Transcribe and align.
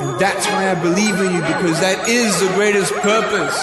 And 0.00 0.18
that's 0.18 0.46
why 0.46 0.70
I 0.70 0.74
believe 0.74 1.18
in 1.18 1.34
you 1.34 1.42
because 1.42 1.80
that 1.80 2.08
is 2.08 2.38
the 2.40 2.46
greatest 2.54 2.92
purpose. 3.02 3.56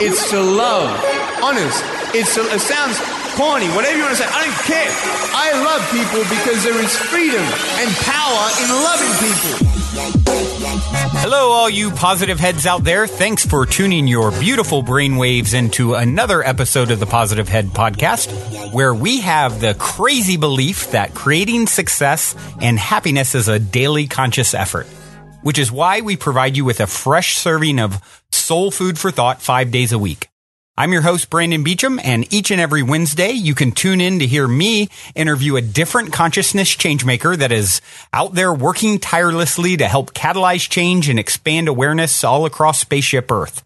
It's 0.00 0.30
to 0.30 0.40
love. 0.40 0.94
Honest. 1.42 1.82
It's 2.14 2.34
to, 2.34 2.42
it 2.54 2.60
sounds 2.60 2.98
corny, 3.34 3.66
whatever 3.74 3.96
you 3.98 4.04
want 4.04 4.16
to 4.16 4.22
say. 4.22 4.30
I 4.30 4.46
don't 4.46 4.62
care. 4.62 4.94
I 5.34 5.50
love 5.58 5.82
people 5.90 6.22
because 6.30 6.62
there 6.62 6.78
is 6.78 6.94
freedom 7.10 7.42
and 7.42 7.90
power 8.06 8.44
in 8.62 8.68
loving 8.70 9.14
people. 9.26 9.74
Hello, 11.18 11.50
all 11.50 11.70
you 11.70 11.90
positive 11.90 12.38
heads 12.38 12.66
out 12.66 12.84
there. 12.84 13.06
Thanks 13.06 13.44
for 13.44 13.66
tuning 13.66 14.06
your 14.06 14.30
beautiful 14.32 14.82
brainwaves 14.82 15.54
into 15.54 15.94
another 15.94 16.44
episode 16.44 16.90
of 16.90 17.00
the 17.00 17.06
Positive 17.06 17.48
Head 17.48 17.66
Podcast, 17.68 18.72
where 18.72 18.94
we 18.94 19.20
have 19.20 19.60
the 19.60 19.74
crazy 19.74 20.36
belief 20.36 20.90
that 20.90 21.14
creating 21.14 21.66
success 21.66 22.36
and 22.60 22.78
happiness 22.78 23.34
is 23.34 23.48
a 23.48 23.58
daily 23.58 24.06
conscious 24.06 24.54
effort, 24.54 24.86
which 25.44 25.58
is 25.58 25.70
why 25.70 26.00
we 26.00 26.16
provide 26.16 26.56
you 26.56 26.64
with 26.64 26.80
a 26.80 26.86
fresh 26.86 27.36
serving 27.36 27.78
of 27.78 28.00
soul 28.32 28.70
food 28.70 28.98
for 28.98 29.10
thought 29.10 29.42
five 29.42 29.70
days 29.70 29.92
a 29.92 29.98
week. 29.98 30.28
I'm 30.76 30.90
your 30.90 31.02
host, 31.02 31.28
Brandon 31.28 31.62
Beachum, 31.62 32.00
and 32.02 32.32
each 32.32 32.50
and 32.50 32.60
every 32.60 32.82
Wednesday 32.82 33.30
you 33.30 33.54
can 33.54 33.70
tune 33.70 34.00
in 34.00 34.18
to 34.20 34.26
hear 34.26 34.48
me 34.48 34.88
interview 35.14 35.54
a 35.56 35.60
different 35.60 36.14
consciousness 36.14 36.74
changemaker 36.74 37.36
that 37.36 37.52
is 37.52 37.82
out 38.12 38.34
there 38.34 38.54
working 38.54 38.98
tirelessly 38.98 39.76
to 39.76 39.86
help 39.86 40.14
catalyze 40.14 40.68
change 40.68 41.10
and 41.10 41.18
expand 41.18 41.68
awareness 41.68 42.24
all 42.24 42.46
across 42.46 42.80
spaceship 42.80 43.30
Earth. 43.30 43.62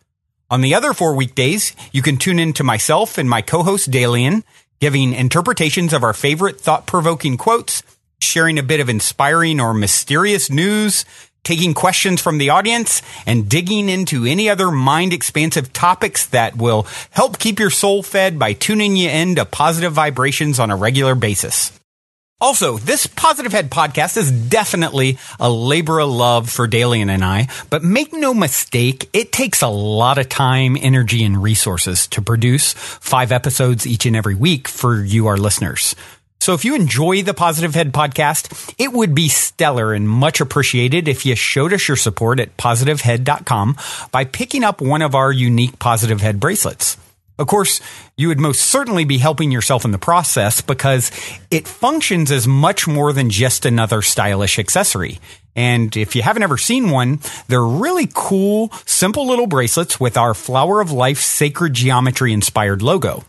On 0.50 0.60
the 0.60 0.74
other 0.74 0.92
four 0.92 1.14
weekdays, 1.14 1.76
you 1.92 2.02
can 2.02 2.16
tune 2.16 2.40
in 2.40 2.52
to 2.54 2.64
myself 2.64 3.18
and 3.18 3.30
my 3.30 3.40
co-host 3.40 3.88
Dalian, 3.88 4.42
giving 4.80 5.12
interpretations 5.14 5.92
of 5.92 6.02
our 6.02 6.12
favorite 6.12 6.60
thought-provoking 6.60 7.36
quotes, 7.36 7.84
sharing 8.20 8.58
a 8.58 8.62
bit 8.62 8.80
of 8.80 8.88
inspiring 8.88 9.60
or 9.60 9.72
mysterious 9.72 10.50
news, 10.50 11.04
taking 11.48 11.72
questions 11.72 12.20
from 12.20 12.36
the 12.36 12.50
audience, 12.50 13.00
and 13.24 13.48
digging 13.48 13.88
into 13.88 14.26
any 14.26 14.50
other 14.50 14.70
mind 14.70 15.14
expansive 15.14 15.72
topics 15.72 16.26
that 16.26 16.54
will 16.58 16.86
help 17.10 17.38
keep 17.38 17.58
your 17.58 17.70
soul 17.70 18.02
fed 18.02 18.38
by 18.38 18.52
tuning 18.52 18.96
you 18.96 19.08
in 19.08 19.34
to 19.34 19.46
positive 19.46 19.94
vibrations 19.94 20.60
on 20.60 20.70
a 20.70 20.76
regular 20.76 21.14
basis. 21.14 21.72
Also, 22.38 22.76
this 22.76 23.06
Positive 23.06 23.50
Head 23.50 23.70
podcast 23.70 24.18
is 24.18 24.30
definitely 24.30 25.18
a 25.40 25.48
labor 25.48 26.00
of 26.00 26.10
love 26.10 26.50
for 26.50 26.68
Dalian 26.68 27.08
and 27.08 27.24
I, 27.24 27.48
but 27.70 27.82
make 27.82 28.12
no 28.12 28.34
mistake, 28.34 29.08
it 29.14 29.32
takes 29.32 29.62
a 29.62 29.68
lot 29.68 30.18
of 30.18 30.28
time, 30.28 30.76
energy, 30.78 31.24
and 31.24 31.42
resources 31.42 32.06
to 32.08 32.20
produce 32.20 32.74
five 32.74 33.32
episodes 33.32 33.86
each 33.86 34.04
and 34.04 34.14
every 34.14 34.34
week 34.34 34.68
for 34.68 35.02
you, 35.02 35.28
our 35.28 35.38
listeners. 35.38 35.96
So 36.40 36.54
if 36.54 36.64
you 36.64 36.74
enjoy 36.74 37.22
the 37.22 37.34
Positive 37.34 37.74
Head 37.74 37.92
podcast, 37.92 38.74
it 38.78 38.92
would 38.92 39.14
be 39.14 39.28
stellar 39.28 39.92
and 39.92 40.08
much 40.08 40.40
appreciated 40.40 41.08
if 41.08 41.26
you 41.26 41.34
showed 41.34 41.72
us 41.72 41.88
your 41.88 41.96
support 41.96 42.40
at 42.40 42.56
positivehead.com 42.56 43.76
by 44.12 44.24
picking 44.24 44.64
up 44.64 44.80
one 44.80 45.02
of 45.02 45.14
our 45.14 45.32
unique 45.32 45.78
Positive 45.78 46.20
Head 46.20 46.40
bracelets. 46.40 46.96
Of 47.38 47.46
course, 47.46 47.80
you 48.16 48.28
would 48.28 48.40
most 48.40 48.62
certainly 48.62 49.04
be 49.04 49.18
helping 49.18 49.52
yourself 49.52 49.84
in 49.84 49.92
the 49.92 49.98
process 49.98 50.60
because 50.60 51.12
it 51.50 51.68
functions 51.68 52.32
as 52.32 52.48
much 52.48 52.88
more 52.88 53.12
than 53.12 53.30
just 53.30 53.64
another 53.64 54.02
stylish 54.02 54.58
accessory. 54.58 55.20
And 55.54 55.96
if 55.96 56.16
you 56.16 56.22
haven't 56.22 56.42
ever 56.42 56.56
seen 56.56 56.90
one, 56.90 57.20
they're 57.46 57.64
really 57.64 58.08
cool, 58.12 58.72
simple 58.86 59.26
little 59.26 59.46
bracelets 59.46 60.00
with 60.00 60.16
our 60.16 60.34
Flower 60.34 60.80
of 60.80 60.90
Life 60.90 61.20
sacred 61.20 61.74
geometry 61.74 62.32
inspired 62.32 62.82
logo. 62.82 63.24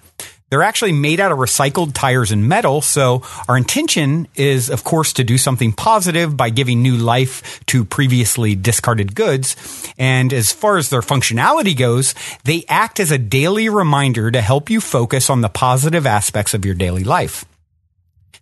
They're 0.49 0.63
actually 0.63 0.93
made 0.93 1.19
out 1.19 1.31
of 1.31 1.37
recycled 1.37 1.93
tires 1.93 2.31
and 2.31 2.47
metal. 2.47 2.81
So 2.81 3.23
our 3.47 3.57
intention 3.57 4.27
is, 4.35 4.69
of 4.69 4.83
course, 4.83 5.13
to 5.13 5.23
do 5.23 5.37
something 5.37 5.73
positive 5.73 6.35
by 6.35 6.49
giving 6.49 6.81
new 6.81 6.97
life 6.97 7.63
to 7.67 7.85
previously 7.85 8.55
discarded 8.55 9.15
goods. 9.15 9.55
And 9.97 10.33
as 10.33 10.51
far 10.51 10.77
as 10.77 10.89
their 10.89 11.01
functionality 11.01 11.77
goes, 11.77 12.15
they 12.43 12.63
act 12.67 12.99
as 12.99 13.11
a 13.11 13.17
daily 13.17 13.69
reminder 13.69 14.31
to 14.31 14.41
help 14.41 14.69
you 14.69 14.81
focus 14.81 15.29
on 15.29 15.41
the 15.41 15.49
positive 15.49 16.05
aspects 16.05 16.53
of 16.53 16.65
your 16.65 16.75
daily 16.75 17.03
life. 17.03 17.45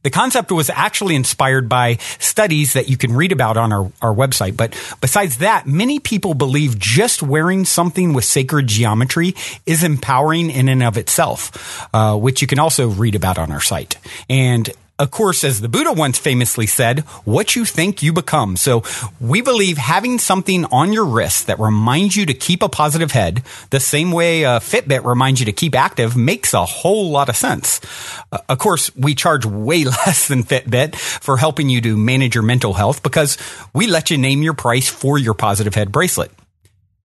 The 0.08 0.12
concept 0.12 0.54
was 0.54 0.70
actually 0.70 1.16
inspired 1.16 1.68
by 1.68 1.98
studies 2.18 2.72
that 2.76 2.88
you 2.88 2.96
can 2.96 3.14
read 3.14 3.34
about 3.34 3.58
on 3.58 3.74
our, 3.74 3.92
our 4.02 4.16
website. 4.16 4.56
But 4.56 4.72
besides 5.02 5.40
that, 5.40 5.68
many 5.68 6.00
people 6.00 6.34
believe 6.34 6.80
just 6.80 7.22
wearing 7.22 7.66
something 7.66 8.14
with 8.14 8.24
sacred 8.24 8.68
geometry 8.68 9.36
is 9.66 9.84
empowering 9.84 10.50
in 10.50 10.70
and 10.70 10.82
of 10.82 10.96
itself, 10.96 11.90
uh, 11.94 12.16
which 12.16 12.42
you 12.42 12.48
can 12.48 12.58
also 12.58 12.88
read 12.88 13.16
about 13.16 13.38
on 13.38 13.52
our 13.52 13.60
site. 13.60 13.98
And 14.30 14.70
of 15.00 15.12
course, 15.12 15.44
as 15.44 15.62
the 15.62 15.70
Buddha 15.70 15.94
once 15.94 16.18
famously 16.18 16.66
said, 16.66 17.02
what 17.24 17.56
you 17.56 17.66
think 17.66 18.02
you 18.02 18.12
become. 18.12 18.56
So 18.56 18.84
we 19.20 19.42
believe 19.42 19.78
having 19.78 20.18
something 20.18 20.66
on 20.66 20.92
your 20.92 21.06
wrist 21.06 21.48
that 21.48 21.60
reminds 21.60 22.16
you 22.16 22.26
to 22.26 22.34
keep 22.34 22.64
a 22.64 22.70
positive 22.70 23.12
head, 23.12 23.44
the 23.70 23.80
same 23.80 24.12
way 24.12 24.44
a 24.44 24.60
Fitbit 24.60 25.06
reminds 25.06 25.40
you 25.40 25.46
to 25.46 25.52
keep 25.52 25.76
active, 25.76 26.18
makes 26.18 26.54
a 26.54 26.66
whole 26.66 27.12
lot 27.12 27.30
of 27.30 27.36
sense. 27.36 27.80
Uh, 28.32 28.40
of 28.50 28.58
course, 28.58 28.96
we 28.96 29.14
charge 29.14 29.46
way 29.46 29.84
less 30.06 30.28
than 30.28 30.44
Fitbit 30.44 30.96
for 30.96 31.38
helping 31.38 31.70
you 31.70 31.80
to 31.82 31.96
manage 31.96 32.34
your 32.34 32.44
mental 32.44 32.74
health 32.74 33.04
because 33.04 33.38
we 33.74 33.88
let 33.88 34.10
you 34.10 34.18
name 34.18 34.42
your 34.42 34.54
price 34.54 34.90
for 34.90 35.18
your 35.18 35.34
positive 35.34 35.76
head 35.76 35.92
bracelet. 35.92 36.32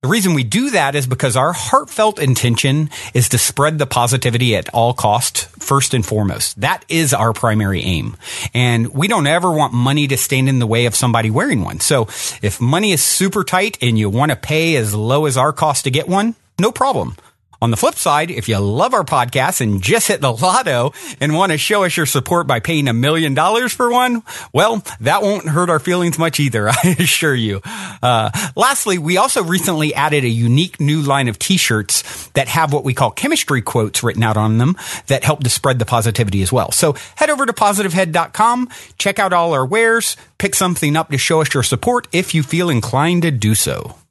The 0.03 0.09
reason 0.09 0.35
we 0.35 0.43
do 0.43 0.71
that 0.71 0.97
is 0.97 1.07
because 1.07 1.37
our 1.37 1.53
heartfelt 1.53 2.19
intention 2.19 2.91
is 3.15 3.29
to 3.29 3.39
spread 3.39 3.79
the 3.79 3.87
positivity 3.87 4.57
at 4.57 4.69
all 4.71 4.95
costs, 4.95 5.45
first 5.61 5.95
and 5.95 6.05
foremost. 6.05 6.61
That 6.61 6.85
is 6.89 7.15
our 7.15 7.33
primary 7.33 7.83
aim. 7.83 8.17
And 8.53 8.93
we 8.93 9.07
don't 9.07 9.29
ever 9.29 9.53
want 9.53 9.75
money 9.75 10.09
to 10.09 10.17
stand 10.17 10.49
in 10.49 10.59
the 10.59 10.67
way 10.67 10.87
of 10.87 10.97
somebody 10.97 11.31
wearing 11.31 11.63
one. 11.63 11.79
So 11.79 12.09
if 12.43 12.61
money 12.61 12.91
is 12.91 13.01
super 13.01 13.45
tight 13.45 13.79
and 13.81 13.97
you 13.97 14.11
want 14.11 14.33
to 14.33 14.37
pay 14.37 14.75
as 14.75 14.93
low 14.93 15.27
as 15.27 15.37
our 15.37 15.53
cost 15.53 15.85
to 15.85 15.93
get 15.93 16.09
one, 16.09 16.35
no 16.59 16.73
problem. 16.73 17.15
On 17.63 17.71
the 17.71 17.77
flip 17.77 17.95
side, 17.95 18.33
if 18.33 18.49
you 18.49 18.59
love 18.59 18.93
our 18.93 19.05
podcast 19.05 19.61
and 19.61 19.81
just 19.81 20.09
hit 20.09 20.21
the 20.21 20.33
lotto 20.33 20.93
and 21.21 21.33
want 21.33 21.53
to 21.53 21.59
show 21.59 21.85
us 21.85 21.97
your 21.97 22.07
support 22.07 22.49
by 22.49 22.59
paying 22.59 22.89
a 22.89 22.93
million 22.93 23.35
dollars 23.35 23.73
for 23.73 23.89
one, 23.89 24.25
well, 24.53 24.83
that 24.99 25.23
won't 25.23 25.47
hurt 25.47 25.71
our 25.71 25.79
feelings 25.79 26.19
much 26.19 26.41
either, 26.41 26.69
I 26.71 26.97
assure 26.99 27.37
you. 27.37 27.61
Uh, 27.65 28.33
lastly, 28.57 28.99
we 28.99 29.17
also 29.17 29.45
recently 29.45 29.95
added 29.95 30.25
a 30.25 30.29
unique 30.29 30.81
new 30.81 31.03
line 31.03 31.29
of 31.29 31.39
t-shirts 31.39 32.27
that 32.31 32.49
have 32.49 32.73
what 32.73 32.83
we 32.83 32.95
call 32.95 33.13
chemistry 33.13 33.63
quotes 33.63 34.03
written 34.03 34.25
out 34.25 34.37
on 34.37 34.59
them 34.59 34.77
that 35.07 35.23
help 35.23 35.45
to 35.45 35.49
spread 35.49 35.79
the 35.79 35.85
positivity 35.85 36.43
as 36.43 36.53
well. 36.53 36.73
So 36.73 36.97
head 37.15 37.31
over 37.31 37.47
to 37.47 37.53
positivehead.com, 37.53 38.71
check 38.99 39.21
out 39.21 39.33
all 39.33 39.53
our 39.53 39.65
wares, 39.65 40.17
pick 40.37 40.57
something 40.57 40.97
up 40.97 41.11
to 41.11 41.17
show 41.17 41.41
us 41.41 41.55
your 41.55 41.63
support 41.63 42.09
if 42.11 42.35
you 42.35 42.43
feel 42.43 42.71
inclined 42.71 43.23
to 43.23 43.31
do 43.31 43.55
so. 43.55 44.02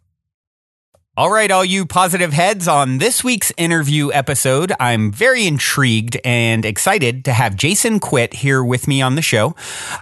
All 1.18 1.30
right, 1.30 1.52
all 1.52 1.66
you 1.66 1.86
positive 1.86 2.32
heads, 2.32 2.70
on 2.70 3.00
this 3.00 3.22
week's 3.22 3.52
interview 3.58 4.14
episode, 4.14 4.72
I'm 4.80 5.12
very 5.12 5.46
intrigued 5.46 6.18
and 6.24 6.64
excited 6.64 7.26
to 7.26 7.34
have 7.34 7.58
Jason 7.58 8.00
Quitt 8.00 8.34
here 8.34 8.64
with 8.64 8.88
me 8.88 9.02
on 9.02 9.16
the 9.16 9.22
show. 9.22 9.54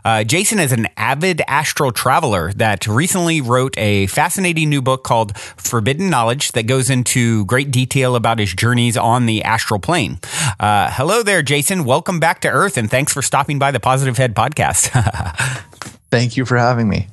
Uh, 0.06 0.24
Jason 0.24 0.60
is 0.60 0.72
an 0.72 0.88
avid 0.98 1.42
astral 1.48 1.92
traveler 1.92 2.54
that 2.54 2.86
recently 2.86 3.42
wrote 3.42 3.76
a 3.80 4.06
fascinating 4.06 4.70
new 4.70 4.84
book 4.84 5.04
called 5.04 5.36
Forbidden 5.36 6.12
Knowledge 6.12 6.52
that 6.52 6.68
goes 6.68 6.92
into 6.92 7.44
great 7.46 7.72
detail 7.72 8.16
about 8.16 8.38
his 8.38 8.54
journeys 8.54 8.96
on 8.96 9.26
the 9.26 9.44
astral 9.44 9.80
plane. 9.80 10.20
Uh, 10.60 10.92
hello 10.92 11.24
there, 11.24 11.42
Jason. 11.42 11.86
Welcome 11.86 12.20
back 12.20 12.40
to 12.42 12.50
Earth, 12.50 12.78
and 12.78 12.88
thanks 12.88 13.12
for 13.12 13.24
stopping 13.24 13.58
by 13.58 13.72
the 13.72 13.80
Positive 13.80 14.16
Head 14.16 14.36
podcast. 14.36 14.90
Thank 16.12 16.38
you 16.38 16.46
for 16.46 16.58
having 16.58 16.88
me. 16.88 17.08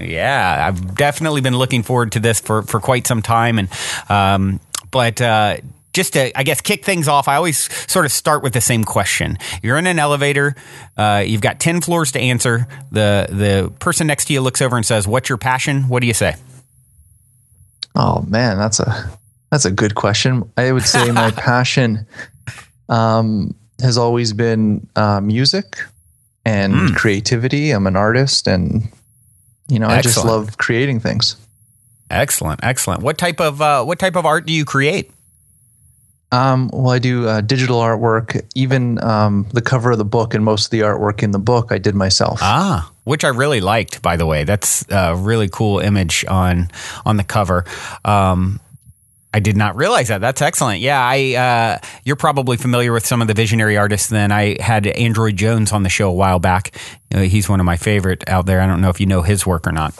Yeah, 0.00 0.66
I've 0.68 0.94
definitely 0.94 1.40
been 1.40 1.56
looking 1.56 1.82
forward 1.82 2.12
to 2.12 2.20
this 2.20 2.40
for, 2.40 2.62
for 2.62 2.80
quite 2.80 3.06
some 3.06 3.22
time. 3.22 3.58
And, 3.58 3.68
um, 4.08 4.60
but, 4.90 5.20
uh, 5.20 5.58
just 5.92 6.12
to, 6.12 6.36
I 6.38 6.44
guess, 6.44 6.60
kick 6.60 6.84
things 6.84 7.08
off, 7.08 7.26
I 7.26 7.34
always 7.34 7.58
sort 7.90 8.04
of 8.04 8.12
start 8.12 8.42
with 8.42 8.52
the 8.52 8.60
same 8.60 8.84
question. 8.84 9.38
You're 9.62 9.76
in 9.76 9.86
an 9.86 9.98
elevator. 9.98 10.54
Uh, 10.96 11.24
you've 11.26 11.40
got 11.40 11.58
10 11.58 11.80
floors 11.80 12.12
to 12.12 12.20
answer. 12.20 12.68
The, 12.92 13.26
the 13.28 13.72
person 13.80 14.06
next 14.06 14.26
to 14.26 14.32
you 14.32 14.40
looks 14.40 14.62
over 14.62 14.76
and 14.76 14.86
says, 14.86 15.08
what's 15.08 15.28
your 15.28 15.38
passion? 15.38 15.88
What 15.88 16.00
do 16.00 16.06
you 16.06 16.14
say? 16.14 16.36
Oh 17.96 18.24
man, 18.28 18.56
that's 18.56 18.78
a, 18.78 19.10
that's 19.50 19.64
a 19.64 19.70
good 19.70 19.96
question. 19.96 20.48
I 20.56 20.70
would 20.70 20.84
say 20.84 21.10
my 21.10 21.30
passion, 21.36 22.06
um, 22.88 23.54
has 23.80 23.98
always 23.98 24.32
been, 24.32 24.86
uh, 24.94 25.20
music 25.20 25.80
and 26.44 26.72
mm. 26.72 26.96
creativity. 26.96 27.72
I'm 27.72 27.86
an 27.86 27.96
artist 27.96 28.46
and 28.46 28.92
you 29.70 29.78
know, 29.78 29.86
excellent. 29.86 29.98
I 29.98 30.02
just 30.02 30.24
love 30.24 30.58
creating 30.58 31.00
things. 31.00 31.36
Excellent, 32.10 32.60
excellent. 32.62 33.02
What 33.02 33.18
type 33.18 33.40
of 33.40 33.62
uh, 33.62 33.84
what 33.84 33.98
type 33.98 34.16
of 34.16 34.26
art 34.26 34.46
do 34.46 34.52
you 34.52 34.64
create? 34.64 35.10
Um, 36.32 36.70
well, 36.72 36.90
I 36.90 36.98
do 36.98 37.26
uh, 37.26 37.40
digital 37.40 37.80
artwork. 37.80 38.44
Even 38.54 39.02
um, 39.02 39.46
the 39.52 39.62
cover 39.62 39.92
of 39.92 39.98
the 39.98 40.04
book 40.04 40.34
and 40.34 40.44
most 40.44 40.66
of 40.66 40.70
the 40.70 40.80
artwork 40.80 41.22
in 41.22 41.32
the 41.32 41.38
book, 41.38 41.72
I 41.72 41.78
did 41.78 41.94
myself. 41.94 42.38
Ah, 42.42 42.90
which 43.04 43.24
I 43.24 43.28
really 43.28 43.60
liked, 43.60 44.02
by 44.02 44.16
the 44.16 44.26
way. 44.26 44.44
That's 44.44 44.84
a 44.90 45.14
really 45.14 45.48
cool 45.48 45.78
image 45.78 46.24
on 46.28 46.68
on 47.04 47.16
the 47.16 47.24
cover. 47.24 47.64
Um, 48.04 48.60
I 49.32 49.40
did 49.40 49.56
not 49.56 49.76
realize 49.76 50.08
that. 50.08 50.20
That's 50.20 50.42
excellent. 50.42 50.80
Yeah, 50.80 51.00
I 51.00 51.34
uh, 51.34 51.86
you're 52.04 52.16
probably 52.16 52.56
familiar 52.56 52.92
with 52.92 53.06
some 53.06 53.22
of 53.22 53.28
the 53.28 53.34
visionary 53.34 53.76
artists. 53.76 54.08
Then 54.08 54.32
I 54.32 54.60
had 54.60 54.86
Android 54.86 55.36
Jones 55.36 55.72
on 55.72 55.84
the 55.84 55.88
show 55.88 56.08
a 56.08 56.14
while 56.14 56.40
back. 56.40 56.76
Uh, 57.14 57.20
he's 57.20 57.48
one 57.48 57.60
of 57.60 57.66
my 57.66 57.76
favorite 57.76 58.28
out 58.28 58.46
there. 58.46 58.60
I 58.60 58.66
don't 58.66 58.80
know 58.80 58.90
if 58.90 59.00
you 59.00 59.06
know 59.06 59.22
his 59.22 59.46
work 59.46 59.66
or 59.66 59.72
not. 59.72 59.94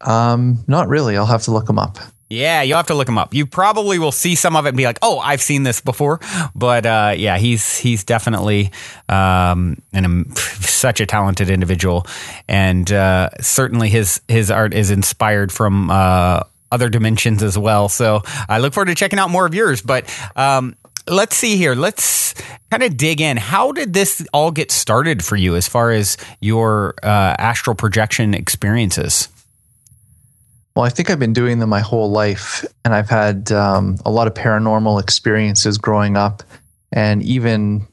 Um, 0.00 0.64
not 0.68 0.88
really. 0.88 1.16
I'll 1.16 1.26
have 1.26 1.42
to 1.44 1.50
look 1.50 1.66
them 1.66 1.78
up. 1.78 1.98
Yeah, 2.30 2.62
you'll 2.62 2.78
have 2.78 2.86
to 2.86 2.94
look 2.94 3.08
him 3.08 3.18
up. 3.18 3.34
You 3.34 3.46
probably 3.46 3.98
will 3.98 4.12
see 4.12 4.34
some 4.34 4.56
of 4.56 4.64
it 4.66 4.70
and 4.70 4.76
be 4.76 4.84
like, 4.84 4.98
"Oh, 5.02 5.18
I've 5.18 5.42
seen 5.42 5.62
this 5.62 5.80
before." 5.80 6.20
But 6.54 6.86
uh, 6.86 7.14
yeah, 7.16 7.38
he's 7.38 7.76
he's 7.76 8.02
definitely 8.04 8.72
um, 9.08 9.82
an, 9.92 10.04
um, 10.04 10.26
such 10.34 11.00
a 11.00 11.06
talented 11.06 11.50
individual, 11.50 12.06
and 12.48 12.90
uh, 12.90 13.30
certainly 13.40 13.88
his 13.88 14.20
his 14.26 14.50
art 14.50 14.74
is 14.74 14.90
inspired 14.90 15.52
from 15.52 15.90
uh, 15.90 16.40
other 16.74 16.88
dimensions 16.88 17.42
as 17.42 17.56
well. 17.56 17.88
So 17.88 18.22
I 18.48 18.58
look 18.58 18.74
forward 18.74 18.88
to 18.88 18.94
checking 18.94 19.18
out 19.18 19.30
more 19.30 19.46
of 19.46 19.54
yours. 19.54 19.80
But 19.80 20.04
um, 20.36 20.74
let's 21.06 21.36
see 21.36 21.56
here. 21.56 21.74
Let's 21.74 22.34
kind 22.70 22.82
of 22.82 22.96
dig 22.96 23.20
in. 23.20 23.36
How 23.36 23.72
did 23.72 23.94
this 23.94 24.26
all 24.32 24.50
get 24.50 24.70
started 24.70 25.24
for 25.24 25.36
you, 25.36 25.54
as 25.54 25.68
far 25.68 25.92
as 25.92 26.16
your 26.40 26.94
uh, 27.02 27.36
astral 27.38 27.76
projection 27.76 28.34
experiences? 28.34 29.28
Well, 30.74 30.84
I 30.84 30.88
think 30.88 31.08
I've 31.08 31.20
been 31.20 31.32
doing 31.32 31.60
them 31.60 31.68
my 31.68 31.80
whole 31.80 32.10
life, 32.10 32.64
and 32.84 32.92
I've 32.92 33.08
had 33.08 33.52
um, 33.52 33.96
a 34.04 34.10
lot 34.10 34.26
of 34.26 34.34
paranormal 34.34 35.00
experiences 35.00 35.78
growing 35.78 36.16
up, 36.16 36.42
and 36.90 37.22
even 37.22 37.86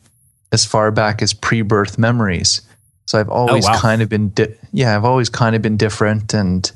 as 0.52 0.66
far 0.66 0.90
back 0.92 1.22
as 1.22 1.32
pre-birth 1.34 2.00
memories. 2.00 2.62
So 3.06 3.20
I've 3.20 3.30
always 3.30 3.68
oh, 3.68 3.72
wow. 3.72 3.80
kind 3.80 4.02
of 4.02 4.10
been, 4.10 4.30
di- 4.30 4.56
yeah, 4.72 4.96
I've 4.96 5.06
always 5.06 5.30
kind 5.30 5.56
of 5.56 5.62
been 5.62 5.78
different, 5.78 6.34
and 6.34 6.72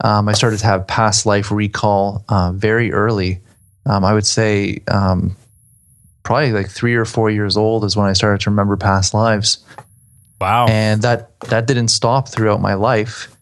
um, 0.00 0.28
I 0.28 0.32
started 0.32 0.58
to 0.58 0.66
have 0.66 0.86
past 0.86 1.26
life 1.26 1.50
recall 1.50 2.24
uh, 2.28 2.52
very 2.52 2.92
early. 2.92 3.40
Um, 3.86 4.04
I 4.04 4.12
would 4.12 4.26
say 4.26 4.82
um, 4.88 5.36
probably 6.22 6.52
like 6.52 6.68
three 6.68 6.94
or 6.94 7.04
four 7.04 7.30
years 7.30 7.56
old 7.56 7.84
is 7.84 7.96
when 7.96 8.06
I 8.06 8.12
started 8.12 8.40
to 8.42 8.50
remember 8.50 8.76
past 8.76 9.14
lives. 9.14 9.58
Wow! 10.40 10.66
And 10.68 11.02
that 11.02 11.38
that 11.40 11.66
didn't 11.66 11.88
stop 11.88 12.28
throughout 12.28 12.60
my 12.60 12.74
life 12.74 13.36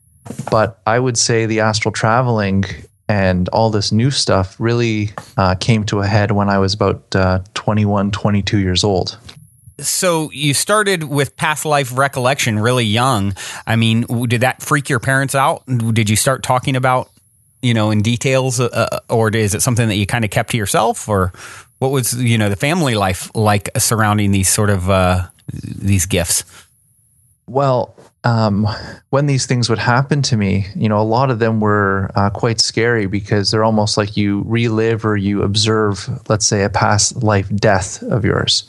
but 0.50 0.80
I 0.86 0.98
would 0.98 1.18
say 1.18 1.46
the 1.46 1.60
astral 1.60 1.92
traveling 1.92 2.64
and 3.08 3.48
all 3.50 3.70
this 3.70 3.92
new 3.92 4.10
stuff 4.10 4.56
really 4.58 5.10
uh, 5.36 5.54
came 5.56 5.84
to 5.84 6.00
a 6.00 6.06
head 6.06 6.30
when 6.30 6.48
I 6.48 6.58
was 6.58 6.74
about 6.74 7.14
uh, 7.14 7.40
21, 7.54 8.10
22 8.10 8.58
years 8.58 8.82
old. 8.82 9.18
So 9.78 10.30
you 10.30 10.54
started 10.54 11.04
with 11.04 11.36
past 11.36 11.64
life 11.64 11.96
recollection 11.96 12.58
really 12.58 12.84
young. 12.84 13.34
I 13.66 13.76
mean, 13.76 14.02
did 14.28 14.42
that 14.42 14.62
freak 14.62 14.88
your 14.88 15.00
parents 15.00 15.34
out? 15.34 15.64
Did 15.66 16.08
you 16.08 16.16
start 16.16 16.42
talking 16.42 16.76
about, 16.76 17.10
you 17.60 17.74
know, 17.74 17.90
in 17.90 18.00
details, 18.02 18.60
uh, 18.60 18.66
uh 18.66 19.00
or 19.12 19.30
is 19.30 19.54
it 19.54 19.62
something 19.62 19.88
that 19.88 19.96
you 19.96 20.06
kind 20.06 20.24
of 20.24 20.30
kept 20.30 20.50
to 20.50 20.56
yourself, 20.56 21.08
or 21.08 21.32
what 21.78 21.90
was 21.90 22.14
you 22.14 22.38
know 22.38 22.48
the 22.48 22.56
family 22.56 22.94
life 22.94 23.30
like 23.34 23.68
surrounding 23.76 24.30
these 24.30 24.48
sort 24.48 24.70
of 24.70 24.88
uh, 24.88 25.26
these 25.52 26.06
gifts? 26.06 26.44
Well, 27.46 27.94
um, 28.24 28.66
when 29.10 29.26
these 29.26 29.44
things 29.46 29.68
would 29.68 29.78
happen 29.78 30.22
to 30.22 30.36
me, 30.36 30.66
you 30.74 30.88
know, 30.88 30.98
a 30.98 31.04
lot 31.04 31.30
of 31.30 31.38
them 31.40 31.60
were 31.60 32.10
uh, 32.14 32.30
quite 32.30 32.60
scary 32.60 33.06
because 33.06 33.50
they're 33.50 33.64
almost 33.64 33.98
like 33.98 34.16
you 34.16 34.42
relive 34.46 35.04
or 35.04 35.16
you 35.16 35.42
observe, 35.42 36.08
let's 36.28 36.46
say, 36.46 36.64
a 36.64 36.70
past 36.70 37.22
life 37.22 37.48
death 37.54 38.02
of 38.02 38.24
yours. 38.24 38.64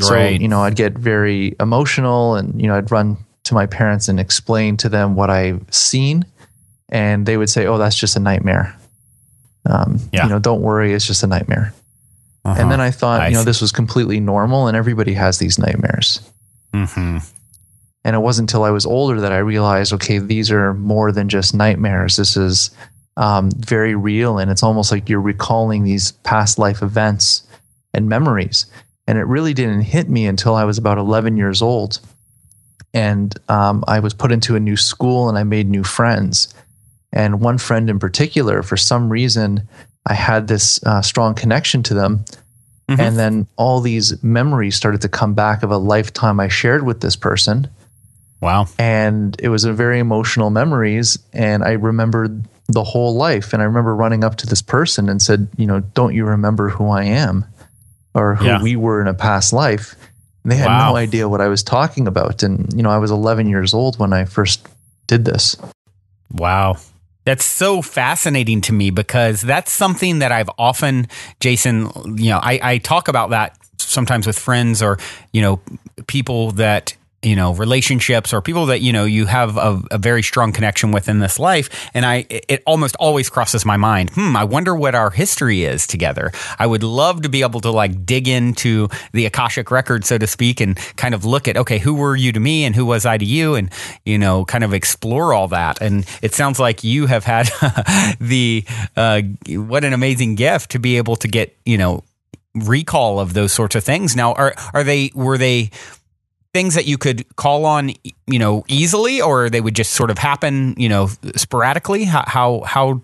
Right. 0.00 0.36
So, 0.36 0.42
you 0.42 0.48
know, 0.48 0.62
I'd 0.62 0.76
get 0.76 0.94
very 0.94 1.56
emotional 1.60 2.36
and, 2.36 2.60
you 2.60 2.68
know, 2.68 2.76
I'd 2.76 2.90
run 2.90 3.16
to 3.44 3.54
my 3.54 3.66
parents 3.66 4.08
and 4.08 4.18
explain 4.18 4.76
to 4.78 4.88
them 4.88 5.14
what 5.14 5.30
I've 5.30 5.62
seen. 5.70 6.24
And 6.88 7.26
they 7.26 7.36
would 7.36 7.50
say, 7.50 7.66
oh, 7.66 7.78
that's 7.78 7.96
just 7.96 8.16
a 8.16 8.20
nightmare. 8.20 8.76
Um, 9.68 9.98
yeah. 10.12 10.24
You 10.24 10.30
know, 10.30 10.38
don't 10.38 10.62
worry, 10.62 10.92
it's 10.92 11.06
just 11.06 11.22
a 11.22 11.26
nightmare. 11.26 11.72
Uh-huh. 12.44 12.60
And 12.60 12.70
then 12.70 12.80
I 12.80 12.92
thought, 12.92 13.20
I 13.20 13.28
you 13.28 13.34
know, 13.34 13.40
see. 13.40 13.46
this 13.46 13.60
was 13.60 13.72
completely 13.72 14.20
normal 14.20 14.68
and 14.68 14.76
everybody 14.76 15.14
has 15.14 15.38
these 15.38 15.58
nightmares. 15.58 16.20
Mm-hmm. 16.72 17.18
And 18.04 18.14
it 18.14 18.20
wasn't 18.20 18.48
until 18.48 18.62
I 18.62 18.70
was 18.70 18.86
older 18.86 19.20
that 19.20 19.32
I 19.32 19.38
realized, 19.38 19.92
okay, 19.94 20.18
these 20.18 20.52
are 20.52 20.74
more 20.74 21.10
than 21.10 21.28
just 21.28 21.54
nightmares. 21.54 22.14
This 22.16 22.36
is 22.36 22.70
um, 23.16 23.50
very 23.50 23.96
real. 23.96 24.38
And 24.38 24.48
it's 24.48 24.62
almost 24.62 24.92
like 24.92 25.08
you're 25.08 25.20
recalling 25.20 25.82
these 25.82 26.12
past 26.12 26.56
life 26.56 26.82
events 26.82 27.44
and 27.92 28.08
memories. 28.08 28.66
And 29.06 29.18
it 29.18 29.24
really 29.24 29.54
didn't 29.54 29.82
hit 29.82 30.08
me 30.08 30.26
until 30.26 30.54
I 30.54 30.64
was 30.64 30.78
about 30.78 30.98
11 30.98 31.36
years 31.36 31.62
old. 31.62 32.00
And 32.92 33.34
um, 33.48 33.84
I 33.86 34.00
was 34.00 34.14
put 34.14 34.32
into 34.32 34.56
a 34.56 34.60
new 34.60 34.76
school 34.76 35.28
and 35.28 35.38
I 35.38 35.44
made 35.44 35.68
new 35.68 35.84
friends. 35.84 36.52
And 37.12 37.40
one 37.40 37.58
friend 37.58 37.88
in 37.88 37.98
particular, 37.98 38.62
for 38.62 38.76
some 38.76 39.08
reason, 39.10 39.68
I 40.06 40.14
had 40.14 40.48
this 40.48 40.82
uh, 40.84 41.02
strong 41.02 41.34
connection 41.34 41.82
to 41.84 41.94
them. 41.94 42.24
Mm-hmm. 42.88 43.00
And 43.00 43.18
then 43.18 43.46
all 43.56 43.80
these 43.80 44.22
memories 44.22 44.76
started 44.76 45.00
to 45.02 45.08
come 45.08 45.34
back 45.34 45.62
of 45.62 45.70
a 45.70 45.78
lifetime 45.78 46.40
I 46.40 46.48
shared 46.48 46.84
with 46.84 47.00
this 47.00 47.16
person. 47.16 47.68
Wow. 48.40 48.66
And 48.78 49.36
it 49.40 49.48
was 49.48 49.64
a 49.64 49.72
very 49.72 49.98
emotional 49.98 50.50
memories. 50.50 51.18
And 51.32 51.64
I 51.64 51.72
remembered 51.72 52.44
the 52.68 52.84
whole 52.84 53.14
life. 53.14 53.52
And 53.52 53.62
I 53.62 53.66
remember 53.66 53.94
running 53.94 54.24
up 54.24 54.36
to 54.36 54.46
this 54.46 54.62
person 54.62 55.08
and 55.08 55.20
said, 55.20 55.48
you 55.56 55.66
know, 55.66 55.80
don't 55.80 56.14
you 56.14 56.24
remember 56.24 56.68
who 56.68 56.88
I 56.88 57.04
am 57.04 57.44
or 58.16 58.34
who 58.34 58.46
yeah. 58.46 58.62
we 58.62 58.76
were 58.76 59.00
in 59.00 59.08
a 59.08 59.14
past 59.14 59.52
life? 59.52 59.94
And 60.42 60.52
they 60.52 60.56
had 60.56 60.66
wow. 60.66 60.90
no 60.90 60.96
idea 60.96 61.28
what 61.28 61.40
I 61.40 61.48
was 61.48 61.62
talking 61.62 62.06
about. 62.06 62.42
And, 62.42 62.72
you 62.72 62.82
know, 62.82 62.90
I 62.90 62.98
was 62.98 63.10
11 63.10 63.48
years 63.48 63.74
old 63.74 63.98
when 63.98 64.12
I 64.12 64.24
first 64.24 64.66
did 65.06 65.24
this. 65.24 65.56
Wow. 66.32 66.76
That's 67.24 67.44
so 67.44 67.82
fascinating 67.82 68.60
to 68.62 68.72
me 68.72 68.90
because 68.90 69.40
that's 69.40 69.72
something 69.72 70.20
that 70.20 70.32
I've 70.32 70.50
often, 70.58 71.08
Jason, 71.40 71.90
you 72.16 72.30
know, 72.30 72.38
I, 72.40 72.60
I 72.62 72.78
talk 72.78 73.08
about 73.08 73.30
that 73.30 73.58
sometimes 73.78 74.26
with 74.26 74.38
friends 74.38 74.82
or, 74.82 74.98
you 75.32 75.42
know, 75.42 75.60
people 76.06 76.52
that 76.52 76.96
you 77.26 77.34
know 77.34 77.52
relationships 77.54 78.32
or 78.32 78.40
people 78.40 78.66
that 78.66 78.80
you 78.80 78.92
know 78.92 79.04
you 79.04 79.26
have 79.26 79.56
a, 79.56 79.82
a, 79.90 79.98
very 79.98 80.22
strong 80.22 80.52
connection 80.52 80.92
with 80.92 81.08
in 81.08 81.18
this 81.18 81.38
life. 81.40 81.90
And 81.92 82.06
i 82.06 82.24
it 82.30 82.62
almost 82.66 82.94
always 82.96 83.28
crosses 83.28 83.64
my 83.64 83.76
mind 83.76 84.10
hmm 84.10 84.36
i 84.36 84.44
wonder 84.44 84.74
what 84.74 84.94
our 84.94 85.10
history 85.10 85.64
is 85.64 85.86
together. 85.86 86.30
I 86.58 86.66
would 86.66 86.84
love 86.84 87.22
to 87.22 87.28
be 87.28 87.42
able 87.42 87.60
to 87.62 87.70
like 87.70 88.06
dig 88.06 88.28
into 88.28 88.88
the 89.12 89.26
akashic 89.26 89.70
record 89.70 90.04
so 90.04 90.18
to 90.18 90.26
speak 90.26 90.60
and 90.60 90.76
kind 90.96 91.14
of 91.14 91.24
look 91.24 91.48
at 91.48 91.56
okay 91.56 91.78
who 91.78 91.94
were 91.94 92.14
you 92.14 92.30
to 92.32 92.40
me 92.40 92.64
and 92.64 92.76
who 92.76 92.86
was 92.86 93.04
i 93.04 93.18
to 93.18 93.24
you? 93.24 93.56
And 93.56 93.70
you 94.04 94.18
know 94.18 94.44
kind 94.44 94.62
of 94.62 94.72
explore 94.72 95.32
all 95.32 95.48
that. 95.48 95.82
And 95.82 96.06
it 96.22 96.32
sounds 96.32 96.60
like 96.60 96.84
you 96.84 97.06
have 97.06 97.24
had 97.24 97.50
the 98.20 98.64
uh, 98.96 99.22
what 99.48 99.84
an 99.84 99.92
amazing 99.92 100.36
gift 100.36 100.70
to 100.70 100.78
be 100.78 100.96
able 100.96 101.16
to 101.16 101.28
get 101.28 101.56
you 101.64 101.78
know 101.78 102.04
recall 102.56 103.20
of 103.20 103.34
those 103.34 103.52
sorts 103.52 103.74
of 103.74 103.84
things. 103.84 104.16
Now 104.16 104.32
are 104.34 104.54
are 104.72 104.84
they 104.84 105.10
were 105.14 105.38
they 105.38 105.70
things 106.56 106.74
that 106.74 106.86
you 106.86 106.96
could 106.96 107.26
call 107.36 107.66
on, 107.66 107.90
you 108.26 108.38
know, 108.38 108.64
easily, 108.66 109.20
or 109.20 109.50
they 109.50 109.60
would 109.60 109.76
just 109.76 109.92
sort 109.92 110.10
of 110.10 110.16
happen, 110.16 110.74
you 110.78 110.88
know, 110.88 111.10
sporadically? 111.36 112.04
How 112.04 112.24
how, 112.26 112.62
how 112.64 113.02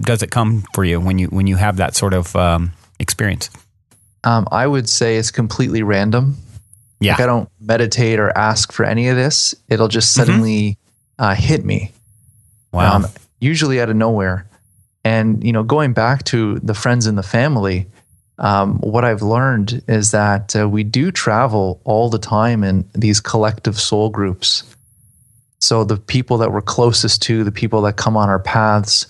does 0.00 0.22
it 0.22 0.30
come 0.30 0.64
for 0.74 0.84
you 0.84 0.98
when 0.98 1.18
you 1.18 1.26
when 1.26 1.46
you 1.46 1.56
have 1.56 1.76
that 1.76 1.94
sort 1.94 2.14
of 2.14 2.34
um, 2.34 2.72
experience? 2.98 3.50
Um, 4.24 4.48
I 4.50 4.66
would 4.66 4.88
say 4.88 5.18
it's 5.18 5.30
completely 5.30 5.82
random. 5.82 6.36
Yeah, 6.98 7.12
like 7.12 7.20
I 7.20 7.26
don't 7.26 7.50
meditate 7.60 8.18
or 8.18 8.30
ask 8.38 8.72
for 8.72 8.86
any 8.86 9.08
of 9.08 9.16
this. 9.16 9.54
It'll 9.68 9.88
just 9.88 10.16
mm-hmm. 10.16 10.26
suddenly 10.26 10.78
mm-hmm. 11.18 11.24
uh, 11.24 11.34
hit 11.34 11.62
me. 11.62 11.92
Wow. 12.72 12.96
Um, 12.96 13.06
usually 13.38 13.82
out 13.82 13.90
of 13.90 13.96
nowhere. 13.96 14.46
And 15.04 15.44
you 15.44 15.52
know, 15.52 15.62
going 15.62 15.92
back 15.92 16.24
to 16.24 16.58
the 16.60 16.72
friends 16.72 17.06
and 17.06 17.18
the 17.18 17.22
family, 17.22 17.86
um, 18.38 18.78
what 18.78 19.04
I've 19.04 19.22
learned 19.22 19.82
is 19.86 20.10
that 20.10 20.56
uh, 20.56 20.68
we 20.68 20.82
do 20.82 21.12
travel 21.12 21.80
all 21.84 22.10
the 22.10 22.18
time 22.18 22.64
in 22.64 22.88
these 22.92 23.20
collective 23.20 23.78
soul 23.78 24.10
groups. 24.10 24.64
So 25.60 25.84
the 25.84 25.96
people 25.96 26.38
that 26.38 26.52
we're 26.52 26.60
closest 26.62 27.22
to, 27.22 27.44
the 27.44 27.52
people 27.52 27.82
that 27.82 27.96
come 27.96 28.16
on 28.16 28.28
our 28.28 28.40
paths, 28.40 29.06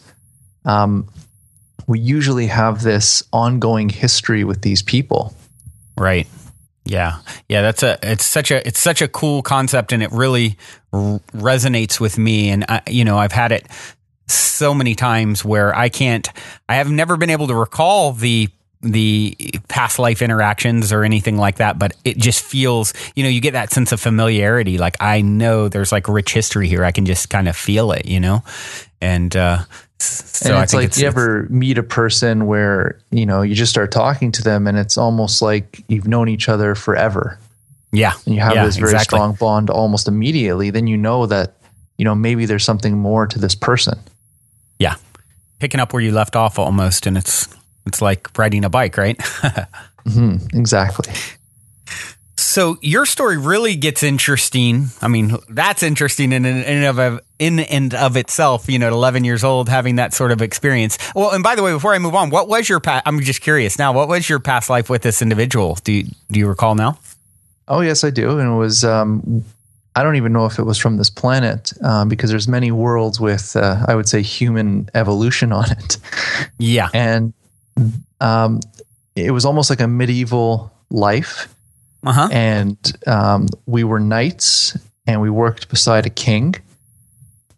um, 0.64 1.08
we 1.86 1.98
usually 1.98 2.46
have 2.46 2.82
this 2.82 3.22
ongoing 3.32 3.88
history 3.88 4.44
with 4.44 4.62
these 4.62 4.82
people. 4.82 5.34
Right. 5.96 6.26
Yeah. 6.84 7.18
Yeah. 7.48 7.62
That's 7.62 7.82
a. 7.82 7.98
It's 8.02 8.26
such 8.26 8.50
a. 8.50 8.66
It's 8.66 8.78
such 8.78 9.00
a 9.00 9.08
cool 9.08 9.42
concept, 9.42 9.92
and 9.92 10.02
it 10.02 10.12
really 10.12 10.58
r- 10.92 11.20
resonates 11.32 11.98
with 11.98 12.18
me. 12.18 12.50
And 12.50 12.64
I, 12.68 12.82
you 12.88 13.04
know, 13.04 13.16
I've 13.16 13.32
had 13.32 13.52
it 13.52 13.66
so 14.28 14.74
many 14.74 14.94
times 14.94 15.44
where 15.44 15.76
I 15.76 15.88
can't. 15.88 16.28
I 16.68 16.76
have 16.76 16.90
never 16.90 17.16
been 17.16 17.30
able 17.30 17.46
to 17.46 17.54
recall 17.54 18.12
the 18.12 18.48
the 18.84 19.36
past 19.68 19.98
life 19.98 20.20
interactions 20.20 20.92
or 20.92 21.04
anything 21.04 21.38
like 21.38 21.56
that, 21.56 21.78
but 21.78 21.96
it 22.04 22.18
just 22.18 22.44
feels, 22.44 22.92
you 23.14 23.22
know, 23.22 23.30
you 23.30 23.40
get 23.40 23.52
that 23.52 23.72
sense 23.72 23.92
of 23.92 24.00
familiarity. 24.00 24.76
Like 24.78 24.96
I 25.00 25.22
know 25.22 25.68
there's 25.68 25.90
like 25.90 26.06
rich 26.06 26.32
history 26.32 26.68
here. 26.68 26.84
I 26.84 26.92
can 26.92 27.06
just 27.06 27.30
kind 27.30 27.48
of 27.48 27.56
feel 27.56 27.92
it, 27.92 28.04
you 28.06 28.20
know? 28.20 28.44
And, 29.00 29.34
uh, 29.34 29.64
so 29.98 30.54
and 30.54 30.62
it's 30.62 30.74
like 30.74 30.86
it's, 30.88 30.98
you 31.00 31.06
ever 31.06 31.46
meet 31.48 31.78
a 31.78 31.82
person 31.82 32.46
where, 32.46 33.00
you 33.10 33.24
know, 33.24 33.40
you 33.40 33.54
just 33.54 33.72
start 33.72 33.90
talking 33.90 34.30
to 34.32 34.42
them 34.42 34.66
and 34.66 34.76
it's 34.76 34.98
almost 34.98 35.40
like 35.40 35.82
you've 35.88 36.06
known 36.06 36.28
each 36.28 36.48
other 36.48 36.74
forever. 36.74 37.38
Yeah. 37.90 38.12
And 38.26 38.34
you 38.34 38.40
have 38.42 38.54
yeah, 38.54 38.66
this 38.66 38.76
very 38.76 38.92
exactly. 38.92 39.16
strong 39.16 39.34
bond 39.34 39.70
almost 39.70 40.08
immediately. 40.08 40.70
Then 40.70 40.86
you 40.86 40.98
know 40.98 41.26
that, 41.26 41.54
you 41.96 42.04
know, 42.04 42.14
maybe 42.14 42.44
there's 42.44 42.64
something 42.64 42.98
more 42.98 43.26
to 43.26 43.38
this 43.38 43.54
person. 43.54 43.98
Yeah. 44.78 44.96
Picking 45.58 45.80
up 45.80 45.92
where 45.92 46.02
you 46.02 46.12
left 46.12 46.36
off 46.36 46.58
almost. 46.58 47.06
And 47.06 47.16
it's, 47.16 47.48
it's 47.86 48.00
like 48.02 48.36
riding 48.38 48.64
a 48.64 48.70
bike, 48.70 48.96
right? 48.96 49.18
mm-hmm, 49.18 50.58
exactly. 50.58 51.12
So 52.36 52.78
your 52.82 53.06
story 53.06 53.36
really 53.36 53.74
gets 53.74 54.02
interesting. 54.02 54.86
I 55.02 55.08
mean, 55.08 55.36
that's 55.48 55.82
interesting 55.82 56.32
in 56.32 56.44
in 56.44 56.62
and 56.62 56.98
of 56.98 57.20
in 57.38 57.60
and 57.60 57.94
of 57.94 58.16
itself. 58.16 58.68
You 58.68 58.78
know, 58.78 58.86
at 58.86 58.92
11 58.92 59.24
years 59.24 59.42
old, 59.42 59.68
having 59.68 59.96
that 59.96 60.12
sort 60.12 60.30
of 60.30 60.42
experience. 60.42 60.98
Well, 61.14 61.32
and 61.32 61.42
by 61.42 61.54
the 61.54 61.62
way, 61.62 61.72
before 61.72 61.94
I 61.94 61.98
move 61.98 62.14
on, 62.14 62.30
what 62.30 62.48
was 62.48 62.68
your 62.68 62.80
past? 62.80 63.02
I'm 63.06 63.20
just 63.20 63.40
curious 63.40 63.78
now. 63.78 63.92
What 63.92 64.08
was 64.08 64.28
your 64.28 64.40
past 64.40 64.70
life 64.70 64.88
with 64.88 65.02
this 65.02 65.20
individual? 65.22 65.78
Do 65.82 65.92
you, 65.92 66.04
do 66.30 66.38
you 66.38 66.46
recall 66.46 66.74
now? 66.74 66.98
Oh 67.66 67.80
yes, 67.80 68.04
I 68.04 68.10
do, 68.10 68.38
and 68.38 68.52
it 68.52 68.56
was. 68.56 68.84
Um, 68.84 69.44
I 69.96 70.02
don't 70.02 70.16
even 70.16 70.32
know 70.32 70.44
if 70.46 70.58
it 70.58 70.64
was 70.64 70.76
from 70.76 70.96
this 70.96 71.10
planet 71.10 71.72
um, 71.82 72.08
because 72.08 72.28
there's 72.28 72.48
many 72.48 72.72
worlds 72.72 73.20
with, 73.20 73.54
uh, 73.54 73.84
I 73.86 73.94
would 73.94 74.08
say, 74.08 74.22
human 74.22 74.90
evolution 74.94 75.52
on 75.52 75.70
it. 75.70 75.98
Yeah, 76.58 76.88
and 76.92 77.32
um, 78.20 78.60
it 79.16 79.30
was 79.30 79.44
almost 79.44 79.70
like 79.70 79.80
a 79.80 79.88
medieval 79.88 80.72
life 80.90 81.54
uh-huh. 82.04 82.28
And 82.30 82.78
um, 83.06 83.48
we 83.66 83.84
were 83.84 84.00
knights 84.00 84.76
and 85.06 85.20
we 85.20 85.30
worked 85.30 85.68
beside 85.68 86.06
a 86.06 86.10
king. 86.10 86.54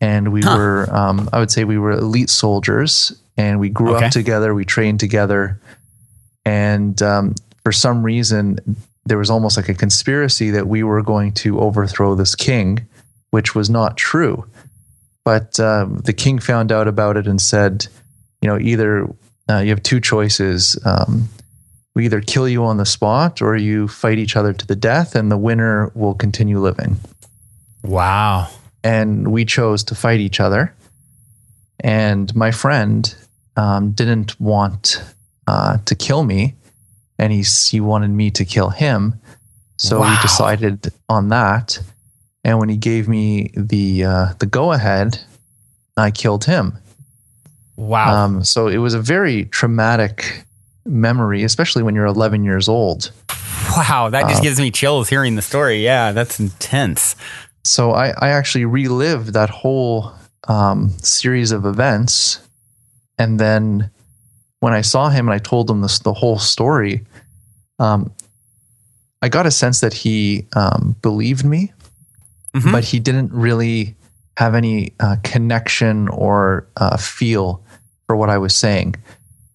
And 0.00 0.32
we 0.32 0.42
huh. 0.42 0.56
were, 0.56 0.94
um, 0.94 1.28
I 1.32 1.38
would 1.38 1.50
say, 1.50 1.64
we 1.64 1.78
were 1.78 1.92
elite 1.92 2.30
soldiers 2.30 3.18
and 3.36 3.58
we 3.58 3.68
grew 3.68 3.96
okay. 3.96 4.06
up 4.06 4.12
together. 4.12 4.54
We 4.54 4.64
trained 4.64 5.00
together. 5.00 5.60
And 6.44 7.00
um, 7.02 7.34
for 7.64 7.72
some 7.72 8.02
reason, 8.02 8.76
there 9.04 9.18
was 9.18 9.30
almost 9.30 9.56
like 9.56 9.68
a 9.68 9.74
conspiracy 9.74 10.50
that 10.50 10.68
we 10.68 10.82
were 10.82 11.02
going 11.02 11.32
to 11.32 11.58
overthrow 11.58 12.14
this 12.14 12.34
king, 12.34 12.86
which 13.30 13.54
was 13.54 13.68
not 13.70 13.96
true. 13.96 14.46
But 15.24 15.58
uh, 15.58 15.86
the 16.04 16.12
king 16.12 16.38
found 16.38 16.70
out 16.70 16.86
about 16.86 17.16
it 17.16 17.26
and 17.26 17.40
said, 17.40 17.86
you 18.42 18.48
know, 18.48 18.58
either 18.58 19.08
uh, 19.48 19.58
you 19.58 19.70
have 19.70 19.82
two 19.82 20.00
choices. 20.00 20.78
Um, 20.84 21.28
we 21.94 22.04
either 22.04 22.20
kill 22.20 22.48
you 22.48 22.64
on 22.64 22.76
the 22.76 22.84
spot 22.84 23.40
or 23.40 23.56
you 23.56 23.88
fight 23.88 24.18
each 24.18 24.36
other 24.36 24.52
to 24.52 24.66
the 24.66 24.76
death 24.76 25.14
and 25.14 25.30
the 25.30 25.38
winner 25.38 25.90
will 25.94 26.14
continue 26.14 26.58
living. 26.58 26.96
Wow. 27.82 28.48
And 28.84 29.32
we 29.32 29.44
chose 29.44 29.84
to 29.84 29.94
fight 29.94 30.20
each 30.20 30.40
other. 30.40 30.74
And 31.80 32.34
my 32.34 32.50
friend 32.50 33.14
um, 33.56 33.92
didn't 33.92 34.38
want 34.40 35.02
uh, 35.46 35.78
to 35.84 35.94
kill 35.94 36.24
me, 36.24 36.54
and 37.18 37.32
he, 37.32 37.42
he 37.42 37.80
wanted 37.80 38.10
me 38.10 38.30
to 38.32 38.44
kill 38.44 38.70
him. 38.70 39.20
So 39.78 40.00
wow. 40.00 40.10
we 40.10 40.22
decided 40.22 40.92
on 41.08 41.28
that. 41.28 41.80
And 42.44 42.58
when 42.58 42.68
he 42.68 42.76
gave 42.76 43.08
me 43.08 43.50
the 43.56 44.04
uh, 44.04 44.26
the 44.38 44.46
go 44.46 44.72
ahead, 44.72 45.18
I 45.96 46.10
killed 46.10 46.44
him. 46.44 46.78
Wow. 47.76 48.24
Um, 48.24 48.44
so 48.44 48.68
it 48.68 48.78
was 48.78 48.94
a 48.94 49.00
very 49.00 49.44
traumatic 49.46 50.44
memory, 50.84 51.42
especially 51.42 51.82
when 51.82 51.94
you're 51.94 52.06
11 52.06 52.44
years 52.44 52.68
old. 52.68 53.12
Wow, 53.76 54.08
that 54.10 54.28
just 54.28 54.40
uh, 54.40 54.42
gives 54.42 54.58
me 54.58 54.70
chills 54.70 55.08
hearing 55.08 55.34
the 55.34 55.42
story. 55.42 55.82
Yeah, 55.82 56.12
that's 56.12 56.38
intense. 56.38 57.16
So 57.64 57.90
I, 57.90 58.10
I 58.10 58.28
actually 58.30 58.64
relived 58.64 59.32
that 59.34 59.50
whole 59.50 60.12
um, 60.46 60.90
series 61.02 61.52
of 61.52 61.66
events. 61.66 62.40
And 63.18 63.40
then 63.40 63.90
when 64.60 64.72
I 64.72 64.82
saw 64.82 65.08
him 65.08 65.26
and 65.28 65.34
I 65.34 65.38
told 65.38 65.68
him 65.68 65.80
this, 65.80 65.98
the 65.98 66.12
whole 66.12 66.38
story, 66.38 67.04
um, 67.78 68.12
I 69.20 69.28
got 69.28 69.46
a 69.46 69.50
sense 69.50 69.80
that 69.80 69.92
he 69.92 70.46
um, 70.54 70.96
believed 71.02 71.44
me, 71.44 71.72
mm-hmm. 72.54 72.72
but 72.72 72.84
he 72.84 73.00
didn't 73.00 73.32
really 73.32 73.96
have 74.36 74.54
any 74.54 74.92
uh, 75.00 75.16
connection 75.24 76.08
or 76.08 76.66
uh, 76.76 76.96
feel 76.96 77.62
for 78.06 78.16
what 78.16 78.30
I 78.30 78.38
was 78.38 78.54
saying. 78.54 78.96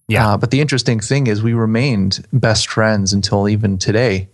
Yeah. 0.08 0.32
Uh, 0.32 0.36
but 0.36 0.50
the 0.50 0.60
interesting 0.60 1.00
thing 1.00 1.26
is, 1.26 1.42
we 1.42 1.54
remained 1.54 2.26
best 2.32 2.68
friends 2.68 3.12
until 3.12 3.48
even 3.48 3.78
today. 3.78 4.28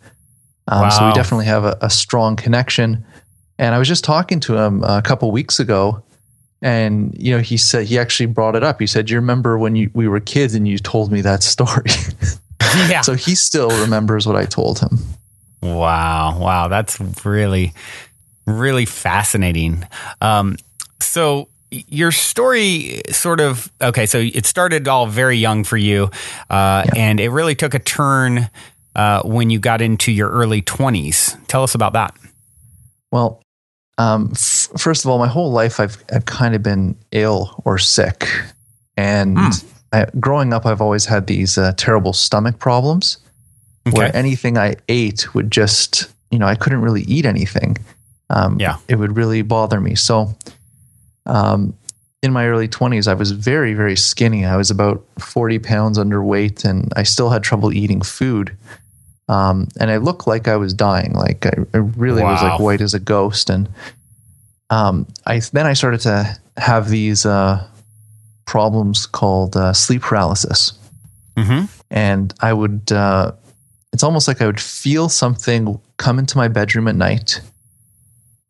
Um, 0.66 0.82
wow. 0.82 0.88
So 0.90 1.06
we 1.06 1.12
definitely 1.14 1.46
have 1.46 1.64
a, 1.64 1.78
a, 1.80 1.90
strong 1.90 2.36
connection. 2.36 3.04
And 3.58 3.74
I 3.74 3.78
was 3.78 3.88
just 3.88 4.04
talking 4.04 4.40
to 4.40 4.56
him 4.56 4.82
a 4.84 5.02
couple 5.02 5.30
weeks 5.30 5.58
ago, 5.60 6.02
and 6.60 7.14
you 7.18 7.34
know, 7.34 7.42
he 7.42 7.56
said 7.56 7.86
he 7.86 7.98
actually 7.98 8.26
brought 8.26 8.54
it 8.54 8.62
up. 8.62 8.80
He 8.80 8.86
said, 8.86 9.10
"You 9.10 9.16
remember 9.16 9.58
when 9.58 9.76
you, 9.76 9.90
we 9.94 10.08
were 10.08 10.20
kids 10.20 10.54
and 10.54 10.66
you 10.66 10.78
told 10.78 11.10
me 11.10 11.20
that 11.22 11.42
story?" 11.54 11.90
yeah. 12.88 13.00
so 13.00 13.14
he 13.14 13.34
still 13.34 13.70
remembers 13.80 14.26
what 14.26 14.36
I 14.36 14.44
told 14.44 14.80
him. 14.80 14.98
Wow! 15.62 16.38
Wow! 16.38 16.68
That's 16.68 17.00
really, 17.24 17.72
really 18.46 18.84
fascinating. 18.84 19.84
Um, 20.20 20.56
so 21.00 21.48
your 21.70 22.12
story 22.12 23.02
sort 23.10 23.40
of 23.40 23.70
okay 23.80 24.06
so 24.06 24.18
it 24.18 24.46
started 24.46 24.88
all 24.88 25.06
very 25.06 25.36
young 25.36 25.64
for 25.64 25.76
you 25.76 26.10
uh, 26.50 26.84
yeah. 26.86 26.92
and 26.96 27.20
it 27.20 27.28
really 27.30 27.54
took 27.54 27.74
a 27.74 27.78
turn 27.78 28.50
uh, 28.94 29.22
when 29.22 29.50
you 29.50 29.58
got 29.58 29.80
into 29.80 30.10
your 30.10 30.30
early 30.30 30.62
20s 30.62 31.36
tell 31.46 31.62
us 31.62 31.74
about 31.74 31.92
that 31.92 32.16
well 33.12 33.42
um, 33.98 34.30
f- 34.32 34.68
first 34.78 35.04
of 35.04 35.10
all 35.10 35.18
my 35.18 35.26
whole 35.26 35.50
life 35.50 35.80
I've, 35.80 36.02
I've 36.12 36.24
kind 36.24 36.54
of 36.54 36.62
been 36.62 36.96
ill 37.12 37.60
or 37.64 37.78
sick 37.78 38.28
and 38.96 39.36
mm. 39.36 39.64
I, 39.92 40.06
growing 40.18 40.52
up 40.52 40.64
i've 40.64 40.80
always 40.80 41.04
had 41.04 41.26
these 41.26 41.58
uh, 41.58 41.72
terrible 41.76 42.12
stomach 42.12 42.58
problems 42.58 43.18
okay. 43.86 43.96
where 43.96 44.16
anything 44.16 44.56
i 44.56 44.76
ate 44.88 45.34
would 45.34 45.50
just 45.50 46.10
you 46.30 46.38
know 46.38 46.46
i 46.46 46.54
couldn't 46.54 46.80
really 46.80 47.02
eat 47.02 47.26
anything 47.26 47.76
um, 48.30 48.58
yeah 48.58 48.76
it 48.88 48.96
would 48.96 49.16
really 49.16 49.42
bother 49.42 49.80
me 49.80 49.94
so 49.94 50.34
um, 51.28 51.74
in 52.22 52.32
my 52.32 52.46
early 52.46 52.68
20s, 52.68 53.06
I 53.06 53.14
was 53.14 53.30
very, 53.30 53.74
very 53.74 53.96
skinny. 53.96 54.44
I 54.44 54.56
was 54.56 54.70
about 54.70 55.04
40 55.20 55.60
pounds 55.60 55.98
underweight 55.98 56.64
and 56.64 56.92
I 56.96 57.04
still 57.04 57.30
had 57.30 57.42
trouble 57.42 57.72
eating 57.72 58.02
food. 58.02 58.56
Um, 59.28 59.68
and 59.78 59.90
I 59.90 59.98
looked 59.98 60.26
like 60.26 60.48
I 60.48 60.56
was 60.56 60.74
dying. 60.74 61.12
Like 61.12 61.46
I, 61.46 61.52
I 61.74 61.78
really 61.78 62.22
wow. 62.22 62.32
was 62.32 62.42
like 62.42 62.60
white 62.60 62.80
as 62.80 62.94
a 62.94 62.98
ghost. 62.98 63.50
And 63.50 63.68
um, 64.70 65.06
I 65.26 65.40
then 65.52 65.66
I 65.66 65.74
started 65.74 66.00
to 66.00 66.36
have 66.56 66.88
these 66.88 67.24
uh, 67.24 67.64
problems 68.46 69.06
called 69.06 69.56
uh, 69.56 69.72
sleep 69.72 70.02
paralysis. 70.02 70.72
Mm-hmm. 71.36 71.66
And 71.90 72.34
I 72.40 72.52
would, 72.52 72.90
uh, 72.90 73.32
it's 73.92 74.02
almost 74.02 74.26
like 74.26 74.42
I 74.42 74.46
would 74.46 74.60
feel 74.60 75.08
something 75.08 75.80
come 75.98 76.18
into 76.18 76.36
my 76.36 76.48
bedroom 76.48 76.88
at 76.88 76.96
night 76.96 77.40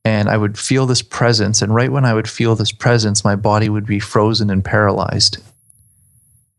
and 0.05 0.28
I 0.28 0.37
would 0.37 0.59
feel 0.59 0.87
this 0.87 1.02
presence. 1.02 1.62
And 1.62 1.75
right 1.75 1.93
when 1.93 2.05
I 2.05 2.14
would 2.14 2.28
feel 2.28 2.55
this 2.55 2.73
presence, 2.73 3.25
my 3.25 3.37
body 3.37 3.69
would 3.69 3.87
be 3.87 4.00
frozen 4.00 4.50
and 4.50 4.64
paralyzed. 4.64 5.38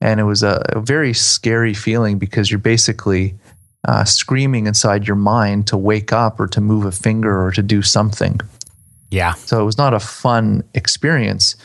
And 0.01 0.19
it 0.19 0.23
was 0.23 0.43
a, 0.43 0.63
a 0.69 0.79
very 0.79 1.13
scary 1.13 1.73
feeling 1.73 2.19
because 2.19 2.51
you're 2.51 2.59
basically 2.59 3.35
uh, 3.87 4.03
screaming 4.03 4.67
inside 4.67 5.07
your 5.07 5.15
mind 5.15 5.67
to 5.67 5.77
wake 5.77 6.13
up 6.13 6.39
or 6.39 6.47
to 6.47 6.61
move 6.61 6.85
a 6.85 6.91
finger 6.91 7.43
or 7.43 7.51
to 7.51 7.61
do 7.61 7.81
something. 7.81 8.39
Yeah. 9.11 9.33
So 9.33 9.59
it 9.61 9.65
was 9.65 9.77
not 9.77 9.93
a 9.93 9.99
fun 9.99 10.63
experience. 10.73 11.55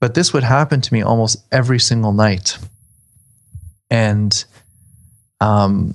But 0.00 0.14
this 0.14 0.32
would 0.32 0.42
happen 0.42 0.80
to 0.82 0.92
me 0.92 1.02
almost 1.02 1.38
every 1.50 1.78
single 1.78 2.12
night. 2.12 2.58
And 3.90 4.44
um, 5.40 5.94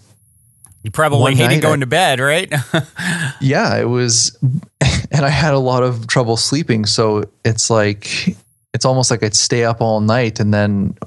you 0.84 0.92
probably 0.92 1.36
hated 1.36 1.62
going 1.62 1.82
I, 1.82 1.84
to 1.84 1.88
bed, 1.88 2.20
right? 2.20 2.52
yeah, 3.42 3.78
it 3.78 3.88
was 3.88 4.38
and 5.12 5.26
I 5.26 5.30
had 5.30 5.54
a 5.54 5.60
lot 5.60 5.84
of 5.84 6.08
trouble 6.08 6.38
sleeping. 6.38 6.86
So 6.86 7.24
it's 7.44 7.70
like, 7.70 8.36
it's 8.74 8.86
almost 8.86 9.12
like 9.12 9.24
I'd 9.24 9.36
stay 9.36 9.64
up 9.66 9.82
all 9.82 10.02
night. 10.02 10.40
And 10.40 10.54
then 10.54 10.98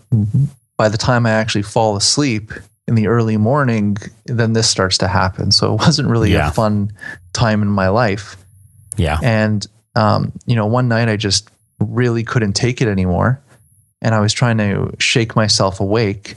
by 0.76 0.88
the 0.88 0.98
time 0.98 1.26
I 1.26 1.30
actually 1.30 1.62
fall 1.62 1.96
asleep 1.96 2.52
in 2.88 2.94
the 2.96 3.06
early 3.06 3.36
morning, 3.36 3.96
then 4.26 4.52
this 4.52 4.68
starts 4.68 4.98
to 4.98 5.08
happen. 5.08 5.52
So 5.52 5.74
it 5.74 5.78
wasn't 5.78 6.08
really 6.08 6.32
yeah. 6.32 6.48
a 6.48 6.52
fun 6.52 6.92
time 7.32 7.62
in 7.62 7.68
my 7.68 7.88
life. 7.88 8.36
Yeah. 8.96 9.18
And, 9.22 9.66
um, 9.94 10.32
you 10.46 10.56
know, 10.56 10.66
one 10.66 10.88
night 10.88 11.08
I 11.08 11.16
just 11.16 11.48
really 11.78 12.24
couldn't 12.24 12.54
take 12.54 12.80
it 12.82 12.88
anymore. 12.88 13.40
And 14.00 14.14
I 14.14 14.20
was 14.20 14.32
trying 14.32 14.58
to 14.58 14.94
shake 14.98 15.36
myself 15.36 15.78
awake. 15.80 16.34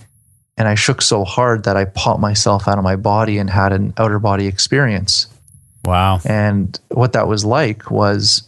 And 0.57 0.67
I 0.67 0.75
shook 0.75 1.01
so 1.01 1.25
hard 1.25 1.63
that 1.65 1.75
I 1.75 1.86
popped 1.86 2.22
myself 2.22 2.67
out 2.67 2.77
of 2.77 2.84
my 2.84 2.95
body 2.95 3.39
and 3.39 3.50
had 3.50 3.74
an 3.74 3.93
outer 3.98 4.19
body 4.19 4.48
experience. 4.48 5.27
Wow. 5.86 6.20
And 6.25 6.80
what 6.89 7.13
that 7.13 7.27
was 7.27 7.46
like 7.46 7.92
was, 7.92 8.44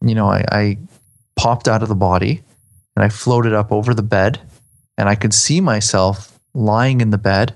you 0.00 0.14
know, 0.14 0.28
I, 0.28 0.44
I 0.50 0.78
popped 1.36 1.68
out 1.68 1.82
of 1.82 1.88
the 1.88 1.94
body 1.94 2.42
and 2.94 3.04
I 3.04 3.08
floated 3.08 3.52
up 3.52 3.72
over 3.72 3.94
the 3.94 4.02
bed 4.02 4.40
and 4.98 5.08
I 5.08 5.14
could 5.14 5.34
see 5.34 5.60
myself 5.60 6.38
lying 6.54 7.00
in 7.00 7.10
the 7.10 7.18
bed 7.18 7.54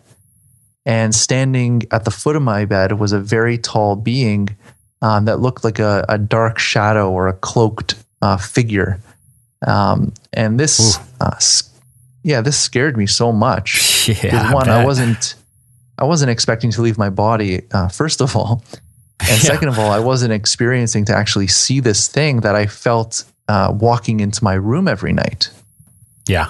and 0.86 1.14
standing 1.14 1.82
at 1.90 2.04
the 2.04 2.10
foot 2.10 2.36
of 2.36 2.42
my 2.42 2.64
bed 2.64 2.98
was 2.98 3.12
a 3.12 3.20
very 3.20 3.58
tall 3.58 3.96
being 3.96 4.48
um, 5.02 5.26
that 5.26 5.40
looked 5.40 5.64
like 5.64 5.78
a, 5.78 6.04
a, 6.08 6.18
dark 6.18 6.58
shadow 6.58 7.10
or 7.10 7.28
a 7.28 7.32
cloaked 7.32 7.94
uh, 8.20 8.36
figure. 8.36 9.00
Um, 9.66 10.12
and 10.32 10.60
this, 10.60 10.98
uh, 11.20 11.38
yeah, 12.22 12.40
this 12.40 12.58
scared 12.58 12.96
me 12.96 13.06
so 13.06 13.32
much. 13.32 13.98
Yeah, 14.10 14.52
one, 14.52 14.68
I, 14.68 14.80
I, 14.80 14.84
wasn't, 14.84 15.36
I 15.96 16.04
wasn't 16.04 16.30
expecting 16.30 16.72
to 16.72 16.82
leave 16.82 16.98
my 16.98 17.10
body. 17.10 17.62
Uh, 17.70 17.88
first 17.88 18.20
of 18.20 18.34
all, 18.34 18.64
and 19.20 19.28
yeah. 19.28 19.36
second 19.36 19.68
of 19.68 19.78
all, 19.78 19.90
I 19.90 19.98
wasn't 20.00 20.32
experiencing 20.32 21.04
to 21.06 21.14
actually 21.14 21.46
see 21.46 21.80
this 21.80 22.08
thing 22.08 22.40
that 22.40 22.54
I 22.54 22.66
felt 22.66 23.24
uh, 23.48 23.74
walking 23.78 24.20
into 24.20 24.42
my 24.44 24.54
room 24.54 24.88
every 24.88 25.12
night. 25.12 25.50
Yeah. 26.28 26.46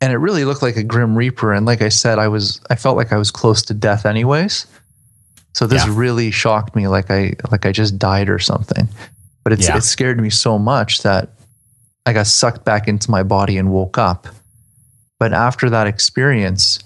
And 0.00 0.12
it 0.12 0.16
really 0.16 0.44
looked 0.44 0.62
like 0.62 0.76
a 0.76 0.82
grim 0.82 1.16
reaper. 1.16 1.52
And 1.52 1.64
like 1.64 1.80
I 1.80 1.88
said, 1.88 2.18
I 2.18 2.28
was, 2.28 2.60
I 2.68 2.74
felt 2.76 2.96
like 2.96 3.12
I 3.12 3.16
was 3.16 3.30
close 3.30 3.62
to 3.62 3.74
death 3.74 4.04
anyways. 4.04 4.66
So 5.54 5.66
this 5.66 5.86
Yeah. 5.86 5.92
really 5.96 6.30
shocked 6.30 6.74
me, 6.74 6.88
like 6.88 7.10
I 7.10 7.34
like 7.50 7.64
I 7.64 7.70
just 7.72 7.98
died 7.98 8.28
or 8.28 8.38
something. 8.40 8.88
But 9.44 9.52
it's 9.52 9.68
Yeah. 9.68 9.76
it 9.76 9.82
scared 9.82 10.20
me 10.20 10.28
so 10.30 10.58
much 10.58 11.02
that 11.02 11.30
I 12.06 12.12
got 12.12 12.26
sucked 12.26 12.64
back 12.64 12.88
into 12.88 13.10
my 13.10 13.22
body 13.22 13.56
and 13.56 13.70
woke 13.70 13.96
up. 13.96 14.26
But 15.20 15.32
after 15.32 15.70
that 15.70 15.86
experience, 15.86 16.80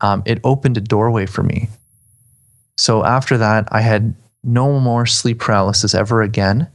um, 0.00 0.22
it 0.24 0.38
opened 0.44 0.76
a 0.76 0.80
doorway 0.80 1.26
for 1.26 1.42
me. 1.42 1.68
So 2.76 3.04
after 3.04 3.38
that, 3.38 3.68
I 3.70 3.80
had 3.80 4.14
no 4.42 4.78
more 4.78 5.06
sleep 5.06 5.40
paralysis 5.40 5.94
ever 5.94 6.22
again. 6.22 6.68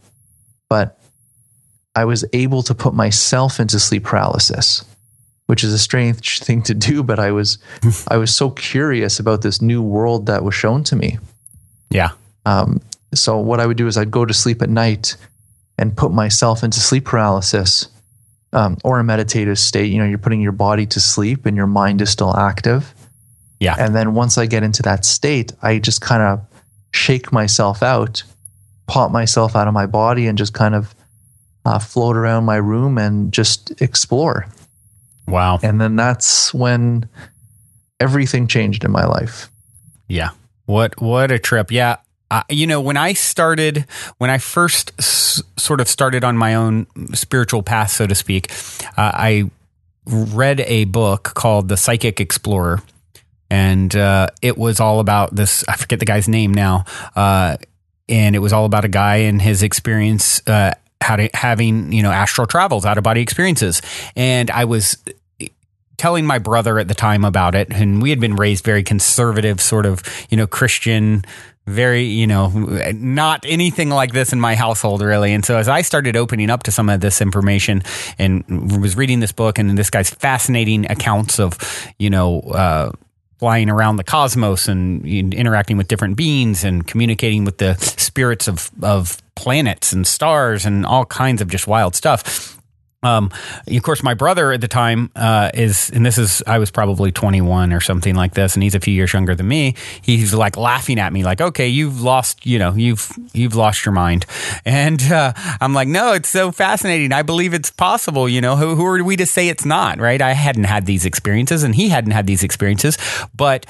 But 0.69 0.99
I 1.95 2.05
was 2.05 2.25
able 2.33 2.63
to 2.63 2.75
put 2.75 2.93
myself 2.93 3.59
into 3.59 3.79
sleep 3.79 4.03
paralysis, 4.03 4.85
which 5.47 5.63
is 5.63 5.73
a 5.73 5.79
strange 5.79 6.39
thing 6.43 6.61
to 6.63 6.73
do. 6.73 7.03
But 7.03 7.19
I 7.19 7.31
was, 7.31 7.57
I 8.07 8.17
was 8.17 8.35
so 8.35 8.49
curious 8.51 9.19
about 9.19 9.41
this 9.41 9.61
new 9.61 9.81
world 9.81 10.27
that 10.27 10.43
was 10.43 10.55
shown 10.55 10.83
to 10.85 10.95
me. 10.95 11.19
Yeah. 11.89 12.11
Um, 12.45 12.81
so 13.13 13.37
what 13.37 13.59
I 13.59 13.65
would 13.65 13.77
do 13.77 13.87
is 13.87 13.97
I'd 13.97 14.11
go 14.11 14.25
to 14.25 14.33
sleep 14.33 14.61
at 14.61 14.69
night 14.69 15.17
and 15.77 15.95
put 15.95 16.11
myself 16.11 16.63
into 16.63 16.79
sleep 16.79 17.05
paralysis 17.05 17.87
um, 18.53 18.77
or 18.83 18.99
a 18.99 19.03
meditative 19.03 19.57
state. 19.57 19.91
You 19.91 19.99
know, 19.99 20.05
you're 20.05 20.17
putting 20.17 20.41
your 20.41 20.51
body 20.51 20.85
to 20.87 20.99
sleep 20.99 21.45
and 21.45 21.57
your 21.57 21.67
mind 21.67 22.01
is 22.01 22.09
still 22.09 22.35
active. 22.35 22.93
Yeah. 23.59 23.75
And 23.77 23.95
then 23.95 24.13
once 24.13 24.37
I 24.37 24.45
get 24.45 24.63
into 24.63 24.81
that 24.83 25.05
state, 25.05 25.51
I 25.61 25.79
just 25.79 26.01
kind 26.01 26.23
of 26.23 26.41
shake 26.91 27.31
myself 27.31 27.83
out, 27.83 28.23
pop 28.87 29.11
myself 29.11 29.55
out 29.55 29.67
of 29.67 29.73
my 29.73 29.85
body, 29.85 30.27
and 30.27 30.37
just 30.37 30.53
kind 30.53 30.75
of 30.75 30.95
uh, 31.65 31.79
float 31.79 32.15
around 32.15 32.45
my 32.45 32.55
room 32.55 32.97
and 32.97 33.31
just 33.33 33.81
explore. 33.81 34.47
Wow. 35.27 35.59
And 35.61 35.79
then 35.79 35.95
that's 35.95 36.53
when 36.53 37.07
everything 37.99 38.47
changed 38.47 38.83
in 38.85 38.91
my 38.91 39.05
life. 39.05 39.49
Yeah. 40.07 40.29
What 40.65 40.99
what 41.01 41.31
a 41.31 41.39
trip. 41.39 41.71
Yeah. 41.71 41.97
Uh, 42.31 42.43
you 42.49 42.67
know, 42.67 42.79
when 42.79 42.95
I 42.95 43.13
started, 43.13 43.85
when 44.19 44.29
I 44.29 44.37
first 44.37 44.91
s- 44.99 45.41
sort 45.57 45.81
of 45.81 45.87
started 45.87 46.23
on 46.23 46.37
my 46.37 46.53
own 46.53 46.85
spiritual 47.13 47.63
path, 47.63 47.89
so 47.91 48.05
to 48.05 48.13
speak, 48.13 48.51
uh, 48.97 49.11
I 49.13 49.49
read 50.05 50.59
a 50.61 50.85
book 50.85 51.33
called 51.33 51.69
The 51.69 51.77
Psychic 51.77 52.19
Explorer. 52.19 52.81
And 53.49 53.95
uh, 53.95 54.27
it 54.41 54.57
was 54.57 54.79
all 54.79 54.99
about 54.99 55.35
this, 55.35 55.63
I 55.67 55.75
forget 55.75 55.99
the 55.99 56.05
guy's 56.05 56.27
name 56.27 56.53
now. 56.53 56.85
Uh, 57.15 57.57
and 58.07 58.35
it 58.35 58.39
was 58.39 58.53
all 58.53 58.65
about 58.65 58.85
a 58.85 58.89
guy 58.89 59.17
and 59.17 59.41
his 59.41 59.63
experience 59.63 60.41
uh, 60.47 60.73
to, 61.01 61.29
having, 61.33 61.91
you 61.91 62.03
know, 62.03 62.11
astral 62.11 62.47
travels, 62.47 62.85
out 62.85 62.97
of 62.97 63.03
body 63.03 63.21
experiences. 63.21 63.81
And 64.15 64.49
I 64.51 64.65
was 64.65 64.97
telling 65.99 66.25
my 66.25 66.39
brother 66.39 66.79
at 66.79 66.87
the 66.87 66.93
time 66.95 67.25
about 67.25 67.53
it 67.53 67.69
and 67.71 68.01
we 68.01 68.09
had 68.09 68.19
been 68.21 68.35
raised 68.35 68.63
very 68.63 68.83
conservative 68.83 69.59
sort 69.59 69.85
of 69.85 70.01
you 70.29 70.37
know 70.37 70.47
christian 70.47 71.21
very 71.67 72.03
you 72.03 72.25
know 72.25 72.47
not 72.93 73.43
anything 73.45 73.89
like 73.89 74.13
this 74.13 74.31
in 74.31 74.39
my 74.39 74.55
household 74.55 75.01
really 75.01 75.33
and 75.33 75.45
so 75.45 75.57
as 75.57 75.67
i 75.67 75.81
started 75.81 76.15
opening 76.15 76.49
up 76.49 76.63
to 76.63 76.71
some 76.71 76.89
of 76.89 77.01
this 77.01 77.21
information 77.21 77.83
and 78.17 78.81
was 78.81 78.95
reading 78.95 79.19
this 79.19 79.33
book 79.33 79.59
and 79.59 79.77
this 79.77 79.89
guy's 79.89 80.09
fascinating 80.09 80.89
accounts 80.89 81.37
of 81.37 81.57
you 81.99 82.09
know 82.09 82.39
uh 82.39 82.91
flying 83.39 83.69
around 83.69 83.95
the 83.95 84.03
cosmos 84.03 84.67
and 84.67 85.05
interacting 85.05 85.77
with 85.77 85.87
different 85.87 86.15
beings 86.17 86.63
and 86.63 86.85
communicating 86.85 87.45
with 87.45 87.57
the 87.57 87.75
spirits 87.75 88.47
of 88.47 88.69
of 88.83 89.21
planets 89.35 89.93
and 89.93 90.05
stars 90.05 90.65
and 90.65 90.85
all 90.85 91.05
kinds 91.05 91.41
of 91.41 91.47
just 91.47 91.65
wild 91.65 91.95
stuff 91.95 92.58
um, 93.01 93.31
of 93.65 93.83
course, 93.83 94.03
my 94.03 94.13
brother 94.13 94.51
at 94.51 94.59
the 94.59 94.67
time 94.67 95.09
uh, 95.15 95.51
is, 95.53 95.89
and 95.91 96.05
this 96.05 96.17
is, 96.17 96.43
I 96.45 96.59
was 96.59 96.69
probably 96.69 97.13
21 97.13 97.71
or 97.71 97.79
something 97.79 98.13
like 98.13 98.33
this, 98.33 98.55
and 98.55 98.63
he's 98.63 98.75
a 98.75 98.79
few 98.81 98.93
years 98.93 99.13
younger 99.13 99.35
than 99.35 99.47
me. 99.47 99.75
He's 100.01 100.33
like 100.33 100.57
laughing 100.57 100.99
at 100.99 101.13
me, 101.13 101.23
like, 101.23 101.39
"Okay, 101.39 101.67
you've 101.67 102.01
lost, 102.01 102.45
you 102.45 102.59
know, 102.59 102.73
you've 102.73 103.09
you've 103.31 103.55
lost 103.55 103.85
your 103.85 103.93
mind." 103.93 104.25
And 104.65 105.01
uh, 105.03 105.31
I'm 105.61 105.73
like, 105.73 105.87
"No, 105.87 106.11
it's 106.11 106.27
so 106.27 106.51
fascinating. 106.51 107.13
I 107.13 107.21
believe 107.21 107.53
it's 107.53 107.71
possible. 107.71 108.27
You 108.27 108.41
know, 108.41 108.57
who 108.57 108.75
who 108.75 108.85
are 108.85 109.01
we 109.01 109.15
to 109.15 109.25
say 109.25 109.47
it's 109.47 109.63
not? 109.63 109.99
Right? 109.99 110.21
I 110.21 110.33
hadn't 110.33 110.65
had 110.65 110.85
these 110.85 111.05
experiences, 111.05 111.63
and 111.63 111.75
he 111.75 111.87
hadn't 111.87 112.11
had 112.11 112.27
these 112.27 112.43
experiences, 112.43 112.97
but 113.33 113.65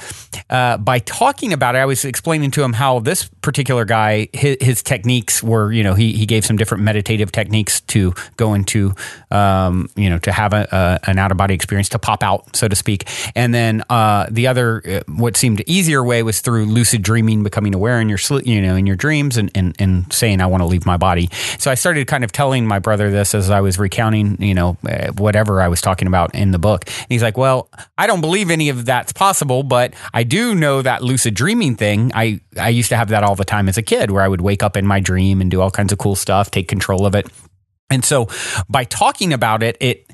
uh, 0.50 0.76
by 0.78 0.98
talking 0.98 1.52
about 1.52 1.76
it, 1.76 1.78
I 1.78 1.86
was 1.86 2.04
explaining 2.04 2.50
to 2.52 2.64
him 2.64 2.72
how 2.72 2.98
this 2.98 3.28
particular 3.42 3.84
guy, 3.84 4.28
his, 4.32 4.56
his 4.60 4.82
techniques 4.82 5.40
were, 5.40 5.70
you 5.70 5.84
know, 5.84 5.94
he 5.94 6.14
he 6.14 6.26
gave 6.26 6.44
some 6.44 6.56
different 6.56 6.82
meditative 6.82 7.30
techniques 7.30 7.80
to 7.82 8.12
go 8.36 8.54
into 8.54 8.92
um, 9.30 9.88
you 9.96 10.10
know, 10.10 10.18
to 10.18 10.32
have 10.32 10.52
a, 10.52 10.66
a, 10.72 11.10
an 11.10 11.18
out 11.18 11.30
of 11.30 11.36
body 11.36 11.54
experience 11.54 11.88
to 11.90 11.98
pop 11.98 12.22
out, 12.22 12.56
so 12.56 12.68
to 12.68 12.76
speak. 12.76 13.08
And 13.34 13.54
then 13.54 13.82
uh, 13.88 14.26
the 14.30 14.46
other, 14.46 14.82
uh, 14.86 15.00
what 15.12 15.36
seemed 15.36 15.62
easier 15.66 16.02
way 16.02 16.22
was 16.22 16.40
through 16.40 16.66
lucid 16.66 17.02
dreaming, 17.02 17.42
becoming 17.42 17.74
aware 17.74 18.00
in 18.00 18.08
your 18.08 18.18
you 18.44 18.60
know, 18.60 18.76
in 18.76 18.86
your 18.86 18.96
dreams, 18.96 19.36
and 19.36 19.50
and, 19.54 19.74
and 19.78 20.12
saying, 20.12 20.40
"I 20.40 20.46
want 20.46 20.62
to 20.62 20.66
leave 20.66 20.86
my 20.86 20.96
body." 20.96 21.28
So 21.58 21.70
I 21.70 21.74
started 21.74 22.06
kind 22.06 22.24
of 22.24 22.32
telling 22.32 22.66
my 22.66 22.78
brother 22.78 23.10
this 23.10 23.34
as 23.34 23.50
I 23.50 23.60
was 23.60 23.78
recounting, 23.78 24.40
you 24.42 24.54
know, 24.54 24.76
uh, 24.88 25.12
whatever 25.12 25.60
I 25.60 25.68
was 25.68 25.80
talking 25.80 26.08
about 26.08 26.34
in 26.34 26.50
the 26.50 26.58
book. 26.58 26.84
And 26.86 27.06
he's 27.08 27.22
like, 27.22 27.36
"Well, 27.36 27.68
I 27.96 28.06
don't 28.06 28.20
believe 28.20 28.50
any 28.50 28.68
of 28.68 28.84
that's 28.84 29.12
possible, 29.12 29.62
but 29.62 29.94
I 30.12 30.22
do 30.24 30.54
know 30.54 30.82
that 30.82 31.02
lucid 31.02 31.34
dreaming 31.34 31.76
thing. 31.76 32.10
I 32.14 32.40
I 32.58 32.68
used 32.70 32.88
to 32.90 32.96
have 32.96 33.08
that 33.08 33.22
all 33.22 33.36
the 33.36 33.44
time 33.44 33.68
as 33.68 33.78
a 33.78 33.82
kid, 33.82 34.10
where 34.10 34.22
I 34.22 34.28
would 34.28 34.40
wake 34.40 34.62
up 34.62 34.76
in 34.76 34.86
my 34.86 35.00
dream 35.00 35.40
and 35.40 35.50
do 35.50 35.60
all 35.60 35.70
kinds 35.70 35.92
of 35.92 35.98
cool 35.98 36.16
stuff, 36.16 36.50
take 36.50 36.68
control 36.68 37.06
of 37.06 37.14
it." 37.14 37.26
And 37.90 38.04
so 38.04 38.28
by 38.68 38.84
talking 38.84 39.32
about 39.32 39.62
it, 39.62 39.76
it 39.80 40.09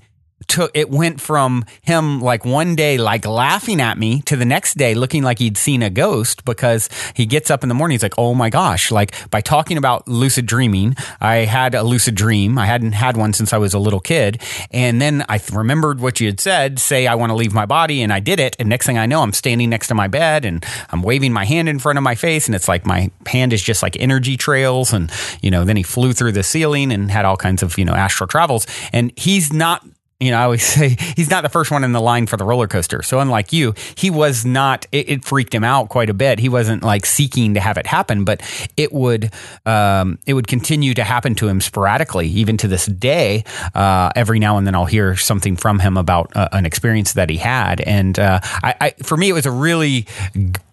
took 0.49 0.71
it 0.75 0.91
went 0.91 1.21
from 1.21 1.65
him 1.83 2.21
like 2.21 2.45
one 2.45 2.77
day 2.77 2.99
like 2.99 3.27
laughing 3.27 3.81
at 3.81 3.99
me 3.99 4.21
to 4.23 4.37
the 4.37 4.45
next 4.45 4.75
day 4.75 4.95
looking 4.95 5.23
like 5.23 5.39
he'd 5.39 5.57
seen 5.57 5.83
a 5.83 5.91
ghost 5.91 6.45
because 6.45 6.89
he 7.15 7.25
gets 7.25 7.51
up 7.51 7.63
in 7.63 7.69
the 7.69 7.75
morning 7.75 7.95
he's 7.95 8.03
like 8.03 8.19
oh 8.19 8.35
my 8.35 8.51
gosh. 8.51 8.91
Like 8.91 9.31
by 9.31 9.41
talking 9.41 9.77
about 9.77 10.07
lucid 10.07 10.47
dreaming 10.47 10.95
i 11.21 11.37
had 11.37 11.75
a 11.75 11.83
lucid 11.83 12.15
dream. 12.15 12.59
I 12.59 12.67
hadn't 12.67 12.93
had 12.93 13.17
one 13.17 13.33
since 13.33 13.53
i 13.53 13.59
was 13.59 13.75
a 13.75 13.79
little 13.79 14.01
kid. 14.01 14.41
And 14.71 15.01
then 15.01 15.25
i 15.29 15.41
remembered 15.53 16.01
what 16.01 16.21
you 16.21 16.27
had 16.27 16.41
said 16.41 16.79
say 16.79 17.07
i 17.07 17.15
want 17.15 17.31
to 17.31 17.37
leave 17.37 17.55
my 17.55 17.67
body 17.67 18.03
and 18.03 18.13
i 18.13 18.21
did 18.21 18.39
it. 18.39 18.57
And 18.59 18.69
next 18.69 18.87
thing 18.87 18.99
i 18.99 19.07
know 19.07 19.23
i'm 19.23 19.33
standing 19.33 19.71
next 19.71 19.89
to 19.89 19.95
my 19.95 20.07
bed 20.07 20.45
and 20.45 20.65
i'm 20.91 21.03
waving 21.03 21.33
my 21.33 21.45
hand 21.45 21.69
in 21.69 21.79
front 21.79 21.97
of 21.99 22.03
my 22.03 22.15
face 22.15 22.47
and 22.47 22.55
it's 22.55 22.69
like 22.69 22.87
my 22.87 23.11
hand 23.27 23.53
is 23.53 23.63
just 23.63 23.83
like 23.83 23.97
energy 23.99 24.37
trails 24.37 24.93
and 24.93 25.11
you 25.41 25.51
know 25.51 25.65
then 25.65 25.77
he 25.77 25.83
flew 25.83 26.13
through 26.13 26.33
the 26.33 26.43
ceiling 26.43 26.93
and 26.93 27.11
had 27.11 27.25
all 27.25 27.37
kinds 27.37 27.63
of 27.63 27.77
you 27.79 27.85
know 27.85 27.95
astral 27.95 28.29
travels. 28.29 28.67
And 28.93 29.13
he's 29.17 29.53
not 29.53 29.85
you 30.19 30.31
know, 30.31 30.39
I 30.39 30.45
always 30.45 30.63
say 30.67 30.97
he's 31.17 31.31
not 31.31 31.43
the 31.43 31.49
first 31.49 31.71
one 31.71 31.85
in 31.85 31.93
the 31.93 32.01
line 32.01 32.27
for 32.27 32.37
the 32.37 32.45
roller 32.45 32.67
coaster. 32.67 33.03
So 33.03 33.21
unlike 33.21 33.53
you, 33.53 33.75
he 33.97 34.11
was 34.11 34.45
not. 34.45 34.87
It, 34.93 35.09
it 35.09 35.25
freaked 35.25 35.55
him 35.55 35.65
out 35.65 35.89
quite 35.89 36.11
a 36.11 36.15
bit. 36.15 36.39
He 36.39 36.49
wasn't 36.49 36.83
like 36.83 37.07
seeking 37.07 37.55
to 37.55 37.61
have 37.61 37.77
it 37.77 37.87
happen, 37.87 38.25
but 38.25 38.43
it 38.77 38.93
would 38.93 39.31
um, 39.65 40.19
it 40.27 40.35
would 40.35 40.47
continue 40.47 40.95
to 40.95 41.05
happen 41.05 41.35
to 41.37 41.49
him 41.49 41.61
sporadically, 41.61 42.29
even 42.29 42.57
to 42.59 42.69
this 42.69 42.87
day. 42.87 43.45
Uh, 43.75 44.11
every 44.17 44.39
now 44.39 44.57
and 44.57 44.67
then, 44.67 44.75
I'll 44.75 44.87
hear 44.87 45.17
something 45.17 45.57
from 45.57 45.79
him 45.79 45.97
about 45.97 46.35
uh, 46.37 46.49
an 46.53 46.67
experience 46.67 47.15
that 47.15 47.31
he 47.31 47.37
had, 47.37 47.81
and 47.83 48.19
uh, 48.19 48.41
I, 48.43 48.75
I, 48.81 48.91
for 49.03 49.17
me, 49.17 49.29
it 49.29 49.33
was 49.33 49.47
a 49.47 49.51
really 49.51 50.07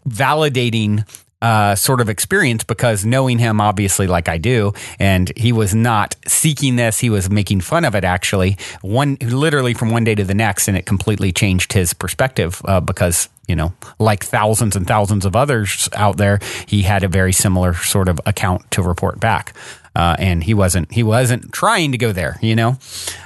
validating 0.08 1.08
uh, 1.44 1.76
sort 1.76 2.00
of 2.00 2.08
experience 2.08 2.64
because 2.64 3.04
knowing 3.04 3.38
him 3.38 3.60
obviously 3.60 4.08
like 4.08 4.30
I 4.30 4.38
do, 4.38 4.72
and 4.98 5.32
he 5.36 5.52
was 5.52 5.76
not 5.76 6.16
seeking 6.26 6.78
this, 6.78 7.00
he 7.00 7.10
was 7.10 7.30
making 7.30 7.60
fun 7.62 7.84
of 7.84 7.96
it 7.96 8.06
actually. 8.06 8.58
One 8.82 9.18
literally 9.22 9.74
from 9.74 9.92
one 9.92 10.06
day 10.06 10.16
to 10.16 10.24
the 10.24 10.34
next, 10.34 10.70
and 10.70 10.78
it 10.78 10.86
completely 10.86 11.34
changed 11.34 11.74
his 11.74 11.94
perspective 11.94 12.62
uh, 12.66 12.80
because 12.80 13.28
you 13.48 13.58
know, 13.58 13.74
like 14.00 14.24
thousands 14.24 14.78
and 14.78 14.88
thousands 14.88 15.26
of 15.26 15.36
others 15.36 15.90
out 15.94 16.16
there, 16.16 16.40
he 16.66 16.84
had 16.84 17.04
a 17.04 17.10
very 17.10 17.34
similar 17.34 17.74
sort 17.74 18.08
of 18.08 18.22
account 18.26 18.72
to 18.72 18.82
report 18.82 19.20
back, 19.20 19.54
uh, 19.98 20.16
and 20.18 20.46
he 20.46 20.54
wasn't 20.54 20.90
he 20.94 21.04
wasn't 21.04 21.52
trying 21.52 21.92
to 21.92 21.98
go 21.98 22.14
there, 22.14 22.40
you 22.42 22.56
know. 22.56 22.78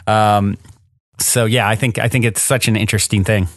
Um, 0.07 0.57
so 1.19 1.45
yeah, 1.45 1.69
I 1.69 1.75
think 1.75 1.99
I 1.99 2.07
think 2.07 2.25
it's 2.25 2.41
such 2.41 2.67
an 2.67 2.75
interesting 2.75 3.23
thing. 3.23 3.47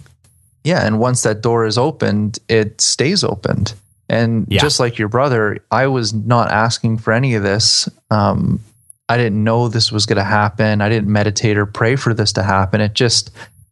Yeah, 0.65 0.87
and 0.87 0.99
once 0.99 1.23
that 1.23 1.41
door 1.41 1.65
is 1.65 1.79
opened, 1.79 2.39
it 2.47 2.83
stays 2.83 3.25
opened. 3.25 3.73
And 4.11 4.47
Yeah. 4.51 4.61
just 4.61 4.81
like 4.81 4.99
your 4.99 5.09
brother, 5.09 5.59
I 5.71 5.87
was 5.87 6.13
not 6.13 6.51
asking 6.51 6.99
for 6.99 7.13
any 7.13 7.37
of 7.37 7.43
this. 7.45 7.89
Um, 8.11 8.61
I 9.09 9.17
didn't 9.17 9.43
know 9.43 9.69
this 9.69 9.93
was 9.93 10.05
going 10.05 10.19
to 10.19 10.25
happen. 10.25 10.81
I 10.81 10.89
didn't 10.89 11.09
meditate 11.09 11.57
or 11.57 11.65
pray 11.65 11.97
for 11.97 12.13
this 12.13 12.33
to 12.33 12.43
happen. 12.43 12.81
It 12.81 12.93
just 12.93 13.31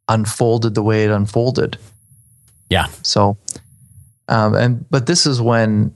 unfolded 0.08 0.74
the 0.74 0.82
way 0.82 1.04
it 1.04 1.10
unfolded. 1.10 1.76
Yeah. 2.70 2.86
So, 3.02 3.36
um, 4.28 4.54
and 4.54 4.88
but 4.90 5.06
this 5.06 5.26
is 5.26 5.40
when 5.40 5.92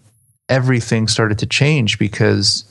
everything 0.48 1.06
started 1.08 1.38
to 1.38 1.46
change 1.46 1.98
because 1.98 2.64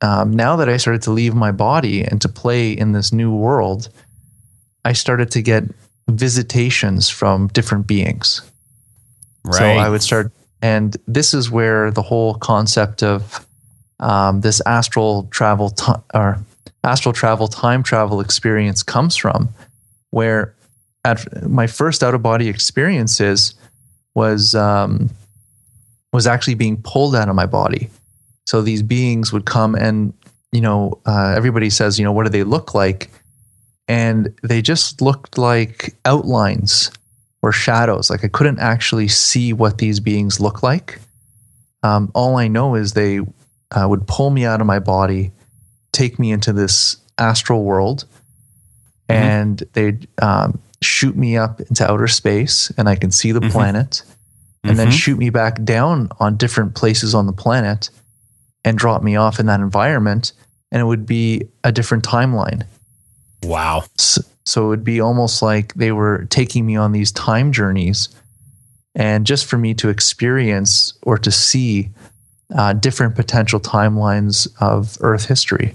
um, 0.00 0.32
now 0.32 0.56
that 0.56 0.68
I 0.68 0.78
started 0.78 1.02
to 1.02 1.10
leave 1.10 1.34
my 1.34 1.52
body 1.52 2.02
and 2.02 2.20
to 2.22 2.28
play 2.28 2.72
in 2.72 2.92
this 2.92 3.12
new 3.12 3.34
world, 3.34 3.88
I 4.84 4.94
started 4.94 5.30
to 5.32 5.42
get 5.42 5.64
visitations 6.08 7.08
from 7.08 7.48
different 7.48 7.86
beings. 7.86 8.42
Right. 9.44 9.58
So 9.58 9.64
I 9.64 9.88
would 9.88 10.02
start, 10.02 10.32
and 10.62 10.96
this 11.06 11.34
is 11.34 11.50
where 11.50 11.90
the 11.90 12.02
whole 12.02 12.34
concept 12.36 13.02
of 13.02 13.44
um, 13.98 14.40
this 14.40 14.62
astral 14.64 15.24
travel 15.24 15.70
ti 15.70 15.92
or 16.14 16.38
astral 16.84 17.12
travel 17.12 17.48
time 17.48 17.82
travel 17.82 18.20
experience 18.20 18.82
comes 18.82 19.16
from. 19.16 19.48
Where 20.10 20.54
at 21.04 21.48
my 21.48 21.66
first 21.66 22.02
out 22.02 22.14
of 22.14 22.22
body 22.22 22.48
experiences 22.48 23.54
was 24.14 24.54
um, 24.54 25.10
was 26.12 26.26
actually 26.26 26.54
being 26.54 26.80
pulled 26.80 27.16
out 27.16 27.28
of 27.28 27.34
my 27.34 27.46
body. 27.46 27.90
So 28.46 28.62
these 28.62 28.82
beings 28.82 29.32
would 29.32 29.46
come 29.46 29.74
and, 29.74 30.12
you 30.52 30.60
know, 30.60 31.00
uh, 31.06 31.34
everybody 31.36 31.70
says, 31.70 31.98
you 31.98 32.04
know, 32.04 32.12
what 32.12 32.24
do 32.24 32.28
they 32.28 32.44
look 32.44 32.74
like? 32.74 33.10
And 33.88 34.34
they 34.42 34.62
just 34.62 35.00
looked 35.00 35.38
like 35.38 35.94
outlines 36.04 36.90
or 37.42 37.52
shadows. 37.52 38.08
Like 38.08 38.24
I 38.24 38.28
couldn't 38.28 38.60
actually 38.60 39.08
see 39.08 39.52
what 39.52 39.78
these 39.78 40.00
beings 40.00 40.40
look 40.40 40.62
like. 40.62 41.00
Um, 41.82 42.10
all 42.14 42.36
I 42.36 42.48
know 42.48 42.76
is 42.76 42.92
they 42.92 43.20
uh, 43.72 43.86
would 43.88 44.06
pull 44.06 44.30
me 44.30 44.44
out 44.44 44.60
of 44.60 44.66
my 44.66 44.78
body, 44.78 45.32
take 45.92 46.18
me 46.18 46.30
into 46.30 46.52
this 46.52 46.96
astral 47.18 47.64
world, 47.64 48.04
mm-hmm. 49.08 49.22
and 49.22 49.62
they'd 49.72 50.06
um, 50.20 50.60
shoot 50.80 51.16
me 51.16 51.36
up 51.36 51.60
into 51.60 51.90
outer 51.90 52.06
space, 52.06 52.70
and 52.76 52.88
I 52.88 52.94
can 52.94 53.10
see 53.10 53.32
the 53.32 53.40
mm-hmm. 53.40 53.50
planet, 53.50 54.02
and 54.62 54.70
mm-hmm. 54.70 54.76
then 54.76 54.90
shoot 54.90 55.18
me 55.18 55.30
back 55.30 55.62
down 55.64 56.08
on 56.20 56.36
different 56.36 56.74
places 56.74 57.14
on 57.14 57.26
the 57.26 57.32
planet, 57.32 57.90
and 58.64 58.78
drop 58.78 59.02
me 59.02 59.16
off 59.16 59.40
in 59.40 59.46
that 59.46 59.60
environment, 59.60 60.32
and 60.70 60.80
it 60.80 60.84
would 60.84 61.06
be 61.06 61.48
a 61.64 61.72
different 61.72 62.04
timeline. 62.04 62.64
Wow. 63.42 63.84
So, 63.96 64.22
so 64.44 64.66
it 64.66 64.68
would 64.68 64.84
be 64.84 65.00
almost 65.00 65.42
like 65.42 65.74
they 65.74 65.92
were 65.92 66.26
taking 66.30 66.66
me 66.66 66.76
on 66.76 66.92
these 66.92 67.12
time 67.12 67.52
journeys 67.52 68.08
and 68.94 69.26
just 69.26 69.46
for 69.46 69.56
me 69.56 69.74
to 69.74 69.88
experience 69.88 70.94
or 71.02 71.16
to 71.18 71.30
see 71.30 71.90
uh, 72.54 72.72
different 72.74 73.14
potential 73.14 73.60
timelines 73.60 74.48
of 74.60 74.98
Earth 75.00 75.26
history. 75.26 75.74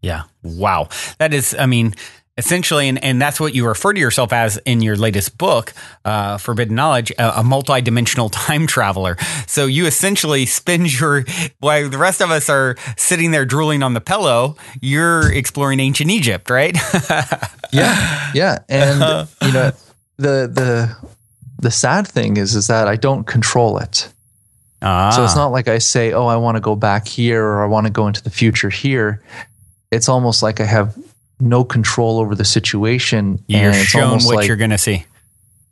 Yeah. 0.00 0.24
Wow. 0.42 0.88
That 1.18 1.32
is, 1.32 1.54
I 1.58 1.66
mean, 1.66 1.94
essentially, 2.38 2.88
and, 2.88 3.02
and 3.04 3.20
that's 3.20 3.38
what 3.38 3.54
you 3.54 3.66
refer 3.66 3.92
to 3.92 4.00
yourself 4.00 4.32
as 4.32 4.56
in 4.64 4.80
your 4.80 4.96
latest 4.96 5.36
book, 5.36 5.72
uh, 6.04 6.38
Forbidden 6.38 6.74
Knowledge, 6.74 7.10
a, 7.18 7.40
a 7.40 7.42
multi-dimensional 7.44 8.28
time 8.30 8.66
traveler. 8.66 9.16
So 9.46 9.66
you 9.66 9.86
essentially 9.86 10.46
spend 10.46 10.98
your, 10.98 11.24
while 11.60 11.88
the 11.88 11.98
rest 11.98 12.20
of 12.20 12.30
us 12.30 12.48
are 12.48 12.76
sitting 12.96 13.30
there 13.30 13.44
drooling 13.44 13.82
on 13.82 13.94
the 13.94 14.00
pillow, 14.00 14.56
you're 14.80 15.32
exploring 15.32 15.80
ancient 15.80 16.10
Egypt, 16.10 16.50
right? 16.50 16.76
yeah. 17.72 18.30
Yeah. 18.34 18.58
And, 18.68 19.28
you 19.42 19.52
know, 19.52 19.72
the, 20.16 20.48
the, 20.48 20.96
the 21.58 21.70
sad 21.70 22.08
thing 22.08 22.36
is, 22.36 22.54
is 22.54 22.66
that 22.66 22.88
I 22.88 22.96
don't 22.96 23.24
control 23.24 23.78
it. 23.78 24.12
Ah. 24.82 25.10
So 25.10 25.24
it's 25.24 25.36
not 25.36 25.48
like 25.52 25.68
I 25.68 25.78
say, 25.78 26.12
"Oh, 26.12 26.26
I 26.26 26.36
want 26.36 26.56
to 26.56 26.60
go 26.60 26.74
back 26.74 27.06
here," 27.06 27.44
or 27.44 27.62
"I 27.62 27.66
want 27.66 27.86
to 27.86 27.92
go 27.92 28.08
into 28.08 28.22
the 28.22 28.30
future 28.30 28.68
here." 28.68 29.22
It's 29.92 30.08
almost 30.08 30.42
like 30.42 30.60
I 30.60 30.64
have 30.64 30.96
no 31.42 31.64
control 31.64 32.20
over 32.20 32.34
the 32.34 32.44
situation. 32.44 33.42
You're 33.48 33.74
shown 33.74 34.20
what 34.20 34.36
like, 34.36 34.48
you're 34.48 34.56
going 34.56 34.70
to 34.70 34.78
see. 34.78 35.04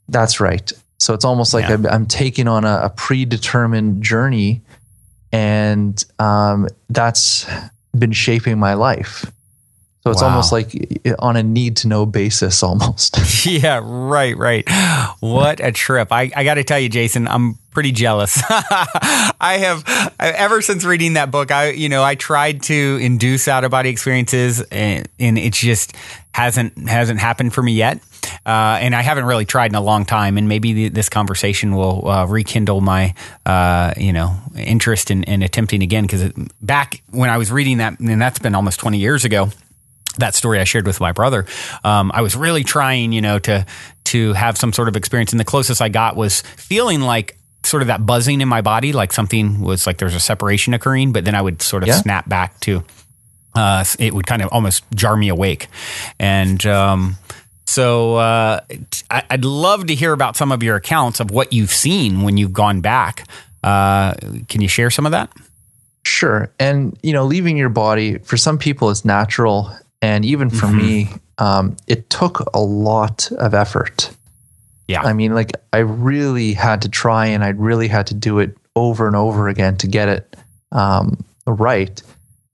That's 0.08 0.40
right. 0.40 0.70
So 0.98 1.14
it's 1.14 1.24
almost 1.24 1.54
like 1.54 1.68
yeah. 1.68 1.74
I'm, 1.74 1.86
I'm, 1.86 2.06
taking 2.06 2.46
on 2.46 2.64
a, 2.64 2.80
a 2.84 2.90
predetermined 2.90 4.02
journey, 4.02 4.60
and 5.32 6.04
um, 6.18 6.68
that's 6.90 7.46
been 7.96 8.12
shaping 8.12 8.58
my 8.58 8.74
life. 8.74 9.24
So 10.02 10.10
it's 10.10 10.22
wow. 10.22 10.28
almost 10.28 10.50
like 10.50 10.72
on 11.18 11.36
a 11.36 11.42
need 11.42 11.76
to 11.78 11.88
know 11.88 12.06
basis 12.06 12.62
almost. 12.62 13.46
yeah, 13.46 13.80
right, 13.82 14.34
right. 14.34 14.66
What 15.20 15.60
a 15.60 15.72
trip. 15.72 16.10
I, 16.10 16.30
I 16.34 16.42
got 16.42 16.54
to 16.54 16.64
tell 16.64 16.78
you, 16.78 16.88
Jason, 16.88 17.28
I'm 17.28 17.58
pretty 17.72 17.92
jealous. 17.92 18.42
I 18.48 19.58
have 19.58 20.16
ever 20.18 20.62
since 20.62 20.84
reading 20.84 21.14
that 21.14 21.30
book, 21.30 21.50
I, 21.50 21.70
you 21.70 21.90
know, 21.90 22.02
I 22.02 22.14
tried 22.14 22.62
to 22.64 22.98
induce 23.02 23.46
out 23.46 23.64
of 23.64 23.70
body 23.70 23.90
experiences 23.90 24.62
and, 24.62 25.06
and 25.18 25.38
it 25.38 25.52
just 25.52 25.94
hasn't, 26.32 26.88
hasn't 26.88 27.20
happened 27.20 27.52
for 27.52 27.62
me 27.62 27.72
yet. 27.74 28.00
Uh, 28.46 28.78
and 28.80 28.94
I 28.94 29.02
haven't 29.02 29.26
really 29.26 29.44
tried 29.44 29.70
in 29.70 29.74
a 29.74 29.82
long 29.82 30.06
time. 30.06 30.38
And 30.38 30.48
maybe 30.48 30.72
the, 30.72 30.88
this 30.88 31.10
conversation 31.10 31.76
will 31.76 32.08
uh, 32.08 32.26
rekindle 32.26 32.80
my, 32.80 33.14
uh, 33.44 33.92
you 33.98 34.14
know, 34.14 34.34
interest 34.56 35.10
in, 35.10 35.24
in 35.24 35.42
attempting 35.42 35.82
again. 35.82 36.04
Because 36.04 36.32
back 36.62 37.02
when 37.10 37.28
I 37.28 37.36
was 37.36 37.52
reading 37.52 37.78
that, 37.78 38.00
and 38.00 38.20
that's 38.20 38.38
been 38.38 38.54
almost 38.54 38.80
20 38.80 38.98
years 38.98 39.26
ago, 39.26 39.50
that 40.20 40.34
story 40.34 40.60
I 40.60 40.64
shared 40.64 40.86
with 40.86 41.00
my 41.00 41.12
brother, 41.12 41.46
um, 41.84 42.10
I 42.14 42.22
was 42.22 42.36
really 42.36 42.64
trying, 42.64 43.12
you 43.12 43.20
know, 43.20 43.38
to 43.40 43.66
to 44.04 44.32
have 44.32 44.56
some 44.56 44.72
sort 44.72 44.88
of 44.88 44.96
experience, 44.96 45.32
and 45.32 45.40
the 45.40 45.44
closest 45.44 45.82
I 45.82 45.88
got 45.88 46.16
was 46.16 46.42
feeling 46.42 47.00
like 47.00 47.36
sort 47.62 47.82
of 47.82 47.88
that 47.88 48.06
buzzing 48.06 48.40
in 48.40 48.48
my 48.48 48.60
body, 48.60 48.92
like 48.92 49.12
something 49.12 49.60
was 49.60 49.86
like 49.86 49.98
there's 49.98 50.14
a 50.14 50.20
separation 50.20 50.74
occurring, 50.74 51.12
but 51.12 51.24
then 51.24 51.34
I 51.34 51.42
would 51.42 51.62
sort 51.62 51.82
of 51.82 51.88
yeah. 51.88 51.96
snap 51.96 52.28
back 52.28 52.58
to. 52.60 52.84
Uh, 53.52 53.84
it 53.98 54.14
would 54.14 54.26
kind 54.26 54.42
of 54.42 54.48
almost 54.52 54.84
jar 54.94 55.16
me 55.16 55.28
awake, 55.28 55.66
and 56.20 56.64
um, 56.66 57.16
so 57.70 58.16
uh, 58.16 58.60
I'd 59.08 59.44
love 59.44 59.86
to 59.86 59.94
hear 59.94 60.12
about 60.12 60.36
some 60.36 60.50
of 60.50 60.62
your 60.62 60.74
accounts 60.74 61.20
of 61.20 61.30
what 61.30 61.52
you've 61.52 61.70
seen 61.70 62.22
when 62.22 62.36
you've 62.36 62.52
gone 62.52 62.80
back. 62.80 63.28
Uh, 63.62 64.14
can 64.48 64.60
you 64.60 64.66
share 64.66 64.90
some 64.90 65.06
of 65.06 65.12
that? 65.12 65.30
Sure. 66.04 66.50
And, 66.58 66.98
you 67.02 67.12
know, 67.12 67.24
leaving 67.24 67.56
your 67.56 67.68
body 67.68 68.18
for 68.18 68.36
some 68.36 68.58
people 68.58 68.90
is 68.90 69.04
natural 69.04 69.70
and 70.02 70.24
even 70.24 70.50
for 70.50 70.66
mm-hmm. 70.66 70.78
me, 70.78 71.08
um, 71.38 71.76
it 71.86 72.10
took 72.10 72.40
a 72.54 72.60
lot 72.60 73.30
of 73.32 73.54
effort. 73.54 74.10
Yeah. 74.88 75.02
I 75.02 75.12
mean, 75.12 75.34
like, 75.34 75.52
I 75.72 75.78
really 75.78 76.52
had 76.52 76.82
to 76.82 76.88
try 76.88 77.26
and 77.26 77.44
I 77.44 77.48
really 77.50 77.88
had 77.88 78.08
to 78.08 78.14
do 78.14 78.38
it 78.40 78.56
over 78.74 79.06
and 79.06 79.14
over 79.14 79.48
again 79.48 79.76
to 79.78 79.86
get 79.86 80.08
it 80.08 80.36
um, 80.72 81.22
right. 81.46 82.02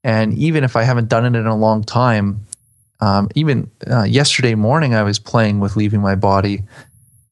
And 0.04 0.34
even 0.34 0.64
if 0.64 0.76
I 0.76 0.82
haven't 0.82 1.08
done 1.08 1.24
it 1.24 1.38
in 1.38 1.46
a 1.46 1.56
long 1.56 1.82
time, 1.82 2.46
um, 3.00 3.28
even 3.34 3.70
uh, 3.90 4.04
yesterday 4.04 4.54
morning, 4.54 4.94
I 4.94 5.02
was 5.02 5.18
playing 5.18 5.60
with 5.60 5.76
leaving 5.76 6.00
my 6.00 6.14
body 6.14 6.62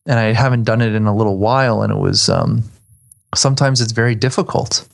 and 0.07 0.19
I 0.19 0.33
haven't 0.33 0.65
done 0.65 0.81
it 0.81 0.95
in 0.95 1.07
a 1.07 1.15
little 1.15 1.39
while. 1.39 1.83
And 1.83 1.93
it 1.93 1.99
was 1.99 2.29
um, 2.29 2.65
sometimes 3.35 3.81
it's 3.81 3.93
very 3.93 4.15
difficult. 4.15 4.87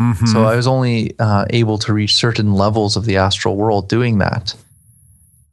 Mm-hmm. 0.00 0.26
So 0.26 0.44
I 0.44 0.56
was 0.56 0.66
only 0.66 1.14
uh, 1.18 1.46
able 1.50 1.78
to 1.78 1.92
reach 1.92 2.14
certain 2.14 2.52
levels 2.52 2.96
of 2.96 3.04
the 3.04 3.16
astral 3.16 3.56
world 3.56 3.88
doing 3.88 4.18
that. 4.18 4.54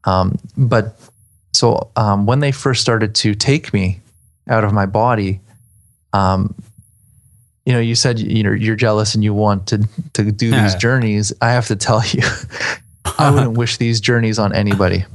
Um, 0.04 0.38
but 0.58 1.00
so 1.54 1.90
um, 1.96 2.26
when 2.26 2.40
they 2.40 2.52
first 2.52 2.82
started 2.82 3.16
to 3.16 3.36
take 3.36 3.74
me 3.74 4.02
out 4.50 4.64
of 4.64 4.74
my 4.74 4.86
body, 4.86 5.40
um, 6.12 6.54
you 7.66 7.72
know, 7.72 7.80
you 7.80 7.96
said 7.96 8.20
you 8.20 8.44
know 8.44 8.52
you're 8.52 8.76
jealous 8.76 9.16
and 9.16 9.24
you 9.24 9.34
want 9.34 9.68
to 9.68 9.88
to 10.14 10.32
do 10.32 10.52
these 10.52 10.76
journeys. 10.76 11.32
I 11.42 11.52
have 11.52 11.68
to 11.68 11.78
tell 11.78 12.06
you, 12.06 12.24
I 13.18 13.32
wouldn't 13.32 13.58
wish 13.58 13.78
these 13.78 14.02
journeys 14.02 14.38
on 14.38 14.54
anybody. 14.54 15.06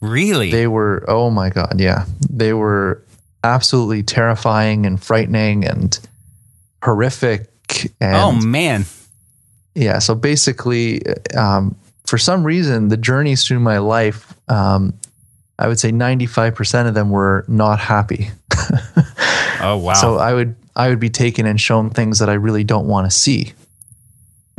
Really? 0.00 0.50
They 0.50 0.66
were. 0.66 1.04
Oh 1.08 1.28
my 1.28 1.50
god, 1.50 1.78
yeah, 1.78 2.06
they 2.30 2.54
were 2.54 3.04
absolutely 3.44 4.02
terrifying 4.02 4.86
and 4.86 5.02
frightening 5.02 5.66
and 5.66 5.98
horrific 6.82 7.49
and, 8.00 8.16
oh 8.16 8.32
man. 8.32 8.84
Yeah. 9.74 9.98
So 9.98 10.14
basically, 10.14 11.02
um, 11.36 11.76
for 12.04 12.18
some 12.18 12.44
reason, 12.44 12.88
the 12.88 12.96
journeys 12.96 13.46
through 13.46 13.60
my 13.60 13.78
life, 13.78 14.34
um, 14.48 14.94
I 15.58 15.68
would 15.68 15.78
say 15.78 15.92
95% 15.92 16.88
of 16.88 16.94
them 16.94 17.10
were 17.10 17.44
not 17.46 17.78
happy. 17.78 18.30
oh 19.60 19.76
wow. 19.76 19.94
So 19.94 20.16
I 20.16 20.34
would 20.34 20.56
I 20.74 20.88
would 20.88 21.00
be 21.00 21.10
taken 21.10 21.46
and 21.46 21.60
shown 21.60 21.90
things 21.90 22.18
that 22.18 22.28
I 22.28 22.34
really 22.34 22.64
don't 22.64 22.86
want 22.86 23.10
to 23.10 23.16
see. 23.16 23.52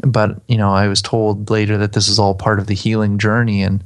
But, 0.04 0.42
you 0.48 0.58
know, 0.58 0.72
I 0.72 0.88
was 0.88 1.02
told 1.02 1.50
later 1.50 1.78
that 1.78 1.94
this 1.94 2.08
is 2.08 2.20
all 2.20 2.34
part 2.34 2.60
of 2.60 2.68
the 2.68 2.74
healing 2.74 3.18
journey 3.18 3.62
and 3.62 3.84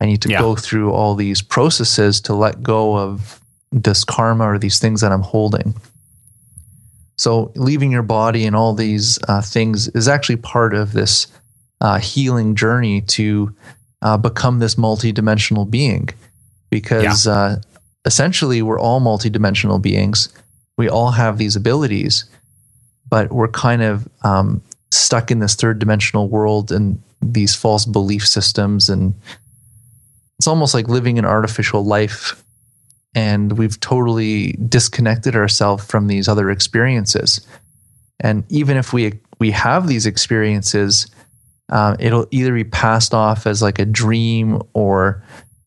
I 0.00 0.06
need 0.06 0.22
to 0.22 0.28
yeah. 0.28 0.40
go 0.40 0.56
through 0.56 0.92
all 0.92 1.14
these 1.14 1.40
processes 1.40 2.20
to 2.22 2.34
let 2.34 2.62
go 2.62 2.96
of 2.96 3.40
this 3.72 4.04
karma 4.04 4.44
or 4.44 4.58
these 4.58 4.78
things 4.78 5.00
that 5.00 5.12
I'm 5.12 5.22
holding. 5.22 5.74
So, 7.16 7.52
leaving 7.54 7.92
your 7.92 8.02
body 8.02 8.44
and 8.44 8.56
all 8.56 8.74
these 8.74 9.18
uh, 9.28 9.40
things 9.40 9.88
is 9.88 10.08
actually 10.08 10.36
part 10.36 10.74
of 10.74 10.92
this 10.92 11.28
uh, 11.80 11.98
healing 11.98 12.54
journey 12.54 13.02
to 13.02 13.54
uh, 14.02 14.16
become 14.16 14.58
this 14.58 14.74
multidimensional 14.74 15.68
being. 15.68 16.08
Because 16.70 17.26
yeah. 17.26 17.32
Uh, 17.32 17.56
essentially, 18.04 18.62
we're 18.62 18.80
all 18.80 19.00
multidimensional 19.00 19.80
beings. 19.80 20.28
We 20.76 20.88
all 20.88 21.12
have 21.12 21.38
these 21.38 21.54
abilities, 21.54 22.24
but 23.08 23.32
we're 23.32 23.48
kind 23.48 23.82
of 23.82 24.08
um, 24.22 24.60
stuck 24.90 25.30
in 25.30 25.38
this 25.38 25.54
third 25.54 25.78
dimensional 25.78 26.28
world 26.28 26.72
and 26.72 27.00
these 27.22 27.54
false 27.54 27.84
belief 27.84 28.26
systems. 28.26 28.88
And 28.88 29.14
it's 30.38 30.48
almost 30.48 30.74
like 30.74 30.88
living 30.88 31.18
an 31.18 31.24
artificial 31.24 31.84
life 31.84 32.43
and 33.14 33.56
we've 33.56 33.78
totally 33.80 34.52
disconnected 34.68 35.36
ourselves 35.36 35.84
from 35.84 36.08
these 36.08 36.28
other 36.28 36.50
experiences. 36.50 37.46
And 38.20 38.44
even 38.48 38.76
if 38.76 38.92
we 38.92 39.20
we 39.38 39.50
have 39.52 39.86
these 39.86 40.06
experiences, 40.06 41.06
uh, 41.70 41.96
it'll 41.98 42.26
either 42.30 42.52
be 42.52 42.64
passed 42.64 43.14
off 43.14 43.46
as 43.46 43.62
like 43.62 43.78
a 43.78 43.84
dream 43.84 44.62
or 44.72 45.22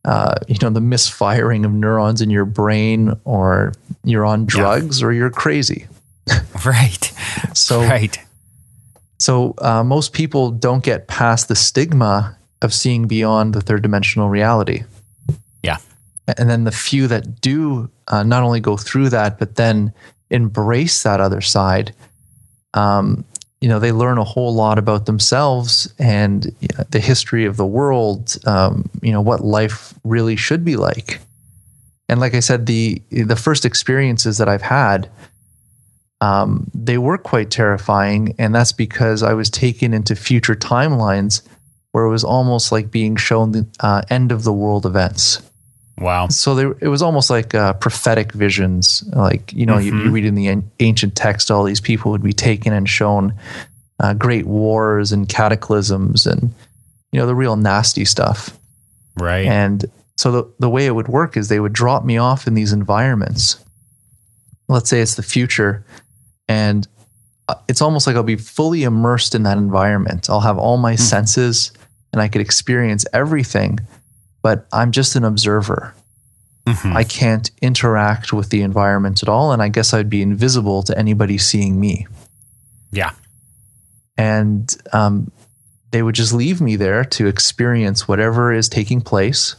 uh, 0.06 0.36
you 0.48 0.58
know 0.62 0.70
the 0.70 0.82
misfiring 0.82 1.66
of 1.66 1.72
neurons 1.72 2.22
in 2.22 2.30
your 2.30 2.46
brain, 2.46 3.14
or 3.26 3.74
you're 4.04 4.26
on 4.26 4.46
drugs, 4.46 5.02
yeah. 5.02 5.08
or 5.08 5.12
you're 5.12 5.30
crazy. 5.30 5.88
right. 6.66 7.14
So 7.54 7.82
right. 7.82 8.18
So 9.20 9.56
uh, 9.60 9.84
most 9.84 10.14
people 10.14 10.52
don't 10.52 10.84
get 10.84 11.08
past 11.08 11.48
the 11.48 11.56
stigma 11.56 12.38
of 12.62 12.74
seeing 12.74 13.08
beyond 13.08 13.54
the 13.54 13.62
third 13.62 13.82
dimensional 13.84 14.30
reality. 14.30 14.84
Yeah 15.64 15.78
and 16.38 16.50
then 16.50 16.63
the 16.63 16.72
few 16.72 17.08
that 17.08 17.42
do 17.42 17.90
uh, 18.08 18.24
not 18.24 18.44
only 18.44 18.60
go 18.60 18.78
through 18.78 19.10
that, 19.10 19.40
but 19.40 19.56
then 19.56 19.94
embrace 20.30 21.04
that 21.04 21.22
other 21.22 21.42
side, 21.42 21.94
um, 22.74 23.24
you 23.62 23.70
know, 23.70 23.80
they 23.80 23.92
learn 23.92 24.18
a 24.18 24.24
whole 24.24 24.54
lot 24.54 24.78
about 24.78 25.06
themselves 25.06 25.92
and 25.98 26.46
you 26.60 26.68
know, 26.78 26.84
the 26.92 27.00
history 27.00 27.46
of 27.46 27.58
the 27.58 27.66
world. 27.66 28.38
Um, 28.46 28.90
you 29.02 29.12
know 29.12 29.22
what 29.22 29.44
life 29.44 29.94
really 30.04 30.36
should 30.36 30.63
be 30.63 30.76
like. 30.76 31.20
And 32.10 32.20
like 32.20 32.34
I 32.34 32.40
said, 32.40 32.66
the 32.66 33.02
the 33.10 33.36
first 33.36 33.66
experiences 33.66 34.38
that 34.38 34.48
I've 34.48 34.62
had, 34.62 35.10
um, 36.22 36.70
they 36.74 36.98
were 36.98 37.18
quite 37.18 37.50
terrifying, 37.50 38.36
and 38.38 38.54
that's 38.54 38.72
because 38.72 39.24
I 39.24 39.34
was 39.34 39.50
taken 39.50 39.94
into 39.94 40.16
future 40.16 40.56
timelines 40.56 41.42
where 41.92 42.06
it 42.06 42.10
was 42.10 42.24
almost 42.24 42.72
like 42.72 42.92
being 42.92 43.16
shown 43.16 43.54
the 43.54 43.68
uh, 43.80 44.04
end 44.10 44.32
of 44.32 44.44
the 44.44 44.54
world 44.54 44.86
events. 44.86 45.42
Wow. 46.00 46.28
So 46.28 46.54
there, 46.54 46.76
it 46.80 46.90
was 46.90 47.02
almost 47.02 47.30
like 47.30 47.56
uh, 47.56 47.74
prophetic 47.74 48.32
visions. 48.32 49.04
Like, 49.14 49.52
you 49.54 49.66
know, 49.66 49.78
you, 49.80 49.98
you 49.98 50.12
read 50.12 50.26
in 50.26 50.36
the 50.36 50.48
an- 50.48 50.70
ancient 50.80 51.16
text, 51.16 51.50
all 51.50 51.64
these 51.64 51.82
people 51.82 52.12
would 52.12 52.24
be 52.24 52.34
taken 52.34 52.72
and 52.72 52.88
shown 52.88 53.34
uh, 54.00 54.14
great 54.14 54.46
wars 54.46 55.12
and 55.12 55.28
cataclysms 55.28 56.28
and, 56.28 56.54
you 57.12 57.20
know, 57.20 57.26
the 57.26 57.34
real 57.34 57.56
nasty 57.56 58.06
stuff. 58.06 58.58
Right. 59.18 59.48
And 59.48 59.86
so 60.18 60.32
the, 60.32 60.54
the 60.60 60.70
way 60.70 60.86
it 60.86 60.94
would 60.94 61.08
work 61.08 61.36
is 61.36 61.48
they 61.48 61.60
would 61.60 61.74
drop 61.74 62.06
me 62.06 62.18
off 62.18 62.46
in 62.46 62.54
these 62.54 62.74
environments. 62.74 63.64
Let's 64.68 64.90
say 64.90 65.02
it's 65.02 65.16
the 65.16 65.24
future, 65.24 65.86
and 66.48 66.88
uh, 67.48 67.56
it's 67.68 67.82
almost 67.82 68.06
like 68.06 68.16
I'll 68.16 68.24
be 68.24 68.36
fully 68.36 68.84
immersed 68.84 69.34
in 69.34 69.44
that 69.44 69.58
environment. 69.58 70.30
I'll 70.30 70.42
have 70.42 70.58
all 70.58 70.78
my 70.78 70.96
senses 70.96 71.72
and 72.12 72.22
I 72.22 72.28
could 72.28 72.42
experience 72.42 73.06
everything, 73.14 73.80
but 74.48 74.66
I'm 74.72 74.94
just 74.94 75.18
an 75.18 75.26
observer. 75.26 75.94
Mhm. 76.66 76.96
I 76.96 77.04
can't 77.04 77.52
interact 77.62 78.32
with 78.32 78.48
the 78.50 78.62
environment 78.62 79.22
at 79.22 79.28
all. 79.28 79.52
And 79.52 79.62
I 79.62 79.68
guess 79.68 79.94
I'd 79.94 80.10
be 80.10 80.22
invisible 80.22 80.84
to 80.84 80.98
anybody 80.98 81.38
seeing 81.38 81.78
me. 81.78 82.08
yeah. 82.94 83.12
And 84.18 84.74
um, 84.94 85.30
they 85.92 86.02
would 86.02 86.16
just 86.16 86.32
leave 86.32 86.62
me 86.62 86.78
there 86.78 87.04
to 87.04 87.28
experience 87.28 88.08
whatever 88.08 88.54
is 88.54 88.70
taking 88.70 89.02
place. 89.02 89.58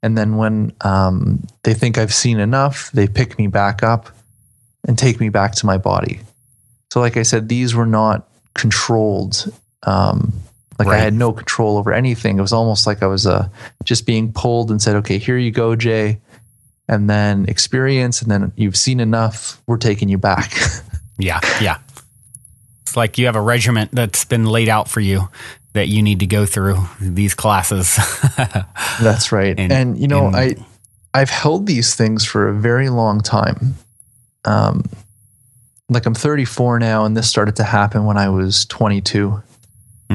And 0.00 0.16
then 0.16 0.36
when 0.36 0.72
um, 0.82 1.42
they 1.64 1.74
think 1.74 1.98
I've 1.98 2.14
seen 2.14 2.38
enough, 2.38 2.92
they 2.92 3.08
pick 3.08 3.36
me 3.36 3.48
back 3.48 3.82
up 3.82 4.10
and 4.86 4.96
take 4.96 5.18
me 5.18 5.28
back 5.28 5.56
to 5.56 5.66
my 5.66 5.76
body. 5.76 6.20
So, 6.92 7.00
like 7.00 7.16
I 7.16 7.24
said, 7.24 7.48
these 7.48 7.74
were 7.74 7.90
not 8.00 8.28
controlled. 8.54 9.52
Um, 9.82 10.32
like 10.78 10.88
I 10.88 10.98
had 10.98 11.14
no 11.14 11.32
control 11.32 11.76
over 11.78 11.92
anything. 11.92 12.38
It 12.38 12.42
was 12.42 12.52
almost 12.52 12.86
like 12.86 13.02
I 13.02 13.06
was 13.06 13.26
uh, 13.26 13.48
just 13.84 14.06
being 14.06 14.32
pulled 14.32 14.70
and 14.70 14.80
said, 14.82 14.96
"Okay, 14.96 15.18
here 15.18 15.38
you 15.38 15.50
go, 15.50 15.76
Jay," 15.76 16.20
and 16.88 17.08
then 17.08 17.46
experience, 17.48 18.20
and 18.22 18.30
then 18.30 18.52
you've 18.56 18.76
seen 18.76 19.00
enough. 19.00 19.60
We're 19.66 19.76
taking 19.78 20.08
you 20.08 20.18
back. 20.18 20.52
Yeah. 21.16 21.38
Yeah. 21.60 21.78
It's 22.82 22.96
like 22.96 23.18
you 23.18 23.26
have 23.26 23.36
a 23.36 23.40
regiment 23.40 23.92
that's 23.92 24.24
been 24.24 24.46
laid 24.46 24.68
out 24.68 24.88
for 24.88 24.98
you 24.98 25.28
that 25.74 25.86
you 25.86 26.02
need 26.02 26.18
to 26.20 26.26
go 26.26 26.44
through 26.44 26.78
these 27.00 27.34
classes. 27.34 27.96
That's 29.00 29.30
right. 29.30 29.54
And- 29.56 29.72
And, 29.72 29.96
you 29.96 30.08
know, 30.08 30.26
and- 30.26 30.34
I 30.36 30.56
I've 31.14 31.30
held 31.30 31.66
these 31.68 31.94
things 31.94 32.24
for 32.24 32.48
a 32.48 32.52
very 32.52 32.88
long 32.88 33.20
time. 33.20 33.76
Um 34.44 34.82
like 35.88 36.04
I'm 36.04 36.14
34 36.14 36.80
now 36.80 37.04
and 37.04 37.16
this 37.16 37.30
started 37.30 37.54
to 37.56 37.64
happen 37.64 38.04
when 38.06 38.16
I 38.16 38.28
was 38.28 38.64
22 38.66 39.40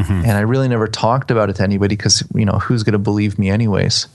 Mhm. 0.03 0.23
and 0.23 0.31
I 0.31 0.41
really 0.41 0.67
never 0.67 0.87
talked 0.87 1.31
about 1.31 1.49
it 1.49 1.55
to 1.57 1.63
anybody 1.63 1.95
cuz 1.95 2.23
you 2.35 2.45
know, 2.45 2.59
who's 2.59 2.83
going 2.83 2.93
to 2.93 2.99
believe 2.99 3.37
me 3.39 3.49
anyways. 3.49 4.07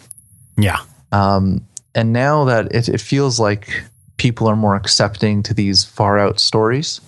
Yeah. 0.56 0.78
Um 1.12 1.62
and 1.94 2.12
now 2.12 2.44
that 2.44 2.74
it, 2.74 2.88
it 2.88 3.00
feels 3.00 3.38
like 3.38 3.84
people 4.16 4.46
are 4.48 4.56
more 4.56 4.74
accepting 4.76 5.42
to 5.44 5.54
these 5.54 5.84
far 5.84 6.18
out 6.18 6.40
stories. 6.40 7.00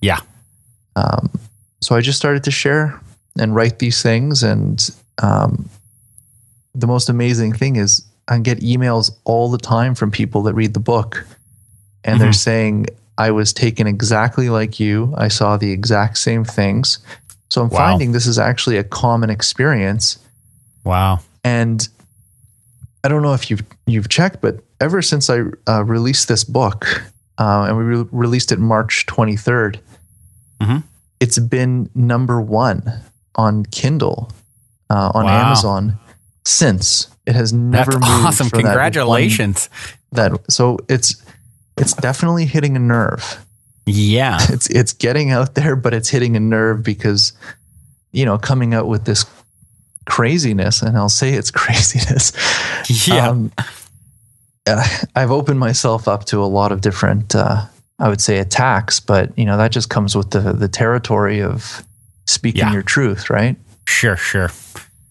Yeah. 0.00 0.20
Um, 0.96 1.30
so 1.80 1.96
I 1.96 2.00
just 2.00 2.18
started 2.18 2.44
to 2.44 2.50
share 2.50 3.00
and 3.38 3.54
write 3.54 3.78
these 3.78 4.02
things. 4.02 4.42
And 4.42 4.86
um, 5.22 5.68
the 6.74 6.86
most 6.86 7.08
amazing 7.08 7.52
thing 7.54 7.76
is 7.76 8.02
I 8.28 8.38
get 8.38 8.60
emails 8.60 9.10
all 9.24 9.50
the 9.50 9.58
time 9.58 9.94
from 9.94 10.10
people 10.10 10.42
that 10.44 10.54
read 10.54 10.74
the 10.74 10.80
book 10.80 11.26
and 12.04 12.20
they're 12.20 12.30
Mhm. 12.30 12.34
saying, 12.50 12.86
I 13.18 13.30
was 13.30 13.52
taken 13.52 13.86
exactly 13.86 14.48
like 14.50 14.80
you. 14.80 15.14
I 15.16 15.28
saw 15.28 15.56
the 15.56 15.70
exact 15.70 16.18
same 16.18 16.44
things. 16.44 16.98
So 17.52 17.60
I'm 17.62 17.68
Wow. 17.68 17.78
finding 17.78 18.12
this 18.12 18.26
is 18.26 18.38
actually 18.38 18.78
a 18.78 18.84
common 18.84 19.28
experience. 19.28 20.16
Wow. 20.84 21.20
And 21.44 21.86
I 23.04 23.08
don't 23.08 23.20
know 23.22 23.34
if 23.34 23.50
you've 23.50 23.62
you've 23.86 24.08
checked, 24.08 24.40
but 24.40 24.64
ever 24.80 25.02
since 25.02 25.28
I 25.28 25.42
uh, 25.68 25.84
released 25.84 26.28
this 26.28 26.44
book, 26.44 26.86
uh, 27.36 27.66
and 27.68 27.76
we 27.76 27.84
re- 27.84 28.08
released 28.10 28.52
it 28.52 28.58
March 28.58 29.04
23rd, 29.06 29.80
Mhm. 30.62 30.82
it's 31.20 31.38
been 31.38 31.90
number 31.94 32.40
one 32.40 33.00
on 33.34 33.66
Kindle 33.66 34.30
uh, 34.88 35.10
on 35.14 35.24
Wow. 35.26 35.46
Amazon 35.46 35.98
since. 36.46 37.08
It 37.26 37.34
has 37.34 37.52
never 37.52 37.92
That's 37.92 38.08
moved. 38.08 38.26
awesome. 38.26 38.48
from 38.48 38.62
that 38.62 38.68
one- 38.68 38.72
Congratulations. 38.72 39.68
That, 40.12 40.32
so 40.50 40.78
it's 40.88 41.16
it's 41.76 41.92
definitely 41.92 42.46
hitting 42.46 42.76
a 42.76 42.78
nerve. 42.80 43.44
Yeah. 43.86 44.38
It's 44.50 44.68
it's 44.68 44.92
getting 44.92 45.30
out 45.30 45.54
there, 45.54 45.76
but 45.76 45.94
it's 45.94 46.08
hitting 46.08 46.36
a 46.36 46.40
nerve 46.40 46.82
because 46.82 47.32
you 48.12 48.24
know 48.24 48.38
coming 48.38 48.74
out 48.74 48.86
with 48.88 49.04
this 49.04 49.24
craziness, 50.06 50.82
and 50.82 50.96
I'll 50.96 51.08
say 51.08 51.32
it's 51.34 51.50
craziness. 51.62 52.32
Yeah. 53.08 53.28
Um, 53.28 53.52
uh, 54.66 54.86
I've 55.16 55.30
opened 55.32 55.58
myself 55.58 56.06
up 56.06 56.24
to 56.26 56.38
a 56.42 56.46
lot 56.46 56.70
of 56.70 56.80
different, 56.80 57.34
uh, 57.34 57.62
I 57.98 58.08
would 58.08 58.20
say, 58.20 58.38
attacks, 58.38 59.00
but 59.00 59.36
you 59.36 59.44
know 59.44 59.56
that 59.56 59.72
just 59.72 59.88
comes 59.90 60.14
with 60.16 60.30
the 60.30 60.52
the 60.52 60.68
territory 60.68 61.42
of 61.42 61.82
speaking 62.26 62.60
Yeah. 62.60 62.72
your 62.72 62.82
truth, 62.82 63.28
right? 63.30 63.56
Sure, 63.86 64.16
sure. 64.16 64.50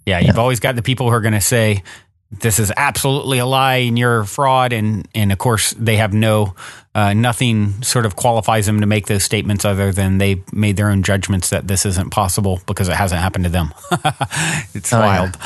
Yeah, 0.06 0.20
you've 0.20 0.40
always 0.40 0.60
got 0.62 0.76
the 0.76 0.82
people 0.82 1.08
who 1.10 1.14
are 1.16 1.22
going 1.22 1.34
to 1.34 1.42
say 1.42 1.84
this 2.32 2.60
is 2.60 2.72
absolutely 2.78 3.40
a 3.40 3.46
lie 3.46 3.76
and 3.78 3.98
you're 4.00 4.22
a 4.22 4.26
fraud, 4.26 4.72
and 4.74 5.08
and 5.14 5.32
of 5.32 5.38
course 5.38 5.72
they 5.78 5.98
have 5.98 6.14
no 6.14 6.56
uh, 6.96 7.14
nothing 7.14 7.82
sort 7.84 8.06
of 8.06 8.16
qualifies 8.16 8.66
them 8.66 8.80
to 8.82 8.86
make 8.86 9.08
those 9.08 9.24
statements 9.24 9.66
other 9.66 9.92
than 9.92 10.18
they 10.18 10.42
made 10.52 10.76
their 10.78 10.90
own 10.90 11.04
judgments 11.04 11.50
that 11.50 11.68
this 11.68 11.86
isn't 11.86 12.10
possible 12.12 12.60
because 12.68 12.88
it 12.90 12.96
hasn't 12.96 13.20
happened 13.22 13.44
to 13.46 13.50
them. 13.50 13.74
it's 14.74 14.92
Oh, 14.94 15.00
yeah. 15.00 15.06
wild. 15.06 15.38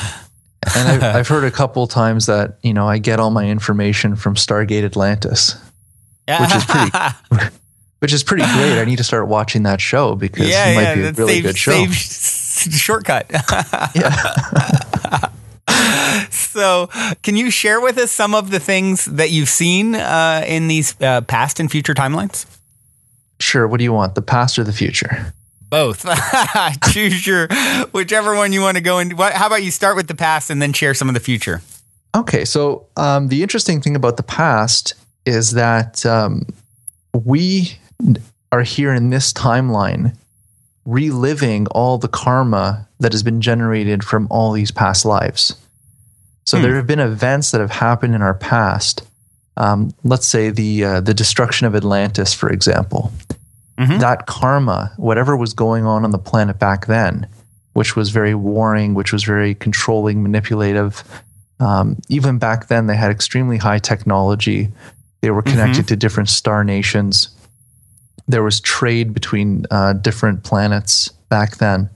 And 0.76 0.88
I've, 0.88 1.02
I've 1.16 1.28
heard 1.28 1.44
a 1.44 1.50
couple 1.50 1.86
times 1.86 2.26
that 2.26 2.58
you 2.62 2.72
know 2.74 2.88
I 2.88 2.98
get 2.98 3.20
all 3.20 3.30
my 3.30 3.44
information 3.46 4.16
from 4.16 4.34
Stargate 4.36 4.84
Atlantis, 4.84 5.54
which 6.28 6.54
is 6.54 6.64
pretty, 6.64 6.90
which 8.00 8.12
is 8.12 8.22
pretty 8.22 8.44
great. 8.44 8.80
I 8.80 8.84
need 8.84 8.98
to 8.98 9.04
start 9.04 9.28
watching 9.28 9.64
that 9.64 9.80
show 9.80 10.14
because 10.14 10.48
yeah, 10.48 10.66
it 10.66 10.74
might 10.74 10.82
yeah, 10.82 10.94
be 10.94 11.02
a 11.02 11.12
really 11.12 11.34
save- 11.34 11.42
good 11.44 11.56
show. 11.56 11.86
shortcut. 12.76 13.26
Yeah. 13.94 14.80
So, 16.56 16.88
can 17.22 17.36
you 17.36 17.50
share 17.50 17.82
with 17.82 17.98
us 17.98 18.10
some 18.10 18.34
of 18.34 18.50
the 18.50 18.58
things 18.58 19.04
that 19.04 19.30
you've 19.30 19.50
seen 19.50 19.94
uh, 19.94 20.42
in 20.46 20.68
these 20.68 20.98
uh, 21.02 21.20
past 21.20 21.60
and 21.60 21.70
future 21.70 21.92
timelines? 21.92 22.46
Sure. 23.38 23.68
What 23.68 23.76
do 23.76 23.84
you 23.84 23.92
want? 23.92 24.14
The 24.14 24.22
past 24.22 24.58
or 24.58 24.64
the 24.64 24.72
future? 24.72 25.34
Both. 25.68 26.06
Choose 26.92 27.26
your 27.26 27.48
whichever 27.92 28.34
one 28.34 28.54
you 28.54 28.62
want 28.62 28.78
to 28.78 28.82
go 28.82 28.98
into. 29.00 29.16
What, 29.16 29.34
how 29.34 29.48
about 29.48 29.62
you 29.62 29.70
start 29.70 29.96
with 29.96 30.08
the 30.08 30.14
past 30.14 30.48
and 30.48 30.62
then 30.62 30.72
share 30.72 30.94
some 30.94 31.08
of 31.08 31.14
the 31.14 31.20
future? 31.20 31.60
Okay, 32.16 32.46
so 32.46 32.86
um, 32.96 33.28
the 33.28 33.42
interesting 33.42 33.82
thing 33.82 33.94
about 33.94 34.16
the 34.16 34.22
past 34.22 34.94
is 35.26 35.50
that 35.52 36.06
um, 36.06 36.46
we 37.12 37.78
are 38.50 38.62
here 38.62 38.94
in 38.94 39.10
this 39.10 39.34
timeline 39.34 40.16
reliving 40.86 41.66
all 41.68 41.98
the 41.98 42.08
karma 42.08 42.88
that 43.00 43.12
has 43.12 43.22
been 43.22 43.42
generated 43.42 44.02
from 44.02 44.26
all 44.30 44.52
these 44.52 44.70
past 44.70 45.04
lives. 45.04 45.54
So 46.46 46.56
Hmm. 46.56 46.62
there 46.62 46.76
have 46.76 46.86
been 46.86 47.00
events 47.00 47.50
that 47.50 47.60
have 47.60 47.72
happened 47.72 48.14
in 48.14 48.22
our 48.22 48.34
past. 48.34 49.02
Um, 49.56 49.92
let's 50.04 50.26
say 50.26 50.50
the 50.50 50.84
uh, 50.84 51.00
the 51.00 51.14
destruction 51.14 51.66
of 51.66 51.74
Atlantis, 51.74 52.32
for 52.32 52.48
example. 52.50 53.12
Mhm. 53.78 54.00
That 54.00 54.26
karma, 54.26 54.92
whatever 54.96 55.36
was 55.36 55.52
going 55.52 55.84
on 55.84 56.04
on 56.04 56.10
the 56.10 56.18
planet 56.18 56.58
back 56.58 56.86
then, 56.86 57.26
which 57.74 57.94
was 57.96 58.10
very 58.10 58.34
warring, 58.34 58.94
which 58.94 59.12
was 59.12 59.24
very 59.24 59.54
controlling, 59.54 60.22
manipulative, 60.22 61.04
um, 61.60 61.96
even 62.08 62.38
back 62.38 62.68
then, 62.68 62.86
they 62.86 62.96
had 62.96 63.10
extremely 63.10 63.56
high 63.58 63.78
technology. 63.78 64.70
They 65.22 65.30
were 65.30 65.42
connected 65.42 65.88
to 65.88 65.96
different 65.96 66.28
star 66.28 66.64
nations. 66.64 67.28
There 68.28 68.42
was 68.42 68.60
trade 68.60 69.12
between 69.14 69.66
uh, 69.70 69.94
different 69.94 70.42
planets 70.42 71.08
back 71.28 71.56
then. 71.56 71.88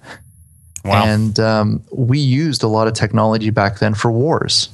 Wow. 0.85 1.05
And 1.05 1.38
um, 1.38 1.83
we 1.93 2.19
used 2.19 2.62
a 2.62 2.69
lot 2.69 2.87
of 2.87 2.95
technology 2.95 3.51
back 3.51 3.79
then 3.79 3.95
for 3.95 4.11
wars. 4.11 4.69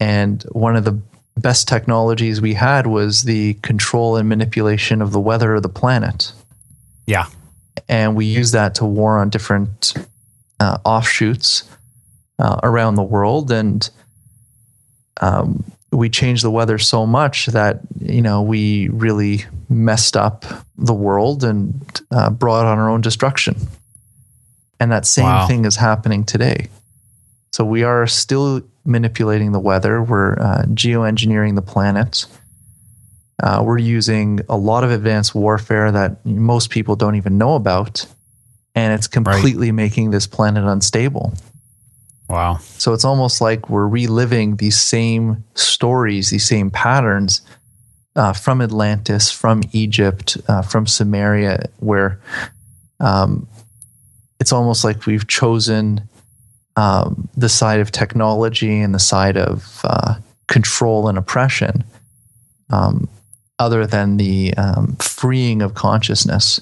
And 0.00 0.42
one 0.50 0.76
of 0.76 0.84
the 0.84 1.00
best 1.36 1.68
technologies 1.68 2.40
we 2.40 2.54
had 2.54 2.86
was 2.86 3.22
the 3.22 3.54
control 3.54 4.16
and 4.16 4.28
manipulation 4.28 5.00
of 5.00 5.12
the 5.12 5.20
weather 5.20 5.54
of 5.54 5.62
the 5.62 5.68
planet. 5.68 6.32
yeah. 7.06 7.26
And 7.88 8.14
we 8.14 8.26
used 8.26 8.52
that 8.52 8.76
to 8.76 8.84
war 8.84 9.18
on 9.18 9.30
different 9.30 9.94
uh, 10.58 10.78
offshoots 10.84 11.64
uh, 12.38 12.60
around 12.62 12.94
the 12.94 13.02
world. 13.02 13.50
And 13.50 13.88
um, 15.20 15.64
we 15.92 16.08
changed 16.08 16.44
the 16.44 16.50
weather 16.50 16.78
so 16.78 17.06
much 17.06 17.46
that 17.46 17.80
you 18.00 18.22
know 18.22 18.42
we 18.42 18.88
really 18.88 19.44
messed 19.68 20.16
up 20.16 20.44
the 20.76 20.94
world 20.94 21.42
and 21.44 22.00
uh, 22.10 22.30
brought 22.30 22.66
on 22.66 22.78
our 22.78 22.88
own 22.88 23.00
destruction. 23.00 23.56
And 24.80 24.90
that 24.90 25.06
same 25.06 25.26
Wow. 25.26 25.46
thing 25.46 25.64
is 25.66 25.76
happening 25.76 26.24
today. 26.24 26.68
So 27.52 27.64
we 27.64 27.84
are 27.84 28.06
still 28.06 28.62
manipulating 28.84 29.52
the 29.52 29.60
weather. 29.60 30.02
We're 30.02 30.32
uh, 30.40 30.62
geoengineering 30.68 31.54
the 31.54 31.62
planet. 31.62 32.24
Uh, 33.42 33.62
we're 33.64 33.78
using 33.78 34.40
a 34.48 34.56
lot 34.56 34.82
of 34.84 34.90
advanced 34.90 35.34
warfare 35.34 35.92
that 35.92 36.24
most 36.24 36.70
people 36.70 36.96
don't 36.96 37.16
even 37.16 37.38
know 37.38 37.54
about, 37.54 38.06
and 38.74 38.92
it's 38.92 39.06
completely 39.06 39.72
making 39.72 40.10
this 40.10 40.26
planet 40.26 40.64
unstable. 40.64 41.34
Wow. 42.28 42.58
So 42.78 42.92
it's 42.92 43.04
almost 43.04 43.40
like 43.40 43.68
we're 43.68 43.88
reliving 43.88 44.56
these 44.56 44.78
same 44.78 45.44
stories, 45.54 46.30
these 46.30 46.46
same 46.46 46.70
patterns 46.70 47.42
uh, 48.14 48.32
from 48.32 48.60
Atlantis, 48.60 49.30
from 49.30 49.62
Egypt, 49.72 50.36
uh, 50.46 50.62
from 50.62 50.86
Samaria, 50.86 51.68
where 51.78 52.20
um, 53.00 53.48
it's 54.40 54.52
almost 54.52 54.82
like 54.82 55.06
we've 55.06 55.28
chosen 55.28 56.08
um, 56.76 57.28
the 57.36 57.48
side 57.48 57.80
of 57.80 57.92
technology 57.92 58.80
and 58.80 58.94
the 58.94 58.98
side 58.98 59.36
of 59.36 59.80
uh, 59.84 60.14
control 60.48 61.08
and 61.08 61.18
oppression, 61.18 61.84
um, 62.70 63.08
other 63.58 63.86
than 63.86 64.16
the 64.16 64.54
um, 64.54 64.96
freeing 64.96 65.60
of 65.60 65.74
consciousness. 65.74 66.60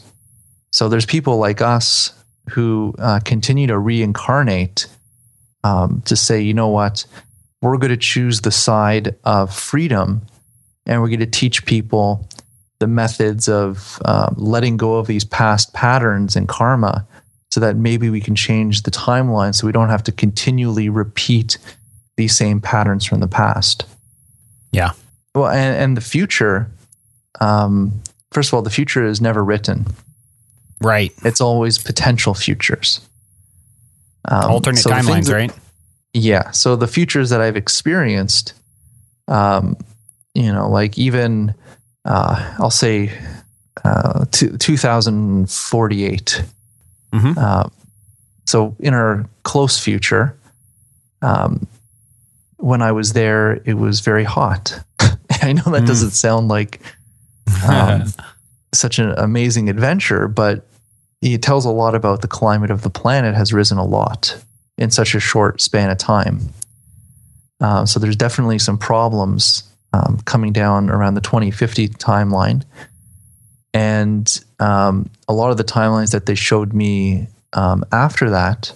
So 0.72 0.88
there's 0.88 1.06
people 1.06 1.38
like 1.38 1.62
us 1.62 2.12
who 2.50 2.94
uh, 2.98 3.20
continue 3.24 3.68
to 3.68 3.78
reincarnate 3.78 4.86
um, 5.64 6.02
to 6.06 6.16
say, 6.16 6.40
you 6.40 6.54
know 6.54 6.68
what, 6.68 7.04
we're 7.62 7.78
going 7.78 7.90
to 7.90 7.96
choose 7.96 8.40
the 8.40 8.50
side 8.50 9.16
of 9.24 9.54
freedom 9.54 10.22
and 10.86 11.00
we're 11.00 11.08
going 11.08 11.20
to 11.20 11.26
teach 11.26 11.64
people 11.66 12.28
the 12.78 12.86
methods 12.86 13.48
of 13.48 14.00
um, 14.04 14.34
letting 14.36 14.76
go 14.76 14.94
of 14.96 15.06
these 15.06 15.24
past 15.24 15.74
patterns 15.74 16.36
and 16.36 16.48
karma 16.48 17.06
so 17.50 17.60
that 17.60 17.76
maybe 17.76 18.10
we 18.10 18.20
can 18.20 18.34
change 18.34 18.82
the 18.82 18.90
timeline 18.90 19.54
so 19.54 19.66
we 19.66 19.72
don't 19.72 19.88
have 19.88 20.02
to 20.04 20.12
continually 20.12 20.88
repeat 20.88 21.56
these 22.16 22.36
same 22.36 22.60
patterns 22.60 23.04
from 23.06 23.20
the 23.20 23.28
past. 23.28 23.84
Yeah. 24.72 24.90
Well, 25.34 25.48
and, 25.48 25.76
and 25.76 25.96
the 25.96 26.00
future, 26.02 26.68
um, 27.40 28.02
first 28.32 28.50
of 28.50 28.54
all, 28.54 28.62
the 28.62 28.70
future 28.70 29.04
is 29.06 29.20
never 29.20 29.42
written. 29.42 29.86
Right. 30.80 31.12
It's 31.24 31.40
always 31.40 31.78
potential 31.78 32.34
futures. 32.34 33.00
Um, 34.26 34.50
Alternate 34.50 34.78
so 34.80 34.90
timelines, 34.90 35.26
that- 35.26 35.34
right? 35.34 35.52
yeah. 36.12 36.50
So 36.50 36.76
the 36.76 36.86
futures 36.86 37.30
that 37.30 37.40
I've 37.40 37.56
experienced, 37.56 38.52
um, 39.26 39.76
you 40.34 40.52
know, 40.52 40.68
like 40.68 40.98
even 40.98 41.54
uh, 42.04 42.56
I'll 42.58 42.70
say 42.70 43.10
uh, 43.84 44.24
t- 44.30 44.56
2048. 44.58 46.42
Mhm. 47.12 47.36
Uh, 47.36 47.68
so 48.46 48.74
in 48.80 48.94
our 48.94 49.26
close 49.42 49.78
future, 49.78 50.36
um, 51.22 51.66
when 52.58 52.82
I 52.82 52.92
was 52.92 53.12
there, 53.12 53.60
it 53.64 53.74
was 53.74 54.00
very 54.00 54.24
hot. 54.24 54.78
I 55.42 55.52
know 55.52 55.62
that 55.64 55.82
Mm. 55.82 55.86
doesn't 55.86 56.10
sound 56.12 56.48
like 56.48 56.80
um, 57.66 58.04
such 58.74 58.98
an 58.98 59.10
amazing 59.16 59.68
adventure, 59.68 60.28
but 60.28 60.66
it 61.22 61.42
tells 61.42 61.64
a 61.64 61.70
lot 61.70 61.94
about 61.94 62.20
the 62.22 62.28
climate 62.28 62.70
of 62.70 62.82
the 62.82 62.90
planet 62.90 63.34
has 63.34 63.52
risen 63.52 63.78
a 63.78 63.84
lot 63.84 64.36
in 64.76 64.90
such 64.90 65.14
a 65.14 65.20
short 65.20 65.60
span 65.60 65.90
of 65.90 65.98
time. 65.98 66.40
Uh, 67.60 67.84
so 67.84 67.98
there's 67.98 68.16
definitely 68.16 68.58
some 68.58 68.78
problems 68.78 69.64
um, 69.92 70.20
coming 70.24 70.52
down 70.52 70.90
around 70.90 71.14
the 71.14 71.20
2050 71.20 71.88
timeline. 71.88 72.62
And 73.74 74.40
um, 74.60 75.10
a 75.28 75.32
lot 75.32 75.50
of 75.50 75.56
the 75.56 75.64
timelines 75.64 76.12
that 76.12 76.26
they 76.26 76.34
showed 76.34 76.72
me 76.72 77.28
um, 77.52 77.84
after 77.92 78.30
that 78.30 78.72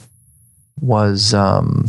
was, 0.80 1.34
um, 1.34 1.86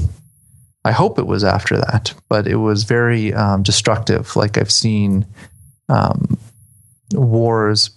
I 0.86 0.92
hope 0.92 1.20
it 1.20 1.28
was 1.28 1.44
after 1.44 1.78
that, 1.78 2.14
but 2.30 2.48
it 2.48 2.58
was 2.58 2.84
very 2.84 3.34
um, 3.34 3.64
destructive. 3.64 4.36
Like 4.36 4.58
I've 4.58 4.72
seen 4.72 5.26
um, 5.90 6.38
wars, 7.14 7.92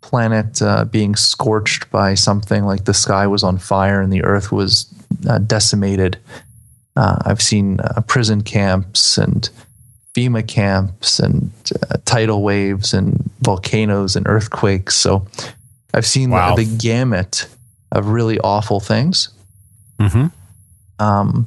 planet 0.00 0.60
uh, 0.62 0.84
being 0.86 1.14
scorched 1.14 1.90
by 1.90 2.14
something 2.14 2.64
like 2.64 2.84
the 2.84 2.94
sky 2.94 3.26
was 3.26 3.44
on 3.44 3.58
fire 3.58 4.00
and 4.00 4.12
the 4.12 4.24
earth 4.24 4.50
was 4.50 4.92
uh, 5.28 5.38
decimated. 5.38 6.18
Uh, 6.96 7.16
I've 7.24 7.42
seen 7.42 7.80
uh, 7.80 8.00
prison 8.06 8.42
camps 8.42 9.18
and 9.18 9.48
FEMA 10.14 10.46
camps 10.46 11.18
and 11.20 11.50
uh, 11.88 11.96
tidal 12.04 12.42
waves 12.42 12.92
and 12.92 13.30
volcanoes 13.40 14.16
and 14.16 14.26
earthquakes. 14.28 14.94
So 14.96 15.26
I've 15.94 16.06
seen 16.06 16.30
Wow. 16.30 16.54
the, 16.56 16.64
the 16.64 16.76
gamut 16.78 17.46
of 17.92 18.06
really 18.08 18.38
awful 18.40 18.80
things. 18.80 19.28
hmm 20.00 20.26
Um, 20.98 21.46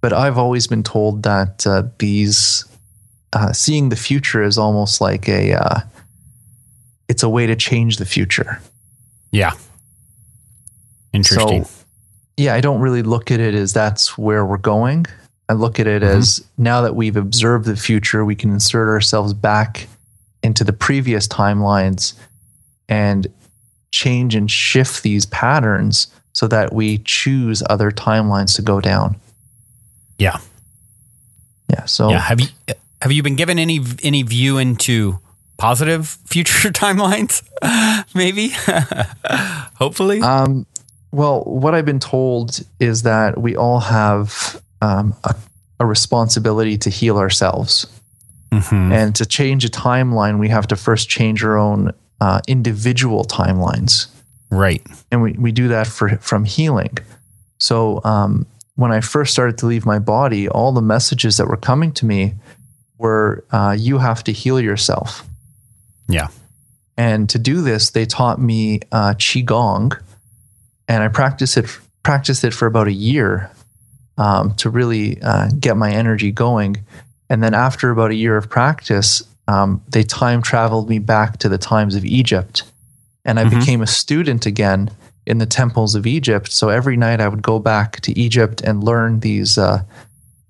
but 0.00 0.12
I've 0.12 0.38
always 0.38 0.66
been 0.66 0.82
told 0.82 1.22
that 1.24 1.66
uh, 1.66 1.84
these 1.98 2.64
uh, 3.32 3.52
seeing 3.52 3.88
the 3.88 3.96
future 3.96 4.42
is 4.42 4.56
almost 4.58 5.00
like 5.00 5.28
a 5.28 5.52
uh, 5.54 5.80
it's 7.08 7.22
a 7.22 7.28
way 7.28 7.46
to 7.46 7.56
change 7.56 7.96
the 7.98 8.04
future. 8.06 8.60
Yeah. 9.32 9.52
Interesting. 11.12 11.64
So, 11.64 11.70
yeah, 12.36 12.54
I 12.54 12.60
don't 12.60 12.80
really 12.80 13.02
look 13.02 13.30
at 13.30 13.40
it 13.40 13.54
as 13.54 13.72
that's 13.72 14.18
where 14.18 14.44
we're 14.44 14.58
going. 14.58 15.06
I 15.48 15.52
look 15.52 15.78
at 15.78 15.86
it 15.86 16.02
Mhm. 16.02 16.06
as 16.16 16.42
now 16.58 16.80
that 16.82 16.96
we've 16.96 17.16
observed 17.16 17.66
the 17.66 17.76
future, 17.76 18.24
we 18.24 18.34
can 18.34 18.50
insert 18.50 18.88
ourselves 18.88 19.32
back 19.32 19.88
into 20.42 20.64
the 20.64 20.72
previous 20.72 21.28
timelines 21.28 22.14
and 22.88 23.26
change 23.92 24.34
and 24.34 24.50
shift 24.50 25.02
these 25.02 25.26
patterns 25.26 26.08
so 26.32 26.46
that 26.48 26.72
we 26.72 26.98
choose 26.98 27.62
other 27.70 27.90
timelines 27.90 28.54
to 28.56 28.62
go 28.62 28.80
down. 28.80 29.16
Yeah. 30.18 30.38
Yeah. 31.70 31.84
So 31.86 32.10
yeah. 32.10 32.20
Have 32.20 32.40
you 32.40 32.48
have 33.02 33.12
you 33.12 33.22
been 33.22 33.36
given 33.36 33.58
any 33.58 33.80
any 34.02 34.22
view 34.22 34.58
into 34.58 35.18
positive 35.58 36.18
future 36.26 36.70
timelines? 36.72 37.42
Maybe. 38.14 38.52
Hopefully. 39.76 40.20
Um, 40.20 40.66
well, 41.12 41.42
what 41.44 41.74
I've 41.74 41.84
been 41.86 42.00
told 42.00 42.60
is 42.80 43.02
that 43.02 43.40
we 43.40 43.56
all 43.56 43.80
have 43.80 44.60
um, 44.80 45.14
a, 45.24 45.34
a 45.80 45.86
responsibility 45.86 46.78
to 46.78 46.90
heal 46.90 47.18
ourselves. 47.18 47.86
Mhm. 48.52 48.92
And 48.92 49.14
to 49.16 49.26
change 49.26 49.64
a 49.64 49.68
timeline, 49.68 50.38
we 50.38 50.48
have 50.48 50.66
to 50.68 50.76
first 50.76 51.08
change 51.08 51.44
our 51.44 51.56
own 51.56 51.92
uh, 52.20 52.40
individual 52.46 53.24
timelines. 53.24 54.06
Right. 54.50 54.86
And 55.10 55.22
we, 55.22 55.32
we 55.32 55.52
do 55.52 55.68
that 55.68 55.86
for, 55.86 56.16
from 56.18 56.44
healing. 56.44 56.96
So 57.58 58.00
um, 58.04 58.46
when 58.76 58.92
I 58.92 59.00
first 59.00 59.32
started 59.32 59.58
to 59.58 59.66
leave 59.66 59.84
my 59.84 59.98
body, 59.98 60.48
all 60.48 60.72
the 60.72 60.82
messages 60.82 61.36
that 61.36 61.48
were 61.48 61.56
coming 61.56 61.92
to 61.92 62.06
me 62.06 62.34
were 62.98 63.44
uh, 63.50 63.74
you 63.76 63.98
have 63.98 64.24
to 64.24 64.32
heal 64.32 64.60
yourself. 64.60 65.26
Yeah. 66.08 66.28
And 66.96 67.28
to 67.30 67.38
do 67.38 67.60
this, 67.60 67.90
they 67.90 68.06
taught 68.06 68.40
me 68.40 68.80
uh, 68.92 69.14
qigong, 69.14 70.00
and 70.88 71.02
I 71.02 71.08
practiced 71.08 71.58
it 71.58 71.66
practiced 72.02 72.44
it 72.44 72.54
for 72.54 72.66
about 72.66 72.86
a 72.86 72.92
year 72.92 73.50
um, 74.18 74.54
to 74.54 74.70
really 74.70 75.20
uh, 75.22 75.48
get 75.60 75.76
my 75.76 75.92
energy 75.92 76.32
going. 76.32 76.76
And 77.28 77.42
then 77.42 77.54
after 77.54 77.90
about 77.90 78.10
a 78.10 78.14
year 78.14 78.36
of 78.36 78.48
practice, 78.48 79.22
um, 79.48 79.82
they 79.88 80.02
time 80.02 80.42
traveled 80.42 80.88
me 80.88 80.98
back 80.98 81.38
to 81.38 81.48
the 81.48 81.58
times 81.58 81.94
of 81.94 82.04
Egypt, 82.04 82.62
and 83.24 83.38
I 83.38 83.44
Mhm. 83.44 83.58
became 83.60 83.82
a 83.82 83.86
student 83.86 84.46
again 84.46 84.90
in 85.26 85.38
the 85.38 85.46
temples 85.46 85.94
of 85.94 86.06
Egypt. 86.06 86.52
So 86.52 86.68
every 86.68 86.96
night 86.96 87.20
I 87.20 87.28
would 87.28 87.42
go 87.42 87.58
back 87.58 88.00
to 88.02 88.18
Egypt 88.18 88.60
and 88.60 88.82
learn 88.84 89.20
these 89.20 89.58
uh, 89.58 89.82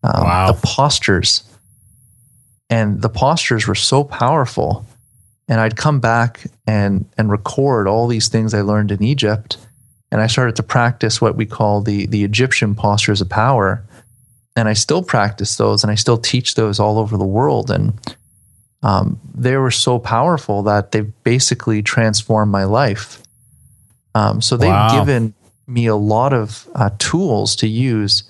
um, 0.02 0.24
Wow. 0.24 0.46
the 0.52 0.58
postures, 0.62 1.42
and 2.70 3.00
the 3.02 3.08
postures 3.08 3.66
were 3.66 3.74
so 3.74 4.04
powerful 4.04 4.84
and 5.48 5.60
I'd 5.60 5.76
come 5.76 6.00
back 6.00 6.46
and 6.66 7.04
and 7.16 7.30
record 7.30 7.86
all 7.86 8.06
these 8.08 8.28
things 8.28 8.52
I 8.54 8.62
learned 8.62 8.90
in 8.90 9.02
Egypt, 9.02 9.58
and 10.16 10.22
I 10.22 10.28
started 10.28 10.56
to 10.56 10.62
practice 10.62 11.20
what 11.20 11.36
we 11.36 11.44
call 11.44 11.82
the 11.82 12.06
the 12.06 12.24
Egyptian 12.24 12.74
postures 12.74 13.20
of 13.20 13.28
power, 13.28 13.84
and 14.56 14.66
I 14.66 14.72
still 14.72 15.02
practice 15.02 15.56
those, 15.56 15.84
and 15.84 15.90
I 15.90 15.94
still 15.94 16.16
teach 16.16 16.54
those 16.54 16.80
all 16.80 16.98
over 16.98 17.18
the 17.18 17.26
world, 17.26 17.70
and 17.70 17.92
um, 18.82 19.20
they 19.34 19.58
were 19.58 19.70
so 19.70 19.98
powerful 19.98 20.62
that 20.62 20.92
they've 20.92 21.12
basically 21.22 21.82
transformed 21.82 22.50
my 22.50 22.64
life. 22.64 23.22
Um, 24.14 24.40
so 24.40 24.56
they've 24.56 24.70
Wow. 24.70 25.04
given 25.04 25.34
me 25.66 25.84
a 25.86 25.96
lot 25.96 26.32
of 26.32 26.66
uh, 26.74 26.90
tools 26.98 27.54
to 27.56 27.68
use 27.68 28.22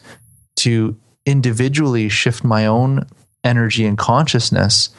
to 0.57 0.97
individually 1.25 2.09
shift 2.09 2.43
my 2.43 2.67
own 2.67 3.07
energy 3.45 3.87
and 3.87 3.97
consciousness 3.97 4.91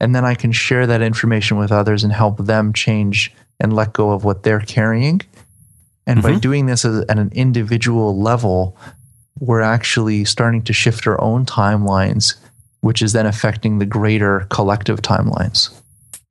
and 0.00 0.14
then 0.14 0.24
I 0.24 0.34
can 0.34 0.52
share 0.52 0.86
that 0.86 1.00
information 1.00 1.56
with 1.56 1.72
others 1.72 2.04
and 2.04 2.12
help 2.12 2.36
them 2.38 2.74
change 2.74 3.32
and 3.60 3.72
let 3.72 3.94
go 3.94 4.10
of 4.10 4.24
what 4.24 4.42
they're 4.42 4.60
carrying. 4.60 5.22
And 6.06 6.22
by 6.22 6.32
Mhm. 6.32 6.40
doing 6.40 6.66
this 6.66 6.84
as, 6.84 7.04
at 7.08 7.18
an 7.18 7.30
individual 7.34 8.20
level, 8.20 8.76
we're 9.40 9.62
actually 9.62 10.24
starting 10.24 10.62
to 10.62 10.72
shift 10.72 11.06
our 11.06 11.20
own 11.20 11.44
timelines 11.46 12.34
which 12.84 13.00
is 13.00 13.14
then 13.14 13.24
affecting 13.24 13.78
the 13.78 13.86
greater 13.86 14.46
collective 14.50 15.00
timelines. 15.00 15.70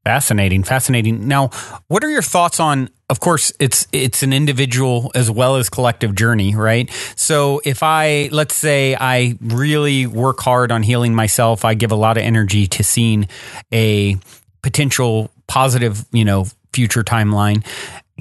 Fascinating, 0.06 0.62
fascinating. 0.64 1.28
Now, 1.28 1.50
what 1.88 2.04
are 2.04 2.10
your 2.12 2.22
thoughts 2.22 2.60
on? 2.60 2.90
Of 3.10 3.22
course, 3.22 3.52
it's 3.60 3.88
it's 3.92 4.22
an 4.22 4.32
individual 4.34 5.12
as 5.16 5.32
well 5.32 5.56
as 5.56 5.68
collective 5.68 6.14
journey, 6.14 6.56
right? 6.56 6.92
So, 7.16 7.60
if 7.66 7.82
I 7.82 8.30
let's 8.32 8.54
say 8.54 8.96
I 9.00 9.36
really 9.42 10.06
work 10.06 10.42
hard 10.42 10.72
on 10.72 10.84
healing 10.84 11.16
myself, 11.16 11.66
I 11.66 11.74
give 11.74 11.92
a 11.92 11.96
lot 11.96 12.18
of 12.18 12.24
energy 12.24 12.68
to 12.68 12.84
seeing 12.84 13.28
a 13.74 14.18
potential 14.62 15.32
positive, 15.48 16.06
you 16.12 16.24
know, 16.24 16.46
future 16.72 17.04
timeline. 17.04 17.66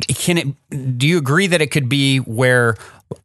Can 0.09 0.38
it? 0.38 0.99
Do 0.99 1.07
you 1.07 1.18
agree 1.18 1.47
that 1.49 1.61
it 1.61 1.70
could 1.70 1.88
be 1.88 2.18
where 2.18 2.76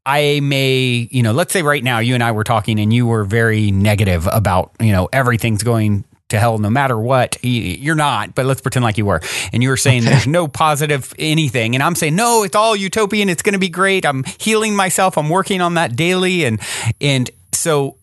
I 0.05 0.41
may, 0.41 1.07
you 1.11 1.23
know, 1.23 1.31
let's 1.31 1.53
say 1.53 1.63
right 1.63 1.83
now 1.83 1.99
you 1.99 2.13
and 2.13 2.23
I 2.23 2.31
were 2.31 2.43
talking 2.43 2.79
and 2.79 2.93
you 2.93 3.05
were 3.05 3.23
very 3.23 3.71
negative 3.71 4.27
about, 4.31 4.71
you 4.79 4.91
know, 4.91 5.07
everything's 5.13 5.63
going 5.63 6.03
to 6.29 6.39
hell 6.39 6.57
no 6.57 6.69
matter 6.69 6.99
what. 6.99 7.37
You're 7.41 7.95
not, 7.95 8.35
but 8.35 8.45
let's 8.45 8.61
pretend 8.61 8.83
like 8.83 8.97
you 8.97 9.05
were. 9.05 9.21
And 9.53 9.63
you 9.63 9.69
were 9.69 9.77
saying 9.77 10.01
okay. 10.01 10.11
there's 10.11 10.27
no 10.27 10.47
positive 10.47 11.13
anything. 11.17 11.73
And 11.73 11.83
I'm 11.83 11.95
saying, 11.95 12.15
no, 12.15 12.43
it's 12.43 12.55
all 12.55 12.75
utopian. 12.75 13.29
It's 13.29 13.41
going 13.41 13.53
to 13.53 13.59
be 13.59 13.69
great. 13.69 14.05
I'm 14.05 14.23
healing 14.39 14.75
myself. 14.75 15.17
I'm 15.17 15.29
working 15.29 15.61
on 15.61 15.75
that 15.75 15.95
daily. 15.95 16.43
And, 16.43 16.59
and 16.99 17.29
so 17.53 17.96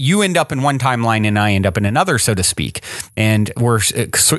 you 0.00 0.22
end 0.22 0.36
up 0.36 0.50
in 0.50 0.62
one 0.62 0.78
timeline 0.78 1.26
and 1.26 1.38
I 1.38 1.52
end 1.52 1.66
up 1.66 1.76
in 1.76 1.84
another, 1.84 2.18
so 2.18 2.34
to 2.34 2.42
speak. 2.42 2.82
And 3.16 3.50
we're 3.56 3.80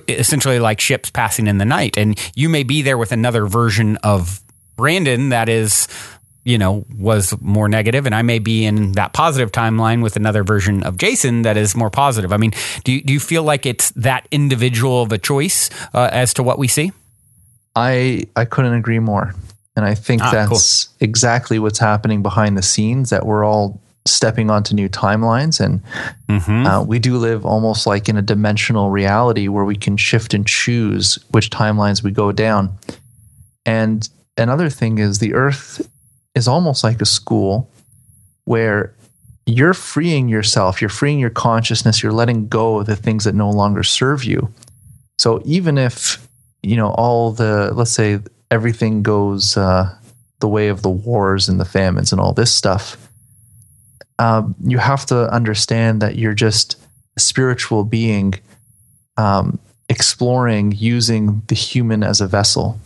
essentially 0.08 0.60
like 0.60 0.80
ships 0.80 1.10
passing 1.10 1.48
in 1.48 1.58
the 1.58 1.66
night. 1.66 1.98
And 1.98 2.20
you 2.36 2.50
may 2.50 2.64
be 2.64 2.82
there 2.82 2.98
with 2.98 3.12
another 3.12 3.46
version 3.46 3.98
of 3.98 4.42
Brandon 4.76 5.30
that 5.30 5.50
is 5.50 5.88
you 6.44 6.58
know, 6.58 6.86
was 6.98 7.40
more 7.40 7.70
negative, 7.70 8.06
and 8.06 8.16
I 8.16 8.24
may 8.24 8.40
be 8.40 8.66
in 8.66 8.94
that 8.94 9.14
positive 9.14 9.52
timeline 9.52 10.02
with 10.02 10.16
another 10.16 10.44
version 10.44 10.82
of 10.84 10.98
Jason 10.98 11.44
that 11.44 11.56
is 11.56 11.76
more 11.76 11.92
positive. 11.92 12.34
I 12.34 12.38
mean, 12.38 12.52
do 12.84 12.94
you, 12.94 13.04
do 13.04 13.14
you 13.14 13.20
feel 13.20 13.44
like 13.44 13.66
it's 13.68 13.92
that 13.92 14.28
individual 14.32 15.04
of 15.04 15.12
a 15.12 15.20
choice 15.20 15.70
uh, 15.94 16.10
as 16.12 16.34
to 16.36 16.44
what 16.44 16.58
we 16.58 16.68
see? 16.68 16.94
I 17.76 18.26
I 18.36 18.46
couldn't 18.46 18.74
agree 18.74 19.00
more, 19.00 19.36
and 19.76 19.86
I 19.86 19.94
think 19.94 20.24
ah, 20.24 20.32
that's 20.32 20.86
cool. 20.86 20.96
exactly 21.00 21.60
what's 21.60 21.80
happening 21.80 22.24
behind 22.24 22.58
the 22.58 22.64
scenes. 22.64 23.12
That 23.12 23.26
we're 23.26 23.46
all 23.46 23.80
stepping 24.06 24.50
onto 24.50 24.74
new 24.74 24.90
timelines, 24.90 25.60
and 25.60 25.82
mm-hmm. 26.28 26.66
uh, 26.66 26.84
we 26.84 27.00
do 27.00 27.18
live 27.18 27.46
almost 27.46 27.86
like 27.86 28.10
in 28.10 28.18
a 28.18 28.22
dimensional 28.22 28.90
reality 28.90 29.48
where 29.48 29.66
we 29.66 29.76
can 29.76 29.98
shift 29.98 30.34
and 30.34 30.48
choose 30.48 31.20
which 31.32 31.50
timelines 31.50 32.04
we 32.04 32.12
go 32.12 32.32
down. 32.32 32.76
And 33.66 34.08
another 34.38 34.70
thing 34.70 34.98
is 34.98 35.20
the 35.20 35.34
Earth 35.34 35.88
is 36.34 36.48
almost 36.48 36.84
like 36.84 37.02
a 37.02 37.06
school 37.06 37.70
where 38.46 38.94
you're 39.46 39.74
freeing 39.74 40.30
yourself, 40.30 40.82
you're 40.82 40.90
freeing 40.90 41.20
your 41.20 41.30
consciousness, 41.30 42.02
you're 42.02 42.12
letting 42.12 42.48
go 42.48 42.80
of 42.80 42.86
the 42.86 42.96
things 42.96 43.26
that 43.26 43.36
no 43.36 43.50
longer 43.50 43.84
serve 43.84 44.24
you. 44.24 44.52
So 45.20 45.42
even 45.46 45.78
if, 45.78 46.28
you 46.64 46.76
know, 46.76 46.90
all 46.92 47.32
the, 47.32 47.72
let's 47.74 47.92
say 47.92 48.20
everything 48.50 49.04
goes 49.04 49.58
uh, 49.58 49.94
the 50.40 50.48
way 50.48 50.70
of 50.70 50.82
the 50.82 50.90
wars 50.90 51.50
and 51.50 51.60
the 51.60 51.66
famines 51.66 52.12
and 52.12 52.22
all 52.22 52.34
this 52.34 52.54
stuff, 52.54 52.98
um, 54.22 54.56
you 54.64 54.78
have 54.78 55.08
to 55.08 55.34
understand 55.34 56.02
that 56.04 56.16
you're 56.16 56.36
just 56.36 56.78
a 57.18 57.20
spiritual 57.20 57.84
being 57.84 58.36
um, 59.18 59.58
exploring 59.90 60.74
using 60.74 61.42
the 61.48 61.56
human 61.56 62.04
as 62.04 62.22
a 62.22 62.28
vessel. 62.28 62.80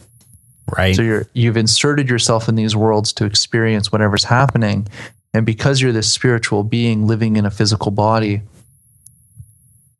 Right. 0.77 0.95
So 0.95 1.01
you're 1.01 1.27
you've 1.33 1.57
inserted 1.57 2.09
yourself 2.09 2.47
in 2.47 2.55
these 2.55 2.73
worlds 2.73 3.11
to 3.13 3.25
experience 3.25 3.91
whatever's 3.91 4.23
happening. 4.23 4.87
And 5.33 5.45
because 5.45 5.81
you're 5.81 5.91
this 5.91 6.09
spiritual 6.09 6.63
being 6.63 7.05
living 7.05 7.35
in 7.35 7.45
a 7.45 7.51
physical 7.51 7.91
body, 7.91 8.41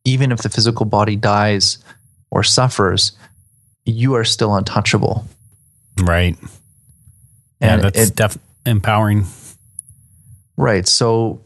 even 0.06 0.32
if 0.32 0.42
the 0.42 0.50
physical 0.50 0.86
body 0.86 1.18
dies 1.18 1.80
or 2.32 2.44
suffers, 2.44 3.12
you 3.84 4.16
are 4.16 4.24
still 4.24 4.56
untouchable. 4.56 5.28
Right. 6.02 6.38
And 7.60 7.82
yeah, 7.82 7.90
that's 7.90 8.10
it, 8.10 8.16
def- 8.16 8.38
empowering. 8.66 9.26
Right. 10.58 10.88
So, 10.88 11.42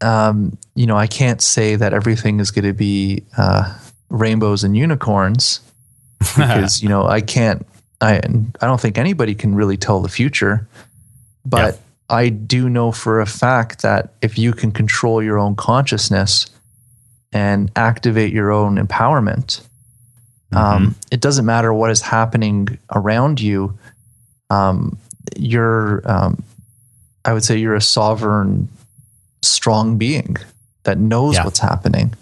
um, 0.00 0.56
you 0.74 0.86
know, 0.86 0.96
I 0.96 1.06
can't 1.06 1.40
say 1.42 1.76
that 1.76 1.92
everything 1.92 2.40
is 2.40 2.50
going 2.50 2.64
to 2.64 2.72
be 2.72 3.24
uh, 3.36 3.76
rainbows 4.08 4.64
and 4.64 4.76
unicorns 4.76 5.60
because, 6.36 6.82
you 6.82 6.88
know, 6.88 7.06
I 7.06 7.20
can't 7.20 7.66
I 8.04 8.16
I 8.60 8.66
don't 8.66 8.80
think 8.80 8.98
anybody 8.98 9.34
can 9.34 9.54
really 9.54 9.76
tell 9.76 10.00
the 10.00 10.08
future, 10.08 10.68
but 11.44 11.74
yeah. 11.74 11.80
I 12.16 12.28
do 12.28 12.68
know 12.68 12.92
for 12.92 13.20
a 13.20 13.26
fact 13.26 13.82
that 13.82 14.12
if 14.20 14.38
you 14.38 14.52
can 14.52 14.72
control 14.72 15.22
your 15.22 15.38
own 15.38 15.56
consciousness 15.56 16.46
and 17.32 17.70
activate 17.76 18.32
your 18.32 18.52
own 18.52 18.76
empowerment, 18.76 19.62
mm-hmm. 20.52 20.56
um, 20.56 20.94
it 21.10 21.20
doesn't 21.20 21.46
matter 21.46 21.72
what 21.72 21.90
is 21.90 22.02
happening 22.02 22.78
around 22.94 23.40
you. 23.40 23.78
Um, 24.50 24.98
you're, 25.36 26.02
um, 26.04 26.42
I 27.24 27.32
would 27.32 27.44
say, 27.44 27.56
you're 27.56 27.74
a 27.74 27.80
sovereign, 27.80 28.68
strong 29.42 29.98
being 29.98 30.36
that 30.84 30.98
knows 30.98 31.36
yeah. 31.36 31.44
what's 31.44 31.58
happening, 31.58 32.14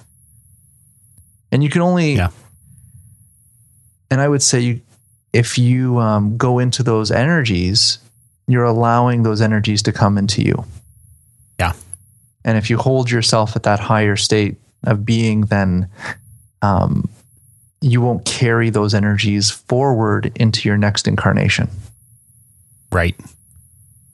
and 1.50 1.62
you 1.62 1.70
can 1.70 1.82
only. 1.82 2.14
Yeah. 2.14 2.30
And 4.10 4.20
I 4.20 4.28
would 4.28 4.42
say 4.42 4.60
you 4.60 4.80
if 5.32 5.58
you 5.58 5.98
um, 5.98 6.36
go 6.36 6.58
into 6.58 6.82
those 6.82 7.10
energies, 7.10 7.98
you're 8.46 8.64
allowing 8.64 9.22
those 9.22 9.40
energies 9.40 9.82
to 9.82 9.92
come 9.92 10.18
into 10.18 10.42
you. 10.42 10.64
Yeah. 11.58 11.72
And 12.44 12.58
if 12.58 12.68
you 12.68 12.76
hold 12.76 13.10
yourself 13.10 13.56
at 13.56 13.62
that 13.62 13.80
higher 13.80 14.16
state 14.16 14.56
of 14.84 15.06
being, 15.06 15.42
then 15.42 15.88
um, 16.60 17.08
you 17.80 18.00
won't 18.00 18.24
carry 18.24 18.70
those 18.70 18.94
energies 18.94 19.50
forward 19.50 20.32
into 20.34 20.68
your 20.68 20.76
next 20.76 21.08
incarnation. 21.08 21.68
Right. 22.90 23.16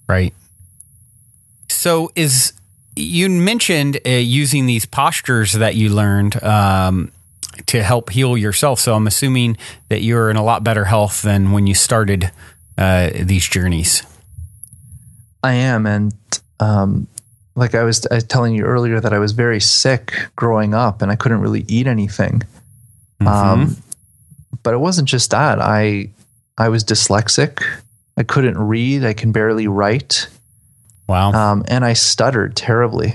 Right. 0.09 0.35
So, 1.79 2.11
is 2.17 2.55
you 2.97 3.31
mentioned 3.31 4.01
uh, 4.05 4.11
using 4.11 4.67
these 4.67 4.85
postures 4.85 5.53
that 5.53 5.77
you 5.77 5.91
learned 5.91 6.43
um, 6.43 7.13
to 7.67 7.85
help 7.85 8.11
heal 8.11 8.37
yourself. 8.37 8.81
So 8.81 8.97
I'm 8.97 9.07
assuming 9.07 9.57
that 9.89 10.03
you're 10.03 10.29
in 10.29 10.37
a 10.37 10.43
lot 10.43 10.65
better 10.65 10.87
health 10.87 11.23
than 11.23 11.53
when 11.53 11.69
you 11.69 11.75
started 11.75 12.33
uh, 12.77 13.11
these 13.15 13.49
journeys. 13.49 14.03
I 15.45 15.53
am, 15.53 15.87
and 15.87 16.13
um, 16.59 17.07
like 17.55 17.77
I 17.77 17.85
was, 17.85 18.05
I 18.11 18.17
was, 18.17 18.25
telling 18.25 18.57
you 18.57 18.65
earlier 18.65 18.99
that 18.99 19.13
I 19.13 19.21
was 19.21 19.31
very 19.31 19.61
sick 19.61 20.15
growing 20.35 20.75
up, 20.75 21.01
and 21.01 21.13
I 21.13 21.15
couldn't 21.15 21.43
really 21.43 21.65
eat 21.69 21.87
anything. 21.87 22.43
Mm-hmm. 23.21 23.29
Um, 23.29 23.77
but 24.65 24.75
it 24.75 24.79
wasn't 24.79 25.09
just 25.09 25.31
that. 25.31 25.61
I 25.61 26.11
I 26.59 26.71
was 26.71 26.83
dyslexic. 26.83 27.63
I 28.17 28.25
couldn't 28.25 28.59
read. 28.59 29.05
I 29.05 29.13
can 29.13 29.31
barely 29.31 29.69
write. 29.69 30.27
Wow. 31.09 31.33
Um, 31.33 31.65
and 31.69 31.85
I 31.85 31.95
stuttered 31.95 32.55
terribly. 32.55 33.15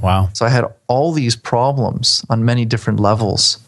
Wow. 0.00 0.30
So 0.32 0.44
I 0.44 0.48
had 0.48 0.64
all 0.88 1.12
these 1.12 1.36
problems 1.36 2.24
on 2.28 2.44
many 2.44 2.64
different 2.64 2.98
levels. 2.98 3.58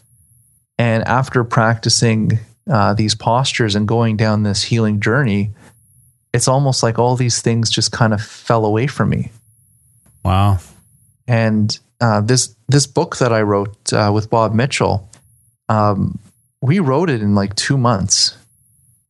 And 0.77 1.07
after 1.07 1.43
practicing 1.45 2.39
uh, 2.69 2.93
these 2.93 3.15
postures 3.15 3.75
and 3.75 3.87
going 3.87 4.17
down 4.17 4.43
this 4.43 4.63
healing 4.63 4.99
journey, 4.99 5.51
it's 6.33 6.49
almost 6.49 6.83
like 6.83 6.99
all 6.99 7.15
these 7.15 7.41
things 7.41 7.69
just 7.69 7.93
kind 7.93 8.13
of 8.13 8.21
fell 8.21 8.65
away 8.65 8.87
from 8.87 9.09
me. 9.09 9.31
Wow. 10.25 10.59
And 11.27 11.77
uh, 12.01 12.19
this 12.21 12.53
this 12.67 12.85
book 12.87 13.17
that 13.17 13.31
I 13.31 13.41
wrote 13.41 13.93
uh, 13.93 14.11
with 14.13 14.29
Bob 14.29 14.53
Mitchell, 14.53 15.09
um, 15.69 16.19
we 16.61 16.79
wrote 16.79 17.09
it 17.09 17.21
in 17.21 17.35
like 17.35 17.55
two 17.55 17.77
months, 17.77 18.37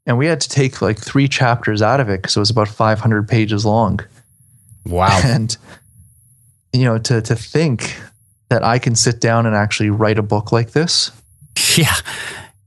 and 0.05 0.17
we 0.17 0.27
had 0.27 0.41
to 0.41 0.49
take 0.49 0.81
like 0.81 0.99
three 0.99 1.27
chapters 1.27 1.81
out 1.81 1.99
of 1.99 2.09
it 2.09 2.21
because 2.21 2.35
it 2.35 2.39
was 2.39 2.49
about 2.49 2.67
500 2.67 3.27
pages 3.27 3.65
long. 3.65 3.99
Wow. 4.85 5.19
And 5.25 5.55
you 6.73 6.83
know, 6.83 6.97
to 6.97 7.21
to 7.21 7.35
think 7.35 7.95
that 8.49 8.63
I 8.63 8.79
can 8.79 8.95
sit 8.95 9.21
down 9.21 9.45
and 9.45 9.55
actually 9.55 9.89
write 9.89 10.19
a 10.19 10.23
book 10.23 10.51
like 10.51 10.71
this. 10.71 11.11
Yeah. 11.77 11.93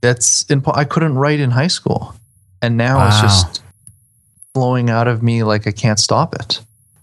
That's 0.01 0.45
impo- 0.45 0.77
I 0.77 0.85
couldn't 0.85 1.15
write 1.15 1.41
in 1.41 1.51
high 1.51 1.67
school. 1.67 2.15
And 2.63 2.77
now 2.77 2.97
wow. 2.97 3.09
it's 3.09 3.21
just 3.21 3.63
flowing 4.55 4.91
out 4.91 5.09
of 5.09 5.23
me 5.23 5.43
like 5.43 5.67
I 5.67 5.73
can't 5.73 5.99
stop 5.99 6.35
it. 6.35 6.61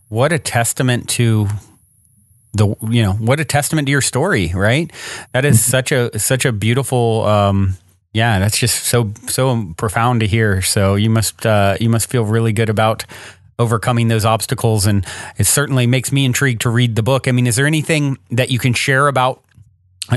What 0.09 0.31
a 0.31 0.39
testament 0.39 1.09
to 1.09 1.47
the 2.53 2.75
you 2.89 3.03
know, 3.03 3.13
what 3.13 3.39
a 3.39 3.45
testament 3.45 3.87
to 3.87 3.91
your 3.91 4.01
story, 4.01 4.51
right? 4.53 4.91
That 5.33 5.45
is 5.45 5.57
mm-hmm. 5.57 5.71
such 5.71 5.91
a 5.91 6.19
such 6.19 6.45
a 6.45 6.51
beautiful 6.51 7.23
um 7.25 7.77
yeah, 8.15 8.39
that's 8.39 8.57
just 8.57 8.85
so 8.85 9.11
so 9.27 9.73
profound 9.75 10.21
to 10.21 10.27
hear. 10.27 10.61
So 10.61 10.95
you 10.95 11.09
must 11.09 11.45
uh, 11.45 11.75
you 11.81 11.89
must 11.89 12.09
feel 12.09 12.23
really 12.23 12.53
good 12.53 12.69
about 12.69 13.03
overcoming 13.59 14.07
those 14.07 14.23
obstacles. 14.23 14.85
And 14.85 15.05
it 15.37 15.43
certainly 15.43 15.85
makes 15.85 16.13
me 16.13 16.23
intrigued 16.23 16.61
to 16.61 16.69
read 16.69 16.95
the 16.95 17.03
book. 17.03 17.27
I 17.27 17.31
mean, 17.31 17.45
is 17.45 17.57
there 17.57 17.65
anything 17.65 18.17
that 18.31 18.51
you 18.51 18.57
can 18.57 18.73
share 18.73 19.09
about 19.09 19.43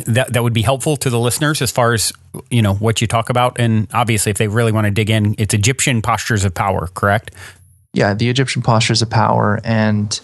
that 0.07 0.33
that 0.33 0.45
would 0.45 0.53
be 0.53 0.63
helpful 0.63 0.97
to 0.99 1.11
the 1.11 1.19
listeners 1.19 1.61
as 1.61 1.73
far 1.73 1.93
as 1.93 2.13
you 2.51 2.63
know 2.63 2.75
what 2.75 3.01
you 3.01 3.09
talk 3.09 3.31
about? 3.31 3.59
And 3.59 3.89
obviously, 3.93 4.31
if 4.31 4.39
they 4.39 4.47
really 4.47 4.71
want 4.71 4.85
to 4.85 4.93
dig 4.93 5.11
in, 5.11 5.35
it's 5.37 5.53
Egyptian 5.53 6.01
postures 6.01 6.45
of 6.45 6.55
power, 6.55 6.87
correct? 6.95 7.33
Yeah, 7.95 8.15
the 8.15 8.29
Egyptian 8.29 8.63
postures 8.63 9.03
of 9.03 9.11
power, 9.11 9.61
and 9.65 10.21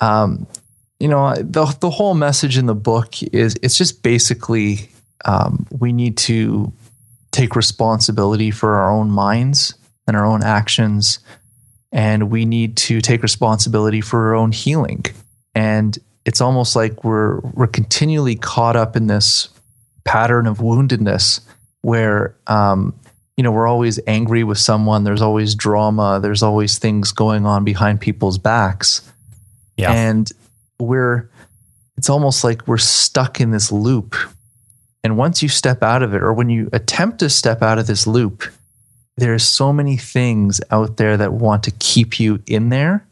um, 0.00 0.46
you 0.98 1.08
know, 1.08 1.34
the 1.34 1.66
the 1.80 1.90
whole 1.90 2.14
message 2.14 2.56
in 2.56 2.64
the 2.64 2.74
book 2.74 3.22
is 3.22 3.54
it's 3.62 3.76
just 3.76 4.02
basically 4.02 4.88
um, 5.26 5.66
we 5.78 5.92
need 5.92 6.16
to 6.16 6.72
take 7.30 7.56
responsibility 7.56 8.50
for 8.50 8.76
our 8.76 8.90
own 8.90 9.10
minds 9.10 9.74
and 10.06 10.16
our 10.16 10.24
own 10.24 10.42
actions, 10.42 11.18
and 11.92 12.30
we 12.30 12.44
need 12.44 12.76
to 12.76 13.00
take 13.00 13.22
responsibility 13.22 14.00
for 14.00 14.28
our 14.28 14.34
own 14.34 14.52
healing. 14.52 15.04
And 15.54 15.98
it's 16.24 16.40
almost 16.40 16.76
like 16.76 17.04
we're 17.04 17.40
we're 17.40 17.66
continually 17.66 18.34
caught 18.34 18.76
up 18.76 18.96
in 18.96 19.06
this 19.06 19.48
pattern 20.04 20.46
of 20.46 20.58
woundedness 20.58 21.40
where 21.82 22.36
um, 22.46 22.94
you 23.36 23.44
know 23.44 23.50
we're 23.50 23.66
always 23.66 24.00
angry 24.06 24.44
with 24.44 24.58
someone. 24.58 25.04
There's 25.04 25.22
always 25.22 25.54
drama. 25.54 26.20
There's 26.20 26.42
always 26.42 26.78
things 26.78 27.12
going 27.12 27.46
on 27.46 27.64
behind 27.64 28.00
people's 28.00 28.38
backs. 28.38 29.02
Yeah. 29.76 29.92
And 29.92 30.30
we're 30.78 31.30
it's 31.96 32.08
almost 32.08 32.44
like 32.44 32.66
we're 32.66 32.78
stuck 32.78 33.40
in 33.40 33.50
this 33.50 33.72
loop 33.72 34.14
and 35.08 35.16
once 35.16 35.42
you 35.42 35.48
step 35.48 35.82
out 35.82 36.02
of 36.02 36.12
it 36.12 36.22
or 36.22 36.34
when 36.34 36.50
you 36.50 36.68
attempt 36.74 37.18
to 37.20 37.30
step 37.30 37.62
out 37.62 37.78
of 37.78 37.86
this 37.86 38.06
loop 38.06 38.44
there's 39.16 39.42
so 39.42 39.72
many 39.72 39.96
things 39.96 40.60
out 40.70 40.98
there 40.98 41.16
that 41.16 41.32
want 41.32 41.62
to 41.64 41.70
keep 41.78 42.20
you 42.20 42.40
in 42.46 42.68
there 42.68 43.02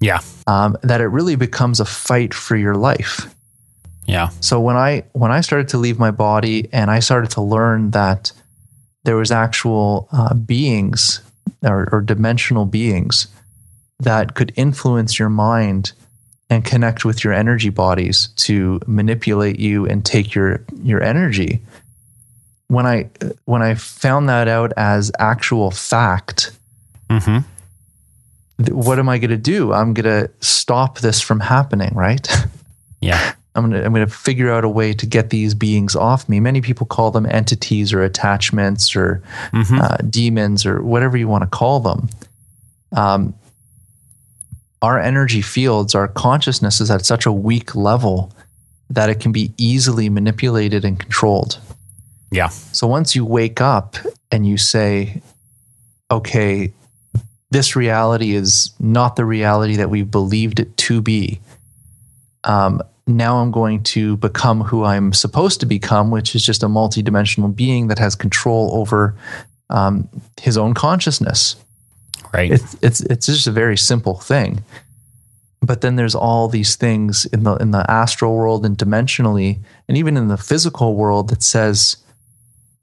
Yeah. 0.00 0.20
um, 0.46 0.76
that 0.82 1.00
it 1.00 1.06
really 1.08 1.34
becomes 1.34 1.80
a 1.80 1.84
fight 1.84 2.32
for 2.32 2.54
your 2.56 2.76
life 2.76 3.26
Yeah. 4.06 4.28
so 4.38 4.60
when 4.60 4.76
i 4.76 5.02
when 5.12 5.32
i 5.32 5.40
started 5.40 5.68
to 5.70 5.78
leave 5.78 5.98
my 5.98 6.12
body 6.12 6.68
and 6.72 6.88
i 6.88 7.00
started 7.00 7.30
to 7.32 7.42
learn 7.42 7.90
that 7.90 8.30
there 9.02 9.16
was 9.16 9.32
actual 9.32 10.08
uh, 10.12 10.34
beings 10.34 11.20
or, 11.62 11.88
or 11.92 12.00
dimensional 12.00 12.64
beings 12.64 13.26
that 13.98 14.34
could 14.34 14.52
influence 14.56 15.18
your 15.18 15.28
mind 15.30 15.92
and 16.50 16.64
connect 16.64 17.04
with 17.04 17.24
your 17.24 17.32
energy 17.32 17.70
bodies 17.70 18.28
to 18.36 18.80
manipulate 18.86 19.58
you 19.58 19.86
and 19.86 20.04
take 20.04 20.34
your 20.34 20.62
your 20.82 21.02
energy 21.02 21.60
when 22.68 22.86
i 22.86 23.08
when 23.44 23.62
i 23.62 23.74
found 23.74 24.28
that 24.28 24.48
out 24.48 24.72
as 24.76 25.10
actual 25.18 25.70
fact 25.70 26.50
Mm-hmm. 27.10 27.38
what 28.72 28.98
am 28.98 29.08
i 29.08 29.18
going 29.18 29.30
to 29.30 29.36
do 29.36 29.72
i'm 29.72 29.92
going 29.94 30.04
to 30.04 30.30
stop 30.40 30.98
this 31.00 31.20
from 31.20 31.40
happening 31.40 31.92
right 31.94 32.28
Yeah. 33.00 33.34
I'm 33.56 33.70
gonna 33.70 33.84
I'm 33.84 33.92
gonna 33.92 34.06
figure 34.06 34.50
out 34.50 34.64
a 34.64 34.68
way 34.68 34.94
to 34.94 35.04
get 35.06 35.28
these 35.30 35.54
beings 35.54 35.94
off 35.94 36.26
me. 36.26 36.40
Many 36.40 36.60
people 36.62 36.86
call 36.86 37.10
them 37.10 37.26
entities 37.26 37.92
or 37.92 38.02
attachments 38.02 38.96
or 38.96 39.22
Mhm. 39.52 39.78
uh, 39.80 39.98
demons 40.08 40.64
or 40.66 40.82
whatever 40.82 41.16
you 41.18 41.28
want 41.28 41.42
to 41.42 41.46
call 41.46 41.78
them. 41.80 42.08
Um, 42.92 43.34
our 44.84 45.00
energy 45.00 45.40
fields, 45.40 45.94
our 45.94 46.08
consciousness 46.08 46.78
is 46.78 46.90
at 46.90 47.06
such 47.06 47.24
a 47.24 47.32
weak 47.32 47.74
level 47.74 48.30
that 48.90 49.08
it 49.08 49.18
can 49.18 49.32
be 49.32 49.50
easily 49.56 50.10
manipulated 50.10 50.84
and 50.84 51.00
controlled. 51.00 51.58
Yeah. 52.30 52.48
So 52.48 52.86
once 52.86 53.16
you 53.16 53.24
wake 53.24 53.62
up 53.62 53.96
and 54.30 54.46
you 54.46 54.58
say, 54.58 55.22
okay, 56.10 56.70
this 57.50 57.74
reality 57.74 58.34
is 58.34 58.74
not 58.78 59.16
the 59.16 59.24
reality 59.24 59.76
that 59.76 59.88
we 59.88 60.02
believed 60.02 60.60
it 60.60 60.76
to 60.76 61.00
be. 61.00 61.40
Um, 62.44 62.82
now 63.06 63.38
I'm 63.38 63.52
going 63.52 63.82
to 63.84 64.18
become 64.18 64.60
who 64.60 64.84
I'm 64.84 65.14
supposed 65.14 65.60
to 65.60 65.66
become, 65.66 66.10
which 66.10 66.34
is 66.34 66.44
just 66.44 66.62
a 66.62 66.66
multidimensional 66.66 67.56
being 67.56 67.88
that 67.88 67.98
has 67.98 68.14
control 68.14 68.70
over 68.74 69.16
um, 69.70 70.10
his 70.42 70.58
own 70.58 70.74
consciousness. 70.74 71.56
Right. 72.34 72.50
It's 72.50 72.76
it's 72.82 73.00
it's 73.02 73.26
just 73.26 73.46
a 73.46 73.52
very 73.52 73.76
simple 73.76 74.18
thing. 74.18 74.64
But 75.62 75.80
then 75.80 75.96
there's 75.96 76.14
all 76.14 76.48
these 76.48 76.76
things 76.76 77.26
in 77.26 77.44
the 77.44 77.54
in 77.56 77.70
the 77.70 77.88
astral 77.90 78.34
world 78.34 78.66
and 78.66 78.76
dimensionally, 78.76 79.58
and 79.88 79.96
even 79.96 80.16
in 80.16 80.28
the 80.28 80.36
physical 80.36 80.96
world 80.96 81.30
that 81.30 81.42
says 81.42 81.96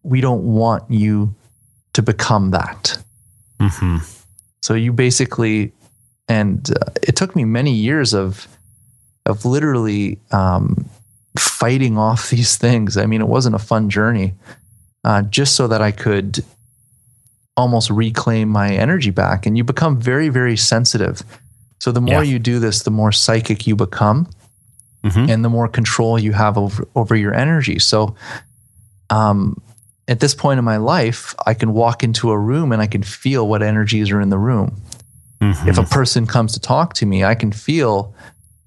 we 0.03 0.21
don't 0.21 0.43
want 0.43 0.89
you 0.89 1.35
to 1.93 2.01
become 2.01 2.51
that. 2.51 2.97
mm-hmm. 3.59 3.97
So 4.61 4.73
you 4.73 4.93
basically, 4.93 5.73
and 6.27 6.69
uh, 6.69 6.91
it 7.03 7.15
took 7.15 7.35
me 7.35 7.45
many 7.45 7.73
years 7.73 8.13
of 8.13 8.47
of 9.25 9.45
literally 9.45 10.17
um, 10.31 10.85
fighting 11.37 11.97
off 11.97 12.29
these 12.31 12.57
things. 12.57 12.97
I 12.97 13.05
mean, 13.05 13.21
it 13.21 13.27
wasn't 13.27 13.55
a 13.55 13.59
fun 13.59 13.89
journey, 13.89 14.33
uh, 15.03 15.23
just 15.23 15.55
so 15.55 15.67
that 15.67 15.81
I 15.81 15.91
could 15.91 16.43
almost 17.57 17.89
reclaim 17.89 18.49
my 18.49 18.71
energy 18.73 19.09
back. 19.11 19.45
And 19.45 19.57
you 19.57 19.63
become 19.63 19.99
very, 19.99 20.29
very 20.29 20.57
sensitive. 20.57 21.21
So 21.79 21.91
the 21.91 22.01
more 22.01 22.23
Yeah. 22.23 22.31
you 22.31 22.39
do 22.39 22.59
this, 22.59 22.83
the 22.83 22.91
more 22.91 23.11
psychic 23.11 23.67
you 23.67 23.75
become, 23.75 24.27
Mhm. 25.03 25.29
and 25.29 25.43
the 25.43 25.49
more 25.49 25.67
control 25.67 26.19
you 26.19 26.33
have 26.33 26.57
over 26.57 26.87
over 26.95 27.15
your 27.15 27.33
energy. 27.33 27.79
So, 27.79 28.15
um, 29.09 29.59
at 30.07 30.19
this 30.19 30.33
point 30.35 30.59
in 30.59 30.65
my 30.65 30.77
life, 30.77 31.33
I 31.45 31.53
can 31.53 31.73
walk 31.73 32.03
into 32.03 32.31
a 32.31 32.37
room 32.37 32.71
and 32.71 32.81
I 32.81 32.87
can 32.87 33.03
feel 33.03 33.47
what 33.47 33.61
energies 33.63 34.11
are 34.11 34.21
in 34.21 34.29
the 34.29 34.37
room. 34.37 34.81
Mhm. 35.41 35.67
If 35.67 35.77
a 35.77 35.83
person 35.83 36.27
comes 36.27 36.53
to 36.53 36.59
talk 36.59 36.93
to 36.95 37.05
me, 37.05 37.23
I 37.23 37.33
can 37.35 37.51
feel 37.51 38.13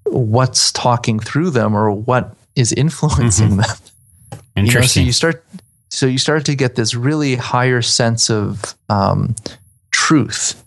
what's 0.05 0.71
talking 0.71 1.19
through 1.19 1.51
them 1.51 1.75
or 1.75 1.89
what 1.91 2.35
is 2.55 2.71
influencing 2.73 3.57
them. 3.57 3.65
You 4.57 4.71
know, 4.73 4.81
so 4.81 4.99
you 4.99 5.11
start 5.11 5.43
so 5.95 6.07
you 6.07 6.17
start 6.17 6.43
to 6.43 6.55
get 6.55 6.75
this 6.75 6.93
really 6.93 7.35
higher 7.35 7.81
sense 7.81 8.29
of 8.29 8.75
um, 8.89 9.33
truth. 9.91 10.61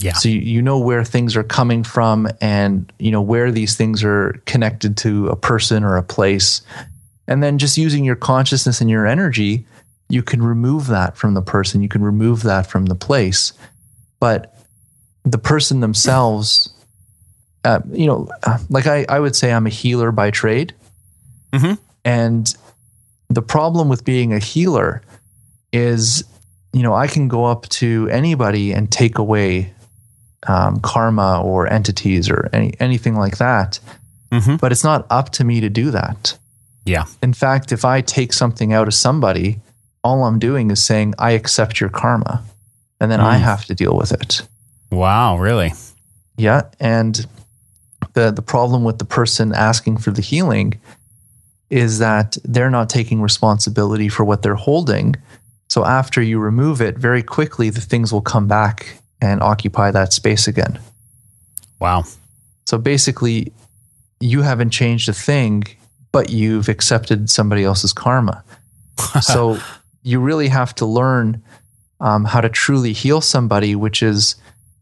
Yeah. 0.00 0.12
So 0.12 0.28
you, 0.28 0.38
you 0.38 0.62
know 0.62 0.78
where 0.78 1.02
things 1.02 1.34
are 1.34 1.42
coming 1.42 1.82
from 1.82 2.28
and 2.40 2.92
you 3.00 3.10
know 3.10 3.20
where 3.20 3.50
these 3.50 3.76
things 3.76 4.04
are 4.04 4.40
connected 4.46 4.96
to 4.98 5.26
a 5.26 5.34
person 5.34 5.82
or 5.82 5.96
a 5.96 6.02
place. 6.04 6.62
And 7.26 7.42
then 7.42 7.58
just 7.58 7.76
using 7.76 8.04
your 8.04 8.14
consciousness 8.14 8.80
and 8.80 8.88
your 8.88 9.04
energy, 9.04 9.66
you 10.08 10.22
can 10.22 10.40
remove 10.40 10.86
that 10.86 11.16
from 11.16 11.34
the 11.34 11.42
person, 11.42 11.82
you 11.82 11.88
can 11.88 12.04
remove 12.04 12.44
that 12.44 12.68
from 12.68 12.86
the 12.86 12.94
place. 12.94 13.52
But 14.20 14.54
the 15.24 15.38
person 15.38 15.80
themselves, 15.80 16.72
uh, 17.64 17.80
you 17.90 18.06
know, 18.06 18.28
uh, 18.44 18.58
like 18.70 18.86
I, 18.86 19.06
I 19.08 19.18
would 19.18 19.34
say 19.34 19.52
I'm 19.52 19.66
a 19.66 19.70
healer 19.70 20.12
by 20.12 20.30
trade. 20.30 20.72
Mhm. 21.52 21.78
And 22.04 22.56
the 23.34 23.42
problem 23.42 23.88
with 23.88 24.04
being 24.04 24.32
a 24.32 24.38
healer 24.38 25.02
is, 25.72 26.24
you 26.72 26.82
know, 26.82 26.94
I 26.94 27.06
can 27.06 27.28
go 27.28 27.44
up 27.44 27.68
to 27.70 28.08
anybody 28.10 28.72
and 28.72 28.90
take 28.90 29.18
away 29.18 29.72
um, 30.48 30.80
karma 30.80 31.40
or 31.42 31.72
entities 31.72 32.28
or 32.28 32.48
any, 32.52 32.74
anything 32.80 33.14
like 33.16 33.38
that. 33.38 33.78
Mhm. 34.32 34.58
But 34.60 34.72
it's 34.72 34.82
not 34.82 35.06
up 35.10 35.30
to 35.32 35.44
me 35.44 35.60
to 35.60 35.68
do 35.68 35.90
that. 35.92 36.36
Yeah. 36.84 37.04
In 37.22 37.32
fact, 37.32 37.70
if 37.70 37.84
I 37.84 38.00
take 38.00 38.32
something 38.32 38.72
out 38.72 38.88
of 38.88 38.94
somebody, 38.94 39.60
all 40.02 40.24
I'm 40.24 40.38
doing 40.40 40.70
is 40.72 40.82
saying, 40.82 41.14
I 41.18 41.32
accept 41.32 41.80
your 41.80 41.90
karma. 41.90 42.42
And 43.00 43.10
then 43.10 43.20
I 43.20 43.36
Mm. 43.38 43.42
have 43.42 43.64
to 43.66 43.74
deal 43.74 43.96
with 43.96 44.10
it. 44.12 44.42
Wow. 44.90 45.38
Really? 45.38 45.74
Yeah. 46.36 46.62
And 46.80 47.24
the, 48.14 48.30
the 48.32 48.42
problem 48.42 48.82
with 48.84 48.98
the 48.98 49.04
person 49.04 49.52
asking 49.54 49.98
for 49.98 50.10
the 50.10 50.22
healing 50.22 50.74
is 51.72 52.00
that 52.00 52.36
they're 52.44 52.70
not 52.70 52.90
taking 52.90 53.22
responsibility 53.22 54.06
for 54.06 54.24
what 54.24 54.42
they're 54.42 54.54
holding. 54.54 55.16
So 55.70 55.86
after 55.86 56.20
you 56.20 56.38
remove 56.38 56.82
it, 56.82 56.98
very 56.98 57.22
quickly, 57.22 57.70
the 57.70 57.80
things 57.80 58.12
will 58.12 58.20
come 58.20 58.46
back 58.46 58.98
and 59.22 59.42
occupy 59.42 59.90
that 59.90 60.12
space 60.12 60.46
again. 60.46 60.78
Wow. 61.80 62.04
So 62.66 62.76
basically, 62.76 63.54
you 64.20 64.42
haven't 64.42 64.68
changed 64.68 65.08
a 65.08 65.14
thing, 65.14 65.64
but 66.12 66.28
you've 66.28 66.68
accepted 66.68 67.30
somebody 67.30 67.64
else's 67.64 67.94
karma. 67.94 68.44
so 69.22 69.58
you 70.02 70.20
really 70.20 70.48
have 70.48 70.74
to 70.74 70.84
learn 70.84 71.42
um, 72.00 72.26
how 72.26 72.42
to 72.42 72.50
truly 72.50 72.92
heal 72.92 73.22
somebody, 73.22 73.74
which 73.74 74.02
is 74.02 74.34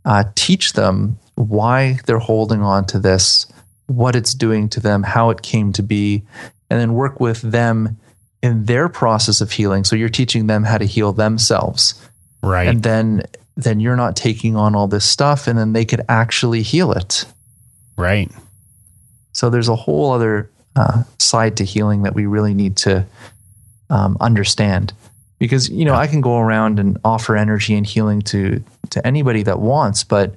uh, 0.05 0.25
teach 0.35 0.73
them 0.73 1.21
why 1.37 2.01
they're 2.07 2.19
holding 2.19 2.63
on 2.63 2.85
to 2.87 2.99
this, 2.99 3.47
what 3.87 4.17
it's 4.17 4.35
doing 4.35 4.69
to 4.71 4.81
them, 4.81 5.05
how 5.05 5.31
it 5.31 5.43
came 5.43 5.73
to 5.75 5.85
be, 5.85 6.25
and 6.71 6.81
then 6.81 6.95
work 6.95 7.21
with 7.21 7.41
them 7.43 7.99
in 8.43 8.65
their 8.65 8.89
process 8.89 9.41
of 9.43 9.51
healing. 9.53 9.85
So 9.85 9.97
you're 9.97 10.09
teaching 10.09 10.47
them 10.47 10.65
how 10.65 10.79
to 10.79 10.87
heal 10.87 11.13
themselves 11.13 11.95
Right. 12.43 12.69
and 12.69 12.83
then 12.83 13.23
then 13.57 13.81
you're 13.81 13.97
not 13.97 14.17
taking 14.17 14.57
on 14.57 14.75
all 14.75 14.89
this 14.89 15.05
stuff 15.05 15.47
and 15.47 15.59
then 15.59 15.75
they 15.75 15.85
could 15.85 16.01
actually 16.09 16.63
heal 16.63 16.93
it 16.93 17.27
right. 17.99 18.31
so 19.33 19.51
there's 19.51 19.69
a 19.69 19.77
whole 19.77 20.13
other 20.13 20.51
uh, 20.75 21.03
side 21.19 21.59
to 21.59 21.65
healing 21.65 22.05
that 22.05 22.15
we 22.15 22.25
really 22.25 22.55
need 22.55 22.79
to 22.79 23.05
um, 23.91 24.17
understand 24.21 24.95
because 25.39 25.69
you 25.69 25.85
know 25.85 25.95
i 25.95 26.07
can 26.07 26.23
go 26.23 26.39
around 26.39 26.79
and 26.79 26.97
offer 27.05 27.37
energy 27.37 27.75
and 27.75 27.87
healing 27.87 28.23
to 28.23 28.63
to 28.89 29.07
anybody 29.07 29.43
that 29.43 29.61
wants 29.61 30.03
but 30.03 30.35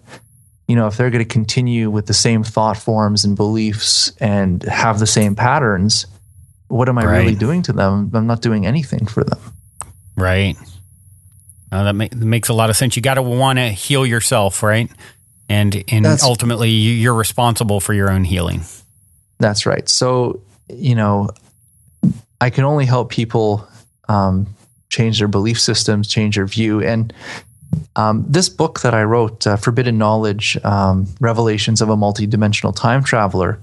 you 0.68 0.76
know 0.76 0.88
if 0.88 0.98
they're 0.98 1.10
going 1.10 1.24
to 1.24 1.34
continue 1.34 1.90
with 1.90 2.08
the 2.08 2.14
same 2.14 2.44
thought 2.44 2.76
forms 2.76 3.24
and 3.24 3.38
beliefs 3.38 4.12
and 4.20 4.64
have 4.64 5.00
the 5.00 5.08
same 5.08 5.36
patterns 5.36 6.06
what 6.74 6.88
am 6.90 6.98
i 6.98 7.04
really 7.04 7.36
doing 7.36 7.62
to 7.62 7.74
them 7.74 8.10
i'm 8.14 8.28
not 8.28 8.42
doing 8.42 8.66
anything 8.66 9.06
for 9.06 9.24
them 9.24 9.40
Right. 10.16 10.56
Uh, 11.72 11.86
that, 11.86 11.94
ma- 11.96 12.08
that 12.12 12.16
makes 12.36 12.50
a 12.50 12.54
lot 12.54 12.70
of 12.70 12.78
sense. 12.78 12.96
You 12.96 13.02
got 13.02 13.16
to 13.16 13.24
want 13.24 13.58
to 13.58 13.70
heal 13.70 14.06
yourself, 14.06 14.62
right? 14.62 14.88
And 15.50 15.84
and 15.88 16.06
That's- 16.06 16.24
ultimately, 16.24 16.70
you- 16.70 16.94
you're 16.94 17.16
responsible 17.16 17.80
for 17.80 17.96
your 17.96 18.12
own 18.12 18.24
healing. 18.24 18.62
That's 19.40 19.66
right. 19.66 19.90
So, 19.90 20.40
you 20.70 20.94
know, 20.94 21.32
I 22.40 22.52
can 22.52 22.64
only 22.64 22.86
help 22.86 23.10
people 23.10 23.68
um, 24.08 24.46
change 24.90 25.18
their 25.18 25.28
belief 25.28 25.60
systems, 25.60 26.08
change 26.08 26.36
their 26.36 26.46
view. 26.46 26.80
And 26.84 27.12
um, 27.96 28.24
this 28.30 28.50
book 28.50 28.82
that 28.82 28.94
I 28.94 29.02
wrote, 29.04 29.48
uh, 29.48 29.58
Forbidden 29.58 29.98
Knowledge 29.98 30.58
um, 30.64 31.08
Revelations 31.20 31.82
of 31.82 31.90
a 31.90 31.96
Multidimensional 31.98 32.76
Time 32.76 33.04
Traveler, 33.04 33.58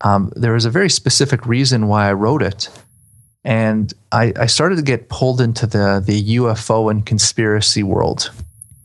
um, 0.00 0.32
there 0.36 0.52
was 0.52 0.64
a 0.64 0.70
very 0.70 0.90
specific 0.90 1.46
reason 1.46 1.88
why 1.88 2.08
I 2.08 2.12
wrote 2.12 2.42
it. 2.42 2.68
And 3.44 3.92
I, 4.12 4.32
I 4.36 4.46
started 4.46 4.76
to 4.76 4.82
get 4.82 5.08
pulled 5.08 5.40
into 5.40 5.66
the, 5.66 6.02
the 6.04 6.36
UFO 6.36 6.90
and 6.90 7.04
conspiracy 7.04 7.82
world. 7.82 8.30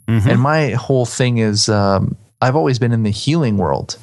Mm-hmm. 0.08 0.30
And 0.30 0.42
my 0.42 0.72
whole 0.72 1.06
thing 1.06 1.38
is 1.38 1.70
um, 1.70 2.16
I've 2.42 2.56
always 2.56 2.80
been 2.80 2.92
in 2.92 3.04
the 3.04 3.12
healing 3.12 3.58
world. 3.58 3.98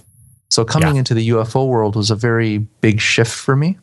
So 0.50 0.64
coming 0.64 0.94
yeah. 0.94 1.00
into 1.00 1.14
the 1.14 1.28
UFO 1.30 1.68
world 1.68 1.94
was 1.94 2.10
a 2.10 2.16
very 2.16 2.58
big 2.58 3.00
shift 3.00 3.32
for 3.32 3.54
me. 3.54 3.78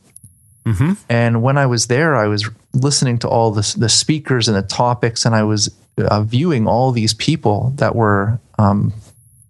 Mm-hmm. 0.66 0.94
And 1.10 1.42
when 1.42 1.58
I 1.58 1.66
was 1.66 1.88
there, 1.88 2.16
I 2.16 2.28
was 2.28 2.50
listening 2.74 3.20
to 3.20 3.30
all 3.30 3.52
the, 3.52 3.76
the 3.78 3.88
speakers 3.88 4.50
and 4.50 4.58
the 4.58 4.62
topics, 4.62 5.26
and 5.26 5.34
I 5.34 5.44
was 5.44 5.74
uh, 5.98 6.22
viewing 6.24 6.68
all 6.68 6.92
these 6.92 7.14
people 7.14 7.72
that 7.78 7.96
were 7.96 8.40
um, 8.60 8.94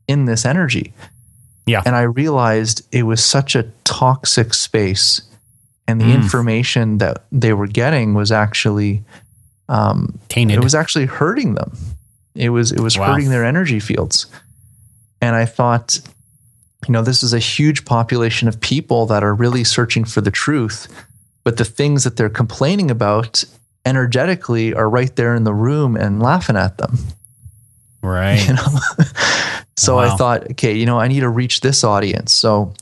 in 0.08 0.26
this 0.26 0.46
energy. 0.46 0.94
Yeah. 1.68 1.84
And 1.86 1.96
I 1.96 2.04
realized 2.04 2.88
it 2.92 3.04
was 3.04 3.24
such 3.24 3.56
a 3.56 3.64
toxic 3.84 4.54
space, 4.54 5.22
and 5.88 6.02
the 6.02 6.06
mm. 6.06 6.16
information 6.16 6.98
that 7.00 7.26
they 7.32 7.54
were 7.54 7.68
getting 7.68 8.14
was 8.14 8.32
actually 8.32 9.04
um, 9.70 10.18
tainted. 10.30 10.58
It 10.58 10.64
was 10.64 10.76
actually 10.76 11.06
hurting 11.06 11.56
them. 11.56 11.78
It 12.34 12.50
was 12.50 12.72
it 12.72 12.80
was 12.80 12.98
wow. 12.98 13.14
hurting 13.14 13.30
their 13.30 13.46
energy 13.46 13.80
fields. 13.80 14.26
And 15.22 15.36
I 15.36 15.46
thought, 15.46 16.00
you 16.88 16.92
know, 16.92 17.02
this 17.02 17.24
is 17.24 17.34
a 17.34 17.40
huge 17.40 17.86
population 17.86 18.48
of 18.48 18.62
people 18.62 19.08
that 19.08 19.24
are 19.24 19.34
really 19.34 19.64
searching 19.64 20.06
for 20.06 20.22
the 20.22 20.32
truth 20.32 20.88
but 21.48 21.56
the 21.56 21.64
things 21.64 22.04
that 22.04 22.18
they're 22.18 22.28
complaining 22.28 22.92
about 22.92 23.46
energetically 23.86 24.74
are 24.74 24.90
right 24.90 25.16
there 25.16 25.34
in 25.34 25.46
the 25.46 25.54
room 25.54 25.96
and 25.96 26.22
laughing 26.22 26.58
at 26.58 26.78
them. 26.78 26.98
Right. 28.08 28.40
You 28.48 28.54
know? 28.54 28.80
so 29.76 29.96
wow. 29.96 30.02
I 30.14 30.16
thought, 30.16 30.52
okay, 30.52 30.74
you 30.74 30.86
know, 30.86 31.00
I 31.00 31.08
need 31.08 31.22
to 31.22 31.30
reach 31.30 31.62
this 31.62 31.84
audience. 31.84 32.34
So 32.34 32.74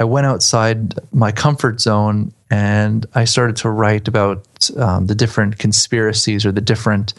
I 0.00 0.04
went 0.04 0.26
outside 0.26 0.94
my 1.12 1.32
comfort 1.32 1.80
zone 1.80 2.32
and 2.50 3.06
I 3.14 3.24
started 3.24 3.56
to 3.56 3.70
write 3.70 4.08
about 4.08 4.70
um, 4.76 5.06
the 5.06 5.14
different 5.14 5.58
conspiracies 5.58 6.44
or 6.44 6.52
the 6.52 6.60
different 6.60 7.14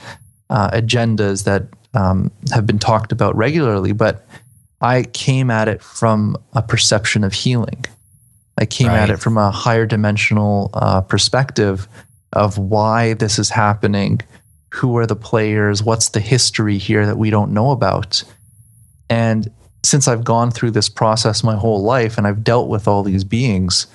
uh, 0.50 0.72
agendas 0.72 1.46
that 1.46 1.64
um, 1.94 2.32
have 2.54 2.66
been 2.66 2.80
talked 2.80 3.12
about 3.12 3.36
regularly. 3.36 3.92
But 3.92 4.26
I 4.82 5.04
came 5.04 5.50
at 5.50 5.68
it 5.68 5.82
from 5.82 6.38
a 6.54 6.62
perception 6.62 7.24
of 7.24 7.34
healing. 7.34 7.86
I 8.58 8.66
came 8.66 8.88
right. 8.88 9.00
at 9.00 9.10
it 9.10 9.18
from 9.18 9.38
a 9.38 9.52
higher 9.52 9.86
dimensional 9.86 10.70
uh, 10.74 11.02
perspective 11.02 11.88
of 12.34 12.58
why 12.58 13.14
this 13.14 13.40
is 13.40 13.50
happening, 13.50 14.22
who 14.70 14.98
are 14.98 15.06
the 15.06 15.16
players, 15.16 15.84
what's 15.84 16.10
the 16.10 16.20
history 16.20 16.78
here 16.78 17.06
that 17.06 17.18
we 17.18 17.30
don't 17.30 17.54
know 17.54 17.72
about. 17.72 18.24
And 19.10 19.50
since 19.84 20.08
I've 20.08 20.24
gone 20.24 20.52
through 20.52 20.72
this 20.72 20.90
process 20.90 21.44
my 21.44 21.56
whole 21.56 21.84
life 21.84 22.18
and 22.18 22.28
I've 22.28 22.44
dealt 22.44 22.68
with 22.68 22.88
all 22.88 23.04
these 23.04 23.24
beings 23.24 23.88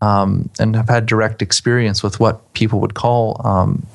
um, 0.00 0.48
and 0.58 0.76
have 0.76 0.88
had 0.88 1.06
direct 1.06 1.42
experience 1.42 2.02
with 2.02 2.20
what 2.20 2.52
people 2.54 2.80
would 2.80 2.94
call 2.94 3.40
um, 3.44 3.86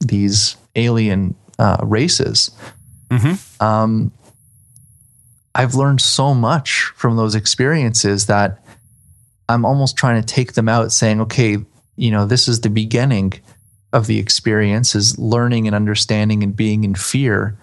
these 0.00 0.56
alien 0.76 1.34
uh, 1.58 1.78
races, 1.82 2.50
mm-hmm. 3.10 3.64
um, 3.64 4.12
I've 5.54 5.74
learned 5.74 6.02
so 6.02 6.34
much 6.34 6.92
from 6.94 7.16
those 7.16 7.34
experiences 7.34 8.26
that 8.26 8.62
I'm 9.48 9.64
almost 9.64 9.96
trying 9.96 10.20
to 10.20 10.26
take 10.26 10.52
them 10.52 10.68
out 10.68 10.92
saying, 10.92 11.22
okay, 11.22 11.58
you 11.96 12.10
know, 12.10 12.26
this 12.26 12.46
is 12.46 12.60
the 12.60 12.68
beginning 12.68 13.32
of 13.96 14.06
the 14.06 14.18
experience 14.18 14.94
is 14.94 15.18
learning 15.18 15.66
and 15.66 15.74
understanding 15.74 16.42
and 16.42 16.54
being 16.54 16.84
in 16.84 16.94
fear. 16.94 17.56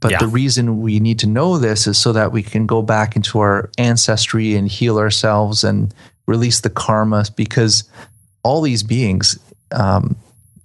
But 0.00 0.12
yeah. 0.12 0.18
the 0.18 0.28
reason 0.28 0.80
we 0.80 0.98
need 0.98 1.18
to 1.20 1.26
know 1.26 1.58
this 1.58 1.86
is 1.86 1.98
so 1.98 2.12
that 2.12 2.32
we 2.32 2.42
can 2.42 2.66
go 2.66 2.80
back 2.82 3.16
into 3.16 3.38
our 3.40 3.70
ancestry 3.76 4.54
and 4.54 4.68
heal 4.68 4.98
ourselves 4.98 5.62
and 5.62 5.94
release 6.26 6.60
the 6.60 6.70
karma 6.70 7.24
because 7.36 7.84
all 8.42 8.62
these 8.62 8.82
beings, 8.82 9.38
um, 9.72 10.16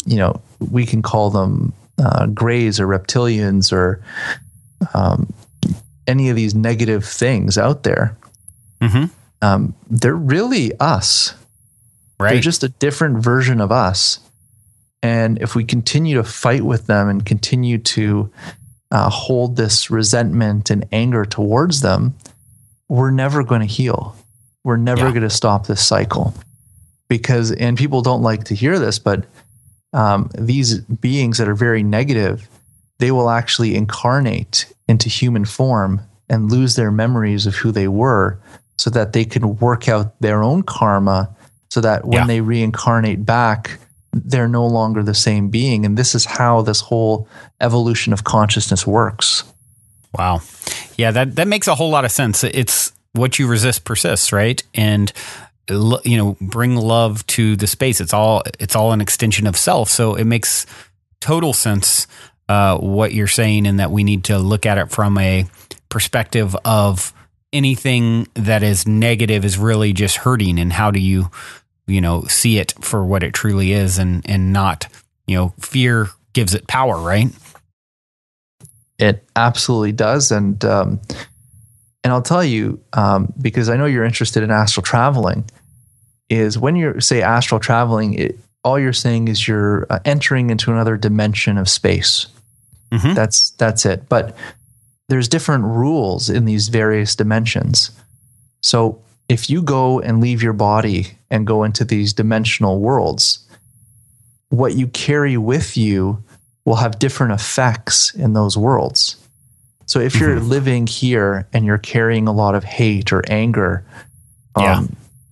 you 0.06 0.16
know, 0.16 0.42
we 0.72 0.86
can 0.86 1.02
call 1.02 1.30
them 1.30 1.74
uh, 1.98 2.28
grays 2.28 2.80
or 2.80 2.88
reptilians 2.88 3.74
or 3.74 4.02
um, 4.94 5.32
any 6.08 6.30
of 6.30 6.36
these 6.36 6.56
negative 6.56 7.04
things 7.04 7.58
out 7.58 7.84
there. 7.84 8.16
Mm-hmm 8.82 9.06
um, 9.46 9.76
they're 9.90 10.16
really 10.16 10.72
us. 10.80 11.36
Right. 12.20 12.34
They're 12.34 12.42
just 12.42 12.64
a 12.64 12.70
different 12.70 13.18
version 13.18 13.62
of 13.62 13.72
us. 13.72 14.20
And 15.02 15.42
if 15.42 15.56
we 15.56 15.64
continue 15.64 16.16
to 16.16 16.24
fight 16.24 16.64
with 16.64 16.88
them 16.88 17.10
and 17.10 17.26
continue 17.26 17.78
to 17.78 18.32
uh, 18.92 19.10
hold 19.10 19.56
this 19.56 19.90
resentment 19.90 20.70
and 20.70 20.88
anger 20.92 21.26
towards 21.26 21.82
them, 21.82 22.16
we're 22.88 23.12
never 23.12 23.44
going 23.44 23.62
to 23.62 23.68
heal. 23.68 24.16
We're 24.64 24.78
never 24.78 25.06
yeah. 25.06 25.12
going 25.12 25.24
to 25.24 25.30
stop 25.30 25.68
this 25.68 25.86
cycle. 25.86 26.34
Because, 27.08 27.52
and 27.52 27.78
people 27.78 28.02
don't 28.02 28.24
like 28.24 28.46
to 28.46 28.56
hear 28.56 28.80
this, 28.80 28.98
but 28.98 29.26
um, 29.94 30.30
these 30.38 30.80
beings 30.80 31.38
that 31.38 31.48
are 31.48 31.56
very 31.56 31.84
negative, 31.84 32.50
they 32.98 33.12
will 33.12 33.30
actually 33.30 33.76
incarnate 33.76 34.74
into 34.88 35.08
human 35.08 35.46
form 35.46 36.02
and 36.30 36.52
lose 36.52 36.76
their 36.76 36.92
memories 36.92 37.46
of 37.46 37.56
who 37.56 37.72
they 37.72 37.88
were 37.88 38.40
so 38.78 38.90
that 38.90 39.14
they 39.14 39.24
can 39.24 39.58
work 39.58 39.88
out 39.88 40.20
their 40.20 40.44
own 40.44 40.64
karma 40.64 41.36
so 41.70 41.82
that 41.82 42.06
when 42.06 42.22
yeah. 42.22 42.28
they 42.28 42.42
reincarnate 42.42 43.26
back, 43.26 43.78
they're 44.16 44.48
no 44.48 44.66
longer 44.66 45.04
the 45.04 45.14
same 45.14 45.50
being. 45.50 45.86
And 45.86 45.98
this 45.98 46.16
is 46.16 46.24
how 46.26 46.62
this 46.62 46.80
whole 46.80 47.28
evolution 47.60 48.14
of 48.14 48.24
consciousness 48.24 48.88
works. 48.88 49.44
Wow. 50.18 50.42
Yeah, 50.98 51.12
that, 51.12 51.36
that 51.36 51.48
makes 51.48 51.68
a 51.68 51.76
whole 51.76 51.90
lot 51.90 52.06
of 52.06 52.12
sense. 52.12 52.44
It's 52.46 52.94
what 53.12 53.38
you 53.38 53.48
resist 53.48 53.84
persists, 53.84 54.32
right? 54.32 54.64
And 54.74 55.12
you 55.70 56.18
know, 56.18 56.38
bring 56.40 56.76
love 56.76 57.26
to 57.28 57.56
the 57.56 57.68
space. 57.68 58.00
It's 58.00 58.14
all 58.14 58.44
it's 58.60 58.76
all 58.76 58.92
an 58.92 59.02
extension 59.02 59.48
of 59.48 59.58
self. 59.58 59.90
So 59.90 60.16
it 60.16 60.26
makes 60.26 60.66
total 61.22 61.54
sense 61.54 62.08
uh, 62.48 62.78
what 62.78 63.14
you're 63.14 63.28
saying, 63.28 63.66
and 63.66 63.80
that 63.80 63.90
we 63.90 64.04
need 64.04 64.26
to 64.26 64.38
look 64.38 64.68
at 64.68 64.78
it 64.78 64.92
from 64.92 65.18
a 65.18 65.48
perspective 65.90 66.56
of 66.66 67.14
anything 67.52 68.28
that 68.36 68.62
is 68.62 68.86
negative 68.86 69.44
is 69.44 69.58
really 69.58 69.94
just 69.94 70.18
hurting 70.18 70.60
and 70.60 70.74
how 70.74 70.92
do 70.92 71.00
you 71.00 71.32
you 71.88 72.02
know 72.02 72.24
see 72.24 72.58
it 72.58 72.74
for 72.82 73.06
what 73.06 73.24
it 73.24 73.34
truly 73.34 73.72
is 73.72 73.98
and 73.98 74.28
and 74.30 74.52
not 74.52 74.88
you 75.28 75.36
know 75.36 75.54
fear 75.60 76.10
gives 76.34 76.54
it 76.54 76.68
power 76.68 76.98
right 76.98 77.28
it 78.98 79.24
absolutely 79.36 79.92
does 79.92 80.32
and 80.32 80.64
um 80.66 81.00
and 82.04 82.14
i'll 82.14 82.22
tell 82.22 82.44
you 82.44 82.80
um 82.94 83.32
because 83.42 83.70
i 83.70 83.78
know 83.78 83.86
you're 83.86 84.06
interested 84.06 84.44
in 84.44 84.52
astral 84.52 84.84
traveling 84.84 85.44
is 86.30 86.58
when 86.58 86.76
you 86.76 87.00
say 87.00 87.22
astral 87.22 87.60
traveling 87.60 88.14
it, 88.16 88.40
all 88.64 88.80
you're 88.80 88.94
saying 88.94 89.28
is 89.28 89.48
you're 89.48 89.86
uh, 89.92 90.00
entering 90.06 90.50
into 90.50 90.72
another 90.72 90.98
dimension 90.98 91.58
of 91.58 91.70
space 91.70 92.28
mm-hmm. 92.92 93.14
that's 93.14 93.52
that's 93.52 93.86
it 93.86 94.10
but 94.10 94.36
there's 95.08 95.28
different 95.28 95.66
rules 95.66 96.30
in 96.30 96.46
these 96.46 96.70
various 96.70 97.16
dimensions. 97.16 97.92
So 98.62 99.02
if 99.30 99.50
you 99.50 99.62
go 99.62 100.00
and 100.00 100.22
leave 100.22 100.42
your 100.42 100.54
body 100.54 101.15
and 101.36 101.46
go 101.46 101.64
into 101.66 101.84
these 101.84 102.14
dimensional 102.14 102.80
worlds, 102.80 103.46
what 104.50 104.76
you 104.76 104.88
carry 104.88 105.36
with 105.38 105.76
you 105.76 106.24
will 106.64 106.76
have 106.78 106.98
different 106.98 107.34
effects 107.34 108.16
in 108.16 108.34
those 108.34 108.58
worlds. 108.58 109.18
So 109.86 110.00
if 110.00 110.16
you're 110.16 110.38
mm-hmm. 110.38 110.48
living 110.48 110.88
here 110.88 111.48
and 111.54 111.66
you're 111.66 111.78
carrying 111.78 112.28
a 112.28 112.32
lot 112.32 112.56
of 112.56 112.64
hate 112.64 113.12
or 113.12 113.22
anger 113.28 113.86
um, 114.56 114.64
yeah. 114.64 114.84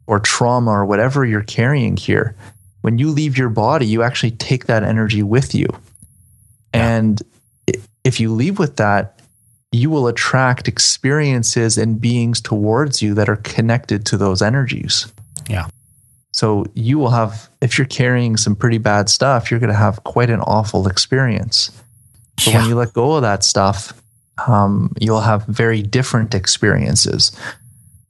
or 0.05 0.19
trauma 0.19 0.71
or 0.71 0.85
whatever 0.85 1.25
you're 1.25 1.41
carrying 1.41 1.95
here, 1.95 2.35
when 2.81 2.99
you 2.99 3.09
leave 3.09 3.37
your 3.37 3.49
body, 3.49 3.85
you 3.85 4.03
actually 4.03 4.31
take 4.31 4.65
that 4.65 4.83
energy 4.83 5.23
with 5.23 5.55
you. 5.55 5.67
Yeah. 6.75 6.97
And 6.97 7.21
if 8.03 8.19
you 8.19 8.33
leave 8.33 8.59
with 8.59 8.75
that, 8.75 9.21
you 9.71 9.89
will 9.89 10.07
attract 10.07 10.67
experiences 10.67 11.77
and 11.77 11.99
beings 11.99 12.41
towards 12.41 13.01
you 13.01 13.13
that 13.15 13.29
are 13.29 13.37
connected 13.37 14.05
to 14.07 14.17
those 14.17 14.41
energies. 14.41 15.07
Yeah. 15.49 15.67
So 16.33 16.65
you 16.73 16.97
will 16.97 17.11
have, 17.11 17.47
if 17.61 17.77
you're 17.77 17.87
carrying 17.87 18.37
some 18.37 18.55
pretty 18.55 18.79
bad 18.79 19.07
stuff, 19.07 19.49
you're 19.49 19.59
going 19.59 19.71
to 19.71 19.77
have 19.77 20.03
quite 20.03 20.31
an 20.31 20.41
awful 20.41 20.87
experience. 20.87 21.71
But 22.37 22.47
yeah. 22.47 22.59
when 22.59 22.69
you 22.69 22.75
let 22.75 22.91
go 22.93 23.13
of 23.13 23.21
that 23.21 23.43
stuff, 23.43 23.93
um, 24.47 24.91
you'll 24.99 25.21
have 25.21 25.45
very 25.45 25.83
different 25.83 26.33
experiences. 26.33 27.31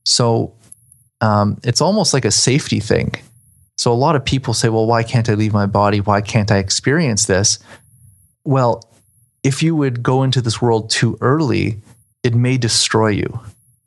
So 0.05 0.55
um, 1.19 1.59
it's 1.63 1.81
almost 1.81 2.13
like 2.13 2.23
a 2.23 2.31
safety 2.31 2.79
thing. 2.79 3.11
So 3.77 3.91
a 3.91 3.95
lot 3.95 4.15
of 4.15 4.23
people 4.23 4.53
say, 4.53 4.69
well, 4.69 4.85
why 4.87 5.03
can't 5.03 5.29
I 5.29 5.33
leave 5.33 5.53
my 5.53 5.65
body? 5.65 5.99
Why 5.99 6.21
can't 6.21 6.51
I 6.51 6.57
experience 6.59 7.25
this? 7.25 7.59
Well, 8.45 8.89
if 9.43 9.61
you 9.61 9.75
would 9.75 10.01
go 10.01 10.23
into 10.23 10.41
this 10.41 10.61
world 10.61 10.89
too 10.89 11.17
early, 11.19 11.81
it 12.23 12.33
may 12.33 12.57
destroy 12.57 13.09
you 13.09 13.41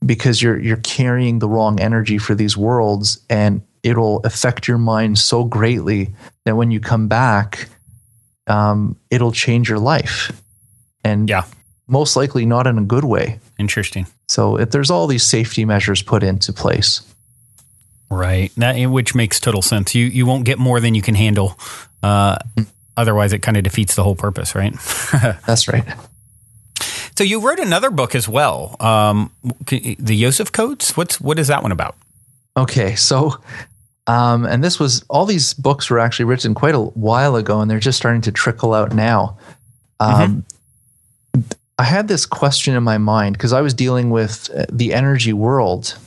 because 0.05 0.43
you're 0.43 0.61
you're 0.61 0.77
carrying 0.77 1.39
the 1.39 1.49
wrong 1.49 1.81
energy 1.81 2.19
for 2.19 2.35
these 2.35 2.57
worlds 2.57 3.25
and 3.31 3.63
it'll 3.87 4.19
affect 4.25 4.67
your 4.69 4.79
mind 4.79 5.17
so 5.19 5.45
greatly 5.45 6.11
that 6.45 6.57
when 6.57 6.71
you 6.71 6.81
come 6.81 7.09
back 7.09 7.69
um, 8.49 8.97
it'll 9.11 9.33
change 9.33 9.69
your 9.69 9.79
life 9.79 10.31
and 11.05 11.29
Yeah. 11.29 11.45
most 11.89 12.17
likely 12.17 12.45
not 12.47 12.67
in 12.67 12.79
a 12.79 12.83
good 12.85 13.05
way 13.05 13.39
Interesting. 13.59 14.07
so 14.29 14.59
if 14.59 14.71
there's 14.71 14.91
all 14.91 15.07
these 15.07 15.25
safety 15.25 15.65
measures 15.65 16.03
put 16.03 16.23
into 16.23 16.53
place 16.53 17.01
Right. 18.09 18.53
That 18.57 18.77
which 18.87 19.17
makes 19.17 19.41
total 19.41 19.63
sense. 19.63 19.93
You 19.97 20.07
you 20.07 20.27
won't 20.27 20.45
get 20.45 20.59
more 20.61 20.79
than 20.79 20.95
you 20.95 21.03
can 21.03 21.17
handle. 21.17 21.59
Uh, 22.05 22.37
otherwise, 22.97 23.33
it 23.33 23.43
kind 23.43 23.57
of 23.57 23.65
defeats 23.65 23.97
the 23.97 24.05
whole 24.05 24.15
purpose, 24.15 24.55
right? 24.55 24.73
that's 25.47 25.67
right 25.67 25.85
so 27.19 27.25
you 27.25 27.41
wrote 27.41 27.59
another 27.59 27.91
book 27.91 28.15
as 28.15 28.29
well, 28.29 28.77
um, 28.79 29.31
the 29.67 30.15
Yosef 30.15 30.53
Codes. 30.53 30.97
What's 30.97 31.19
what 31.21 31.39
is 31.39 31.49
that 31.49 31.63
one 31.63 31.73
about? 31.73 31.97
Okay, 32.57 32.95
so 32.95 33.41
um, 34.07 34.45
and 34.45 34.63
this 34.63 34.79
was 34.79 35.05
all 35.09 35.27
these 35.27 35.55
books 35.55 35.91
were 35.91 35.99
actually 35.99 36.27
written 36.27 36.55
quite 36.55 36.75
a 36.75 36.81
while 36.81 37.37
ago, 37.37 37.61
and 37.61 37.71
they're 37.71 37.81
just 37.81 37.99
starting 37.99 38.21
to 38.23 38.33
trickle 38.33 38.73
out 38.73 38.95
now. 38.95 39.37
Um, 39.99 40.45
I 41.79 41.85
had 41.85 42.09
this 42.09 42.25
question 42.25 42.75
in 42.75 42.83
my 42.83 42.99
mind 42.99 43.37
because 43.37 43.53
I 43.53 43.61
was 43.61 43.75
dealing 43.75 44.11
with 44.11 44.51
uh, 44.55 44.67
the 44.71 44.95
energy 44.95 45.33
world, 45.33 45.99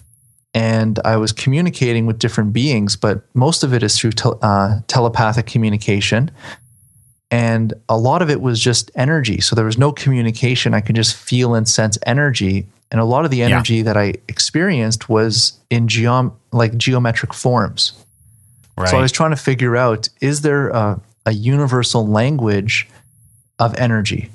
and 0.53 0.99
I 1.05 1.17
was 1.17 1.31
communicating 1.31 2.05
with 2.05 2.19
different 2.19 2.53
beings, 2.53 2.95
but 2.95 3.23
most 3.35 3.63
of 3.63 3.73
it 3.73 3.83
is 3.83 3.99
through 3.99 4.11
uh, 4.41 4.79
telepathic 4.87 5.45
communication. 5.45 6.31
And 7.31 7.75
a 7.87 7.97
lot 7.97 8.23
of 8.23 8.29
it 8.31 8.41
was 8.41 8.59
just 8.59 8.89
energy. 8.95 9.39
So 9.39 9.55
there 9.55 9.65
was 9.65 9.77
no 9.77 9.91
communication. 9.91 10.73
I 10.73 10.81
could 10.81 10.95
just 10.95 11.15
feel 11.15 11.53
and 11.53 11.67
sense 11.67 11.99
energy. 12.03 12.65
And 12.91 12.99
a 12.99 13.05
lot 13.05 13.23
of 13.23 13.31
the 13.31 13.43
energy 13.43 13.83
that 13.83 13.97
I 13.97 14.15
experienced 14.27 15.09
was 15.09 15.59
in 15.69 15.87
geom- 15.87 16.33
like 16.51 16.75
geometric 16.75 17.33
forms. 17.33 17.93
Right. 18.77 18.89
So 18.89 18.97
I 18.97 19.01
was 19.01 19.11
trying 19.11 19.31
to 19.31 19.37
figure 19.37 19.77
out 19.77 20.09
is 20.21 20.41
there 20.41 20.69
a, 20.69 20.99
a 21.25 21.31
universal 21.31 22.07
language 22.07 22.87
of 23.59 23.75
energy? 23.75 24.31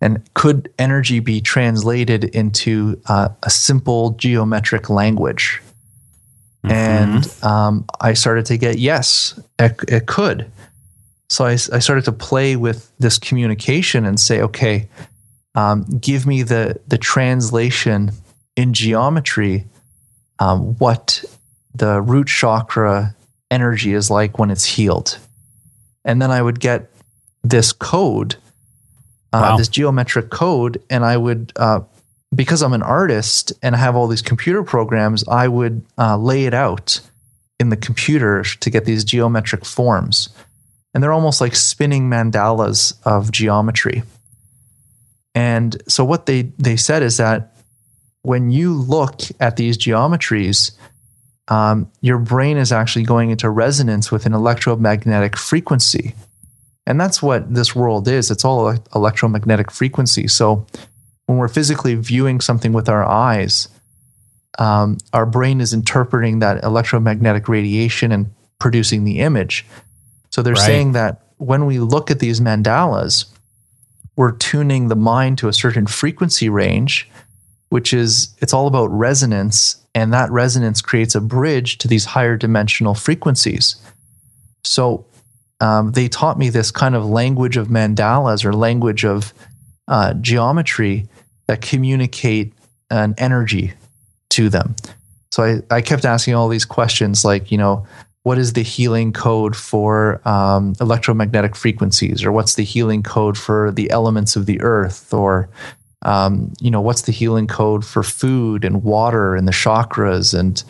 And 0.00 0.22
could 0.34 0.72
energy 0.78 1.20
be 1.20 1.40
translated 1.40 2.24
into 2.24 3.00
uh, 3.06 3.28
a 3.42 3.50
simple 3.50 4.10
geometric 4.12 4.88
language? 4.88 5.60
And 6.64 7.44
um, 7.44 7.84
I 8.00 8.14
started 8.14 8.46
to 8.46 8.56
get 8.56 8.78
yes, 8.78 9.38
it, 9.58 9.78
it 9.88 10.06
could. 10.06 10.50
So 11.28 11.44
I, 11.44 11.52
I 11.52 11.78
started 11.78 12.04
to 12.04 12.12
play 12.12 12.56
with 12.56 12.92
this 12.98 13.18
communication 13.18 14.04
and 14.04 14.20
say, 14.20 14.40
okay, 14.42 14.88
um, 15.54 15.84
give 16.00 16.26
me 16.26 16.42
the 16.42 16.80
the 16.88 16.98
translation 16.98 18.12
in 18.56 18.72
geometry, 18.72 19.66
um, 20.38 20.74
what 20.78 21.24
the 21.74 22.00
root 22.00 22.26
chakra 22.28 23.14
energy 23.50 23.92
is 23.92 24.10
like 24.10 24.38
when 24.38 24.50
it's 24.50 24.64
healed, 24.64 25.18
and 26.04 26.20
then 26.20 26.30
I 26.30 26.40
would 26.42 26.60
get 26.60 26.90
this 27.42 27.72
code, 27.72 28.36
uh, 29.32 29.40
Wow. 29.50 29.56
this 29.56 29.68
geometric 29.68 30.30
code, 30.30 30.80
and 30.90 31.04
I 31.04 31.16
would. 31.16 31.52
Uh, 31.56 31.80
because 32.34 32.62
I'm 32.62 32.72
an 32.72 32.82
artist 32.82 33.52
and 33.62 33.74
I 33.74 33.78
have 33.78 33.94
all 33.94 34.06
these 34.06 34.22
computer 34.22 34.62
programs, 34.62 35.22
I 35.28 35.48
would 35.48 35.84
uh, 35.98 36.16
lay 36.16 36.46
it 36.46 36.54
out 36.54 36.98
in 37.60 37.68
the 37.68 37.76
computer 37.76 38.42
to 38.42 38.70
get 38.70 38.86
these 38.86 39.04
geometric 39.04 39.66
forms. 39.66 40.30
And 40.94 41.02
they're 41.02 41.12
almost 41.12 41.42
like 41.42 41.54
spinning 41.54 42.08
mandalas 42.08 42.94
of 43.04 43.30
geometry. 43.32 44.02
And 45.34 45.80
so 45.88 46.04
what 46.04 46.26
they, 46.26 46.42
they 46.58 46.76
said 46.76 47.02
is 47.02 47.16
that 47.16 47.54
when 48.22 48.50
you 48.50 48.74
look 48.74 49.20
at 49.40 49.56
these 49.56 49.78
geometries, 49.78 50.72
um, 51.48 51.90
your 52.00 52.18
brain 52.18 52.56
is 52.56 52.70
actually 52.72 53.04
going 53.04 53.30
into 53.30 53.50
resonance 53.50 54.12
with 54.12 54.26
an 54.26 54.34
electromagnetic 54.34 55.36
frequency. 55.36 56.14
And 56.86 57.00
that's 57.00 57.22
what 57.22 57.52
this 57.52 57.74
world 57.74 58.08
is. 58.08 58.30
It's 58.30 58.44
all 58.44 58.74
electromagnetic 58.94 59.70
frequency. 59.70 60.28
So 60.28 60.66
when 61.26 61.38
we're 61.38 61.48
physically 61.48 61.94
viewing 61.94 62.40
something 62.40 62.72
with 62.72 62.88
our 62.88 63.04
eyes, 63.04 63.68
um, 64.58 64.98
our 65.12 65.26
brain 65.26 65.60
is 65.60 65.72
interpreting 65.72 66.40
that 66.40 66.62
electromagnetic 66.62 67.48
radiation 67.48 68.12
and 68.12 68.30
producing 68.58 69.04
the 69.04 69.20
image. 69.20 69.64
So 70.30 70.42
they're 70.42 70.54
Right. 70.54 70.62
saying 70.66 70.92
that 70.92 71.22
when 71.38 71.66
we 71.66 71.78
look 71.78 72.10
at 72.10 72.18
these 72.18 72.40
mandalas, 72.40 73.26
we're 74.16 74.32
tuning 74.32 74.88
the 74.88 74.96
mind 74.96 75.38
to 75.38 75.48
a 75.48 75.52
certain 75.52 75.86
frequency 75.86 76.48
range, 76.48 77.10
which 77.70 77.92
is 77.92 78.34
it's 78.40 78.52
all 78.52 78.66
about 78.66 78.90
resonance, 78.90 79.76
and 79.94 80.12
that 80.12 80.30
resonance 80.30 80.82
creates 80.82 81.14
a 81.14 81.20
bridge 81.20 81.78
to 81.78 81.88
these 81.88 82.04
higher 82.04 82.36
dimensional 82.36 82.94
frequencies. 82.94 83.76
So 84.64 85.06
um, 85.60 85.92
they 85.92 86.08
taught 86.08 86.38
me 86.38 86.50
this 86.50 86.70
kind 86.70 86.94
of 86.94 87.06
language 87.06 87.56
of 87.56 87.68
mandalas 87.68 88.44
or 88.44 88.52
language 88.52 89.04
of 89.04 89.32
uh, 89.88 90.14
geometry 90.14 91.08
that 91.46 91.60
communicate 91.60 92.52
an 92.90 93.14
energy 93.18 93.72
to 94.30 94.48
them. 94.48 94.74
So 95.30 95.42
I, 95.44 95.76
I 95.76 95.80
kept 95.80 96.04
asking 96.04 96.34
all 96.34 96.48
these 96.48 96.64
questions 96.64 97.24
like, 97.24 97.50
you 97.50 97.58
know, 97.58 97.86
what 98.24 98.38
is 98.38 98.52
the 98.52 98.62
healing 98.62 99.12
code 99.12 99.56
for 99.56 100.26
um, 100.28 100.74
electromagnetic 100.80 101.56
frequencies? 101.56 102.24
Or 102.24 102.30
what's 102.30 102.54
the 102.54 102.64
healing 102.64 103.02
code 103.02 103.36
for 103.36 103.72
the 103.72 103.90
elements 103.90 104.36
of 104.36 104.46
the 104.46 104.60
earth? 104.60 105.12
Or, 105.12 105.48
um, 106.02 106.52
you 106.60 106.70
know, 106.70 106.80
what's 106.80 107.02
the 107.02 107.12
healing 107.12 107.48
code 107.48 107.84
for 107.84 108.02
food 108.02 108.64
and 108.64 108.84
water 108.84 109.34
and 109.34 109.48
the 109.48 109.52
chakras? 109.52 110.38
And, 110.38 110.62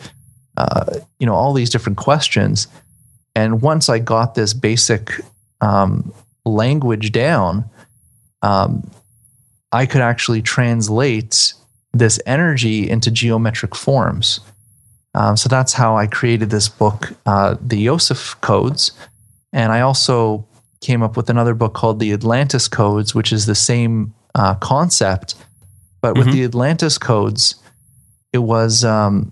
uh, 0.57 0.99
you 1.19 1.27
know, 1.27 1.35
all 1.35 1.53
these 1.53 1.69
different 1.69 1.97
questions. 1.97 2.67
And 3.35 3.61
once 3.61 3.87
I 3.87 3.99
got 3.99 4.33
this 4.33 4.53
basic 4.53 5.11
um, 5.61 6.11
language 6.45 7.11
down, 7.11 7.69
um, 8.41 8.89
I 9.71 9.85
could 9.85 10.01
actually 10.01 10.41
translate 10.41 11.53
this 11.93 12.19
energy 12.25 12.89
into 12.89 13.11
geometric 13.11 13.75
forms. 13.75 14.39
Um, 15.15 15.37
so 15.37 15.47
that's 15.47 15.73
how 15.73 15.95
I 15.95 16.07
created 16.07 16.49
this 16.49 16.67
book, 16.69 17.13
uh, 17.25 17.55
the 17.61 17.77
Yosef 17.77 18.35
Codes. 18.41 18.91
And 19.51 19.71
I 19.71 19.81
also 19.81 20.45
came 20.81 21.03
up 21.03 21.15
with 21.15 21.29
another 21.29 21.53
book 21.53 21.73
called 21.73 21.99
the 21.99 22.11
Atlantis 22.11 22.67
Codes, 22.67 23.13
which 23.13 23.31
is 23.31 23.45
the 23.45 23.55
same 23.55 24.13
uh, 24.35 24.55
concept. 24.55 25.35
But 26.01 26.17
with 26.17 26.27
Mhm. 26.27 26.31
the 26.33 26.43
Atlantis 26.43 26.97
Codes, 26.97 27.55
it 28.33 28.39
was 28.39 28.83
um, 28.83 29.31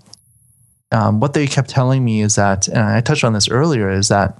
um, 0.91 1.19
what 1.19 1.33
they 1.33 1.47
kept 1.47 1.69
telling 1.69 2.05
me 2.05 2.21
is 2.21 2.35
that, 2.35 2.67
and 2.67 2.79
I 2.79 3.01
touched 3.01 3.23
on 3.23 3.33
this 3.33 3.49
earlier, 3.49 3.89
is 3.89 4.09
that 4.09 4.39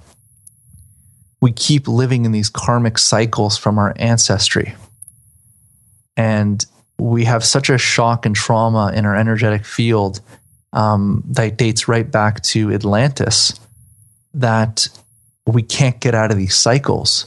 we 1.40 1.50
keep 1.50 1.88
living 1.88 2.24
in 2.24 2.30
these 2.32 2.48
karmic 2.48 2.98
cycles 2.98 3.58
from 3.58 3.78
our 3.78 3.92
ancestry. 3.96 4.74
And 6.16 6.64
we 6.98 7.24
have 7.24 7.42
such 7.44 7.68
a 7.68 7.78
shock 7.78 8.24
and 8.24 8.36
trauma 8.36 8.92
in 8.94 9.04
our 9.04 9.16
energetic 9.16 9.64
field 9.64 10.20
um, 10.72 11.22
that 11.26 11.56
dates 11.56 11.88
right 11.88 12.10
back 12.10 12.42
to 12.42 12.72
Atlantis 12.72 13.58
that 14.34 14.88
we 15.46 15.62
can't 15.62 16.00
get 16.00 16.14
out 16.14 16.30
of 16.30 16.36
these 16.36 16.56
cycles. 16.56 17.26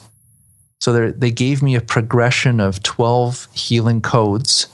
So 0.80 1.12
they 1.12 1.32
gave 1.32 1.62
me 1.62 1.76
a 1.76 1.82
progression 1.82 2.60
of 2.60 2.84
12 2.84 3.48
healing 3.54 4.02
codes 4.02 4.68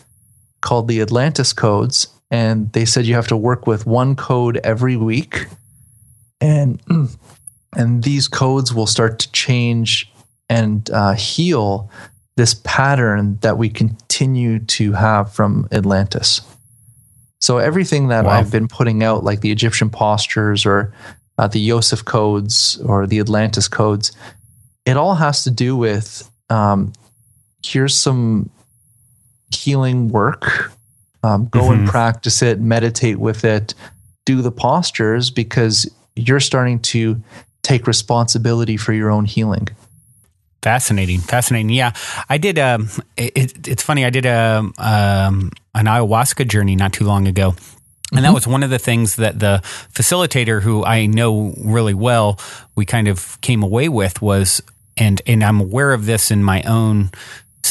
called 0.62 0.88
the 0.88 1.02
Atlantis 1.02 1.54
codes. 1.54 2.08
And 2.30 2.72
they 2.74 2.86
said 2.86 3.06
you 3.06 3.16
have 3.16 3.28
to 3.28 3.38
work 3.38 3.68
with 3.68 3.86
one 3.86 4.16
code 4.16 4.60
every 4.64 4.96
week. 4.96 5.48
And, 6.40 6.82
and 7.76 8.04
these 8.04 8.28
codes 8.28 8.74
will 8.74 8.88
start 8.88 9.20
to 9.20 9.32
change 9.32 10.12
and 10.50 10.90
uh, 10.92 11.14
heal 11.14 11.90
this 12.36 12.54
pattern 12.54 13.38
that 13.42 13.58
we 13.58 13.70
continue 13.70 14.60
to 14.60 14.94
have 14.94 15.34
from 15.34 15.68
Atlantis. 15.72 16.42
So 17.42 17.58
everything 17.58 18.08
that 18.10 18.26
Wow. 18.26 18.32
I've 18.32 18.52
been 18.52 18.68
putting 18.68 19.04
out, 19.04 19.24
like 19.24 19.42
the 19.42 19.52
Egyptian 19.52 19.90
postures 19.90 20.66
or 20.66 20.94
uh, 21.38 21.48
the 21.48 21.60
Yosef 21.60 22.06
codes 22.06 22.78
or 22.86 23.08
the 23.08 23.20
Atlantis 23.20 23.68
codes, 23.68 24.12
it 24.86 24.96
all 24.96 25.16
has 25.16 25.44
to 25.44 25.52
do 25.52 25.76
with 25.76 26.30
um, 26.50 26.94
here's 27.66 27.96
some 27.96 28.50
healing 29.54 30.10
work. 30.10 30.72
Um, 31.24 31.46
go 31.48 31.72
and 31.72 31.88
Mhm. 31.88 31.92
practice 31.92 32.42
it, 32.42 32.60
meditate 32.60 33.20
with 33.20 33.44
it, 33.46 33.74
do 34.26 34.42
the 34.42 34.52
postures 34.52 35.30
because 35.30 35.90
you're 36.16 36.40
starting 36.40 36.80
to 36.80 37.22
take 37.64 37.86
responsibility 37.88 38.76
for 38.76 38.92
your 38.94 39.10
own 39.12 39.26
healing. 39.26 39.68
Fascinating, 40.62 41.20
fascinating. 41.22 41.70
Yeah, 41.72 41.94
I 42.30 42.38
did. 42.38 42.60
Um, 42.60 42.90
it, 43.18 43.32
it- 43.36 43.68
it's 43.68 43.82
funny. 43.84 44.06
I 44.06 44.12
did 44.12 44.26
a 44.28 44.58
um, 44.78 45.52
an 45.74 45.86
ayahuasca 45.86 46.48
journey 46.48 46.76
not 46.76 46.94
too 46.94 47.04
long 47.06 47.28
ago, 47.28 47.56
and 48.14 48.24
that 48.26 48.34
was 48.34 48.46
one 48.46 48.62
of 48.62 48.70
the 48.70 48.78
things 48.78 49.16
that 49.16 49.40
the 49.40 49.62
facilitator, 49.92 50.62
who 50.62 50.86
I 50.86 51.08
know 51.08 51.56
really 51.58 51.96
well, 51.96 52.40
we 52.76 52.86
kind 52.86 53.08
of 53.08 53.42
came 53.42 53.64
away 53.64 53.90
with 53.90 54.22
was, 54.22 54.62
and 54.98 55.20
and 55.26 55.44
I'm 55.44 55.60
aware 55.62 55.94
of 55.94 56.06
this 56.06 56.30
in 56.30 56.44
my 56.44 56.62
own 56.64 57.10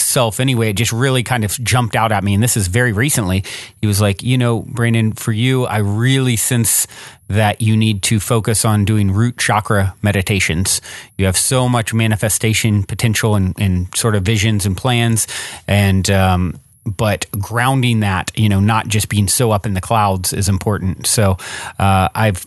itself 0.01 0.41
anyway, 0.41 0.71
it 0.71 0.77
just 0.77 0.93
really 0.93 1.23
kind 1.23 1.45
of 1.45 1.53
jumped 1.63 1.95
out 1.95 2.13
at 2.13 2.25
me. 2.25 2.35
And 2.35 2.43
this 2.43 2.57
is 2.57 2.67
very 2.67 2.93
recently. 2.93 3.45
He 3.81 3.87
was 3.87 4.01
like, 4.01 4.23
you 4.23 4.37
know, 4.37 4.63
Brandon, 4.63 5.13
for 5.13 5.33
you, 5.33 5.67
I 5.67 5.79
really 5.79 6.37
sense 6.37 6.87
that 7.29 7.61
you 7.61 7.77
need 7.77 8.03
to 8.03 8.19
focus 8.19 8.65
on 8.65 8.85
doing 8.85 9.13
root 9.13 9.39
chakra 9.39 9.95
meditations. 10.03 10.81
You 11.17 11.27
have 11.27 11.37
so 11.37 11.69
much 11.69 11.95
manifestation 11.95 12.83
potential 12.83 13.37
and, 13.37 13.55
and 13.61 13.95
sort 13.97 14.17
of 14.17 14.25
visions 14.25 14.67
and 14.67 14.77
plans. 14.77 15.29
And, 15.69 16.11
um, 16.11 16.59
but 16.85 17.27
grounding 17.33 18.01
that, 18.01 18.33
you 18.37 18.49
know, 18.49 18.59
not 18.59 18.89
just 18.89 19.09
being 19.09 19.29
so 19.29 19.53
up 19.53 19.67
in 19.67 19.75
the 19.75 19.81
clouds 19.81 20.33
is 20.33 20.49
important. 20.49 21.07
So 21.07 21.37
uh, 21.79 22.09
I've 22.15 22.45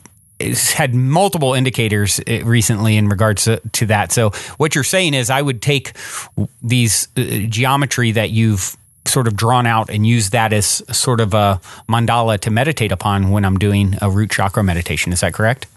had 0.52 0.94
multiple 0.94 1.54
indicators 1.54 2.20
uh, 2.20 2.44
recently 2.44 2.98
in 2.98 3.08
regards 3.08 3.46
to, 3.46 3.62
to, 3.74 3.86
that. 3.88 4.12
So 4.12 4.32
what 4.58 4.76
you're 4.76 4.84
saying 4.84 5.14
is 5.14 5.30
I 5.30 5.42
would 5.42 5.62
take 5.62 5.94
these 6.62 7.08
uh, 7.18 7.22
geometry 7.50 8.12
that 8.12 8.32
you've 8.32 8.76
sort 9.06 9.28
of 9.28 9.36
drawn 9.36 9.68
out 9.68 9.90
and 9.90 10.08
use 10.08 10.30
that 10.30 10.54
as 10.54 10.82
sort 10.96 11.20
of 11.20 11.34
a 11.34 11.60
mandala 11.90 12.40
to 12.40 12.52
meditate 12.52 12.92
upon 12.92 13.32
when 13.32 13.44
I'm 13.46 13.58
doing 13.58 13.96
a 14.02 14.10
root 14.10 14.32
chakra 14.32 14.64
meditation. 14.64 15.12
Is 15.12 15.22
that 15.22 15.34
correct? 15.34 15.68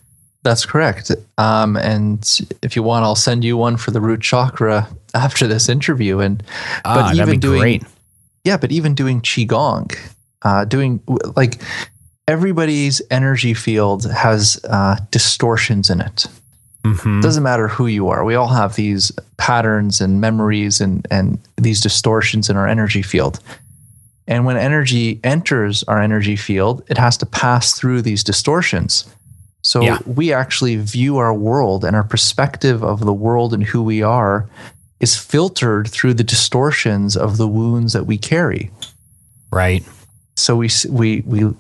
That's 0.42 0.64
correct. 0.64 1.10
Um, 1.38 1.76
and 1.76 2.40
if 2.62 2.76
you 2.76 2.84
want, 2.84 3.04
I'll 3.04 3.16
send 3.16 3.44
you 3.44 3.56
one 3.56 3.76
for 3.76 3.90
the 3.90 4.00
root 4.00 4.20
chakra 4.20 4.88
after 5.12 5.48
this 5.48 5.68
interview. 5.68 6.20
And 6.20 6.42
ah, 6.84 7.10
but 7.10 7.16
even 7.16 7.40
doing 7.40 7.60
great 7.60 7.82
yeah, 8.46 8.56
but 8.56 8.70
even 8.70 8.94
doing 8.94 9.20
qigong, 9.20 9.92
uh, 10.42 10.64
doing 10.64 11.02
like 11.34 11.60
everybody's 12.28 13.00
energy 13.10 13.54
field 13.54 14.10
has 14.10 14.60
uh, 14.68 14.96
distortions 15.10 15.90
in 15.90 16.00
it. 16.00 16.26
Mm-hmm. 16.84 17.20
Doesn't 17.20 17.42
matter 17.42 17.68
who 17.68 17.86
you 17.86 18.08
are. 18.08 18.24
We 18.24 18.36
all 18.36 18.48
have 18.48 18.76
these 18.76 19.10
patterns 19.38 20.00
and 20.00 20.20
memories 20.20 20.80
and 20.80 21.06
and 21.10 21.38
these 21.56 21.80
distortions 21.80 22.48
in 22.48 22.56
our 22.56 22.68
energy 22.68 23.02
field. 23.02 23.40
And 24.28 24.44
when 24.44 24.56
energy 24.56 25.20
enters 25.22 25.84
our 25.84 26.00
energy 26.00 26.36
field, 26.36 26.82
it 26.88 26.98
has 26.98 27.16
to 27.18 27.26
pass 27.26 27.78
through 27.78 28.02
these 28.02 28.24
distortions. 28.24 29.04
So 29.62 29.82
yeah. 29.82 29.98
we 30.06 30.32
actually 30.32 30.76
view 30.76 31.16
our 31.16 31.34
world 31.34 31.84
and 31.84 31.96
our 31.96 32.04
perspective 32.04 32.84
of 32.84 33.00
the 33.00 33.12
world 33.12 33.52
and 33.52 33.64
who 33.64 33.82
we 33.82 34.02
are 34.02 34.48
is 35.00 35.16
filtered 35.16 35.88
through 35.88 36.14
the 36.14 36.24
distortions 36.24 37.16
of 37.16 37.36
the 37.36 37.48
wounds 37.48 37.92
that 37.92 38.06
we 38.06 38.16
carry. 38.16 38.70
Right. 39.50 39.84
So 40.36 40.56
we 40.56 40.70
we 40.88 41.20
we 41.22 41.52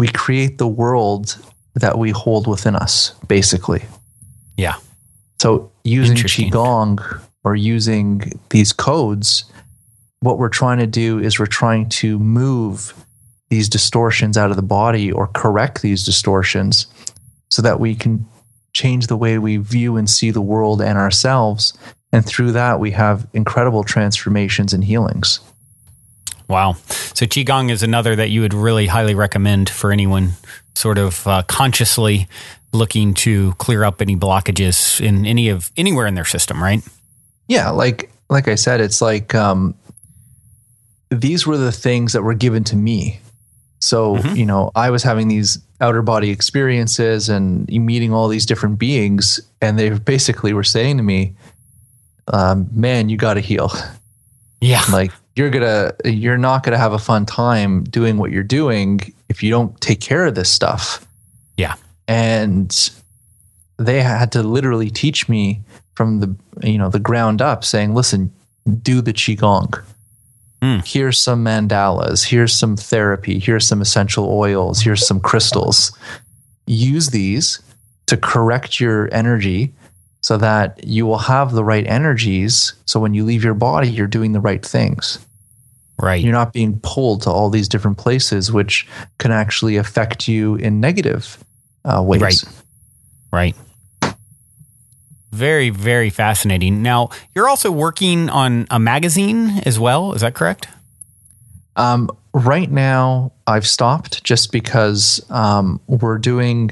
we 0.00 0.08
create 0.08 0.58
the 0.58 0.66
world 0.66 1.38
that 1.74 1.96
we 1.98 2.10
hold 2.10 2.48
within 2.48 2.74
us, 2.74 3.14
basically. 3.28 3.84
Yeah. 4.56 4.74
So 5.38 5.70
using 5.84 6.16
qigong 6.16 7.22
or 7.44 7.54
using 7.54 8.40
these 8.50 8.72
codes, 8.72 9.44
what 10.20 10.38
we're 10.38 10.48
trying 10.48 10.78
to 10.78 10.86
do 10.86 11.20
is 11.20 11.38
we're 11.38 11.46
trying 11.46 11.88
to 12.00 12.18
move 12.18 12.94
these 13.50 13.68
distortions 13.68 14.36
out 14.36 14.50
of 14.50 14.56
the 14.56 14.62
body 14.62 15.12
or 15.12 15.28
correct 15.28 15.82
these 15.82 16.04
distortions 16.04 16.86
so 17.48 17.62
that 17.62 17.78
we 17.78 17.94
can 17.94 18.26
change 18.72 19.06
the 19.06 19.16
way 19.16 19.38
we 19.38 19.56
view 19.56 19.96
and 19.96 20.10
see 20.10 20.30
the 20.30 20.40
world 20.40 20.82
and 20.82 20.98
ourselves 20.98 21.78
and 22.12 22.26
through 22.26 22.52
that, 22.52 22.80
we 22.80 22.90
have 22.92 23.26
incredible 23.32 23.84
transformations 23.84 24.72
and 24.72 24.84
healings. 24.84 25.40
Wow. 26.50 26.72
So, 27.14 27.26
Qigong 27.26 27.70
is 27.70 27.82
another 27.84 28.16
that 28.16 28.30
you 28.30 28.40
would 28.40 28.52
really 28.52 28.86
highly 28.86 29.14
recommend 29.14 29.70
for 29.70 29.92
anyone 29.92 30.32
sort 30.74 30.98
of 30.98 31.26
uh, 31.26 31.42
consciously 31.44 32.28
looking 32.72 33.14
to 33.14 33.52
clear 33.54 33.84
up 33.84 34.02
any 34.02 34.16
blockages 34.16 35.00
in 35.00 35.26
any 35.26 35.48
of 35.48 35.70
anywhere 35.76 36.06
in 36.06 36.14
their 36.14 36.24
system, 36.24 36.62
right? 36.62 36.82
Yeah. 37.46 37.70
Like, 37.70 38.10
like 38.28 38.48
I 38.48 38.56
said, 38.56 38.80
it's 38.80 39.00
like 39.00 39.34
um, 39.34 39.74
these 41.10 41.46
were 41.46 41.56
the 41.56 41.72
things 41.72 42.12
that 42.12 42.22
were 42.22 42.34
given 42.34 42.64
to 42.64 42.76
me. 42.76 43.20
So, 43.78 44.16
mm-hmm. 44.16 44.36
you 44.36 44.44
know, 44.44 44.72
I 44.74 44.90
was 44.90 45.02
having 45.02 45.28
these 45.28 45.58
outer 45.80 46.02
body 46.02 46.30
experiences 46.30 47.28
and 47.28 47.68
meeting 47.68 48.12
all 48.12 48.28
these 48.28 48.44
different 48.44 48.78
beings, 48.78 49.40
and 49.62 49.78
they 49.78 49.90
basically 49.90 50.52
were 50.52 50.64
saying 50.64 50.96
to 50.98 51.02
me, 51.02 51.34
um, 52.32 52.68
man, 52.72 53.08
you 53.08 53.16
got 53.16 53.34
to 53.34 53.40
heal. 53.40 53.72
Yeah. 54.60 54.84
Like 54.92 55.12
you're 55.40 55.50
gonna, 55.50 55.92
you're 56.04 56.38
not 56.38 56.62
gonna 56.62 56.78
have 56.78 56.92
a 56.92 56.98
fun 56.98 57.24
time 57.24 57.84
doing 57.84 58.18
what 58.18 58.30
you're 58.30 58.42
doing 58.42 59.00
if 59.30 59.42
you 59.42 59.50
don't 59.50 59.80
take 59.80 60.00
care 60.00 60.26
of 60.26 60.34
this 60.34 60.50
stuff. 60.50 61.06
Yeah. 61.56 61.74
And 62.06 62.90
they 63.78 64.02
had 64.02 64.32
to 64.32 64.42
literally 64.42 64.90
teach 64.90 65.28
me 65.28 65.62
from 65.94 66.20
the, 66.20 66.36
you 66.62 66.76
know, 66.76 66.90
the 66.90 66.98
ground 66.98 67.40
up, 67.40 67.64
saying, 67.64 67.94
"Listen, 67.94 68.32
do 68.82 69.00
the 69.00 69.14
qigong." 69.14 69.82
Mm. 70.60 70.86
Here's 70.86 71.18
some 71.18 71.42
mandalas. 71.42 72.24
Here's 72.24 72.52
some 72.52 72.76
therapy. 72.76 73.38
Here's 73.38 73.66
some 73.66 73.80
essential 73.80 74.30
oils. 74.30 74.82
Here's 74.82 75.06
some 75.06 75.20
crystals. 75.20 75.96
Use 76.66 77.08
these 77.08 77.60
to 78.06 78.16
correct 78.16 78.78
your 78.78 79.08
energy 79.12 79.72
so 80.20 80.36
that 80.36 80.84
you 80.84 81.06
will 81.06 81.18
have 81.18 81.52
the 81.52 81.64
right 81.64 81.86
energies. 81.86 82.74
So 82.84 83.00
when 83.00 83.14
you 83.14 83.24
leave 83.24 83.42
your 83.42 83.54
body, 83.54 83.88
you're 83.88 84.06
doing 84.06 84.32
the 84.32 84.40
right 84.40 84.64
things. 84.64 85.18
Right. 86.00 86.22
You're 86.22 86.32
not 86.32 86.52
being 86.52 86.80
pulled 86.80 87.22
to 87.22 87.30
all 87.30 87.50
these 87.50 87.68
different 87.68 87.98
places, 87.98 88.50
which 88.50 88.88
can 89.18 89.32
actually 89.32 89.76
affect 89.76 90.28
you 90.28 90.54
in 90.54 90.80
negative 90.80 91.42
uh, 91.84 92.02
ways. 92.02 92.22
Right. 92.22 92.44
Right. 93.32 93.56
Very, 95.32 95.70
very 95.70 96.10
fascinating. 96.10 96.82
Now, 96.82 97.10
you're 97.34 97.48
also 97.48 97.70
working 97.70 98.28
on 98.28 98.66
a 98.70 98.80
magazine 98.80 99.60
as 99.64 99.78
well. 99.78 100.12
Is 100.12 100.22
that 100.22 100.34
correct? 100.34 100.66
Um, 101.76 102.10
right 102.34 102.70
now, 102.70 103.32
I've 103.46 103.66
stopped 103.66 104.24
just 104.24 104.50
because 104.52 105.24
um, 105.30 105.80
we're 105.86 106.18
doing. 106.18 106.70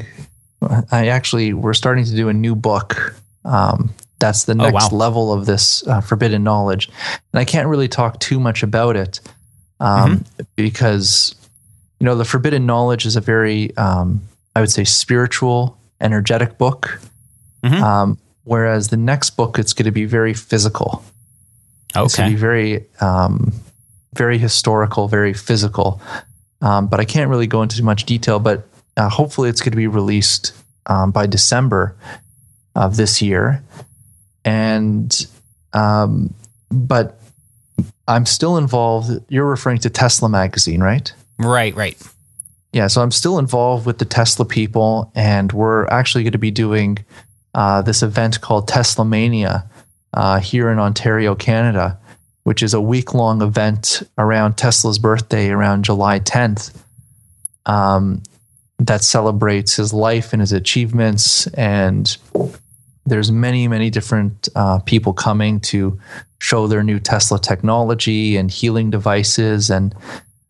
I 0.91 1.09
actually 1.09 1.53
we're 1.53 1.75
starting 1.75 2.05
to 2.05 2.17
do 2.17 2.29
a 2.29 2.33
new 2.33 2.57
book 2.57 3.15
um, 3.45 3.95
that's 4.19 4.45
the 4.45 4.55
next 4.55 4.87
oh, 4.87 4.89
wow. 4.93 4.99
level 4.99 5.33
of 5.33 5.47
this 5.47 5.87
uh, 5.87 6.01
forbidden 6.01 6.43
knowledge. 6.43 6.89
And 7.33 7.41
I 7.41 7.45
can't 7.45 7.69
really 7.69 7.89
talk 7.89 8.19
too 8.19 8.41
much 8.41 8.63
about 8.63 8.97
it 8.97 9.21
um, 9.81 10.19
mm-hmm. 10.19 10.43
because, 10.57 11.35
you 12.01 12.05
know, 12.05 12.17
the 12.17 12.25
forbidden 12.25 12.67
knowledge 12.67 13.07
is 13.07 13.17
a 13.17 13.21
very, 13.21 13.77
um, 13.77 14.23
I 14.57 14.61
would 14.61 14.71
say, 14.71 14.85
spiritual, 14.85 15.79
energetic 16.01 16.59
book. 16.59 17.01
Mm-hmm. 17.63 17.83
Um, 17.83 18.19
whereas 18.45 18.89
the 18.89 18.97
next 18.97 19.31
book, 19.31 19.59
it's 19.59 19.73
going 19.73 19.87
to 19.87 19.93
be 19.93 20.05
very 20.05 20.35
physical. 20.35 21.05
Okay. 21.95 22.05
It's 22.05 22.17
going 22.17 22.31
to 22.31 22.37
be 22.37 22.41
very, 22.41 22.87
um, 23.01 23.53
very 24.15 24.39
historical, 24.39 25.07
very 25.07 25.33
physical. 25.33 26.01
Um, 26.61 26.89
but 26.89 26.99
I 26.99 27.05
can't 27.05 27.31
really 27.31 27.47
go 27.47 27.63
into 27.63 27.77
too 27.77 27.85
much 27.85 28.05
detail. 28.05 28.41
But 28.41 28.67
uh, 28.97 29.09
hopefully, 29.09 29.49
it's 29.49 29.61
going 29.61 29.71
to 29.71 29.77
be 29.77 29.87
released 29.87 30.55
by 31.13 31.27
December 31.27 31.95
of 32.75 32.97
this 32.97 33.21
year, 33.21 33.63
and 34.45 35.27
um, 35.73 36.35
but 36.71 37.21
I'm 38.07 38.27
still 38.27 38.57
involved. 38.57 39.11
You're 39.29 39.49
referring 39.49 39.79
to 39.79 39.91
Tesla 39.91 40.29
magazine, 40.29 40.81
right? 40.83 41.13
Right, 41.39 41.75
right. 41.75 41.97
Yeah, 42.73 42.87
so 42.87 43.03
I'm 43.03 43.11
still 43.11 43.39
involved 43.39 43.87
with 43.87 43.99
the 43.99 44.05
Tesla 44.05 44.45
people, 44.45 45.11
and 45.15 45.53
we're 45.53 45.87
actually 45.87 46.25
going 46.25 46.33
to 46.33 46.39
be 46.39 46.51
doing 46.51 46.99
uh, 47.55 47.83
this 47.83 48.03
event 48.03 48.41
called 48.41 48.69
Tesla 48.69 49.05
Mania 49.05 49.69
uh, 50.13 50.39
here 50.41 50.71
in 50.71 50.79
Ontario, 50.79 51.35
Canada, 51.35 51.99
which 52.43 52.63
is 52.63 52.75
a 52.75 52.81
week 52.81 53.15
long 53.15 53.41
event 53.43 54.03
around 54.19 54.57
Tesla's 54.57 54.99
birthday, 54.99 55.51
around 55.51 55.85
July 55.85 56.21
10th. 56.21 56.75
Um, 57.67 58.23
that 58.79 59.03
celebrates 59.03 59.77
his 59.77 59.93
life 59.93 60.33
and 60.33 60.41
his 60.41 60.53
achievements 60.53 61.47
and 61.49 62.17
there's 63.09 63.33
many 63.33 63.69
many 63.69 63.91
different 63.91 64.49
uh, 64.55 64.79
people 64.81 65.13
coming 65.13 65.61
to 65.61 65.99
show 66.41 66.67
their 66.67 66.83
new 66.83 66.99
tesla 66.99 67.39
technology 67.39 68.37
and 68.37 68.51
healing 68.51 68.91
devices. 68.91 69.71
And 69.71 69.95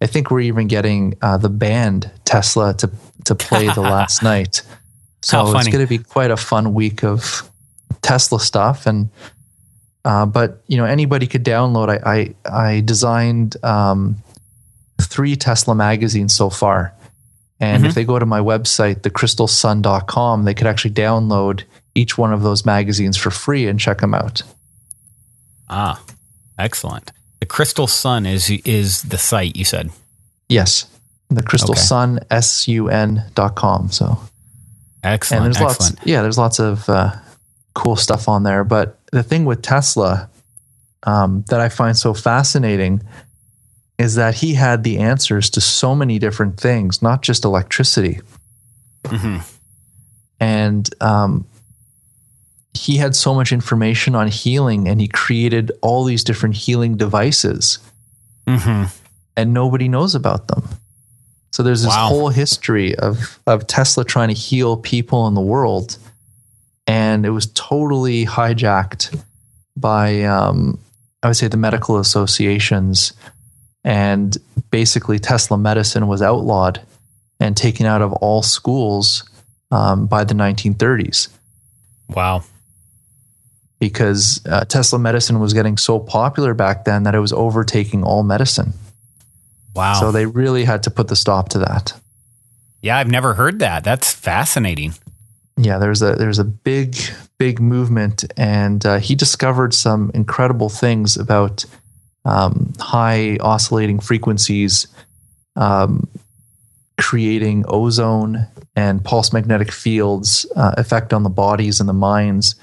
i 0.01 0.07
think 0.07 0.31
we're 0.31 0.41
even 0.41 0.69
getting 0.69 1.15
uh, 1.23 1.39
the 1.39 1.49
band 1.49 2.11
tesla 2.25 2.75
to 2.75 2.91
to 3.25 3.35
play 3.35 3.67
the 3.67 3.81
last 3.97 4.23
night. 4.23 4.63
So 5.21 5.57
it's 5.57 5.69
going 5.69 5.85
to 5.85 5.89
be 5.89 5.99
quite 5.99 6.31
a 6.31 6.37
fun 6.37 6.75
week 6.75 7.03
of 7.03 7.49
tesla 8.03 8.41
stuff. 8.41 8.87
And 8.87 9.11
uh, 10.05 10.27
but 10.27 10.63
you 10.69 10.77
know 10.77 10.85
anybody 10.85 11.27
could 11.27 11.45
download. 11.45 11.89
I 11.89 12.35
i, 12.45 12.69
I 12.69 12.81
designed 12.81 13.63
um, 13.65 14.17
three 15.01 15.37
tesla 15.37 15.75
magazines 15.75 16.35
so 16.35 16.51
far. 16.51 16.95
And 17.61 17.79
mm-hmm. 17.83 17.89
if 17.89 17.95
they 17.97 18.05
go 18.05 18.19
to 18.19 18.27
my 18.27 18.41
website 18.41 19.01
thecrystalsun.com 19.01 20.45
they 20.45 20.55
could 20.55 20.67
actually 20.67 20.93
download 20.93 21.65
each 21.99 22.17
one 22.17 22.33
of 22.33 22.43
those 22.43 22.65
magazines 22.65 23.17
for 23.17 23.31
free 23.31 23.67
and 23.67 23.81
check 23.81 23.99
them 23.99 24.15
out. 24.15 24.43
Ah, 25.69 26.01
excellent. 26.59 27.11
The 27.41 27.47
Crystal 27.47 27.87
Sun 27.87 28.27
is 28.27 28.51
is 28.65 29.03
the 29.03 29.19
site 29.19 29.57
you 29.57 29.65
said. 29.65 29.91
Yes, 30.49 30.87
the 31.29 31.43
Crystal 31.43 31.73
okay. 31.73 31.81
Sun 31.81 32.21
S 32.31 32.69
U 32.69 32.89
N 32.89 33.25
dot 33.35 33.57
com. 33.57 33.91
So 33.91 34.19
excellent. 35.03 35.45
And 35.45 35.55
there's 35.55 35.63
excellent. 35.63 35.99
lots. 35.99 36.07
Yeah, 36.07 36.23
there's 36.23 36.39
lots 36.39 36.59
of 36.59 36.89
uh, 36.89 37.13
cool 37.75 37.97
stuff 37.97 38.29
on 38.29 38.45
there. 38.45 38.65
But 38.65 38.99
the 39.13 39.23
thing 39.23 39.45
with 39.45 39.63
Tesla 39.63 40.31
um, 41.03 41.45
that 41.49 41.61
I 41.61 41.69
find 41.69 41.97
so 41.97 42.15
fascinating 42.15 43.03
is 43.99 44.15
that 44.15 44.35
he 44.35 44.55
had 44.55 44.85
the 44.85 44.99
answers 44.99 45.51
to 45.51 45.61
so 45.61 45.95
many 45.95 46.19
different 46.19 46.61
things, 46.61 47.03
not 47.03 47.23
just 47.23 47.45
electricity. 47.45 48.21
hmm 49.05 49.39
And 50.41 50.89
um, 51.01 51.45
he 52.79 52.97
had 52.97 53.15
so 53.17 53.35
much 53.35 53.53
information 53.53 54.15
on 54.15 54.29
healing, 54.29 54.89
and 54.89 55.01
he 55.01 55.09
created 55.09 55.73
all 55.83 56.05
these 56.05 56.25
different 56.25 56.55
healing 56.57 56.97
devices, 56.97 57.79
hmm 58.47 58.85
and 59.37 59.55
nobody 59.55 59.87
knows 59.89 60.17
about 60.17 60.49
them. 60.49 60.63
So 61.53 61.63
there's 61.63 61.83
this 61.83 61.95
Wow. 61.95 62.09
whole 62.09 62.29
history 62.31 62.95
of 62.97 63.39
of 63.47 63.67
Tesla 63.67 64.05
trying 64.05 64.29
to 64.29 64.35
heal 64.35 64.77
people 64.77 65.27
in 65.29 65.35
the 65.35 65.41
world, 65.41 65.97
and 66.87 67.25
it 67.27 67.31
was 67.31 67.47
totally 67.55 68.27
hijacked 68.27 69.17
by 69.77 70.23
um, 70.25 70.79
I 71.23 71.29
would 71.29 71.37
say 71.37 71.49
the 71.49 71.57
medical 71.57 71.99
associations, 71.99 73.13
and 73.85 74.37
basically 74.71 75.19
Tesla 75.19 75.57
medicine 75.59 76.07
was 76.09 76.21
outlawed 76.23 76.81
and 77.41 77.57
taken 77.57 77.87
out 77.87 78.03
of 78.03 78.13
all 78.15 78.43
schools 78.43 79.23
um, 79.71 80.07
by 80.07 80.25
the 80.25 80.35
1930s 80.35 81.29
Wow. 82.11 82.43
Because 83.79 84.41
uh, 84.47 84.65
Tesla 84.65 84.99
medicine 84.99 85.41
was 85.41 85.55
getting 85.55 85.77
so 85.77 85.99
popular 85.99 86.55
back 86.55 86.85
then 86.85 87.05
that 87.05 87.15
it 87.15 87.21
was 87.21 87.33
overtaking 87.33 88.03
all 88.03 88.23
medicine. 88.23 88.73
Wow. 89.75 89.95
So 89.95 90.11
they 90.11 90.27
really 90.27 90.65
had 90.65 90.83
to 90.85 90.91
put 90.91 91.09
the 91.09 91.17
stop 91.17 91.51
to 91.51 91.61
that. 91.61 91.93
yeah, 92.83 92.99
I've 92.99 93.11
never 93.11 93.35
heard 93.35 93.61
that. 93.61 93.85
That's 93.85 94.13
fascinating. 94.13 94.95
yeah, 95.57 95.79
there's 95.79 96.03
a 96.03 96.15
there's 96.15 96.39
a 96.39 96.45
big 96.45 96.97
big 97.39 97.61
movement, 97.61 98.25
and 98.37 98.85
uh, 98.85 98.99
he 98.99 99.15
discovered 99.15 99.73
some 99.75 100.11
incredible 100.15 100.69
things 100.69 101.17
about 101.17 101.65
um, 102.25 102.73
high 102.81 103.37
oscillating 103.41 104.01
frequencies, 104.01 104.89
um, 105.57 106.09
creating 106.99 107.65
ozone 107.69 108.47
and 108.75 109.05
pulse 109.05 109.33
magnetic 109.33 109.73
fields 109.73 110.47
uh, 110.55 110.75
effect 110.77 111.13
on 111.13 111.23
the 111.23 111.31
bodies 111.31 111.81
and 111.81 111.89
the 111.89 111.93
minds, 111.95 112.55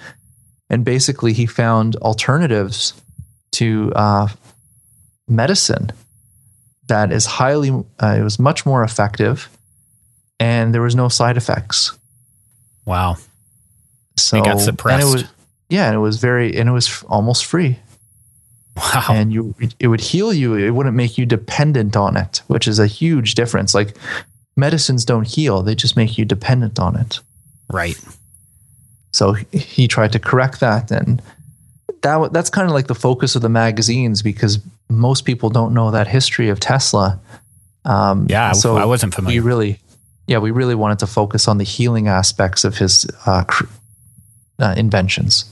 and 0.69 0.83
basically 0.85 1.33
he 1.33 1.45
found 1.45 1.95
alternatives 1.97 2.93
to 3.51 3.91
uh, 3.95 4.27
medicine 5.27 5.91
that 6.87 7.11
is 7.11 7.25
highly 7.25 7.71
uh, 8.01 8.15
it 8.19 8.23
was 8.23 8.37
much 8.37 8.65
more 8.65 8.83
effective, 8.83 9.49
and 10.39 10.73
there 10.73 10.81
was 10.81 10.95
no 10.95 11.09
side 11.09 11.37
effects. 11.37 11.97
Wow. 12.85 13.15
So 14.17 14.37
They 14.37 14.43
got 14.43 14.59
suppressed 14.59 15.03
and 15.03 15.09
it 15.09 15.13
was, 15.13 15.31
yeah, 15.69 15.87
and 15.87 15.95
it 15.95 15.99
was 15.99 16.17
very, 16.17 16.55
and 16.55 16.69
it 16.69 16.71
was 16.71 16.87
f- 16.87 17.03
almost 17.07 17.45
free. 17.45 17.79
Wow. 18.77 19.05
And 19.09 19.33
you, 19.33 19.55
it 19.79 19.87
would 19.87 20.01
heal 20.01 20.33
you. 20.33 20.53
It 20.55 20.71
wouldn't 20.71 20.95
make 20.95 21.17
you 21.17 21.25
dependent 21.25 21.95
on 21.95 22.17
it, 22.17 22.41
which 22.47 22.67
is 22.67 22.77
a 22.77 22.87
huge 22.87 23.33
difference. 23.35 23.73
Like 23.73 23.95
medicines 24.57 25.05
don't 25.05 25.25
heal; 25.27 25.63
they 25.63 25.75
just 25.75 25.95
make 25.97 26.17
you 26.17 26.25
dependent 26.25 26.77
on 26.77 26.95
it. 26.97 27.19
right. 27.71 27.97
So 29.15 29.31
he- 29.53 29.87
tried 29.87 30.11
to 30.11 30.19
correct 30.19 30.59
that, 30.59 30.91
and 30.91 31.21
that 32.01 32.33
that's 32.33 32.49
kind 32.49 32.67
of 32.67 32.73
like 32.73 32.87
the 32.87 32.95
focus 32.95 33.35
of 33.37 33.41
the 33.41 33.47
magazines 33.49 34.21
because 34.21 34.59
most 34.89 35.23
people 35.23 35.49
don't 35.49 35.73
know 35.73 35.91
that 35.91 36.07
history 36.07 36.49
of 36.49 36.59
Tesla. 36.59 37.17
Um, 37.85 38.27
Yeah, 38.29 38.51
so 38.51 38.75
I 38.75 38.83
wasn't 38.83 39.13
familiar. 39.15 39.41
we 39.41 39.47
really, 39.47 39.79
yeah, 40.27 40.39
we 40.39 40.51
really 40.51 40.75
wanted 40.75 40.99
to 40.99 41.07
focus 41.07 41.47
on 41.47 41.57
the 41.59 41.63
healing 41.63 42.09
aspects 42.09 42.65
of 42.65 42.77
his 42.77 43.05
uh, 43.25 43.45
uh, 44.59 44.73
inventions. 44.75 45.45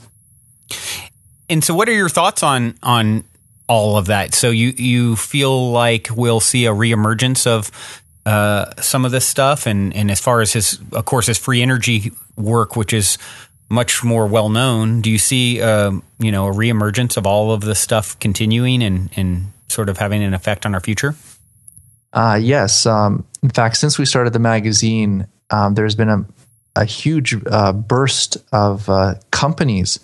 And 1.50 1.64
so, 1.64 1.74
what 1.74 1.88
are 1.88 1.94
your 1.94 2.10
thoughts 2.10 2.44
on 2.44 2.76
on 2.84 3.24
all 3.68 3.96
of 3.96 4.08
that? 4.08 4.34
So 4.34 4.50
you 4.50 4.74
you 4.76 5.16
feel 5.16 5.72
like 5.72 6.10
we'll 6.14 6.42
see 6.42 6.66
a 6.66 6.72
reemergence 6.74 7.48
of 7.48 7.72
uh, 8.26 8.66
some 8.82 9.06
of 9.06 9.12
this 9.12 9.26
stuff, 9.26 9.66
and 9.68 9.96
and 9.96 10.12
as 10.12 10.20
far 10.20 10.42
as 10.42 10.52
his, 10.52 10.80
of 10.92 11.06
course, 11.06 11.28
his 11.28 11.38
free 11.38 11.62
energy 11.62 12.12
work, 12.36 12.76
which 12.76 12.94
is 12.94 13.18
much 13.74 14.04
more 14.04 14.28
well 14.28 14.50
known. 14.50 15.02
Do 15.02 15.10
you 15.10 15.18
see, 15.18 15.60
um, 15.60 16.04
you 16.20 16.32
know, 16.32 16.48
a 16.48 16.52
reemergence 16.52 17.18
of 17.18 17.26
all 17.26 17.52
of 17.52 17.62
this 17.62 17.80
stuff 17.80 18.18
continuing 18.20 18.84
and 18.84 19.10
and 19.18 19.52
sort 19.68 19.90
of 19.90 19.98
having 19.98 20.24
an 20.24 20.34
effect 20.36 20.66
on 20.66 20.76
our 20.76 20.80
future? 20.80 21.16
Uh, 22.14 22.40
yes. 22.40 22.86
Um, 22.86 23.26
in 23.42 23.50
fact, 23.50 23.78
since 23.78 23.98
we 23.98 24.06
started 24.06 24.32
the 24.32 24.40
magazine, 24.40 25.28
um, 25.50 25.74
there's 25.74 25.96
been 25.96 26.10
a, 26.10 26.24
a 26.76 26.86
huge 26.86 27.36
uh, 27.48 27.74
burst 27.74 28.38
of 28.52 28.88
uh, 28.88 29.16
companies 29.32 30.00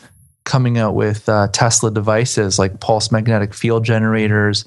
coming 0.46 0.80
out 0.80 0.96
with 0.96 1.30
uh, 1.30 1.48
Tesla 1.54 1.92
devices 1.92 2.58
like 2.58 2.80
pulse 2.80 3.12
magnetic 3.12 3.54
field 3.54 3.86
generators 3.86 4.66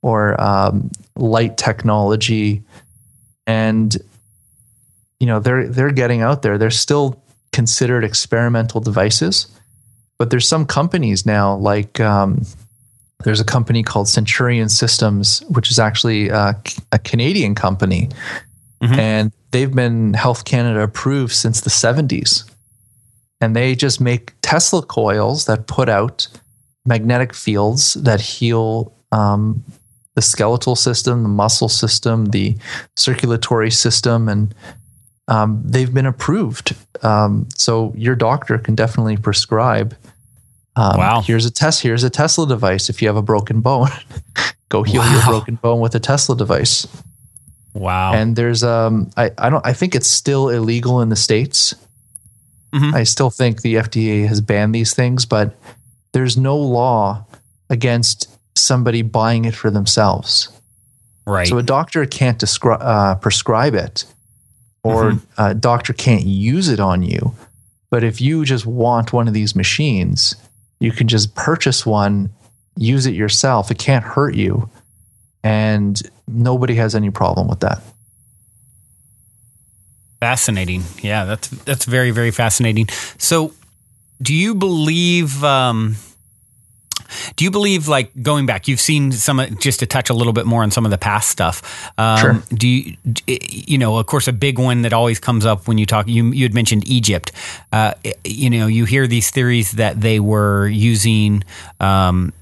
or 0.00 0.40
um, 0.40 0.92
light 1.16 1.56
technology, 1.56 2.62
and 3.48 3.96
you 5.18 5.26
know 5.26 5.40
they're 5.40 5.66
they're 5.66 5.90
getting 5.90 6.22
out 6.22 6.42
there. 6.42 6.56
They're 6.56 6.70
still 6.70 7.20
considered 7.52 8.04
experimental 8.04 8.80
devices, 8.80 9.46
but 10.18 10.30
there's 10.30 10.48
some 10.48 10.66
companies 10.66 11.24
now 11.26 11.56
like. 11.56 12.00
Um, 12.00 12.42
there's 13.24 13.40
a 13.40 13.44
company 13.44 13.82
called 13.82 14.08
Centurion 14.08 14.68
Systems, 14.68 15.40
which 15.48 15.72
is 15.72 15.80
actually 15.80 16.30
uh, 16.30 16.52
a 16.92 16.98
Canadian 17.00 17.56
company, 17.56 18.08
Mhm. 18.80 18.96
and 18.96 19.32
they've 19.50 19.74
been 19.74 20.14
Health 20.14 20.44
Canada 20.44 20.82
approved 20.82 21.32
since 21.32 21.60
the 21.62 21.70
70s. 21.70 22.44
And 23.40 23.56
they 23.56 23.74
just 23.74 24.00
make 24.00 24.34
Tesla 24.40 24.82
coils 24.82 25.46
that 25.46 25.66
put 25.66 25.88
out 25.88 26.28
magnetic 26.86 27.34
fields 27.34 27.94
that 27.94 28.20
heal 28.20 28.92
um, 29.10 29.64
the 30.14 30.22
skeletal 30.22 30.76
system, 30.76 31.22
the 31.24 31.28
muscle 31.28 31.68
system, 31.68 32.26
the 32.26 32.56
circulatory 32.96 33.70
system, 33.72 34.28
and 34.28 34.54
um, 35.28 35.62
they've 35.64 35.92
been 35.92 36.06
approved. 36.06 36.74
Um, 37.02 37.48
so 37.54 37.92
your 37.96 38.16
doctor 38.16 38.58
can 38.58 38.74
definitely 38.74 39.16
prescribe. 39.16 39.94
Um, 40.74 40.96
Wow. 40.98 41.20
Here's 41.22 41.46
a 41.46 41.50
test. 41.50 41.82
Here's 41.82 42.02
a 42.04 42.10
Tesla 42.10 42.46
device. 42.48 42.88
If 42.88 43.00
you 43.02 43.08
have 43.08 43.16
a 43.16 43.22
broken 43.22 43.60
bone, 43.60 43.90
go 44.68 44.82
heal 44.82 45.08
your 45.12 45.22
broken 45.24 45.54
bone 45.56 45.80
with 45.80 45.94
a 45.94 46.00
Tesla 46.00 46.36
device. 46.36 46.86
Wow. 47.74 48.12
And 48.14 48.34
there's 48.34 48.64
um, 48.64 49.10
I, 49.16 49.30
I 49.38 49.50
don't 49.50 49.64
I 49.66 49.72
think 49.72 49.94
it's 49.94 50.08
still 50.08 50.48
illegal 50.48 51.00
in 51.00 51.08
the 51.10 51.16
states. 51.16 51.74
Mhm. 52.72 52.92
I 52.94 53.04
still 53.04 53.30
think 53.30 53.62
the 53.62 53.76
FDA 53.76 54.26
has 54.28 54.40
banned 54.40 54.74
these 54.74 54.94
things, 54.94 55.24
but 55.26 55.54
there's 56.12 56.36
no 56.36 56.56
law 56.56 57.24
against 57.70 58.28
somebody 58.56 59.02
buying 59.02 59.44
it 59.44 59.54
for 59.54 59.70
themselves. 59.70 60.48
right. 61.26 61.46
So 61.46 61.58
a 61.58 61.62
doctor 61.62 62.04
can't 62.06 62.38
descri- 62.38 62.78
uh, 62.80 63.14
prescribe 63.16 63.74
it, 63.74 64.04
or 64.82 65.12
Mhm. 65.12 65.20
a 65.38 65.54
doctor 65.54 65.92
can't 65.92 66.24
use 66.24 66.68
it 66.68 66.80
on 66.80 67.02
you. 67.02 67.34
But 67.90 68.04
if 68.04 68.20
you 68.20 68.44
just 68.44 68.66
want 68.66 69.12
one 69.12 69.28
of 69.28 69.34
these 69.34 69.54
machines, 69.56 70.36
you 70.80 70.92
can 70.92 71.08
just 71.08 71.34
purchase 71.34 71.84
one, 71.86 72.30
use 72.76 73.06
it 73.06 73.14
yourself. 73.14 73.70
It 73.70 73.78
can't 73.78 74.04
hurt 74.04 74.34
you, 74.34 74.68
and 75.42 76.00
nobody 76.26 76.74
has 76.76 76.94
any 76.94 77.10
problem 77.10 77.48
with 77.48 77.60
that. 77.60 77.82
Fascinating. 80.20 80.84
Yeah, 81.00 81.24
that's 81.24 81.48
that's 81.48 81.84
very 81.84 82.10
very 82.10 82.30
fascinating. 82.32 82.88
So, 83.18 83.52
do 84.20 84.34
you 84.34 84.54
believe? 84.54 85.42
Um, 85.44 85.96
do 87.36 87.44
you 87.44 87.50
believe 87.50 87.88
like 87.88 88.10
going 88.22 88.46
back? 88.46 88.68
You've 88.68 88.80
seen 88.80 89.12
some 89.12 89.40
just 89.58 89.80
to 89.80 89.86
touch 89.86 90.10
a 90.10 90.14
little 90.14 90.32
bit 90.32 90.46
more 90.46 90.62
on 90.62 90.70
some 90.70 90.84
of 90.84 90.90
the 90.90 90.98
past 90.98 91.28
stuff. 91.28 91.90
Um, 91.98 92.18
Sure. 92.18 92.42
Do 92.52 92.68
you? 92.68 92.96
You 93.26 93.78
know, 93.78 93.96
of 93.98 94.06
course, 94.06 94.28
a 94.28 94.32
big 94.32 94.58
one 94.58 94.82
that 94.82 94.92
always 94.92 95.18
comes 95.18 95.46
up 95.46 95.68
when 95.68 95.78
you 95.78 95.86
talk. 95.86 96.08
You 96.08 96.26
you 96.32 96.44
had 96.44 96.54
mentioned 96.54 96.88
Egypt. 96.88 97.32
Uh, 97.72 97.94
you 98.24 98.50
know, 98.50 98.66
you 98.66 98.84
hear 98.84 99.06
these 99.06 99.30
theories 99.30 99.72
that 99.72 100.00
they 100.00 100.20
were 100.20 100.66
using, 100.68 101.44
um, 101.80 102.32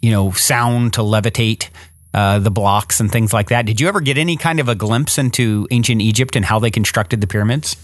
you 0.00 0.10
know, 0.10 0.32
sound 0.32 0.94
to 0.94 1.00
levitate. 1.00 1.68
Uh, 2.12 2.40
the 2.40 2.50
blocks 2.50 2.98
and 2.98 3.12
things 3.12 3.32
like 3.32 3.50
that. 3.50 3.66
Did 3.66 3.80
you 3.80 3.86
ever 3.86 4.00
get 4.00 4.18
any 4.18 4.36
kind 4.36 4.58
of 4.58 4.68
a 4.68 4.74
glimpse 4.74 5.16
into 5.16 5.68
ancient 5.70 6.00
Egypt 6.02 6.34
and 6.34 6.44
how 6.44 6.58
they 6.58 6.68
constructed 6.72 7.20
the 7.20 7.28
pyramids? 7.28 7.76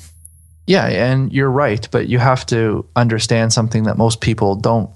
Yeah, 0.66 0.86
and 0.86 1.32
you're 1.32 1.48
right, 1.48 1.86
but 1.92 2.08
you 2.08 2.18
have 2.18 2.44
to 2.46 2.84
understand 2.96 3.52
something 3.52 3.84
that 3.84 3.96
most 3.96 4.20
people 4.20 4.56
don't 4.56 4.90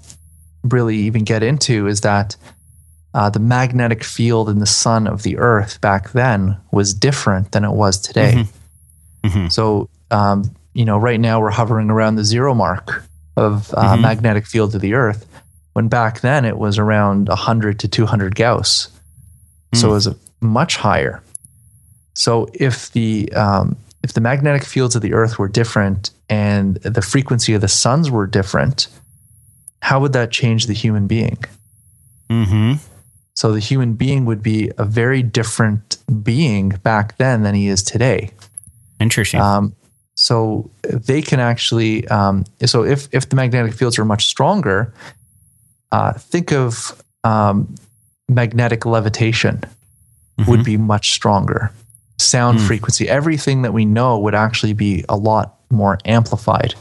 really 0.63 0.95
even 0.97 1.23
get 1.23 1.43
into 1.43 1.87
is 1.87 2.01
that 2.01 2.35
uh, 3.13 3.29
the 3.29 3.39
magnetic 3.39 4.03
field 4.03 4.49
in 4.49 4.59
the 4.59 4.65
sun 4.65 5.07
of 5.07 5.23
the 5.23 5.37
Earth 5.37 5.81
back 5.81 6.11
then 6.11 6.57
was 6.71 6.93
different 6.93 7.51
than 7.51 7.63
it 7.65 7.71
was 7.71 7.97
today. 7.99 8.45
Mhm. 9.23 9.51
So, 9.51 9.89
um, 10.11 10.49
you 10.73 10.85
know, 10.85 10.97
right 10.97 11.19
now 11.19 11.41
we're 11.41 11.51
hovering 11.51 11.89
around 11.89 12.15
the 12.15 12.23
zero 12.23 12.53
mark 12.53 13.03
of 13.35 13.73
uh, 13.75 13.95
Mhm. 13.95 14.01
magnetic 14.01 14.45
field 14.47 14.73
of 14.75 14.81
the 14.81 14.93
Earth, 14.93 15.25
when 15.73 15.87
back 15.89 16.21
then 16.21 16.45
it 16.45 16.57
was 16.57 16.77
around 16.77 17.27
100 17.29 17.79
to 17.79 17.87
200 17.87 18.35
Gauss. 18.35 18.87
So 19.73 19.89
it 19.89 19.93
was 19.93 20.09
much 20.41 20.75
higher. 20.77 21.21
So 22.13 22.49
if 22.53 22.91
the 22.91 23.31
um, 23.33 23.77
if 24.03 24.13
the 24.13 24.21
magnetic 24.21 24.63
fields 24.65 24.95
of 24.95 25.01
the 25.01 25.13
Earth 25.13 25.37
were 25.39 25.47
different 25.47 26.09
and 26.29 26.75
the 26.77 27.01
frequency 27.01 27.53
of 27.53 27.61
the 27.61 27.67
suns 27.69 28.09
were 28.11 28.25
different, 28.27 28.87
how 29.81 29.99
would 29.99 30.13
that 30.13 30.31
change 30.31 30.67
the 30.67 30.73
human 30.73 31.07
being? 31.07 31.37
Mm-hmm. 32.29 32.73
So 33.33 33.51
the 33.51 33.59
human 33.59 33.93
being 33.93 34.25
would 34.25 34.43
be 34.43 34.71
a 34.77 34.85
very 34.85 35.23
different 35.23 35.97
being 36.23 36.69
back 36.83 37.17
then 37.17 37.43
than 37.43 37.55
he 37.55 37.67
is 37.67 37.81
today. 37.83 38.31
Interesting. 38.99 39.41
Um, 39.41 39.73
so 40.15 40.69
they 40.83 41.21
can 41.21 41.39
actually, 41.39 42.07
um, 42.09 42.45
so 42.65 42.83
if, 42.83 43.07
if 43.11 43.29
the 43.29 43.35
magnetic 43.35 43.73
fields 43.73 43.97
are 43.97 44.05
much 44.05 44.25
stronger, 44.25 44.93
uh, 45.91 46.13
think 46.13 46.51
of 46.51 47.01
um, 47.23 47.73
magnetic 48.29 48.85
levitation 48.85 49.61
would 50.47 50.61
Mhm. 50.61 50.65
be 50.65 50.77
much 50.77 51.11
stronger. 51.11 51.71
Sound 52.17 52.59
Hmm. 52.59 52.65
frequency, 52.67 53.09
everything 53.09 53.61
that 53.63 53.73
we 53.73 53.85
know 53.85 54.17
would 54.19 54.35
actually 54.35 54.73
be 54.73 55.03
a 55.09 55.15
lot 55.15 55.55
more 55.71 55.97
amplified. 56.05 56.75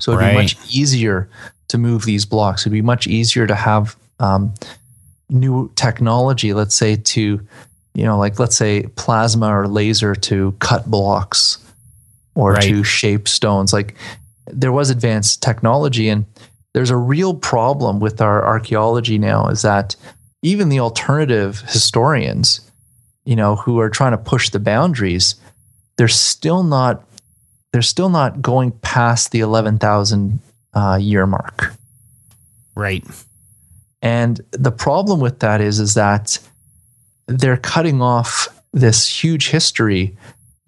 So 0.00 0.12
it'd 0.12 0.20
Right. 0.20 0.30
be 0.30 0.34
much 0.36 0.56
easier 0.70 1.28
to 1.68 1.78
move 1.78 2.04
these 2.04 2.24
blocks. 2.24 2.62
It'd 2.62 2.72
be 2.72 2.82
much 2.82 3.06
easier 3.06 3.46
to 3.46 3.54
have 3.54 3.96
um, 4.20 4.54
new 5.30 5.70
technology, 5.74 6.52
let's 6.54 6.74
say 6.74 6.96
to, 6.96 7.46
you 7.94 8.04
know, 8.04 8.18
like 8.18 8.38
let's 8.38 8.56
say 8.56 8.84
plasma 8.96 9.48
or 9.48 9.68
laser 9.68 10.14
to 10.14 10.52
cut 10.60 10.86
blocks 10.90 11.58
or 12.34 12.52
Right. 12.52 12.62
to 12.62 12.82
shape 12.84 13.28
stones. 13.28 13.72
Like 13.72 13.96
there 14.46 14.72
was 14.72 14.90
advanced 14.90 15.42
technology 15.42 16.08
and 16.08 16.24
there's 16.74 16.90
a 16.90 16.96
real 16.96 17.34
problem 17.34 17.98
with 18.00 18.20
our 18.20 18.44
archaeology 18.46 19.18
now 19.18 19.48
is 19.48 19.62
that 19.62 19.96
even 20.42 20.68
the 20.68 20.80
alternative 20.80 21.60
historians, 21.66 22.60
you 23.24 23.34
know, 23.36 23.56
who 23.56 23.80
are 23.80 23.90
trying 23.90 24.12
to 24.12 24.18
push 24.18 24.50
the 24.50 24.60
boundaries, 24.60 25.34
they're 25.96 26.08
still 26.08 26.62
not 26.62 27.04
they're 27.72 27.82
still 27.82 28.08
not 28.08 28.40
going 28.40 28.70
past 28.70 29.30
the 29.30 29.40
11,000 29.40 30.40
uh, 30.74 30.98
year 31.00 31.26
mark. 31.26 31.72
right. 32.74 33.04
And 34.00 34.40
the 34.52 34.70
problem 34.70 35.18
with 35.18 35.40
that 35.40 35.60
is, 35.60 35.80
is 35.80 35.94
that 35.94 36.38
they're 37.26 37.56
cutting 37.56 38.00
off 38.00 38.46
this 38.72 39.06
huge 39.08 39.48
history 39.50 40.16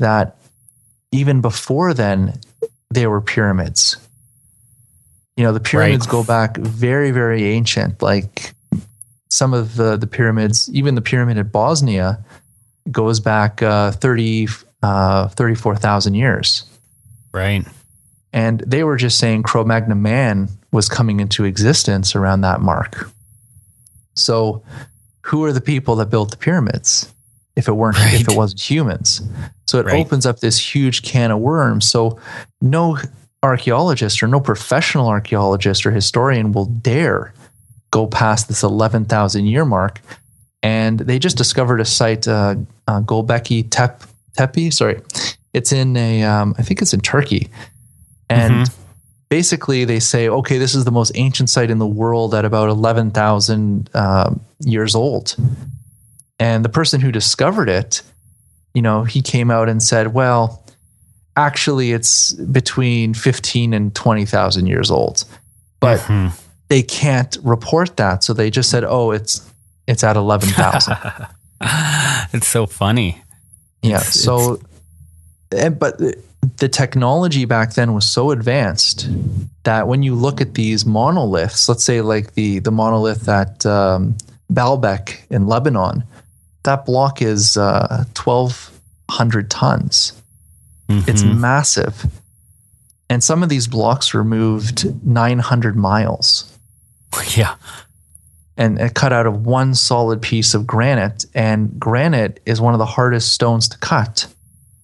that 0.00 0.36
even 1.12 1.40
before 1.40 1.94
then 1.94 2.40
there 2.90 3.08
were 3.08 3.20
pyramids. 3.20 3.96
You 5.36 5.44
know, 5.44 5.52
the 5.52 5.60
pyramids 5.60 6.06
Right. 6.06 6.10
go 6.12 6.24
back 6.24 6.56
very, 6.56 7.12
very 7.12 7.44
ancient. 7.44 8.02
Like 8.02 8.52
some 9.28 9.54
of 9.54 9.76
the, 9.76 9.96
the 9.96 10.08
pyramids, 10.08 10.68
even 10.72 10.96
the 10.96 11.00
pyramid 11.02 11.38
at 11.38 11.52
Bosnia 11.52 12.18
goes 12.90 13.20
back 13.20 13.62
uh, 13.62 13.92
30, 13.92 14.48
uh, 14.82 15.28
34,000 15.28 16.14
years. 16.14 16.64
Right. 17.32 17.64
And 18.32 18.60
they 18.60 18.84
were 18.84 18.96
just 18.96 19.18
saying 19.18 19.42
Cro 19.42 19.64
Magnon 19.64 20.02
man 20.02 20.48
was 20.72 20.88
coming 20.88 21.20
into 21.20 21.44
existence 21.44 22.14
around 22.14 22.42
that 22.42 22.60
mark. 22.60 23.10
So, 24.14 24.62
who 25.22 25.44
are 25.44 25.52
the 25.52 25.60
people 25.60 25.96
that 25.96 26.10
built 26.10 26.30
the 26.30 26.36
pyramids 26.36 27.12
if 27.56 27.68
it 27.68 27.72
weren't 27.72 27.96
if 28.00 28.28
it 28.28 28.36
wasn't 28.36 28.60
humans? 28.60 29.20
So 29.66 29.78
it 29.78 29.86
Right. 29.86 30.04
opens 30.04 30.26
up 30.26 30.40
this 30.40 30.58
huge 30.58 31.02
can 31.02 31.30
of 31.30 31.38
worms. 31.38 31.88
So 31.88 32.18
no 32.60 32.98
archaeologist 33.42 34.22
or 34.22 34.26
no 34.28 34.40
professional 34.40 35.08
archaeologist 35.08 35.86
or 35.86 35.90
historian 35.92 36.52
will 36.52 36.66
dare 36.66 37.32
go 37.90 38.06
past 38.06 38.48
this 38.48 38.62
11,000 38.62 39.46
year 39.46 39.64
mark. 39.64 40.00
And 40.62 40.98
they 41.00 41.18
just 41.18 41.36
discovered 41.36 41.80
a 41.80 41.84
site, 41.84 42.26
uh, 42.28 42.56
uh, 42.88 43.00
Göbekli 43.00 43.66
Tep- 43.70 44.02
Tepe. 44.36 44.70
Sorry, 44.72 45.00
it's 45.52 45.72
in 45.72 45.96
a, 45.96 46.22
um, 46.24 46.54
I 46.58 46.62
think 46.62 46.82
it's 46.82 46.92
in 46.92 47.00
Turkey. 47.00 47.48
And 48.30 48.70
basically, 49.28 49.84
they 49.84 50.00
say, 50.00 50.28
okay, 50.28 50.58
this 50.58 50.74
is 50.74 50.84
the 50.84 50.90
most 50.90 51.12
ancient 51.14 51.50
site 51.50 51.70
in 51.70 51.78
the 51.78 51.86
world 51.86 52.34
at 52.34 52.44
about 52.44 52.68
11,000 52.68 53.90
um, 53.94 54.40
years 54.60 54.94
old. 54.94 55.36
And 56.38 56.64
the 56.64 56.68
person 56.68 57.00
who 57.00 57.12
discovered 57.12 57.68
it, 57.68 58.02
you 58.74 58.82
know, 58.82 59.04
he 59.04 59.20
came 59.20 59.50
out 59.50 59.68
and 59.68 59.82
said, 59.82 60.14
well, 60.14 60.64
actually, 61.36 61.92
it's 61.92 62.32
between 62.32 63.14
15 63.14 63.74
and 63.74 63.94
20,000 63.94 64.66
years 64.66 64.90
old. 64.90 65.24
But 65.80 66.00
Mhm. 66.00 66.32
they 66.68 66.82
can't 66.82 67.36
report 67.42 67.96
that. 67.96 68.22
So 68.24 68.32
they 68.32 68.50
just 68.50 68.70
said, 68.70 68.84
oh, 68.84 69.10
it's, 69.10 69.42
it's 69.86 70.04
at 70.04 70.16
11,000. 70.16 70.96
it's 72.32 72.46
so 72.48 72.66
funny. 72.66 73.20
Yeah. 73.82 73.96
It's- 73.96 74.20
so, 74.20 74.60
and, 75.50 75.78
but 75.78 76.00
the- 76.56 76.68
technology 76.68 77.44
back 77.44 77.74
then 77.74 77.94
was 77.94 78.06
so 78.08 78.30
advanced 78.30 79.08
that 79.64 79.86
when 79.88 80.02
you 80.02 80.14
look 80.14 80.40
at 80.40 80.54
these 80.54 80.84
monoliths, 80.86 81.68
let's 81.68 81.84
say 81.84 82.00
like 82.00 82.34
the 82.34 82.58
the 82.60 82.70
monolith 82.70 83.28
at 83.28 83.64
um, 83.66 84.16
Baalbek 84.52 85.20
in 85.30 85.46
Lebanon, 85.46 86.04
that 86.64 86.84
block 86.86 87.20
is 87.22 87.56
uh, 87.56 88.04
twelve 88.14 88.70
hundred 89.10 89.50
tons. 89.50 90.12
It's 90.88 91.22
Mhm. 91.22 91.38
massive, 91.38 92.06
and 93.08 93.22
some 93.22 93.42
of 93.44 93.48
these 93.48 93.68
blocks 93.68 94.12
were 94.12 94.24
moved 94.24 94.84
nine 95.06 95.38
hundred 95.38 95.76
miles 95.76 96.50
yeah. 97.36 97.54
and, 98.56 98.78
and 98.80 98.92
cut 98.94 99.12
out 99.12 99.26
of 99.26 99.46
one 99.46 99.74
solid 99.76 100.20
piece 100.20 100.52
of 100.52 100.66
granite. 100.66 101.26
And 101.34 101.78
granite 101.78 102.40
is 102.44 102.60
one 102.60 102.74
of 102.74 102.78
the 102.78 102.86
hardest 102.86 103.32
stones 103.32 103.68
to 103.68 103.78
cut. 103.78 104.26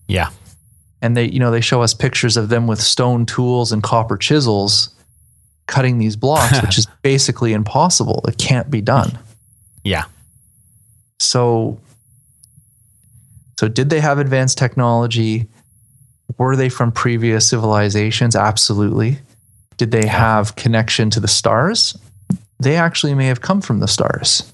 Yeah. 0.06 0.30
And 1.06 1.16
they 1.16 1.26
you 1.30 1.38
know 1.38 1.52
they 1.52 1.60
show 1.60 1.82
us 1.82 1.94
pictures 1.94 2.36
of 2.36 2.48
them 2.48 2.66
with 2.66 2.80
stone 2.80 3.24
tools 3.24 3.70
and 3.70 3.82
copper 3.82 4.16
chisels 4.16 4.90
cutting 5.66 5.98
these 5.98 6.16
blocks 6.16 6.60
which 6.60 6.78
is 6.82 6.86
basically 7.02 7.52
impossible. 7.52 8.24
It 8.28 8.38
can't 8.38 8.68
be 8.70 8.80
done. 8.80 9.16
Yeah. 9.84 10.04
so 11.20 11.80
so 13.58 13.68
did 13.68 13.88
they 13.88 14.00
have 14.00 14.18
advanced 14.18 14.58
technology? 14.58 15.46
Were 16.38 16.56
they 16.56 16.68
from 16.68 16.90
previous 16.90 17.48
civilizations? 17.48 18.34
Absolutely. 18.34 19.18
Did 19.76 19.92
they 19.92 20.06
have 20.06 20.56
connection 20.56 21.08
to 21.10 21.20
the 21.20 21.28
stars? 21.28 21.96
They 22.58 22.76
actually 22.76 23.14
may 23.14 23.26
have 23.26 23.40
come 23.40 23.60
from 23.60 23.78
the 23.78 23.88
stars. 23.88 24.52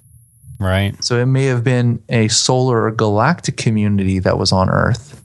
Right. 0.60 1.02
so 1.02 1.18
it 1.18 1.26
may 1.26 1.46
have 1.46 1.64
been 1.64 2.04
a 2.08 2.28
solar 2.28 2.84
or 2.84 2.92
galactic 2.92 3.56
community 3.56 4.20
that 4.20 4.38
was 4.38 4.52
on 4.52 4.70
Earth 4.70 5.21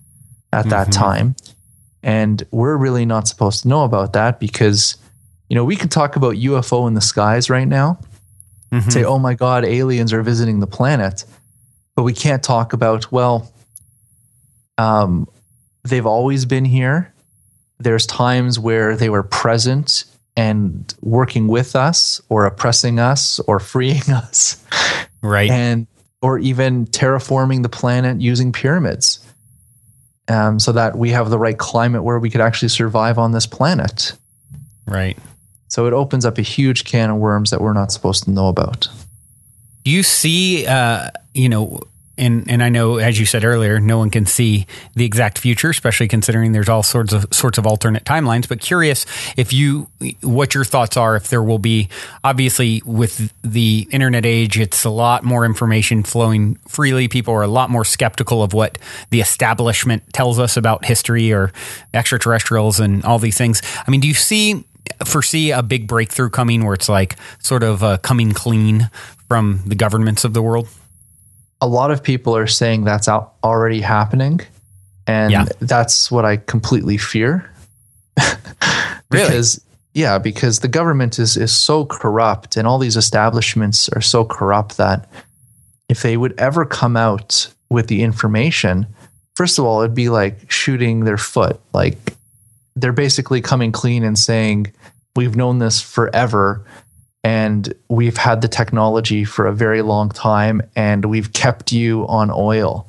at 0.54 0.70
that 0.70 0.88
Mhm. 0.88 0.92
time. 0.92 1.36
And 2.04 2.44
we're 2.52 2.78
really 2.78 3.06
not 3.06 3.28
supposed 3.28 3.64
to 3.64 3.68
know 3.68 3.84
about 3.84 4.14
that 4.14 4.40
because, 4.40 4.96
you 5.50 5.56
know, 5.56 5.66
we 5.66 5.76
can 5.76 5.90
talk 5.90 6.16
about 6.16 6.38
UFO 6.38 6.88
in 6.88 6.94
the 6.94 7.02
skies 7.02 7.50
right 7.50 7.68
now, 7.68 8.00
Mhm. 8.72 8.92
say, 8.92 9.04
oh 9.04 9.20
my 9.20 9.34
God, 9.34 9.66
aliens 9.66 10.14
are 10.14 10.22
visiting 10.24 10.60
the 10.60 10.68
planet. 10.68 11.26
But 11.96 12.04
we 12.04 12.14
can't 12.14 12.44
talk 12.44 12.74
about, 12.74 13.12
well, 13.12 13.52
um, 14.78 15.28
they've 15.84 16.06
always 16.06 16.46
been 16.46 16.66
here. 16.66 17.14
There's 17.80 18.06
times 18.06 18.60
where 18.60 18.96
they 18.96 19.10
were 19.10 19.24
present 19.24 20.06
and 20.36 20.94
working 21.02 21.48
with 21.48 21.76
us 21.76 22.22
or 22.30 22.46
oppressing 22.46 23.00
us 23.00 23.40
or 23.48 23.60
freeing 23.60 24.10
us 24.12 24.58
right. 25.22 25.50
and 25.50 25.88
or 26.22 26.38
even 26.40 26.86
terraforming 26.88 27.64
the 27.64 27.70
planet 27.70 28.22
using 28.22 28.52
pyramids 28.52 29.20
um, 30.30 30.60
so 30.60 30.72
that 30.72 30.98
we 30.98 31.12
have 31.12 31.30
the 31.30 31.40
right 31.40 31.58
climate 31.58 32.04
where 32.04 32.20
we 32.20 32.30
could 32.30 32.42
actually 32.42 32.70
survive 32.70 33.18
on 33.18 33.32
this 33.32 33.46
planet 33.46 34.14
right. 34.86 35.18
so 35.68 35.86
it 35.88 35.94
opens 35.94 36.26
up 36.26 36.38
a 36.38 36.42
huge 36.42 36.84
can 36.84 37.10
of 37.10 37.18
worms 37.18 37.52
that 37.52 37.62
we're 37.62 37.74
not 37.74 37.92
supposed 37.92 38.24
to 38.24 38.32
know 38.32 38.48
about 38.48 38.88
you 39.88 40.04
see, 40.04 40.68
uh, 40.68 41.10
you 41.34 41.50
know, 41.50 41.80
and 42.18 42.50
and 42.50 42.64
I 42.64 42.70
know, 42.70 42.98
as 42.98 43.20
you 43.20 43.26
said 43.26 43.44
earlier, 43.44 43.80
no 43.80 43.98
one 43.98 44.10
can 44.10 44.26
see 44.26 44.66
the 44.96 45.06
exact 45.06 45.38
future, 45.38 45.70
especially 45.70 46.08
considering 46.08 46.52
there's 46.52 46.70
all 46.70 46.84
sorts 46.84 47.14
of 47.14 47.26
sorts 47.32 47.58
of 47.58 47.68
alternate 47.68 48.04
timelines. 48.04 48.48
But 48.48 48.60
curious 48.60 49.06
if 49.36 49.54
you, 49.54 49.90
what 50.22 50.54
your 50.54 50.64
thoughts 50.64 50.98
are, 50.98 51.16
if 51.16 51.28
there 51.30 51.44
will 51.44 51.60
be, 51.60 51.90
obviously, 52.24 52.82
with 52.86 53.32
the 53.44 53.88
internet 53.92 54.26
age, 54.26 54.60
it's 54.60 54.84
a 54.84 54.90
lot 54.90 55.24
more 55.24 55.46
information 55.46 56.04
flowing 56.04 56.56
freely. 56.68 57.08
People 57.08 57.34
are 57.34 57.44
a 57.44 57.48
lot 57.48 57.70
more 57.70 57.86
skeptical 57.86 58.44
of 58.44 58.54
what 58.54 58.78
the 59.10 59.22
establishment 59.22 60.04
tells 60.14 60.40
us 60.40 60.58
about 60.58 60.86
history 60.86 61.32
or 61.32 61.52
extraterrestrials 61.94 62.80
and 62.80 63.04
all 63.06 63.20
these 63.20 63.38
things. 63.38 63.62
I 63.86 63.92
mean, 63.92 64.02
do 64.02 64.08
you 64.08 64.14
see? 64.14 64.64
Foresee 65.04 65.52
a 65.52 65.62
big 65.62 65.86
breakthrough 65.86 66.30
coming 66.30 66.64
where 66.64 66.74
it's 66.74 66.88
like 66.88 67.18
sort 67.40 67.62
of 67.62 67.84
uh, 67.84 67.98
coming 67.98 68.32
clean 68.32 68.90
from 69.28 69.62
the 69.66 69.76
governments 69.76 70.24
of 70.24 70.34
the 70.34 70.42
world? 70.42 70.68
A 71.62 71.68
lot 71.68 71.92
of 71.92 72.04
people 72.04 72.36
are 72.36 72.48
saying 72.48 72.84
that's 72.84 73.08
out 73.08 73.34
already 73.44 73.82
happening 73.82 74.40
and 75.08 75.32
Yeah. 75.32 75.46
that's 75.60 76.12
what 76.12 76.26
i 76.26 76.38
completely 76.38 76.98
fear. 76.98 77.50
Because 79.10 79.64
yeah 79.94 80.18
because 80.18 80.60
the 80.60 80.68
government 80.68 81.18
is 81.18 81.38
is 81.38 81.56
so 81.56 81.86
corrupt 81.86 82.58
and 82.58 82.68
all 82.68 82.78
these 82.78 82.98
establishments 82.98 83.88
are 83.90 84.02
so 84.02 84.26
corrupt 84.26 84.78
that 84.78 85.10
if 85.90 86.02
they 86.04 86.18
would 86.18 86.38
ever 86.38 86.66
come 86.66 86.98
out 86.98 87.52
with 87.70 87.88
the 87.88 88.04
information 88.04 88.86
first 89.36 89.58
of 89.58 89.66
all 89.66 89.82
it'd 89.82 89.96
be 89.96 90.10
like 90.10 90.52
shooting 90.52 91.06
their 91.06 91.18
foot. 91.18 91.60
Like 91.74 91.98
they're 92.76 92.92
basically 92.92 93.40
coming 93.42 93.72
clean 93.72 94.04
and 94.04 94.20
saying 94.20 94.74
we've 95.16 95.36
known 95.38 95.60
this 95.60 95.82
forever 95.82 96.66
and 97.28 97.74
we've 97.90 98.18
had 98.18 98.42
the 98.42 98.48
technology 98.48 99.26
for 99.26 99.48
a 99.48 99.54
very 99.54 99.82
long 99.82 100.08
time 100.10 100.62
and 100.76 101.06
we've 101.06 101.32
kept 101.34 101.72
you 101.72 102.06
on 102.08 102.32
oil 102.32 102.88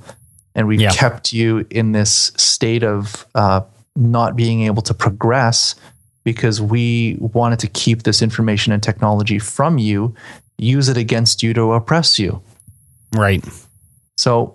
and 0.54 0.66
we've 0.68 0.80
Yeah. 0.80 0.90
kept 0.90 1.32
you 1.32 1.66
in 1.70 1.92
this 1.92 2.30
state 2.36 2.84
of 2.84 3.26
uh, 3.34 3.60
not 3.96 4.36
being 4.36 4.62
able 4.62 4.82
to 4.82 4.94
progress 4.94 5.74
because 6.24 6.60
we 6.60 7.16
wanted 7.20 7.58
to 7.60 7.66
keep 7.68 8.02
this 8.04 8.22
information 8.22 8.72
and 8.72 8.82
technology 8.82 9.38
from 9.40 9.78
you 9.78 10.14
use 10.58 10.88
it 10.88 10.96
against 10.96 11.42
you 11.42 11.52
to 11.54 11.72
oppress 11.72 12.18
you 12.18 12.40
Right. 13.14 13.44
so 14.16 14.54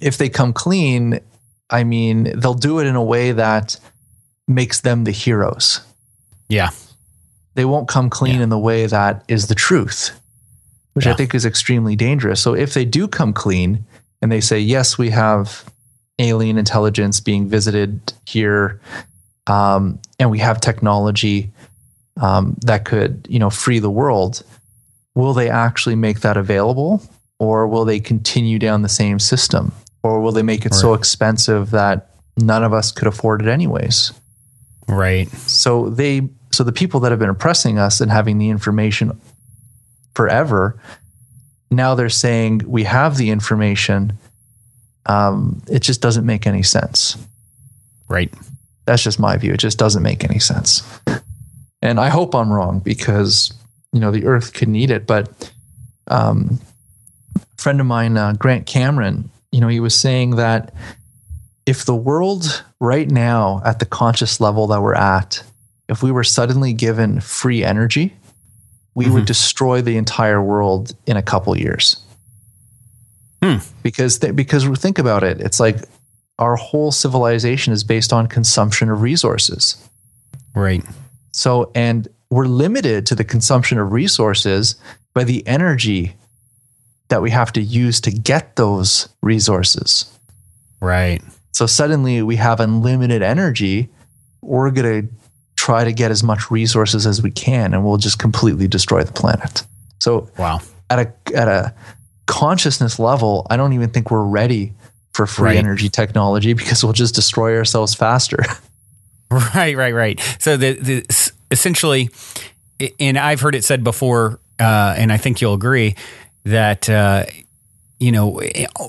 if 0.00 0.16
they 0.18 0.28
come 0.28 0.52
clean, 0.52 1.20
I 1.70 1.84
mean, 1.84 2.32
they'll 2.40 2.54
do 2.70 2.78
it 2.80 2.86
in 2.86 2.96
a 2.96 3.02
way 3.14 3.32
that 3.32 3.76
makes 4.48 4.80
them 4.80 5.04
the 5.04 5.10
heroes. 5.12 5.80
Yeah. 6.48 6.70
They 7.54 7.64
won't 7.64 7.88
come 7.88 8.10
clean 8.10 8.36
Yeah. 8.36 8.42
in 8.44 8.48
the 8.48 8.58
way 8.58 8.86
that 8.86 9.24
is 9.28 9.48
the 9.48 9.54
truth, 9.54 10.12
which 10.94 11.06
I 11.06 11.14
think 11.14 11.34
is 11.34 11.44
extremely 11.44 11.96
dangerous. 11.96 12.40
So 12.40 12.54
if 12.54 12.74
they 12.74 12.84
do 12.84 13.08
come 13.08 13.32
clean 13.32 13.84
and 14.22 14.30
they 14.30 14.40
say, 14.40 14.60
yes, 14.60 14.96
we 14.98 15.10
have 15.10 15.64
alien 16.18 16.58
intelligence 16.58 17.20
being 17.20 17.48
visited 17.48 18.12
here, 18.26 18.80
um, 19.46 19.98
and 20.18 20.30
we 20.30 20.38
have 20.38 20.60
technology 20.60 21.50
um, 22.20 22.56
that 22.62 22.84
could, 22.84 23.26
you 23.28 23.38
know, 23.38 23.50
free 23.50 23.78
the 23.78 23.90
world, 23.90 24.42
will 25.14 25.32
they 25.32 25.48
actually 25.48 25.96
make 25.96 26.20
that 26.20 26.36
available? 26.36 27.02
Or 27.38 27.66
will 27.66 27.86
they 27.86 28.00
continue 28.00 28.58
down 28.58 28.82
the 28.82 28.88
same 28.88 29.18
system? 29.18 29.72
Or 30.02 30.20
will 30.20 30.32
they 30.32 30.42
make 30.42 30.66
it 30.66 30.74
so 30.74 30.92
expensive 30.94 31.70
that 31.70 32.10
none 32.36 32.62
of 32.62 32.72
us 32.74 32.92
could 32.92 33.08
afford 33.08 33.40
it 33.42 33.48
anyways? 33.48 34.12
Right. 34.86 35.28
So 35.30 35.88
they 35.88 36.28
so 36.50 36.64
the 36.64 36.72
people 36.72 37.00
that 37.00 37.12
have 37.12 37.18
been 37.18 37.30
oppressing 37.30 37.78
us 37.78 38.00
and 38.00 38.10
having 38.10 38.38
the 38.38 38.50
information 38.50 39.20
forever, 40.14 40.80
now 41.70 41.94
they're 41.94 42.08
saying 42.08 42.62
we 42.66 42.84
have 42.84 43.16
the 43.16 43.30
information. 43.30 44.18
Um, 45.06 45.62
it 45.68 45.80
just 45.80 46.00
doesn't 46.00 46.26
make 46.26 46.46
any 46.46 46.62
sense. 46.62 47.16
Right. 48.08 48.32
That's 48.86 49.02
just 49.02 49.20
my 49.20 49.36
view. 49.36 49.52
It 49.52 49.60
just 49.60 49.78
doesn't 49.78 50.02
make 50.02 50.24
any 50.24 50.40
sense. 50.40 50.82
And 51.80 52.00
I 52.00 52.08
hope 52.08 52.34
I'm 52.34 52.52
wrong 52.52 52.80
because 52.80 53.52
you 53.92 54.00
know 54.00 54.10
the 54.10 54.26
Earth 54.26 54.52
could 54.52 54.68
need 54.68 54.90
it. 54.90 55.06
But 55.06 55.52
um, 56.08 56.60
a 57.36 57.62
friend 57.62 57.80
of 57.80 57.86
mine, 57.86 58.16
uh, 58.16 58.32
Grant 58.32 58.66
Cameron, 58.66 59.30
you 59.52 59.60
know, 59.60 59.68
he 59.68 59.80
was 59.80 59.94
saying 59.94 60.36
that 60.36 60.74
if 61.66 61.84
the 61.84 61.94
world 61.94 62.64
right 62.80 63.08
now 63.08 63.62
at 63.64 63.78
the 63.78 63.86
conscious 63.86 64.40
level 64.40 64.66
that 64.68 64.82
we're 64.82 64.94
at, 64.94 65.42
if 65.90 66.02
we 66.02 66.12
were 66.12 66.24
suddenly 66.24 66.72
given 66.72 67.20
free 67.20 67.64
energy, 67.64 68.14
we 68.94 69.10
would 69.10 69.24
Mhm. 69.24 69.26
destroy 69.26 69.82
the 69.82 69.96
entire 69.96 70.42
world 70.42 70.94
in 71.06 71.16
a 71.16 71.22
couple 71.22 71.56
years. 71.58 71.96
Hmm. 73.42 73.56
Because 73.82 74.18
th- 74.18 74.36
because 74.36 74.64
think 74.78 74.98
about 74.98 75.22
it, 75.24 75.40
it's 75.40 75.58
like 75.60 75.84
our 76.38 76.56
whole 76.56 76.92
civilization 76.92 77.72
is 77.72 77.84
based 77.84 78.12
on 78.12 78.26
consumption 78.26 78.88
of 78.90 79.02
resources. 79.02 79.76
Right. 80.54 80.84
So, 81.32 81.70
and 81.74 82.08
we're 82.30 82.46
limited 82.46 83.06
to 83.06 83.14
the 83.14 83.24
consumption 83.24 83.78
of 83.78 83.92
resources 83.92 84.76
by 85.14 85.24
the 85.24 85.46
energy 85.46 86.16
that 87.08 87.22
we 87.22 87.30
have 87.30 87.52
to 87.52 87.60
use 87.60 88.00
to 88.02 88.10
get 88.10 88.56
those 88.56 89.08
resources. 89.22 90.06
Right. 90.80 91.22
So, 91.52 91.66
suddenly 91.66 92.22
we 92.22 92.36
have 92.36 92.60
unlimited 92.60 93.22
energy. 93.22 93.88
We're 94.42 94.70
going 94.70 95.08
to 95.08 95.14
try 95.60 95.84
to 95.84 95.92
get 95.92 96.10
as 96.10 96.22
much 96.22 96.50
resources 96.50 97.04
as 97.06 97.20
we 97.22 97.30
can, 97.30 97.74
and 97.74 97.84
we'll 97.84 97.98
just 97.98 98.18
completely 98.18 98.66
destroy 98.66 99.02
the 99.04 99.12
planet. 99.12 99.62
So, 99.98 100.30
Wow. 100.38 100.60
at 100.88 100.98
a, 101.00 101.12
at 101.36 101.48
a 101.48 101.74
consciousness 102.26 102.98
level, 102.98 103.46
I 103.50 103.58
don't 103.58 103.74
even 103.74 103.90
think 103.90 104.10
we're 104.10 104.24
ready 104.24 104.72
for 105.12 105.26
free 105.26 105.48
Right. 105.48 105.56
energy 105.58 105.90
technology 105.90 106.54
because 106.54 106.82
we'll 106.82 106.94
just 106.94 107.14
destroy 107.14 107.56
ourselves 107.58 107.94
faster. 107.94 108.38
Right, 109.30 109.76
right, 109.76 109.94
right. 109.94 110.36
So 110.40 110.56
the, 110.56 110.72
the 110.72 111.32
essentially, 111.52 112.10
and 112.98 113.16
I've 113.16 113.40
heard 113.40 113.54
it 113.54 113.62
said 113.62 113.84
before, 113.84 114.40
uh, 114.58 114.94
and 114.98 115.12
I 115.12 115.18
think 115.18 115.40
you'll 115.40 115.54
agree 115.54 115.94
that 116.42 116.88
uh, 116.90 117.26
you 118.00 118.10
know 118.10 118.40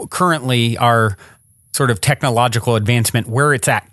currently 0.09 0.79
our 0.79 1.15
sort 1.73 1.91
of 1.91 2.01
technological 2.01 2.75
advancement 2.75 3.27
where 3.27 3.53
it's 3.53 3.67
at 3.67 3.87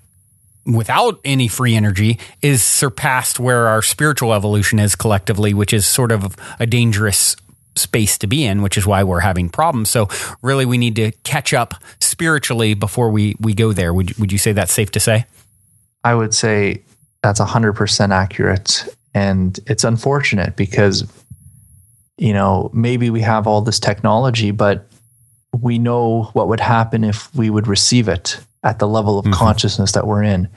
without 0.68 1.18
any 1.24 1.48
free 1.48 1.74
energy 1.74 2.18
is 2.42 2.62
surpassed 2.62 3.40
where 3.40 3.68
our 3.68 3.82
spiritual 3.82 4.34
evolution 4.34 4.78
is 4.78 4.94
collectively, 4.94 5.54
which 5.54 5.72
is 5.72 5.86
sort 5.86 6.12
of 6.12 6.36
a 6.60 6.66
dangerous 6.66 7.34
space 7.74 8.18
to 8.18 8.26
be 8.26 8.44
in, 8.44 8.60
which 8.60 8.76
is 8.76 8.86
why 8.86 9.02
we're 9.02 9.20
having 9.20 9.48
problems. 9.48 9.88
So 9.88 10.08
really, 10.42 10.66
we 10.66 10.78
need 10.78 10.96
to 10.96 11.12
catch 11.24 11.54
up 11.54 11.74
spiritually 12.00 12.74
before 12.74 13.10
we 13.10 13.36
we 13.40 13.54
go 13.54 13.72
there. 13.72 13.94
Would 13.94 14.18
would 14.18 14.32
you 14.32 14.38
say 14.38 14.52
that's 14.52 14.72
safe 14.72 14.90
to 14.92 15.00
say? 15.00 15.24
I 16.04 16.14
would 16.14 16.34
say 16.34 16.82
that's 17.22 17.40
100% 17.40 18.12
accurate. 18.12 18.84
And 19.14 19.58
it's 19.66 19.84
unfortunate 19.84 20.54
because, 20.54 21.10
you 22.16 22.32
know, 22.32 22.70
maybe 22.72 23.10
we 23.10 23.20
have 23.22 23.46
all 23.46 23.62
this 23.62 23.80
technology, 23.80 24.52
but 24.52 24.86
we 25.60 25.78
know 25.78 26.24
what 26.34 26.48
would 26.48 26.60
happen 26.60 27.02
if 27.02 27.34
we 27.34 27.50
would 27.50 27.66
receive 27.66 28.08
it 28.08 28.38
at 28.68 28.78
the 28.78 28.86
level 28.86 29.18
of 29.18 29.24
Mhm. 29.24 29.32
consciousness 29.32 29.92
that 29.92 30.06
we're 30.06 30.22
in. 30.22 30.48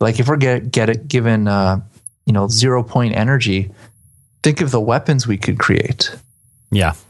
Like 0.00 0.18
if 0.18 0.28
we're 0.28 0.36
get, 0.36 0.72
get 0.72 0.88
it 0.88 1.06
given, 1.08 1.46
uh, 1.46 1.80
you 2.26 2.32
know, 2.32 2.48
zero 2.48 2.82
point 2.82 3.14
energy, 3.14 3.70
think 4.42 4.60
of 4.62 4.70
the 4.70 4.80
weapons 4.80 5.26
we 5.26 5.36
could 5.36 5.58
create. 5.58 6.10
Yeah. 6.70 6.94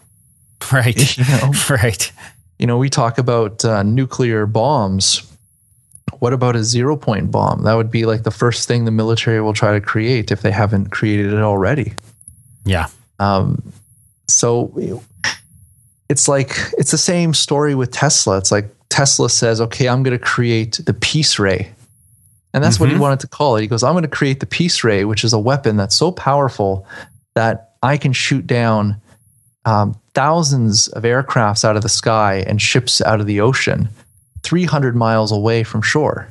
Right. 0.73 1.17
You 1.17 1.25
know, 1.25 1.53
right. 1.71 2.13
you 2.59 2.67
know, 2.67 2.77
we 2.77 2.91
talk 2.91 3.17
about 3.17 3.65
uh, 3.65 3.83
nuclear 3.83 4.45
bombs. 4.45 5.23
What 6.19 6.35
about 6.35 6.55
a 6.55 6.63
zero 6.63 6.97
point 6.97 7.31
bomb? 7.31 7.63
That 7.63 7.75
would 7.75 7.91
be 7.91 8.05
like 8.05 8.25
the 8.25 8.31
first 8.31 8.69
thing 8.69 8.85
the 8.85 8.91
military 8.91 9.41
will 9.41 9.55
try 9.55 9.73
to 9.73 9.81
create 9.81 10.31
if 10.31 10.43
they 10.43 10.51
haven't 10.51 10.91
created 10.91 11.33
it 11.33 11.41
already. 11.41 11.95
Yeah. 12.67 12.89
Um, 13.19 13.73
so 14.29 14.71
it's 16.11 16.29
like 16.29 16.51
it's 16.77 16.91
the 16.91 16.99
same 16.99 17.33
story 17.33 17.75
with 17.75 17.91
Tesla. 17.91 18.37
It's 18.37 18.53
like 18.53 18.69
Tesla 19.01 19.31
says, 19.31 19.63
"Okay, 19.63 19.89
I'm 19.89 20.03
going 20.03 20.19
to 20.19 20.23
create 20.23 20.79
the 20.85 20.93
peace 20.93 21.39
ray," 21.39 21.71
and 22.53 22.63
that's 22.63 22.79
what 22.79 22.91
he 22.91 22.97
Mhm. 22.97 22.99
wanted 23.01 23.21
to 23.21 23.29
call 23.29 23.57
it. 23.57 23.63
He 23.63 23.67
goes, 23.67 23.83
"I'm 23.83 23.95
going 23.95 24.03
to 24.03 24.09
create 24.09 24.41
the 24.41 24.47
peace 24.59 24.85
ray, 24.85 25.07
which 25.07 25.25
is 25.25 25.33
a 25.33 25.39
weapon 25.39 25.79
that's 25.79 25.97
so 25.97 26.13
powerful 26.13 26.85
that 27.35 27.71
I 27.83 27.97
can 27.97 28.13
shoot 28.13 28.47
down 28.47 28.97
um, 29.65 29.95
thousands 30.15 30.89
of 30.89 31.05
aircrafts 31.05 31.65
out 31.65 31.77
of 31.77 31.83
the 31.83 31.89
sky 31.89 32.45
and 32.47 32.61
ships 32.61 33.01
out 33.03 33.21
of 33.21 33.27
the 33.27 33.41
ocean, 33.41 33.89
300 34.43 34.95
miles 34.97 35.33
away 35.33 35.63
from 35.63 35.81
shore." 35.81 36.29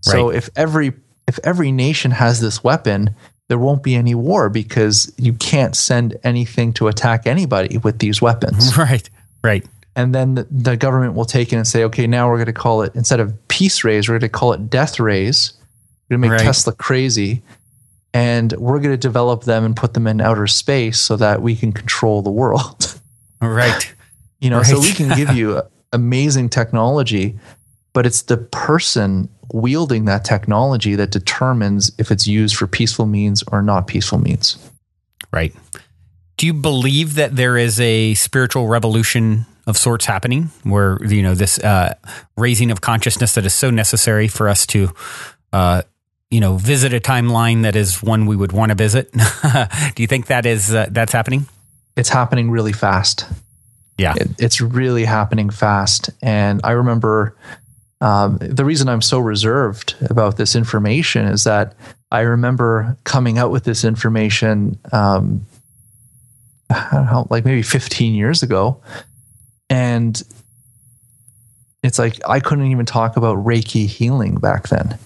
So 0.00 0.30
if 0.30 0.48
every 0.56 0.92
if 1.26 1.38
every 1.44 1.70
nation 1.70 2.12
has 2.12 2.40
this 2.40 2.64
weapon, 2.64 3.10
there 3.48 3.58
won't 3.58 3.82
be 3.82 3.94
any 3.94 4.14
war 4.14 4.48
because 4.48 5.12
you 5.18 5.34
can't 5.34 5.76
send 5.76 6.16
anything 6.24 6.72
to 6.74 6.88
attack 6.88 7.26
anybody 7.26 7.76
with 7.76 7.98
these 7.98 8.22
weapons. 8.22 8.74
Right. 8.78 9.10
Right. 9.44 9.66
And 9.96 10.14
then 10.14 10.36
the, 10.36 10.46
the 10.50 10.76
government 10.76 11.14
will 11.14 11.24
take 11.24 11.52
it 11.52 11.56
and 11.56 11.66
say, 11.66 11.84
okay, 11.84 12.06
now 12.06 12.28
we're 12.28 12.36
going 12.36 12.46
to 12.46 12.52
call 12.52 12.82
it 12.82 12.94
instead 12.94 13.20
of 13.20 13.34
peace 13.48 13.82
rays, 13.82 14.08
we're 14.08 14.14
going 14.14 14.20
to 14.20 14.28
call 14.28 14.52
it 14.52 14.70
death 14.70 15.00
rays. 15.00 15.54
We're 16.08 16.16
going 16.16 16.22
to 16.22 16.28
make 16.28 16.38
Right. 16.38 16.46
Tesla 16.46 16.72
crazy, 16.72 17.42
and 18.14 18.52
we're 18.54 18.78
going 18.78 18.92
to 18.92 18.96
develop 18.96 19.44
them 19.44 19.64
and 19.64 19.76
put 19.76 19.94
them 19.94 20.06
in 20.06 20.20
outer 20.20 20.46
space 20.46 20.98
so 20.98 21.16
that 21.16 21.42
we 21.42 21.54
can 21.54 21.72
control 21.72 22.22
the 22.22 22.30
world. 22.30 22.94
Right. 23.40 23.94
You 24.40 24.50
know, 24.50 24.64
so 24.64 24.80
we 24.80 24.92
can 24.92 25.16
give 25.16 25.30
you 25.30 25.62
amazing 25.92 26.48
technology, 26.48 27.38
but 27.92 28.04
it's 28.04 28.22
the 28.22 28.36
person 28.36 29.28
wielding 29.52 30.06
that 30.06 30.24
technology 30.24 30.96
that 30.96 31.12
determines 31.12 31.92
if 31.98 32.10
it's 32.10 32.26
used 32.26 32.56
for 32.56 32.66
peaceful 32.66 33.06
means 33.06 33.44
or 33.52 33.62
not 33.62 33.86
peaceful 33.86 34.18
means. 34.18 34.58
Right. 35.32 35.54
Do 36.36 36.46
you 36.46 36.52
believe 36.52 37.14
that 37.14 37.36
there 37.36 37.56
is 37.56 37.78
a 37.80 38.14
spiritual 38.14 38.66
revolution 38.66 39.46
of 39.68 39.76
sorts 39.76 40.06
happening 40.06 40.50
where, 40.64 40.98
you 41.04 41.22
know, 41.22 41.34
this 41.34 41.58
uh, 41.58 41.94
raising 42.36 42.70
of 42.70 42.80
consciousness 42.80 43.34
that 43.34 43.44
is 43.44 43.54
so 43.54 43.70
necessary 43.70 44.26
for 44.26 44.48
us 44.48 44.66
to, 44.66 44.88
uh, 45.52 45.82
you 46.30 46.40
know, 46.40 46.56
visit 46.56 46.94
a 46.94 47.00
timeline 47.00 47.62
that 47.62 47.76
is 47.76 48.02
one 48.02 48.24
we 48.26 48.34
would 48.34 48.50
want 48.50 48.70
to 48.70 48.74
visit? 48.74 49.12
Do 49.94 50.02
you 50.02 50.06
think 50.06 50.26
that 50.26 50.46
is 50.46 50.74
uh, 50.74 50.86
that's 50.90 51.12
happening? 51.12 51.46
It's 51.96 52.08
happening 52.08 52.50
really 52.50 52.72
fast. 52.72 53.26
Yeah. 53.98 54.14
It, 54.16 54.28
it's 54.38 54.60
really 54.60 55.04
happening 55.04 55.50
fast. 55.50 56.08
And 56.22 56.62
I 56.64 56.70
remember 56.70 57.36
um, 58.00 58.38
the 58.40 58.64
reason 58.64 58.88
I'm 58.88 59.02
so 59.02 59.18
reserved 59.18 59.96
about 60.08 60.38
this 60.38 60.56
information 60.56 61.26
is 61.26 61.44
that 61.44 61.74
I 62.10 62.20
remember 62.20 62.96
coming 63.04 63.36
out 63.36 63.50
with 63.50 63.64
this 63.64 63.84
information, 63.84 64.78
um, 64.92 65.44
I 66.70 66.88
don't 66.92 67.06
know, 67.06 67.26
like 67.28 67.44
maybe 67.44 67.62
15 67.62 68.14
years 68.14 68.42
ago. 68.42 68.80
And 69.70 70.20
it's 71.82 71.98
like 71.98 72.18
I 72.28 72.40
couldn't 72.40 72.66
even 72.70 72.86
talk 72.86 73.16
about 73.16 73.36
Reiki 73.38 73.86
healing 73.86 74.36
back 74.36 74.68
then 74.68 74.98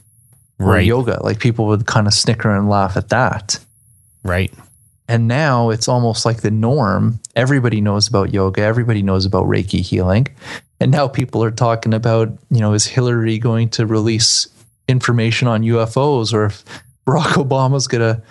or 0.59 0.67
Right. 0.73 0.87
yoga. 0.87 1.23
Like 1.23 1.39
people 1.39 1.67
would 1.67 1.87
kind 1.87 2.07
of 2.07 2.15
snicker 2.15 2.55
and 2.55 2.69
laugh 2.69 2.97
at 2.97 3.09
that. 3.11 3.59
Right. 4.23 4.53
And 5.09 5.29
now 5.29 5.71
it's 5.71 5.89
almost 5.89 6.25
like 6.25 6.41
the 6.43 6.51
norm. 6.51 7.21
Everybody 7.37 7.81
knows 7.81 8.09
about 8.09 8.33
yoga, 8.33 8.63
everybody 8.63 9.03
knows 9.03 9.27
about 9.27 9.47
Reiki 9.47 9.81
healing. 9.81 10.29
And 10.81 10.91
now 10.91 11.07
people 11.09 11.45
are 11.45 11.51
talking 11.51 11.95
about, 11.95 12.29
you 12.51 12.61
know, 12.61 12.73
is 12.73 12.87
Hillary 12.87 13.39
going 13.39 13.69
to 13.71 13.87
release 13.87 14.49
information 14.89 15.47
on 15.49 15.63
UFOs 15.63 16.33
or 16.33 16.47
if 16.47 16.65
Barack 17.07 17.35
Obama's 17.47 17.87
going 17.87 18.15
to 18.17 18.23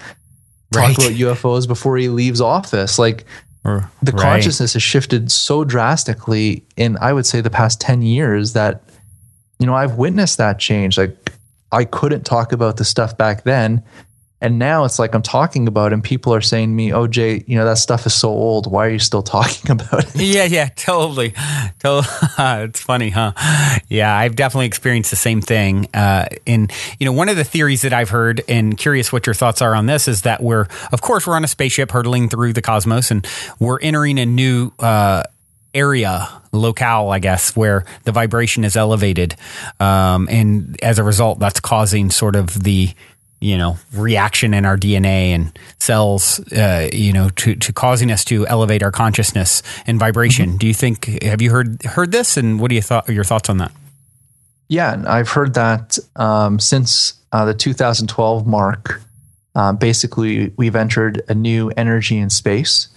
talk 0.71 0.83
Right. 0.87 0.97
about 0.97 1.11
UFOs 1.11 1.67
before 1.67 1.97
he 1.97 2.09
leaves 2.09 2.41
office? 2.41 2.97
Like 2.97 3.25
Or- 3.63 3.89
the 4.01 4.11
right. 4.11 4.21
consciousness 4.21 4.73
has 4.73 4.83
shifted 4.83 5.31
so 5.31 5.63
drastically 5.63 6.63
in 6.77 6.97
I 6.99 7.13
would 7.13 7.25
say 7.25 7.41
the 7.41 7.49
past 7.49 7.79
10 7.79 8.01
years 8.01 8.53
that 8.53 8.81
you 9.59 9.65
know 9.65 9.75
I've 9.75 9.95
witnessed 9.95 10.38
that 10.38 10.59
change 10.59 10.97
like 10.97 11.33
I 11.71 11.85
couldn't 11.85 12.25
talk 12.25 12.51
about 12.51 12.77
the 12.77 12.85
stuff 12.85 13.17
back 13.17 13.43
then 13.43 13.83
and 14.41 14.59
now 14.59 14.84
it's 14.85 14.99
like 14.99 15.13
I'm 15.13 15.22
talking 15.22 15.68
about 15.68 15.91
it 15.91 15.93
and 15.93 16.03
people 16.03 16.34
are 16.34 16.41
saying 16.41 16.69
to 16.69 16.73
me 16.73 16.91
oh 16.91 17.07
Jay 17.07 17.43
you 17.47 17.57
know 17.57 17.65
that 17.65 17.77
stuff 17.77 18.05
is 18.05 18.13
so 18.13 18.30
old 18.30 18.72
why 18.72 18.88
are 18.88 18.89
you 18.89 18.99
still 18.99 19.23
talking 19.38 19.72
about 19.72 20.03
it 20.15 20.22
Yeah, 20.22 20.45
yeah, 20.45 20.69
totally. 20.76 21.34
totally. 21.80 22.07
it's 22.39 22.80
funny, 22.80 23.09
huh? 23.09 23.34
Yeah, 23.89 24.15
I've 24.15 24.35
definitely 24.35 24.68
experienced 24.68 25.09
the 25.09 25.15
same 25.15 25.41
thing. 25.41 25.88
Uh, 25.93 26.26
and, 26.47 26.72
you 26.99 27.05
know, 27.05 27.11
one 27.11 27.30
of 27.30 27.35
the 27.35 27.43
theories 27.43 27.81
that 27.81 27.93
I've 27.93 28.09
heard, 28.09 28.41
and 28.47 28.77
curious 28.77 29.11
what 29.11 29.26
your 29.26 29.34
thoughts 29.34 29.61
are 29.61 29.76
on 29.76 29.85
this, 29.85 30.07
is 30.07 30.22
that 30.23 30.41
we're, 30.41 30.68
of 30.91 31.01
course, 31.01 31.27
we're 31.27 31.35
on 31.35 31.43
a 31.43 31.47
spaceship 31.47 31.91
hurtling 31.91 32.30
through 32.30 32.53
the 32.53 32.61
cosmos 32.61 33.11
and 33.11 33.27
we're 33.59 33.80
entering 33.80 34.19
a 34.19 34.26
new, 34.26 34.72
uh, 34.80 35.23
area 35.73 36.27
locale 36.51 37.11
i 37.11 37.19
guess 37.19 37.55
where 37.55 37.85
the 38.03 38.11
vibration 38.11 38.65
is 38.65 38.76
elevated 38.76 39.38
um, 39.80 40.27
and 40.30 40.77
as 40.84 40.99
a 40.99 41.03
result 41.03 41.39
that's 41.39 41.61
causing 41.61 42.09
sort 42.11 42.35
of 42.35 42.63
the 42.63 42.89
you 43.41 43.57
know 43.57 43.77
reaction 43.91 44.53
in 44.53 44.65
our 44.65 44.77
DNA 44.77 45.31
and 45.31 45.57
cells, 45.80 46.39
uh, 46.51 46.89
you 46.93 47.11
know, 47.11 47.30
to, 47.30 47.55
to 47.55 47.73
causing 47.73 48.11
us 48.11 48.23
to 48.26 48.47
elevate 48.47 48.84
our 48.84 48.91
consciousness 48.91 49.61
and 49.85 49.99
vibration. 49.99 50.57
Do 50.57 50.68
you 50.68 50.73
think? 50.73 51.22
Have 51.23 51.41
you 51.41 51.51
heard 51.51 51.84
heard 51.84 52.11
this? 52.11 52.38
And 52.38 52.59
what 52.59 52.69
do 52.69 52.76
you 52.76 52.81
thought? 52.81 53.09
Your 53.09 53.26
thoughts 53.26 53.49
on 53.49 53.57
that? 53.57 53.72
Yeah, 54.69 55.03
I've 55.05 55.30
heard 55.30 55.55
that 55.55 55.97
um, 56.15 56.59
since 56.59 57.15
uh, 57.34 57.43
the 57.43 57.53
2012 57.53 58.47
mark. 58.47 59.01
Um, 59.53 59.76
basically, 59.76 60.53
we've 60.55 60.77
entered 60.77 61.23
a 61.27 61.35
new 61.35 61.72
energy 61.76 62.18
in 62.18 62.30
space, 62.30 62.88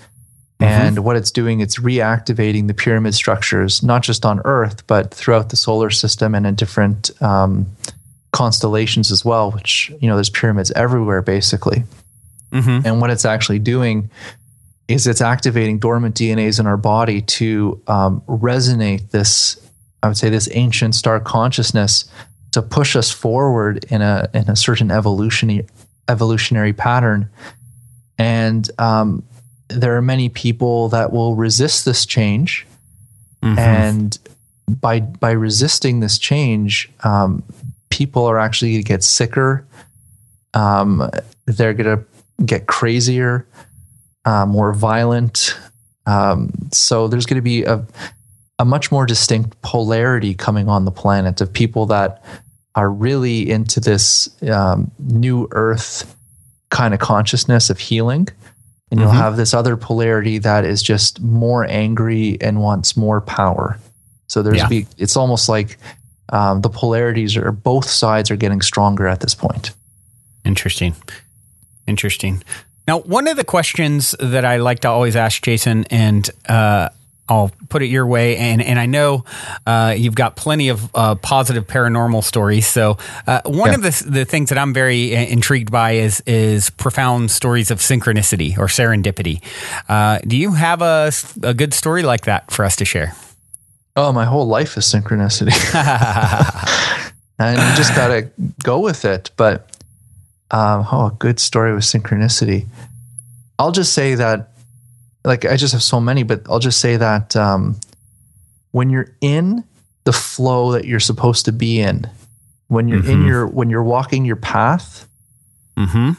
and 0.61 1.01
what 1.01 1.17
it's 1.17 1.33
doing, 1.33 1.59
it's 1.59 1.81
reactivating 1.81 2.69
the 2.69 2.75
pyramid 2.75 3.15
structures, 3.15 3.83
not 3.83 4.05
just 4.05 4.25
on 4.25 4.41
Earth, 4.45 4.87
but 4.87 5.13
throughout 5.13 5.49
the 5.49 5.57
solar 5.57 5.91
system 5.91 6.33
and 6.33 6.47
in 6.47 6.55
different 6.55 7.11
um, 7.21 7.67
constellations 8.35 9.11
as 9.11 9.25
well. 9.25 9.51
Which 9.51 9.91
you 10.01 10.09
know, 10.09 10.17
there's 10.17 10.31
pyramids 10.31 10.71
everywhere, 10.73 11.23
basically. 11.23 11.85
Mm-hmm. 12.53 12.87
And 12.87 13.01
what 13.01 13.11
it's 13.11 13.25
actually 13.25 13.59
doing 13.59 14.11
is 14.87 15.07
it's 15.07 15.21
activating 15.23 15.79
dormant 15.79 16.15
DNAs 16.15 16.61
in 16.61 16.67
our 16.67 16.77
body 16.77 17.23
to 17.23 17.81
um, 17.87 18.21
resonate 18.29 19.11
this, 19.11 19.59
I 20.03 20.09
would 20.09 20.17
say, 20.17 20.29
this 20.29 20.49
ancient 20.53 20.95
star 20.95 21.19
consciousness 21.21 22.05
to 22.53 22.63
push 22.63 22.95
us 22.95 23.11
forward 23.11 23.85
in 23.91 24.03
a 24.03 24.29
in 24.35 24.51
a 24.51 24.57
certain 24.57 24.91
evolutionary 24.91 25.67
evolutionary 26.09 26.73
pattern. 26.73 27.29
And 28.19 28.71
um, 28.79 29.25
there 29.69 29.97
are 29.97 30.03
many 30.03 30.29
people 30.29 30.91
that 30.91 31.13
will 31.13 31.35
resist 31.35 31.85
this 31.85 32.07
change, 32.07 32.67
Mm-hmm. 33.43 33.59
and 33.59 34.19
by 34.69 35.01
by 35.01 35.33
resisting 35.33 36.01
this 36.01 36.19
change, 36.19 36.89
um, 37.03 37.43
people 37.95 38.27
are 38.27 38.39
actually 38.41 38.73
going 38.73 38.83
to 38.83 38.89
get 38.89 39.05
sicker. 39.05 39.65
Um, 40.53 41.09
they're 41.47 41.75
going 41.75 41.99
to 41.99 42.05
get 42.45 42.67
crazier, 42.67 43.47
uh, 44.25 44.47
more 44.47 44.73
violent. 44.73 45.57
Um, 46.07 46.51
so 46.73 47.07
there's 47.09 47.27
going 47.27 47.37
to 47.39 47.43
be 47.43 47.63
a 47.65 47.85
a 48.61 48.65
much 48.65 48.93
more 48.93 49.05
distinct 49.05 49.61
polarity 49.63 50.33
coming 50.33 50.69
on 50.69 50.85
the 50.85 50.93
planet 50.93 51.41
of 51.41 51.53
people 51.53 51.87
that 51.87 52.23
are 52.77 52.89
really 52.89 53.51
into 53.51 53.81
this 53.81 54.29
um, 54.49 54.93
new 55.01 55.49
Earth 55.51 56.17
kind 56.71 56.95
of 56.95 57.01
consciousness 57.01 57.69
of 57.71 57.79
healing. 57.81 58.29
And 58.93 59.01
you'll 59.01 59.11
Mhm. 59.11 59.15
have 59.17 59.37
this 59.37 59.55
other 59.55 59.77
polarity 59.77 60.39
that 60.39 60.65
is 60.65 60.83
just 60.83 61.21
more 61.21 61.65
angry 61.69 62.39
and 62.41 62.61
wants 62.61 62.97
more 62.97 63.21
power. 63.21 63.77
So 64.29 64.41
there's 64.43 64.59
Yeah. 64.59 64.69
be 64.69 64.87
it's 64.99 65.17
almost 65.17 65.49
like 65.49 65.79
um, 66.31 66.61
the 66.63 66.71
polarities 66.71 67.37
are 67.37 67.53
both 67.53 67.89
sides 67.89 68.31
are 68.31 68.37
getting 68.37 68.63
stronger 68.63 69.07
at 69.07 69.21
this 69.21 69.35
point. 69.35 69.73
Interesting. 70.45 70.95
Interesting. 71.87 72.43
Now, 72.87 73.01
one 73.01 73.29
of 73.29 73.37
the 73.37 73.45
questions 73.45 74.15
that 74.21 74.45
I 74.45 74.57
like 74.59 74.81
to 74.81 74.89
always 74.89 75.17
ask 75.17 75.43
Jason, 75.43 75.85
and 75.91 76.29
uh, 76.49 76.91
I'll 77.29 77.51
put 77.71 77.81
it 77.83 77.87
your 77.87 78.07
way, 78.07 78.37
and, 78.37 78.61
and 78.63 78.79
I 78.79 78.85
know 78.85 79.25
uh, 79.67 79.95
you've 79.97 80.15
got 80.15 80.37
plenty 80.37 80.69
of 80.69 80.91
uh, 80.95 81.15
positive 81.15 81.67
paranormal 81.67 82.23
stories. 82.23 82.67
So, 82.67 82.99
uh, 83.27 83.41
one 83.47 83.71
Yeah. 83.71 83.75
of 83.77 83.83
the, 83.83 84.05
the 84.11 84.25
things 84.27 84.51
that 84.51 84.59
I'm 84.59 84.75
very 84.75 85.17
uh, 85.17 85.21
intrigued 85.21 85.71
by 85.71 85.93
is 85.93 86.21
is 86.27 86.69
profound 86.71 87.31
stories 87.31 87.71
of 87.71 87.79
synchronicity 87.79 88.59
or 88.59 88.67
serendipity. 88.67 89.41
Uh, 89.89 90.19
do 90.27 90.37
you 90.37 90.53
have 90.53 90.83
a, 90.83 91.11
a 91.43 91.55
good 91.55 91.73
story 91.73 92.03
like 92.03 92.27
that 92.27 92.51
for 92.51 92.67
us 92.67 92.77
to 92.77 92.85
share? 92.85 93.15
Oh, 93.97 94.13
my 94.13 94.25
whole 94.25 94.47
life 94.47 94.77
is 94.77 94.85
synchronicity. 94.85 95.53
and 97.39 97.57
you 97.57 97.77
just 97.77 97.95
got 97.95 98.09
to 98.09 98.29
go 98.63 98.81
with 98.81 99.05
it. 99.05 99.31
But 99.37 99.71
um, 100.51 100.87
oh, 100.91 101.07
a 101.07 101.17
good 101.19 101.39
story 101.39 101.73
with 101.75 101.85
synchronicity. 101.85 102.67
I'll 103.59 103.73
just 103.73 103.93
say 103.93 104.17
that, 104.17 104.51
like, 105.25 105.45
I 105.45 105.57
just 105.57 105.73
have 105.73 105.83
so 105.83 106.01
many, 106.01 106.25
but 106.25 106.43
I'll 106.51 106.59
just 106.59 106.81
say 106.81 106.97
that 106.97 107.37
um, 107.37 107.77
when 108.73 108.91
you're 108.91 109.13
in 109.21 109.63
the 110.05 110.13
flow 110.13 110.73
that 110.73 110.85
you're 110.85 111.01
supposed 111.01 111.45
to 111.45 111.53
be 111.53 111.81
in, 111.81 112.09
when 112.69 112.89
you're 112.89 112.99
in 113.05 113.23
Mhm. 113.23 113.27
your, 113.27 113.47
when 113.47 113.71
you're 113.71 113.83
walking 113.85 114.25
your 114.25 114.37
path, 114.37 115.07
mm-hmm. 115.77 116.13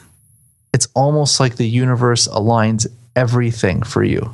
it's 0.72 0.88
almost 0.94 1.40
like 1.40 1.56
the 1.56 1.68
universe 1.68 2.26
aligns 2.28 2.86
everything 3.14 3.82
for 3.82 4.02
you. 4.02 4.32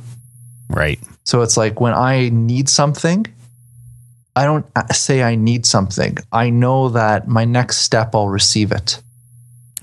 Right. 0.69 0.99
So 1.23 1.41
it's 1.41 1.55
like 1.57 1.79
when 1.79 1.93
I 1.93 2.29
need 2.29 2.67
something, 2.69 3.25
I 4.35 4.45
don't 4.45 4.65
say 4.91 5.21
I 5.23 5.35
need 5.35 5.65
something. 5.65 6.17
I 6.31 6.49
know 6.49 6.89
that 6.89 7.27
my 7.27 7.45
next 7.45 7.77
step, 7.77 8.13
I'll 8.15 8.29
receive 8.29 8.71
it. 8.71 9.01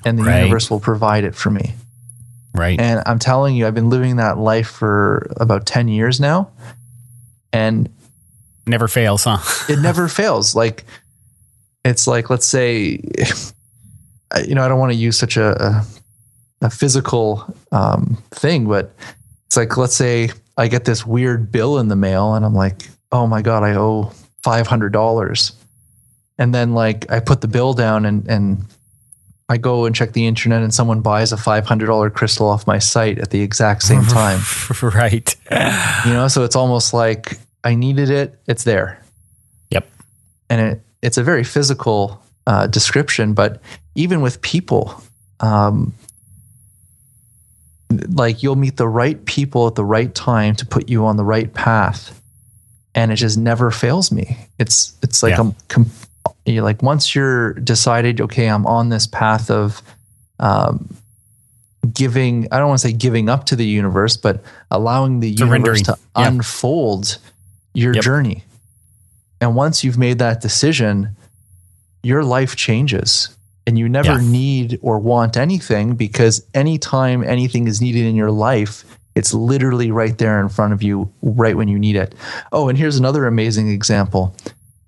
And 0.05 0.19
the 0.19 0.25
Right. 0.25 0.41
universe 0.41 0.71
will 0.71 0.81
provide 0.81 1.25
it 1.25 1.35
for 1.35 1.51
me. 1.51 1.75
Right. 2.55 2.81
And 2.81 3.03
I'm 3.07 3.19
telling 3.19 3.55
you, 3.55 3.67
I've 3.67 3.75
been 3.75 3.91
living 3.91 4.17
that 4.17 4.39
life 4.39 4.69
for 4.69 5.31
about 5.37 5.67
10 5.67 5.89
years 5.89 6.21
now. 6.21 6.51
And 7.53 7.89
Never 8.67 8.89
fails, 8.89 9.25
huh? 9.25 9.39
it 9.73 9.79
never 9.83 10.09
fails. 10.09 10.55
Like, 10.55 10.85
it's 11.85 12.07
like, 12.07 12.29
let's 12.29 12.47
say, 12.47 13.01
you 14.47 14.55
know, 14.55 14.65
I 14.65 14.69
don't 14.69 14.79
want 14.79 14.93
to 14.93 14.99
use 14.99 15.17
such 15.19 15.37
a, 15.37 15.85
a, 16.63 16.67
a 16.67 16.71
physical 16.71 17.45
um, 17.73 18.19
thing, 18.31 18.67
but 18.67 18.95
it's 19.47 19.57
like, 19.57 19.77
let's 19.77 19.97
say 19.97 20.31
I 20.61 20.69
get 20.69 20.85
this 20.85 21.07
weird 21.07 21.51
bill 21.51 21.79
in 21.79 21.89
the 21.89 21.97
mail 21.97 22.35
and 22.35 22.45
I'm 22.45 22.55
like, 22.55 22.83
oh 23.11 23.27
my 23.27 23.41
God, 23.41 23.63
I 23.63 23.77
owe 23.77 24.13
$500. 24.45 25.53
And 26.37 26.55
then 26.55 26.75
like 26.75 27.11
I 27.11 27.21
put 27.21 27.41
the 27.41 27.49
bill 27.49 27.73
down 27.73 28.05
and, 28.05 28.29
and 28.29 28.67
I 29.49 29.57
go 29.57 29.87
and 29.87 29.97
check 29.97 30.13
the 30.13 30.27
internet 30.27 30.63
and 30.63 30.73
someone 30.73 31.01
buys 31.01 31.33
a 31.33 31.37
$500 31.37 32.13
crystal 32.13 32.47
off 32.47 32.67
my 32.67 32.79
site 32.79 33.19
at 33.19 33.31
the 33.31 33.41
exact 33.41 33.85
same 33.85 34.05
time. 34.07 34.43
right. 34.83 35.35
you 36.05 36.13
know, 36.13 36.29
so 36.29 36.45
it's 36.45 36.57
almost 36.57 36.93
like 36.93 37.39
I 37.65 37.75
needed 37.75 38.11
it, 38.11 38.39
it's 38.47 38.65
there. 38.65 39.03
Yep. 39.71 39.89
And 40.51 40.61
it, 40.61 40.83
it's 41.01 41.17
a 41.17 41.23
very 41.23 41.43
physical 41.43 42.23
uh, 42.47 42.67
description, 42.67 43.33
but 43.33 43.63
even 43.95 44.21
with 44.21 44.43
people, 44.43 45.03
um, 45.41 45.95
like 47.91 48.43
you'll 48.43 48.57
meet 48.57 48.77
the 48.77 48.89
right 48.89 49.23
people 49.25 49.67
at 49.67 49.75
the 49.75 49.85
right 49.85 50.15
time 50.15 50.55
to 50.57 50.67
put 50.67 50.89
you 50.89 51.07
on 51.07 51.17
the 51.17 51.25
right 51.25 51.53
path, 51.53 52.21
and 52.95 53.11
it 53.13 53.17
just 53.17 53.37
never 53.39 53.71
fails 53.71 54.13
me. 54.13 54.39
It's 54.59 54.95
it's 55.03 55.23
like 55.23 55.33
Yeah. 55.33 55.41
I'm 55.41 55.55
com- 55.69 55.91
you're 56.47 56.63
like 56.65 56.83
once 56.83 57.15
you're 57.15 57.55
decided, 57.55 58.21
okay, 58.21 58.47
I'm 58.47 58.67
on 58.67 58.89
this 58.89 59.07
path 59.07 59.51
of 59.51 59.83
um, 60.39 60.89
giving. 61.93 62.47
I 62.53 62.59
don't 62.59 62.69
want 62.69 62.81
to 62.81 62.89
say 62.89 62.93
giving 62.93 63.29
up 63.29 63.47
to 63.47 63.57
the 63.57 63.67
universe, 63.67 64.17
but 64.17 64.43
allowing 64.71 65.21
the 65.21 65.31
universe 65.31 65.83
to 65.83 65.99
Yeah. 66.17 66.29
unfold 66.29 67.19
your 67.75 67.95
Yep. 67.95 68.03
journey. 68.05 68.45
And 69.41 69.55
once 69.55 69.83
you've 69.85 69.99
made 69.99 70.19
that 70.19 70.41
decision, 70.41 71.17
your 72.03 72.23
life 72.25 72.57
changes 72.57 73.31
and 73.71 73.79
you 73.79 73.89
never 73.89 74.21
Yeah. 74.21 74.29
need 74.31 74.79
or 74.83 74.99
want 74.99 75.37
anything 75.37 75.95
because 75.95 76.43
anytime 76.55 77.23
anything 77.23 77.69
is 77.69 77.81
needed 77.81 78.05
in 78.05 78.17
your 78.17 78.33
life, 78.33 78.85
it's 79.15 79.33
literally 79.33 79.91
right 79.93 80.19
there 80.19 80.41
in 80.41 80.49
front 80.49 80.73
of 80.73 80.83
you, 80.83 81.09
right 81.23 81.57
when 81.57 81.69
you 81.69 81.79
need 81.79 81.95
it. 81.97 82.15
Oh, 82.53 82.69
and 82.69 82.77
here's 82.77 82.97
another 82.97 83.27
amazing 83.27 83.71
example. 83.71 84.35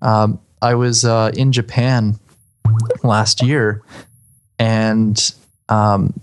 Um, 0.03 0.41
I 0.61 0.75
was 0.75 1.05
uh, 1.05 1.31
in 1.35 1.53
Japan 1.53 2.19
last 3.05 3.43
year 3.43 3.83
and 4.59 5.33
um, 5.69 6.19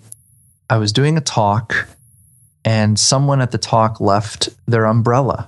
I 0.69 0.77
was 0.77 0.91
doing 0.91 1.17
a 1.17 1.21
talk 1.21 1.87
and 2.65 2.99
someone 2.99 3.41
at 3.41 3.51
the 3.51 3.57
talk 3.57 4.01
left 4.01 4.49
their 4.67 4.85
umbrella. 4.85 5.47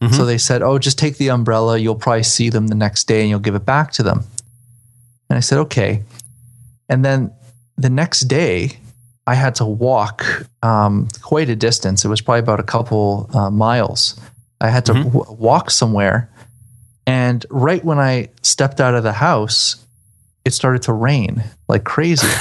Mhm. 0.00 0.14
So 0.14 0.24
they 0.24 0.38
said, 0.38 0.62
"Oh, 0.62 0.78
just 0.78 0.98
take 0.98 1.16
the 1.18 1.30
umbrella. 1.30 1.78
You'll 1.78 1.94
probably 1.94 2.22
see 2.24 2.48
them 2.50 2.66
the 2.68 2.74
next 2.74 3.06
day, 3.06 3.20
and 3.20 3.30
you'll 3.30 3.38
give 3.38 3.54
it 3.54 3.64
back 3.64 3.92
to 3.92 4.02
them." 4.02 4.24
And 5.32 5.38
I 5.38 5.40
said, 5.40 5.56
"Okay." 5.60 6.02
And 6.90 7.02
then 7.02 7.30
the 7.78 7.88
next 7.88 8.28
day, 8.28 8.76
I 9.26 9.34
had 9.34 9.54
to 9.56 9.64
walk 9.64 10.24
um, 10.62 11.08
quite 11.22 11.48
a 11.48 11.56
distance. 11.56 12.04
It 12.04 12.08
was 12.08 12.20
probably 12.20 12.40
about 12.40 12.60
a 12.60 12.64
couple 12.64 13.30
uh, 13.32 13.48
miles. 13.48 14.20
I 14.60 14.68
had 14.68 14.84
to 14.86 14.92
Mhm. 14.92 15.04
w- 15.04 15.36
walk 15.38 15.70
somewhere, 15.70 16.28
and 17.06 17.46
right 17.48 17.82
when 17.82 17.98
I 17.98 18.28
stepped 18.42 18.78
out 18.78 18.94
of 18.94 19.04
the 19.04 19.12
house, 19.14 19.76
it 20.44 20.52
started 20.52 20.82
to 20.82 20.92
rain 20.92 21.42
like 21.66 21.84
crazy. 21.84 22.28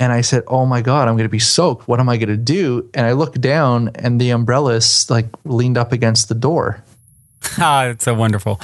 And 0.00 0.12
I 0.12 0.22
said, 0.22 0.42
"Oh 0.48 0.66
my 0.66 0.82
god, 0.82 1.08
I'm 1.08 1.14
going 1.14 1.24
to 1.30 1.32
be 1.32 1.38
soaked. 1.38 1.86
What 1.88 2.00
am 2.00 2.08
I 2.10 2.16
going 2.18 2.28
to 2.28 2.36
do?" 2.36 2.90
And 2.92 3.06
I 3.06 3.12
looked 3.12 3.40
down, 3.40 3.88
and 3.94 4.20
the 4.20 4.30
umbrella 4.30 4.74
is 4.74 5.08
like 5.08 5.26
leaned 5.44 5.78
up 5.78 5.92
against 5.92 6.28
the 6.28 6.34
door. 6.34 6.82
ah, 7.58 7.84
it's 7.86 8.04
so 8.04 8.12
wonderful. 8.12 8.60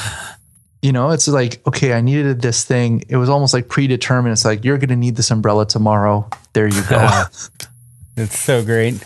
You 0.82 0.92
know, 0.92 1.10
it's 1.10 1.28
like, 1.28 1.66
okay, 1.66 1.92
I 1.92 2.00
needed 2.00 2.40
this 2.40 2.64
thing. 2.64 3.04
It 3.08 3.16
was 3.16 3.28
almost 3.28 3.52
like 3.52 3.68
predetermined. 3.68 4.32
It's 4.32 4.44
like 4.44 4.64
you're 4.64 4.78
going 4.78 4.88
to 4.88 4.96
need 4.96 5.16
this 5.16 5.30
umbrella 5.30 5.66
tomorrow. 5.66 6.28
There 6.52 6.66
you 6.66 6.82
go. 6.88 7.24
It's 8.16 8.38
so 8.38 8.62
great. 8.62 9.02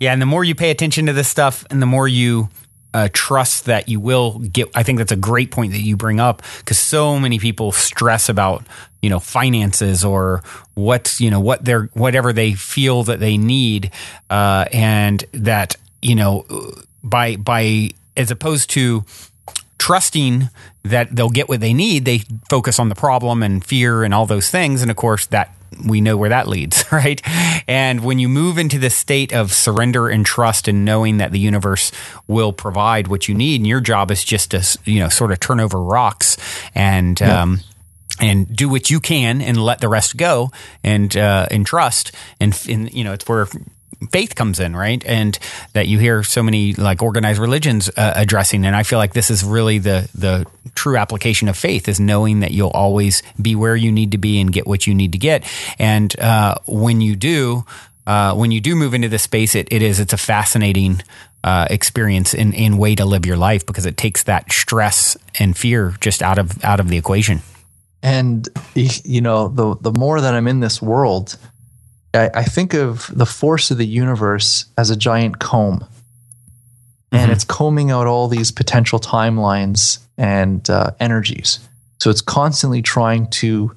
Yeah, 0.00 0.12
and 0.12 0.20
the 0.20 0.26
more 0.26 0.42
you 0.42 0.54
pay 0.54 0.70
attention 0.70 1.06
to 1.06 1.12
this 1.12 1.28
stuff, 1.28 1.64
and 1.70 1.80
the 1.80 1.86
more 1.86 2.08
you 2.08 2.48
uh, 2.92 3.08
trust 3.12 3.66
that 3.66 3.88
you 3.88 4.00
will 4.00 4.38
get, 4.38 4.68
I 4.74 4.82
think 4.82 4.98
that's 4.98 5.12
a 5.12 5.16
great 5.16 5.50
point 5.50 5.72
that 5.72 5.80
you 5.80 5.96
bring 5.96 6.18
up 6.18 6.42
because 6.58 6.78
so 6.78 7.18
many 7.18 7.38
people 7.38 7.72
stress 7.72 8.28
about 8.28 8.64
you 9.00 9.10
know 9.10 9.20
finances 9.20 10.04
or 10.04 10.42
what 10.74 11.18
you 11.20 11.30
know 11.30 11.40
what 11.40 11.64
they're 11.64 11.84
whatever 11.94 12.32
they 12.32 12.54
feel 12.54 13.04
that 13.04 13.20
they 13.20 13.36
need, 13.36 13.90
uh, 14.28 14.66
and 14.72 15.24
that 15.32 15.76
you 16.02 16.14
know 16.14 16.46
by 17.02 17.36
by 17.36 17.90
as 18.16 18.30
opposed 18.30 18.70
to 18.70 19.04
trusting 19.78 20.48
that 20.84 21.14
they'll 21.14 21.30
get 21.30 21.48
what 21.48 21.60
they 21.60 21.74
need, 21.74 22.04
they 22.04 22.18
focus 22.48 22.78
on 22.78 22.88
the 22.88 22.94
problem 22.94 23.42
and 23.42 23.64
fear 23.64 24.04
and 24.04 24.14
all 24.14 24.26
those 24.26 24.50
things. 24.50 24.82
And 24.82 24.90
of 24.90 24.96
course, 24.96 25.26
that 25.26 25.54
we 25.84 26.00
know 26.00 26.16
where 26.16 26.30
that 26.30 26.48
leads, 26.48 26.84
right? 26.92 27.20
And 27.68 28.04
when 28.04 28.18
you 28.18 28.28
move 28.28 28.58
into 28.58 28.78
this 28.78 28.94
state 28.94 29.32
of 29.32 29.52
surrender 29.52 30.08
and 30.08 30.24
trust 30.24 30.68
and 30.68 30.84
knowing 30.84 31.18
that 31.18 31.32
the 31.32 31.38
universe 31.38 31.92
will 32.26 32.52
provide 32.52 33.08
what 33.08 33.28
you 33.28 33.34
need, 33.34 33.60
and 33.60 33.66
your 33.66 33.80
job 33.80 34.10
is 34.10 34.24
just 34.24 34.52
to, 34.52 34.78
you 34.84 35.00
know, 35.00 35.08
sort 35.08 35.32
of 35.32 35.40
turn 35.40 35.60
over 35.60 35.80
rocks 35.80 36.36
and, 36.74 37.20
um, 37.22 37.60
and 38.18 38.54
do 38.54 38.68
what 38.68 38.90
you 38.90 39.00
can 39.00 39.42
and 39.42 39.62
let 39.62 39.80
the 39.80 39.88
rest 39.88 40.16
go 40.16 40.50
and 40.82 41.16
uh, 41.16 41.46
and 41.50 41.66
trust 41.66 42.12
and, 42.40 42.58
and 42.66 42.90
you 42.94 43.04
know 43.04 43.12
it's 43.12 43.28
where 43.28 43.46
faith 44.10 44.34
comes 44.34 44.60
in 44.60 44.76
right? 44.76 45.04
And 45.06 45.38
that 45.72 45.88
you 45.88 45.98
hear 45.98 46.22
so 46.22 46.42
many 46.42 46.74
like 46.74 47.02
organized 47.02 47.38
religions 47.38 47.88
uh, 47.96 48.12
addressing. 48.14 48.64
And 48.64 48.76
I 48.76 48.82
feel 48.82 48.98
like 48.98 49.14
this 49.14 49.30
is 49.30 49.42
really 49.44 49.78
the 49.78 50.08
the 50.14 50.46
true 50.74 50.96
application 50.96 51.48
of 51.48 51.56
faith 51.56 51.88
is 51.88 51.98
knowing 51.98 52.40
that 52.40 52.50
you'll 52.50 52.70
always 52.70 53.22
be 53.40 53.54
where 53.54 53.76
you 53.76 53.90
need 53.90 54.12
to 54.12 54.18
be 54.18 54.40
and 54.40 54.52
get 54.52 54.66
what 54.66 54.86
you 54.86 54.94
need 54.94 55.12
to 55.12 55.18
get. 55.18 55.44
And 55.78 56.18
uh, 56.20 56.56
when 56.66 57.00
you 57.00 57.16
do 57.16 57.64
uh, 58.06 58.34
when 58.34 58.50
you 58.50 58.60
do 58.60 58.76
move 58.76 58.94
into 58.94 59.08
this 59.08 59.22
space 59.22 59.54
it, 59.54 59.68
it 59.70 59.82
is 59.82 59.98
it's 59.98 60.12
a 60.12 60.18
fascinating 60.18 61.02
uh, 61.42 61.66
experience 61.70 62.34
in, 62.34 62.52
in 62.52 62.76
way 62.76 62.94
to 62.94 63.04
live 63.04 63.24
your 63.24 63.36
life 63.36 63.64
because 63.66 63.86
it 63.86 63.96
takes 63.96 64.24
that 64.24 64.50
stress 64.50 65.16
and 65.38 65.56
fear 65.56 65.94
just 66.00 66.22
out 66.22 66.38
of 66.38 66.62
out 66.64 66.80
of 66.80 66.88
the 66.88 66.96
equation. 66.96 67.40
And 68.02 68.48
you 68.74 69.20
know 69.20 69.48
the 69.48 69.74
the 69.80 69.92
more 69.92 70.20
that 70.20 70.34
i'm 70.34 70.46
in 70.46 70.60
this 70.60 70.80
world 70.80 71.36
I, 72.16 72.30
I 72.40 72.42
think 72.44 72.74
of 72.74 73.10
the 73.14 73.26
force 73.26 73.70
of 73.70 73.78
the 73.78 73.86
universe 73.86 74.66
as 74.76 74.90
a 74.90 74.96
giant 74.96 75.38
comb. 75.38 75.84
And 77.12 77.30
Mhm. 77.30 77.34
it's 77.34 77.44
combing 77.44 77.90
out 77.92 78.06
all 78.06 78.26
these 78.28 78.50
potential 78.50 78.98
timelines 78.98 79.98
and 80.18 80.68
uh, 80.68 80.90
energies. 80.98 81.60
So 82.00 82.10
it's 82.10 82.20
constantly 82.20 82.82
trying 82.82 83.28
to 83.42 83.74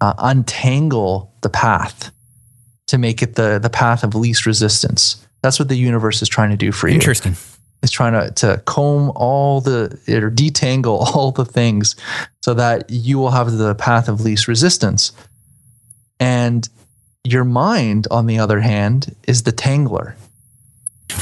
uh, 0.00 0.14
untangle 0.18 1.30
the 1.42 1.50
path 1.50 2.10
to 2.86 2.96
make 2.98 3.22
it 3.22 3.34
the 3.36 3.58
the 3.60 3.70
path 3.70 4.02
of 4.02 4.14
least 4.14 4.46
resistance. 4.46 5.16
That's 5.42 5.58
what 5.58 5.68
the 5.68 5.76
universe 5.76 6.22
is 6.22 6.28
trying 6.28 6.50
to 6.50 6.56
do 6.56 6.72
for 6.72 6.88
you. 6.88 6.94
Interesting. 6.94 7.36
It's 7.82 7.92
trying 7.92 8.12
to, 8.12 8.30
to 8.32 8.62
comb 8.66 9.10
all 9.14 9.60
the 9.60 9.84
or 10.08 10.30
detangle 10.30 11.00
all 11.14 11.32
the 11.32 11.44
things 11.44 11.96
so 12.42 12.54
that 12.54 12.88
you 12.90 13.18
will 13.18 13.30
have 13.30 13.52
the 13.52 13.74
path 13.74 14.08
of 14.08 14.20
least 14.22 14.48
resistance. 14.48 15.12
And 16.18 16.68
your 17.24 17.44
mind, 17.44 18.06
on 18.10 18.26
the 18.26 18.38
other 18.38 18.60
hand, 18.60 19.14
is 19.26 19.42
the 19.42 19.52
tangler. 19.52 20.14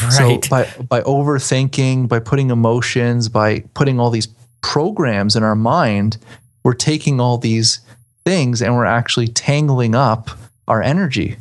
right 0.03 0.13
So 0.13 0.39
by 0.51 0.65
by 0.89 1.01
overthinking, 1.03 2.09
by 2.09 2.21
putting 2.21 2.51
emotions, 2.51 3.29
by 3.29 3.61
putting 3.75 3.99
all 4.01 4.11
these 4.11 4.29
programs 4.61 5.37
in 5.37 5.43
our 5.43 5.57
mind, 5.57 6.19
we're 6.65 6.75
taking 6.75 7.21
all 7.21 7.39
these 7.39 7.81
things 8.25 8.61
and 8.63 8.75
we're 8.75 8.85
actually 8.85 9.29
tangling 9.29 9.95
up 9.95 10.31
our 10.67 10.83
energy. 10.83 11.37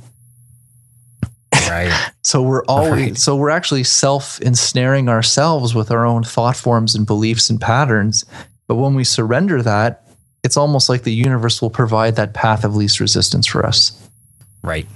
right 1.54 2.12
So 2.24 2.42
we're 2.42 2.66
always 2.66 2.92
Right. 2.92 3.18
so 3.18 3.36
we're 3.36 3.50
actually 3.52 3.84
self 3.86 4.42
ensnaring 4.42 5.08
ourselves 5.08 5.74
with 5.74 5.92
our 5.92 6.06
own 6.06 6.24
thought 6.24 6.56
forms 6.58 6.94
and 6.96 7.06
beliefs 7.06 7.50
and 7.50 7.60
patterns. 7.62 8.26
But 8.68 8.76
when 8.76 8.96
we 8.96 9.04
surrender 9.06 9.62
that, 9.62 10.04
it's 10.44 10.58
almost 10.58 10.90
like 10.90 11.04
the 11.04 11.14
universe 11.14 11.62
will 11.62 11.70
provide 11.70 12.16
that 12.18 12.34
path 12.34 12.64
of 12.66 12.76
least 12.76 13.00
resistance 13.00 13.48
for 13.48 13.66
us. 13.66 13.92
Right. 14.64 14.88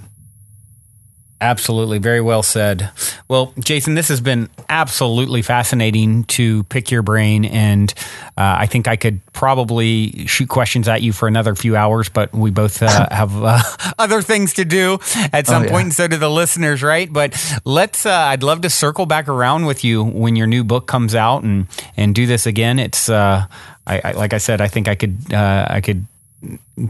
Absolutely. 1.39 1.97
Very 1.97 2.21
well 2.21 2.43
said. 2.43 2.91
Well, 3.27 3.51
Jason, 3.57 3.95
this 3.95 4.09
has 4.09 4.21
been 4.21 4.47
absolutely 4.69 5.41
fascinating 5.41 6.23
to 6.25 6.63
pick 6.65 6.91
your 6.91 7.01
brain. 7.01 7.45
And 7.45 7.91
uh, 8.37 8.57
I 8.59 8.67
think 8.67 8.87
I 8.87 8.95
could 8.95 9.21
probably 9.33 10.27
shoot 10.27 10.49
questions 10.49 10.87
at 10.87 11.01
you 11.01 11.11
for 11.11 11.27
another 11.27 11.55
few 11.55 11.75
hours, 11.75 12.09
but 12.09 12.31
we 12.31 12.51
both 12.51 12.83
uh, 12.83 13.07
have 13.11 13.35
uh, 13.43 13.59
other 13.97 14.21
things 14.21 14.53
to 14.53 14.65
do 14.65 14.99
at 15.33 15.47
some 15.47 15.63
Oh, 15.63 15.65
yeah. 15.65 15.71
point, 15.71 15.85
and 15.85 15.93
so 15.95 16.07
do 16.07 16.17
the 16.17 16.29
listeners, 16.29 16.83
right? 16.83 17.11
But 17.11 17.33
let's, 17.65 18.05
uh, 18.05 18.11
I'd 18.11 18.43
love 18.43 18.61
to 18.61 18.69
circle 18.69 19.07
back 19.07 19.27
around 19.27 19.65
with 19.65 19.83
you 19.83 20.03
when 20.03 20.35
your 20.35 20.45
new 20.47 20.63
book 20.63 20.85
comes 20.85 21.15
out 21.15 21.41
and, 21.41 21.65
and 21.97 22.13
do 22.13 22.27
this 22.27 22.45
again. 22.45 22.77
It's, 22.77 23.09
uh, 23.09 23.47
I, 23.87 24.01
I, 24.03 24.11
like 24.11 24.33
I 24.33 24.37
said, 24.37 24.61
I 24.61 24.67
think 24.67 24.87
I 24.87 24.93
could, 24.93 25.33
uh, 25.33 25.65
I 25.67 25.81
could 25.81 26.05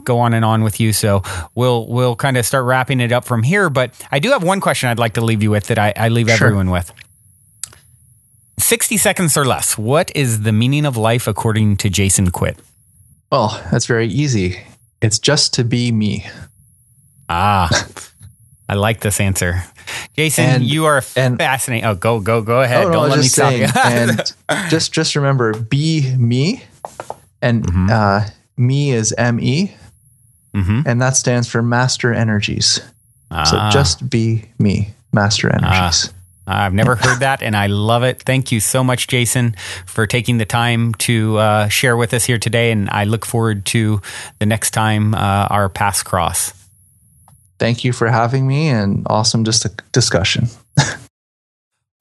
go 0.04 0.20
on 0.20 0.34
and 0.34 0.44
on 0.46 0.64
with 0.64 0.80
you. 0.80 0.94
So 0.94 1.24
we'll 1.56 1.88
we'll 1.88 2.16
kind 2.16 2.38
of 2.38 2.46
start 2.46 2.66
wrapping 2.66 3.00
it 3.00 3.12
up 3.12 3.26
from 3.26 3.44
here. 3.44 3.70
But 3.70 3.94
I 4.12 4.20
do 4.20 4.30
have 4.32 4.44
one 4.44 4.62
question 4.62 4.90
I'd 4.90 5.00
like 5.00 5.14
to 5.16 5.22
leave 5.22 5.44
you 5.44 5.52
with 5.52 5.68
that 5.68 5.78
I, 5.80 5.94
I 5.96 6.10
leave 6.10 6.28
Sure. 6.30 6.48
everyone 6.48 6.70
with. 6.70 6.92
60 8.60 8.98
seconds 8.98 9.36
or 9.38 9.46
less. 9.46 9.78
What 9.78 10.12
is 10.16 10.42
the 10.44 10.52
meaning 10.52 10.86
of 10.86 10.96
life 10.98 11.28
according 11.28 11.78
to 11.78 11.90
Jason 11.90 12.32
Quitt? 12.32 12.58
Well, 13.32 13.60
that's 13.72 13.86
very 13.86 14.08
easy. 14.08 14.60
It's 15.02 15.20
just 15.20 15.54
to 15.56 15.64
be 15.64 15.92
me. 15.92 16.26
Ah, 17.28 17.70
I 18.70 18.76
like 18.76 19.00
this 19.02 19.20
answer. 19.20 19.64
Jason, 20.16 20.46
And- 20.46 20.64
you 20.64 20.86
are 20.86 21.02
and- 21.16 21.38
fascinating. 21.38 21.86
Oh, 21.86 21.96
go, 21.96 22.20
go, 22.20 22.42
go 22.42 22.62
ahead. 22.62 22.86
Oh, 22.86 22.88
no, 22.90 22.94
Don't 22.94 23.10
let 23.10 23.18
me 23.18 23.24
just 23.24 23.36
stop 23.36 23.54
you. 23.54 23.68
and 23.84 24.22
just 24.70 24.92
just 24.94 25.16
remember, 25.16 25.54
be 25.54 26.16
me, 26.18 26.64
and 27.42 27.66
Mhm. 27.66 27.90
uh, 27.90 28.30
me 28.62 28.92
is 28.92 29.14
M 29.18 29.40
E, 29.40 29.74
Mhm. 30.56 30.84
and 30.86 31.02
that 31.02 31.16
stands 31.16 31.48
for 31.48 31.62
Master 31.62 32.14
Energies. 32.14 32.80
So 33.46 33.58
Ah. 33.58 33.70
just 33.72 34.10
be 34.10 34.46
me, 34.60 34.94
Master 35.14 35.50
Energies. 35.50 36.12
I've 36.48 36.74
never 36.74 36.96
heard 36.96 37.20
that, 37.22 37.42
and 37.42 37.56
I 37.56 37.68
love 37.68 38.04
it. 38.04 38.24
Thank 38.26 38.52
you 38.52 38.60
so 38.60 38.84
much, 38.84 39.08
Jason, 39.08 39.56
for 39.86 40.06
taking 40.06 40.38
the 40.38 40.46
time 40.46 40.94
to 40.96 41.38
uh, 41.38 41.68
share 41.70 41.96
with 41.96 42.14
us 42.14 42.26
here 42.26 42.38
today. 42.40 42.72
And 42.72 42.90
I 42.90 43.06
look 43.06 43.26
forward 43.26 43.64
to 43.68 44.02
the 44.40 44.46
next 44.46 44.72
time 44.72 45.14
uh, 45.16 45.48
our 45.50 45.70
paths 45.70 46.04
cross. 46.04 46.52
Thank 47.58 47.84
you 47.86 47.94
for 47.94 48.10
having 48.10 48.48
me, 48.48 48.68
and 48.70 49.04
awesome 49.10 49.44
dis- 49.44 49.66
discussion. 49.94 50.50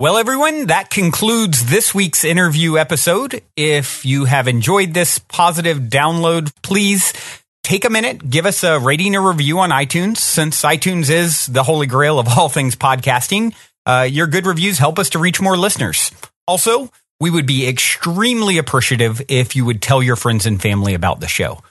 Well, 0.00 0.16
everyone, 0.16 0.68
that 0.68 0.88
concludes 0.88 1.66
this 1.66 1.94
week's 1.94 2.24
interview 2.24 2.78
episode. 2.78 3.42
If 3.54 4.06
you 4.06 4.24
have 4.24 4.48
enjoyed 4.48 4.94
this 4.94 5.18
positive 5.18 5.76
download, 5.76 6.54
please 6.62 7.12
take 7.62 7.84
a 7.84 7.90
minute, 7.90 8.30
give 8.30 8.46
us 8.46 8.64
a 8.64 8.78
rating 8.78 9.14
or 9.14 9.28
review 9.30 9.58
on 9.58 9.68
iTunes, 9.68 10.16
since 10.16 10.62
iTunes 10.62 11.10
is 11.10 11.44
the 11.48 11.62
holy 11.62 11.86
grail 11.86 12.18
of 12.18 12.28
all 12.28 12.48
things 12.48 12.76
podcasting. 12.76 13.54
Uh, 13.84 14.08
your 14.10 14.26
good 14.26 14.46
reviews 14.46 14.78
help 14.78 14.98
us 14.98 15.10
to 15.10 15.18
reach 15.18 15.38
more 15.38 15.58
listeners. 15.58 16.10
Also, 16.46 16.90
we 17.20 17.28
would 17.28 17.44
be 17.44 17.68
extremely 17.68 18.56
appreciative 18.56 19.20
if 19.28 19.54
you 19.54 19.66
would 19.66 19.82
tell 19.82 20.02
your 20.02 20.16
friends 20.16 20.46
and 20.46 20.62
family 20.62 20.94
about 20.94 21.20
the 21.20 21.28
show. 21.28 21.62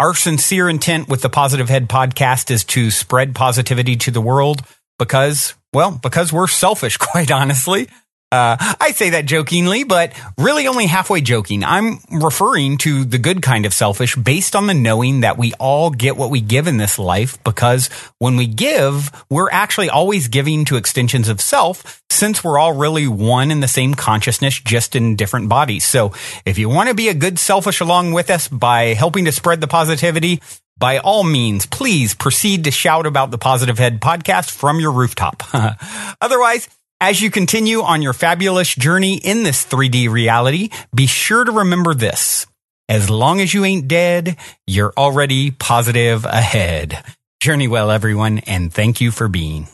Our 0.00 0.14
sincere 0.14 0.70
intent 0.70 1.10
with 1.10 1.20
the 1.20 1.28
Positive 1.28 1.68
Head 1.68 1.90
podcast 1.90 2.50
is 2.50 2.64
to 2.64 2.90
spread 2.90 3.34
positivity 3.34 3.96
to 3.96 4.10
the 4.10 4.22
world 4.22 4.62
because, 4.98 5.52
well, 5.76 6.00
because 6.02 6.32
we're 6.32 6.48
selfish, 6.48 6.96
quite 7.10 7.30
honestly. 7.30 7.88
Uh, 8.32 8.56
I 8.80 8.90
say 8.90 9.10
that 9.10 9.26
jokingly, 9.26 9.84
but 9.84 10.12
really 10.36 10.66
only 10.66 10.86
halfway 10.86 11.20
joking. 11.20 11.62
I'm 11.62 11.98
referring 12.10 12.78
to 12.78 13.04
the 13.04 13.18
good 13.18 13.40
kind 13.40 13.64
of 13.66 13.72
selfish 13.72 14.16
based 14.16 14.56
on 14.56 14.66
the 14.66 14.74
knowing 14.74 15.20
that 15.20 15.38
we 15.38 15.52
all 15.60 15.90
get 15.90 16.16
what 16.16 16.30
we 16.30 16.40
give 16.40 16.66
in 16.66 16.76
this 16.76 16.98
life 16.98 17.42
because 17.44 17.88
when 18.18 18.36
we 18.36 18.48
give, 18.48 19.12
we're 19.30 19.50
actually 19.50 19.88
always 19.90 20.26
giving 20.26 20.64
to 20.64 20.76
extensions 20.76 21.28
of 21.28 21.40
self 21.40 22.02
since 22.10 22.42
we're 22.42 22.58
all 22.58 22.72
really 22.72 23.06
one 23.06 23.52
in 23.52 23.60
the 23.60 23.68
same 23.68 23.94
consciousness, 23.94 24.58
just 24.58 24.96
in 24.96 25.14
different 25.14 25.48
bodies. 25.48 25.84
So 25.84 26.12
if 26.44 26.58
you 26.58 26.68
want 26.68 26.88
to 26.88 26.94
be 26.96 27.08
a 27.08 27.14
good 27.14 27.38
selfish 27.38 27.80
along 27.80 28.12
with 28.12 28.30
us 28.30 28.48
by 28.48 28.94
helping 28.94 29.26
to 29.26 29.32
spread 29.32 29.60
the 29.60 29.68
positivity, 29.68 30.40
by 30.78 30.98
all 30.98 31.24
means, 31.24 31.66
please 31.66 32.14
proceed 32.14 32.64
to 32.64 32.70
shout 32.70 33.06
about 33.06 33.30
the 33.30 33.38
Positive 33.38 33.78
Head 33.78 34.00
podcast 34.00 34.50
from 34.50 34.80
your 34.80 34.92
rooftop. 34.92 35.42
Otherwise, 36.20 36.68
as 37.00 37.20
you 37.20 37.30
continue 37.30 37.82
on 37.82 38.02
your 38.02 38.12
fabulous 38.12 38.74
journey 38.74 39.16
in 39.16 39.42
this 39.42 39.64
3D 39.66 40.10
reality, 40.10 40.70
be 40.94 41.06
sure 41.06 41.44
to 41.44 41.52
remember 41.52 41.94
this. 41.94 42.46
As 42.88 43.10
long 43.10 43.40
as 43.40 43.52
you 43.52 43.64
ain't 43.64 43.88
dead, 43.88 44.36
you're 44.66 44.92
already 44.96 45.50
positive 45.50 46.24
ahead. 46.24 47.02
Journey 47.40 47.68
well, 47.68 47.90
everyone, 47.90 48.38
and 48.40 48.72
thank 48.72 49.00
you 49.00 49.10
for 49.10 49.28
being. 49.28 49.68